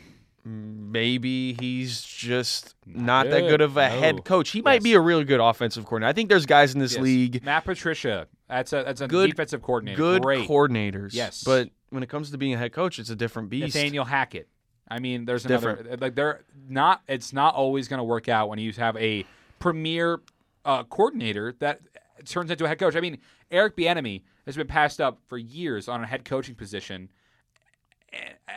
maybe 0.43 1.53
he's 1.53 2.01
just 2.03 2.75
Not 2.85 3.25
not, 3.25 3.29
that 3.31 3.41
good. 3.41 3.61
of 3.61 3.77
a 3.77 3.89
No. 3.89 3.99
head 3.99 4.25
coach. 4.25 4.51
He 4.51 4.61
might 4.61 4.83
be 4.83 4.93
a 4.93 4.99
really 4.99 5.23
good 5.23 5.39
offensive 5.39 5.85
coordinator. 5.85 6.09
I 6.09 6.13
think 6.13 6.29
there's 6.29 6.45
guys 6.45 6.73
in 6.73 6.79
this 6.79 6.93
Yes. 6.93 7.01
league 7.01 7.43
Matt 7.43 7.65
Patricia. 7.65 8.27
That's 8.47 8.73
a 8.73 8.83
that's 8.83 9.01
a 9.01 9.07
Good- 9.07 9.31
defensive 9.31 9.61
coordinator. 9.61 9.97
good 9.97 10.21
Great. 10.21 10.47
coordinators. 10.47 11.13
Yes. 11.13 11.43
But 11.43 11.69
when 11.89 12.03
it 12.03 12.09
comes 12.09 12.31
to 12.31 12.37
being 12.37 12.53
a 12.53 12.57
head 12.57 12.71
coach, 12.73 12.99
it's 12.99 13.09
a 13.09 13.15
different 13.15 13.49
beast. 13.49 13.75
Nathaniel 13.75 14.05
Hackett. 14.05 14.47
I 14.87 14.99
mean, 14.99 15.25
there's 15.25 15.45
another 15.45 15.97
like 15.99 16.13
they're 16.15 16.43
not. 16.69 17.01
It's 17.07 17.33
not 17.33 17.55
always 17.55 17.87
going 17.87 17.97
to 17.99 18.03
work 18.03 18.29
out 18.29 18.49
when 18.49 18.59
you 18.59 18.71
have 18.73 18.95
a 18.97 19.25
premier 19.57 20.21
uh, 20.63 20.83
coordinator 20.83 21.53
that 21.59 21.79
turns 22.25 22.51
into 22.51 22.65
a 22.65 22.67
head 22.67 22.77
coach. 22.77 22.95
I 22.95 22.99
mean, 23.01 23.17
Eric 23.49 23.75
Bieniemy 23.75 24.21
has 24.45 24.55
been 24.55 24.67
passed 24.67 25.01
up 25.01 25.19
for 25.27 25.39
years 25.39 25.87
on 25.87 26.03
a 26.03 26.05
head 26.07 26.23
coaching 26.23 26.53
position. 26.53 27.09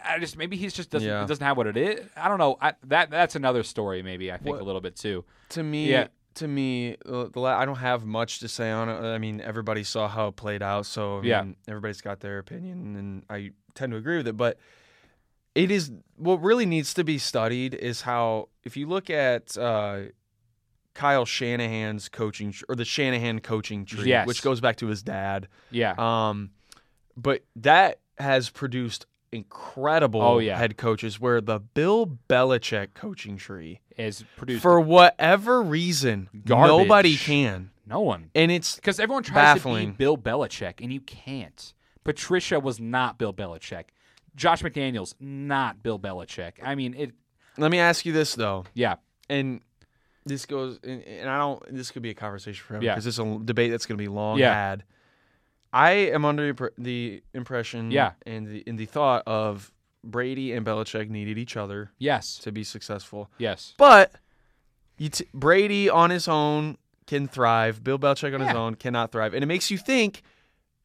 I 0.05 0.19
just 0.21 0.37
maybe 0.37 0.57
he's 0.57 0.73
just 0.75 0.91
doesn't 0.91 1.09
Yeah. 1.09 1.25
doesn't 1.27 1.45
have 1.45 1.57
what 1.57 1.67
it 1.67 1.77
is. 1.77 2.07
I 2.17 2.29
don't 2.29 2.39
know. 2.39 2.57
I, 2.61 2.75
that 2.85 3.11
that's 3.11 3.35
another 3.35 3.63
story. 3.63 4.03
Maybe 4.03 4.31
I 4.31 4.37
think 4.37 4.55
What- 4.57 4.61
a 4.63 4.65
little 4.65 4.81
bit 4.81 4.97
too. 4.97 5.25
to 5.51 5.63
me, 5.63 5.91
Yeah. 5.91 6.09
To 6.39 6.49
me, 6.49 6.97
uh, 7.07 7.27
the 7.33 7.41
la- 7.41 7.57
I 7.59 7.65
don't 7.65 7.77
have 7.77 8.05
much 8.05 8.41
to 8.41 8.49
say 8.49 8.71
on 8.71 8.89
it. 8.89 8.99
I 8.99 9.19
mean, 9.19 9.41
everybody 9.41 9.85
saw 9.85 10.09
how 10.09 10.29
it 10.29 10.37
played 10.37 10.63
out, 10.63 10.87
so 10.87 11.21
I 11.21 11.23
Yeah. 11.25 11.43
mean, 11.43 11.57
everybody's 11.69 12.01
got 12.01 12.21
their 12.21 12.39
opinion, 12.39 12.97
and 12.97 13.25
I 13.31 13.51
tend 13.75 13.93
to 13.93 13.99
agree 13.99 14.17
with 14.17 14.27
it. 14.29 14.37
But 14.37 14.59
it 15.55 15.71
is 15.71 15.91
what 16.17 16.41
really 16.43 16.67
needs 16.67 16.95
to 16.95 17.05
be 17.05 17.19
studied 17.19 17.75
is 17.75 18.03
how 18.03 18.49
if 18.65 18.77
you 18.77 18.87
look 18.87 19.11
at 19.11 19.57
uh, 19.59 20.03
Kyle 20.95 21.25
Shanahan's 21.25 22.09
coaching 22.09 22.55
or 22.69 22.75
the 22.75 22.85
Shanahan 22.85 23.41
coaching 23.41 23.85
tree, 23.85 24.09
Yes. 24.09 24.27
which 24.27 24.43
goes 24.43 24.61
back 24.61 24.77
to 24.77 24.87
his 24.87 25.03
dad. 25.03 25.49
Yeah. 25.71 25.95
Um, 25.99 26.51
but 27.17 27.45
that 27.57 28.01
has 28.19 28.51
produced 28.51 29.07
incredible 29.33 30.23
Oh, 30.23 30.39
yeah. 30.39 30.59
head 30.59 30.77
coaches. 30.77 31.21
Where 31.21 31.41
the 31.41 31.59
Bill 31.61 32.19
Belichick 32.29 32.95
coaching 32.95 33.37
tree, 33.37 33.81
is 33.97 34.25
produced 34.37 34.63
for 34.63 34.81
whatever 34.81 35.61
reason, 35.63 36.29
Garbage. 36.45 36.69
nobody 36.69 37.17
can, 37.17 37.71
no 37.87 38.01
one 38.01 38.31
and 38.35 38.51
it's 38.53 38.77
because 38.77 39.01
everyone 39.01 39.23
tries 39.23 39.35
Baffling. 39.59 39.87
to 39.89 39.93
be 39.93 39.97
Bill 39.97 40.17
Belichick 40.17 40.75
and 40.81 40.93
you 40.93 41.01
can't. 41.01 41.75
Patricia 42.05 42.61
was 42.61 42.79
not 42.81 43.19
Bill 43.19 43.33
Belichick. 43.35 43.85
Josh 44.37 44.63
McDaniels 44.63 45.15
not 45.21 45.83
Bill 45.83 45.99
Belichick. 45.99 46.53
I 46.63 46.75
mean 46.75 46.95
it. 46.95 47.11
let 47.57 47.71
me 47.71 47.79
ask 47.81 48.07
you 48.07 48.13
this 48.13 48.35
though, 48.35 48.65
Yeah. 48.75 48.97
and 49.29 49.61
this 50.25 50.45
goes, 50.47 50.79
and, 50.85 51.03
and 51.05 51.29
I 51.31 51.39
don't. 51.39 51.75
This 51.75 51.91
could 51.91 52.03
be 52.03 52.11
a 52.11 52.15
conversation 52.15 52.63
forever 52.65 52.85
Yeah. 52.85 52.93
because 52.93 53.05
this 53.07 53.15
is 53.15 53.19
a 53.19 53.39
debate 53.45 53.71
that's 53.71 53.87
going 53.87 53.97
to 53.99 54.03
be 54.03 54.09
long 54.09 54.39
Yeah. 54.39 54.53
had. 54.55 54.85
I 55.73 55.91
am 55.93 56.25
under 56.25 56.55
the 56.79 57.23
impression, 57.35 57.91
Yeah. 57.91 58.13
and 58.27 58.47
the 58.47 58.59
in 58.67 58.77
the 58.77 58.87
thought 58.87 59.23
of 59.27 59.71
Brady 60.05 60.53
and 60.53 60.65
Belichick 60.65 61.11
needed 61.11 61.37
each 61.39 61.57
other 61.57 61.91
Yes. 61.99 62.39
to 62.39 62.53
be 62.53 62.65
successful. 62.65 63.31
Yes. 63.39 63.75
But 63.77 64.13
you 64.97 65.09
t- 65.11 65.27
Brady 65.35 65.91
on 65.91 66.11
his 66.11 66.29
own 66.29 66.79
can 67.07 67.27
thrive. 67.29 67.83
Bill 67.85 67.99
Belichick 67.99 68.35
on 68.35 68.41
his 68.41 68.55
own 68.55 68.75
cannot 68.77 69.13
thrive, 69.13 69.35
and 69.35 69.43
it 69.43 69.47
makes 69.47 69.71
you 69.71 69.79
think: 69.79 70.23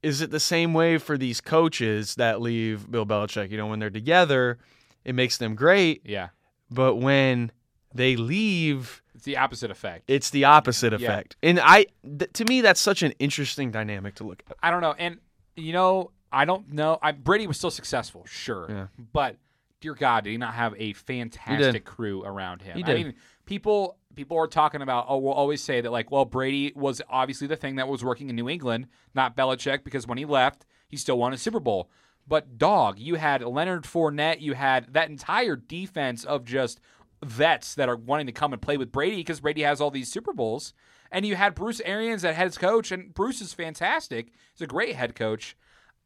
Is 0.01 0.21
it 0.21 0.31
the 0.31 0.39
same 0.39 0.73
way 0.73 0.97
for 0.97 1.17
these 1.17 1.39
coaches 1.39 2.15
that 2.15 2.41
leave 2.41 2.89
Bill 2.91 3.05
Belichick? 3.05 3.51
You 3.51 3.57
know, 3.57 3.67
when 3.67 3.79
they're 3.79 3.89
together, 3.89 4.57
it 5.05 5.13
makes 5.15 5.37
them 5.37 5.55
great, 5.55 6.01
Yeah. 6.05 6.29
but 6.71 6.95
when 6.95 7.51
they 7.93 8.15
leave, 8.15 9.02
It's 9.15 9.25
the 9.25 9.37
opposite 9.37 9.71
effect. 9.71 10.05
it's 10.07 10.29
the 10.31 10.45
opposite 10.45 10.91
Yeah. 10.99 11.07
effect. 11.11 11.35
And 11.43 11.59
I, 11.59 11.85
th- 12.03 12.31
to 12.33 12.45
me, 12.45 12.61
that's 12.61 12.81
such 12.81 13.03
an 13.03 13.13
interesting 13.19 13.71
dynamic 13.71 14.15
to 14.15 14.23
look 14.23 14.43
at. 14.49 14.57
I 14.63 14.71
don't 14.71 14.81
know. 14.81 14.95
And 14.97 15.19
you 15.55 15.71
know, 15.73 16.11
I 16.31 16.45
don't 16.45 16.73
know. 16.73 16.97
I, 17.01 17.11
Brady 17.11 17.45
was 17.45 17.57
still 17.57 17.69
successful, 17.71 18.25
sure. 18.25 18.65
Yeah. 18.69 18.87
But 19.13 19.37
dear 19.81 19.93
God, 19.93 20.23
did 20.23 20.31
he 20.31 20.37
not 20.37 20.53
have 20.55 20.73
a 20.79 20.93
fantastic 20.93 21.85
crew 21.85 22.23
around 22.23 22.61
him? 22.63 22.75
He 22.77 22.83
I 22.83 22.87
did. 22.87 23.05
mean, 23.05 23.13
people 23.45 23.97
people 24.15 24.37
are 24.37 24.47
talking 24.47 24.81
about. 24.81 25.05
Oh, 25.09 25.17
we'll 25.17 25.33
always 25.33 25.61
say 25.61 25.81
that 25.81 25.91
like, 25.91 26.09
well, 26.11 26.25
Brady 26.25 26.71
was 26.75 27.01
obviously 27.09 27.45
the 27.47 27.55
thing 27.55 27.75
that 27.75 27.87
was 27.87 28.03
working 28.03 28.29
in 28.29 28.35
New 28.35 28.49
England, 28.49 28.87
not 29.13 29.35
Belichick, 29.37 29.83
because 29.83 30.07
when 30.07 30.17
he 30.17 30.25
left, 30.25 30.65
he 30.87 30.97
still 30.97 31.17
won 31.19 31.33
a 31.33 31.37
Super 31.37 31.59
Bowl. 31.59 31.89
But 32.27 32.57
dog, 32.57 32.97
you 32.99 33.15
had 33.15 33.43
Leonard 33.43 33.83
Fournette, 33.83 34.39
you 34.39 34.53
had 34.53 34.93
that 34.93 35.09
entire 35.09 35.55
defense 35.57 36.23
of 36.23 36.45
just 36.45 36.79
vets 37.23 37.75
that 37.75 37.89
are 37.89 37.95
wanting 37.95 38.25
to 38.27 38.31
come 38.31 38.53
and 38.53 38.61
play 38.61 38.77
with 38.77 38.91
Brady 38.91 39.17
because 39.17 39.39
Brady 39.39 39.61
has 39.63 39.79
all 39.81 39.91
these 39.91 40.11
Super 40.11 40.33
Bowls. 40.33 40.73
And 41.11 41.25
you 41.27 41.35
had 41.35 41.53
Bruce 41.53 41.79
Arians 41.85 42.25
at 42.25 42.33
head 42.33 42.57
coach, 42.57 42.91
and 42.91 43.13
Bruce 43.13 43.39
is 43.39 43.53
fantastic. 43.53 44.31
He's 44.53 44.61
a 44.63 44.67
great 44.67 44.95
head 44.95 45.13
coach. 45.15 45.55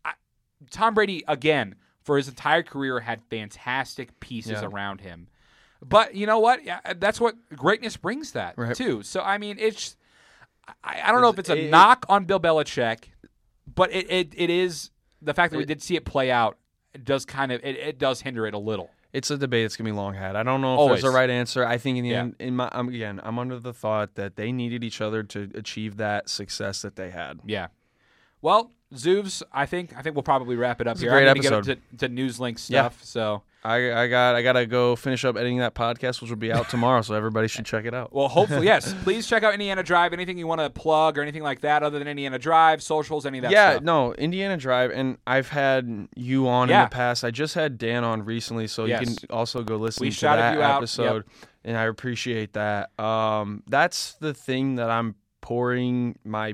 I, 0.04 0.14
Tom 0.70 0.94
Brady, 0.96 1.24
again, 1.30 1.76
for 2.04 2.18
his 2.18 2.28
entire 2.28 2.62
career, 2.62 3.00
had 3.00 3.22
fantastic 3.30 4.20
pieces 4.20 4.52
Yeah. 4.62 4.66
around 4.66 5.00
him. 5.02 5.30
But 5.82 6.16
you 6.16 6.26
know 6.26 6.40
what? 6.40 6.64
Yeah, 6.66 6.80
that's 6.98 7.22
what 7.22 7.36
greatness 7.56 7.96
brings 7.96 8.34
that 8.34 8.58
Right. 8.58 8.76
too. 8.76 9.02
So 9.04 9.22
I 9.22 9.38
mean, 9.38 9.58
it's 9.60 9.96
I, 10.84 11.02
I 11.06 11.12
don't 11.12 11.22
know 11.22 11.30
if 11.30 11.40
it's 11.40 11.50
a 11.50 11.66
It- 11.68 11.70
knock 11.72 12.06
on 12.10 12.26
Bill 12.26 12.40
Belichick, 12.40 13.06
but 13.74 13.92
it, 13.94 14.10
it, 14.12 14.34
it 14.36 14.50
is 14.50 14.90
the 15.22 15.34
fact 15.34 15.52
that 15.52 15.58
we 15.58 15.66
did 15.66 15.82
see 15.82 15.96
it 15.96 16.04
play 16.04 16.32
out. 16.32 16.58
It 16.94 17.06
does 17.06 17.26
kind 17.26 17.52
of 17.52 17.62
it, 17.64 17.78
it 17.78 18.00
does 18.00 18.22
hinder 18.22 18.46
it 18.48 18.54
a 18.54 18.58
little. 18.58 18.90
It's 19.18 19.32
a 19.32 19.38
debate 19.38 19.64
that's 19.66 19.76
gonna 19.76 19.90
be 19.90 19.96
long 19.96 20.14
had. 20.14 20.36
I 20.36 20.44
don't 20.44 20.62
know 20.62 20.74
if 20.76 20.80
Always. 20.80 21.02
there's 21.02 21.14
a 21.14 21.16
right 21.16 21.30
answer. 21.30 21.66
I 21.66 21.78
think 21.78 21.98
in 21.98 22.04
the 22.04 22.10
Yeah. 22.12 22.20
end, 22.22 22.36
in 22.40 22.56
my 22.56 22.70
I'm, 22.72 22.88
again, 22.90 23.20
I'm 23.24 23.40
under 23.40 23.58
the 23.60 23.74
thought 23.74 24.16
that 24.16 24.36
they 24.36 24.52
needed 24.52 24.84
each 24.84 25.02
other 25.02 25.24
to 25.24 25.50
achieve 25.56 25.98
that 25.98 26.30
success 26.30 26.82
that 26.84 26.96
they 26.96 27.10
had. 27.10 27.40
Yeah. 27.46 27.68
Well, 28.42 28.72
Zoovs, 28.94 29.42
I 29.52 29.66
think 29.66 29.98
I 29.98 30.02
think 30.02 30.16
we'll 30.16 30.24
probably 30.24 30.56
wrap 30.56 30.80
it 30.82 30.88
up 30.88 30.94
It's 30.94 31.02
a 31.02 31.06
here. 31.06 31.12
great 31.12 31.28
I'm 31.28 31.38
episode. 31.38 31.66
get 31.66 31.80
to, 32.00 32.08
to 32.08 32.14
Newslink 32.14 32.70
Yeah. 32.70 32.82
stuff. 32.90 33.04
So 33.04 33.44
I 33.68 34.04
I 34.04 34.08
got 34.08 34.36
I 34.36 34.42
gotta 34.42 34.66
go 34.66 34.96
finish 34.96 35.26
up 35.26 35.36
editing 35.36 35.58
that 35.58 35.76
podcast, 35.76 36.22
which 36.22 36.30
will 36.30 36.38
be 36.38 36.52
out 36.54 36.70
tomorrow, 36.70 37.02
so 37.02 37.14
everybody 37.14 37.48
should 37.48 37.66
check 37.66 37.86
it 37.86 37.94
out. 37.94 38.14
Well, 38.14 38.28
hopefully, 38.30 38.66
yes. 38.66 38.94
Please 39.04 39.28
check 39.28 39.44
out 39.44 39.54
Indiana 39.54 39.84
Drive. 39.84 40.14
Anything 40.14 40.38
you 40.38 40.48
want 40.48 40.62
to 40.62 40.70
plug 40.70 41.18
or 41.18 41.22
anything 41.22 41.44
like 41.44 41.62
that, 41.62 41.84
other 41.84 42.00
than 42.00 42.08
Indiana 42.08 42.40
Drive, 42.40 42.82
socials, 42.82 43.26
any 43.26 43.40
of 43.40 43.42
that 43.44 43.50
stuff. 43.52 43.54
yeah, 43.58 43.72
stuff. 43.74 43.84
no, 43.84 44.14
Indiana 44.14 44.56
Drive, 44.58 44.92
and 44.92 45.18
I've 45.28 45.50
had 45.50 46.08
you 46.16 46.48
on 46.48 46.70
Yeah. 46.70 46.84
in 46.84 46.90
the 46.90 46.96
past. 46.96 47.24
I 47.24 47.32
just 47.32 47.56
had 47.56 47.78
Dan 47.78 48.04
on 48.04 48.24
recently, 48.24 48.68
so 48.68 48.86
Yes. 48.86 49.02
you 49.02 49.08
can 49.16 49.16
also 49.30 49.64
go 49.64 49.76
listen 49.78 50.06
We 50.06 50.12
to 50.12 50.22
that 50.22 50.58
episode, 50.60 51.26
and 51.66 51.76
I 51.78 51.84
appreciate 51.84 52.54
that. 52.54 52.98
Um, 53.00 53.64
that's 53.68 54.14
the 54.14 54.34
thing 54.34 54.76
that 54.76 54.90
I'm 54.90 55.16
pouring 55.42 56.18
my 56.24 56.54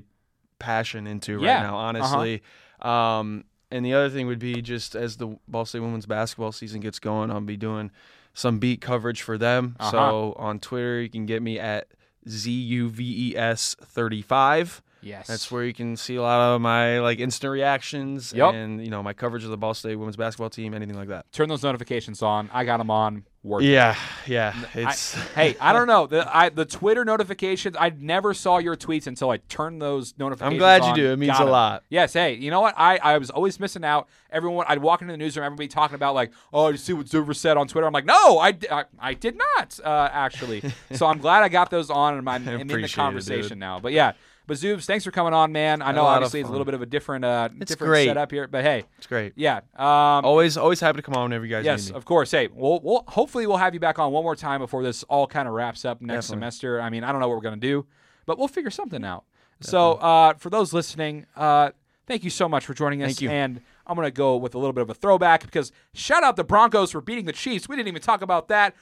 passion 0.59 1.07
into 1.07 1.35
right 1.37 1.45
Yeah. 1.45 1.61
now, 1.63 1.77
Uh-huh. 1.77 1.85
honestly. 1.87 2.41
Um, 2.81 3.43
and 3.73 3.83
the 3.83 3.93
other 3.93 4.09
thing 4.09 4.27
would 4.27 4.39
be 4.39 4.61
just 4.61 4.95
as 4.95 5.17
the 5.17 5.35
Ball 5.47 5.65
State 5.65 5.79
women's 5.79 6.05
basketball 6.05 6.51
season 6.51 6.79
gets 6.79 6.99
going, 6.99 7.31
I'll 7.31 7.41
be 7.41 7.57
doing 7.57 7.89
some 8.35 8.59
beat 8.59 8.81
coverage 8.81 9.23
for 9.23 9.37
them. 9.37 9.75
Uh-huh. 9.79 9.91
So 9.91 10.33
on 10.37 10.59
Twitter, 10.59 11.01
you 11.01 11.09
can 11.09 11.25
get 11.25 11.41
me 11.41 11.59
at 11.59 11.87
Z 12.29 12.51
U 12.51 12.89
V 12.89 13.31
E 13.31 13.37
S 13.37 13.75
35. 13.81 14.83
Yes. 15.03 15.27
That's 15.27 15.51
where 15.51 15.63
you 15.63 15.73
can 15.73 15.95
see 15.97 16.15
a 16.15 16.21
lot 16.21 16.55
of 16.55 16.61
my 16.61 16.99
like 16.99 17.19
instant 17.19 17.51
reactions 17.51 18.33
Yep. 18.35 18.53
and 18.53 18.83
you 18.83 18.89
know 18.89 19.03
my 19.03 19.13
coverage 19.13 19.43
of 19.43 19.49
the 19.49 19.57
Ball 19.57 19.73
State 19.73 19.95
women's 19.95 20.15
basketball 20.17 20.49
team, 20.49 20.73
anything 20.73 20.95
like 20.95 21.09
that. 21.09 21.31
Turn 21.31 21.49
those 21.49 21.63
notifications 21.63 22.21
on. 22.21 22.49
I 22.53 22.63
got 22.65 22.77
them 22.77 22.89
on. 22.91 23.23
Work. 23.45 23.63
Yeah, 23.63 23.97
yeah. 24.25 24.53
I- 24.73 24.93
hey, 25.35 25.57
I 25.59 25.73
don't 25.73 25.85
know 25.87 26.07
the 26.07 26.25
I, 26.33 26.47
the 26.47 26.63
Twitter 26.63 27.03
notifications. 27.03 27.75
I 27.77 27.89
never 27.89 28.33
saw 28.33 28.57
your 28.59 28.77
tweets 28.77 29.05
until 29.05 29.31
I 29.31 29.37
turned 29.49 29.81
those 29.81 30.13
notifications. 30.17 30.53
I'm 30.53 30.57
glad 30.57 30.85
you 30.85 30.93
do. 30.95 31.11
It 31.11 31.19
means 31.19 31.33
Got 31.33 31.41
a 31.41 31.45
'em. 31.47 31.49
lot. 31.51 31.83
Yes. 31.89 32.13
Hey, 32.13 32.35
you 32.35 32.49
know 32.51 32.61
what? 32.61 32.73
I, 32.77 32.97
I 33.03 33.17
was 33.17 33.29
always 33.29 33.59
missing 33.59 33.83
out. 33.83 34.07
Everyone, 34.31 34.65
I'd 34.69 34.79
walk 34.79 35.01
into 35.01 35.11
the 35.11 35.17
newsroom, 35.17 35.45
everybody 35.45 35.67
talking 35.67 35.95
about 35.95 36.15
like, 36.15 36.31
oh, 36.53 36.69
you 36.69 36.77
see 36.77 36.93
what 36.93 37.07
Zuver 37.07 37.35
said 37.35 37.57
on 37.57 37.67
Twitter. 37.67 37.85
I'm 37.85 37.91
like, 37.91 38.05
no, 38.05 38.39
I, 38.39 38.57
I, 38.71 38.85
I 38.97 39.13
did 39.13 39.35
not 39.37 39.77
uh, 39.83 40.09
actually. 40.13 40.63
so 40.93 41.05
I'm 41.05 41.17
glad 41.17 41.43
I 41.43 41.49
got 41.49 41.69
those 41.69 41.89
on, 41.89 42.17
and 42.17 42.29
I'm, 42.29 42.47
I'm 42.47 42.47
in 42.61 42.67
the 42.67 42.73
appreciate 42.75 42.93
it, 42.93 42.95
conversation 42.95 43.59
now. 43.59 43.77
But 43.81 43.91
yeah. 43.91 44.13
But 44.45 44.57
Zoobs, 44.57 44.83
thanks 44.85 45.05
for 45.05 45.11
coming 45.11 45.33
on, 45.33 45.53
man. 45.53 45.81
I 45.81 45.93
know 45.93 46.03
obviously 46.03 46.41
it's 46.41 46.49
a 46.49 46.51
little 46.51 46.65
bit 46.65 46.73
of 46.73 46.81
a 46.81 46.85
different, 46.85 47.23
uh, 47.23 47.47
It's 47.61 47.71
different 47.71 47.89
great. 47.91 48.07
setup 48.07 48.29
here, 48.29 48.45
but 48.47 48.61
hey, 48.63 48.83
it's 48.97 49.07
great. 49.07 49.31
yeah. 49.37 49.61
Um, 49.77 50.25
Always, 50.25 50.57
always 50.57 50.81
happy 50.81 50.97
to 50.97 51.01
come 51.01 51.15
on 51.15 51.23
whenever 51.23 51.45
you 51.45 51.51
guys 51.55 51.63
Yes, 51.63 51.89
of 51.91 52.03
course. 52.03 52.29
Hey, 52.31 52.49
we'll, 52.53 52.81
we'll 52.83 53.05
hopefully 53.07 53.47
we'll 53.47 53.55
have 53.57 53.73
you 53.73 53.79
back 53.79 53.99
on 53.99 54.11
one 54.11 54.23
more 54.23 54.35
time 54.35 54.59
before 54.59 54.83
this 54.83 55.03
all 55.03 55.27
kind 55.27 55.47
of 55.47 55.53
wraps 55.53 55.85
up 55.85 56.01
next 56.01 56.27
Definitely. 56.27 56.41
semester. 56.41 56.81
I 56.81 56.89
mean, 56.89 57.05
I 57.05 57.11
don't 57.13 57.21
know 57.21 57.29
what 57.29 57.35
we're 57.37 57.41
gonna 57.43 57.55
do, 57.57 57.85
but 58.25 58.37
we'll 58.37 58.49
figure 58.49 58.69
something 58.71 59.05
out. 59.05 59.23
So, 59.61 59.93
uh, 59.93 60.33
for 60.33 60.49
those 60.49 60.73
listening, 60.73 61.25
uh, 61.37 61.71
thank 62.05 62.25
you 62.25 62.29
so 62.29 62.49
much 62.49 62.65
for 62.65 62.73
joining 62.73 63.01
us. 63.01 63.07
Thank 63.11 63.21
you. 63.21 63.29
And 63.29 63.61
I'm 63.87 63.95
gonna 63.95 64.11
go 64.11 64.35
with 64.35 64.55
a 64.55 64.57
little 64.57 64.73
bit 64.73 64.81
of 64.81 64.89
a 64.89 64.93
throwback 64.93 65.43
because 65.43 65.71
shout 65.93 66.21
out 66.21 66.35
the 66.35 66.43
Broncos 66.43 66.91
for 66.91 66.99
beating 66.99 67.23
the 67.25 67.31
Chiefs. 67.31 67.69
We 67.69 67.77
didn't 67.77 67.87
even 67.87 68.01
talk 68.01 68.21
about 68.21 68.49
that. 68.49 68.75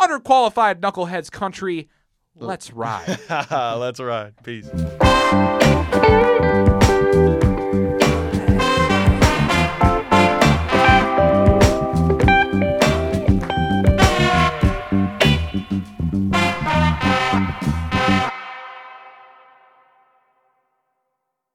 Underqualified 0.00 0.76
knuckleheads 0.80 1.30
country. 1.30 1.88
Let's 2.36 2.72
ride. 2.72 3.18
Let's 3.50 4.00
ride. 4.00 4.34
Peace. 4.42 4.70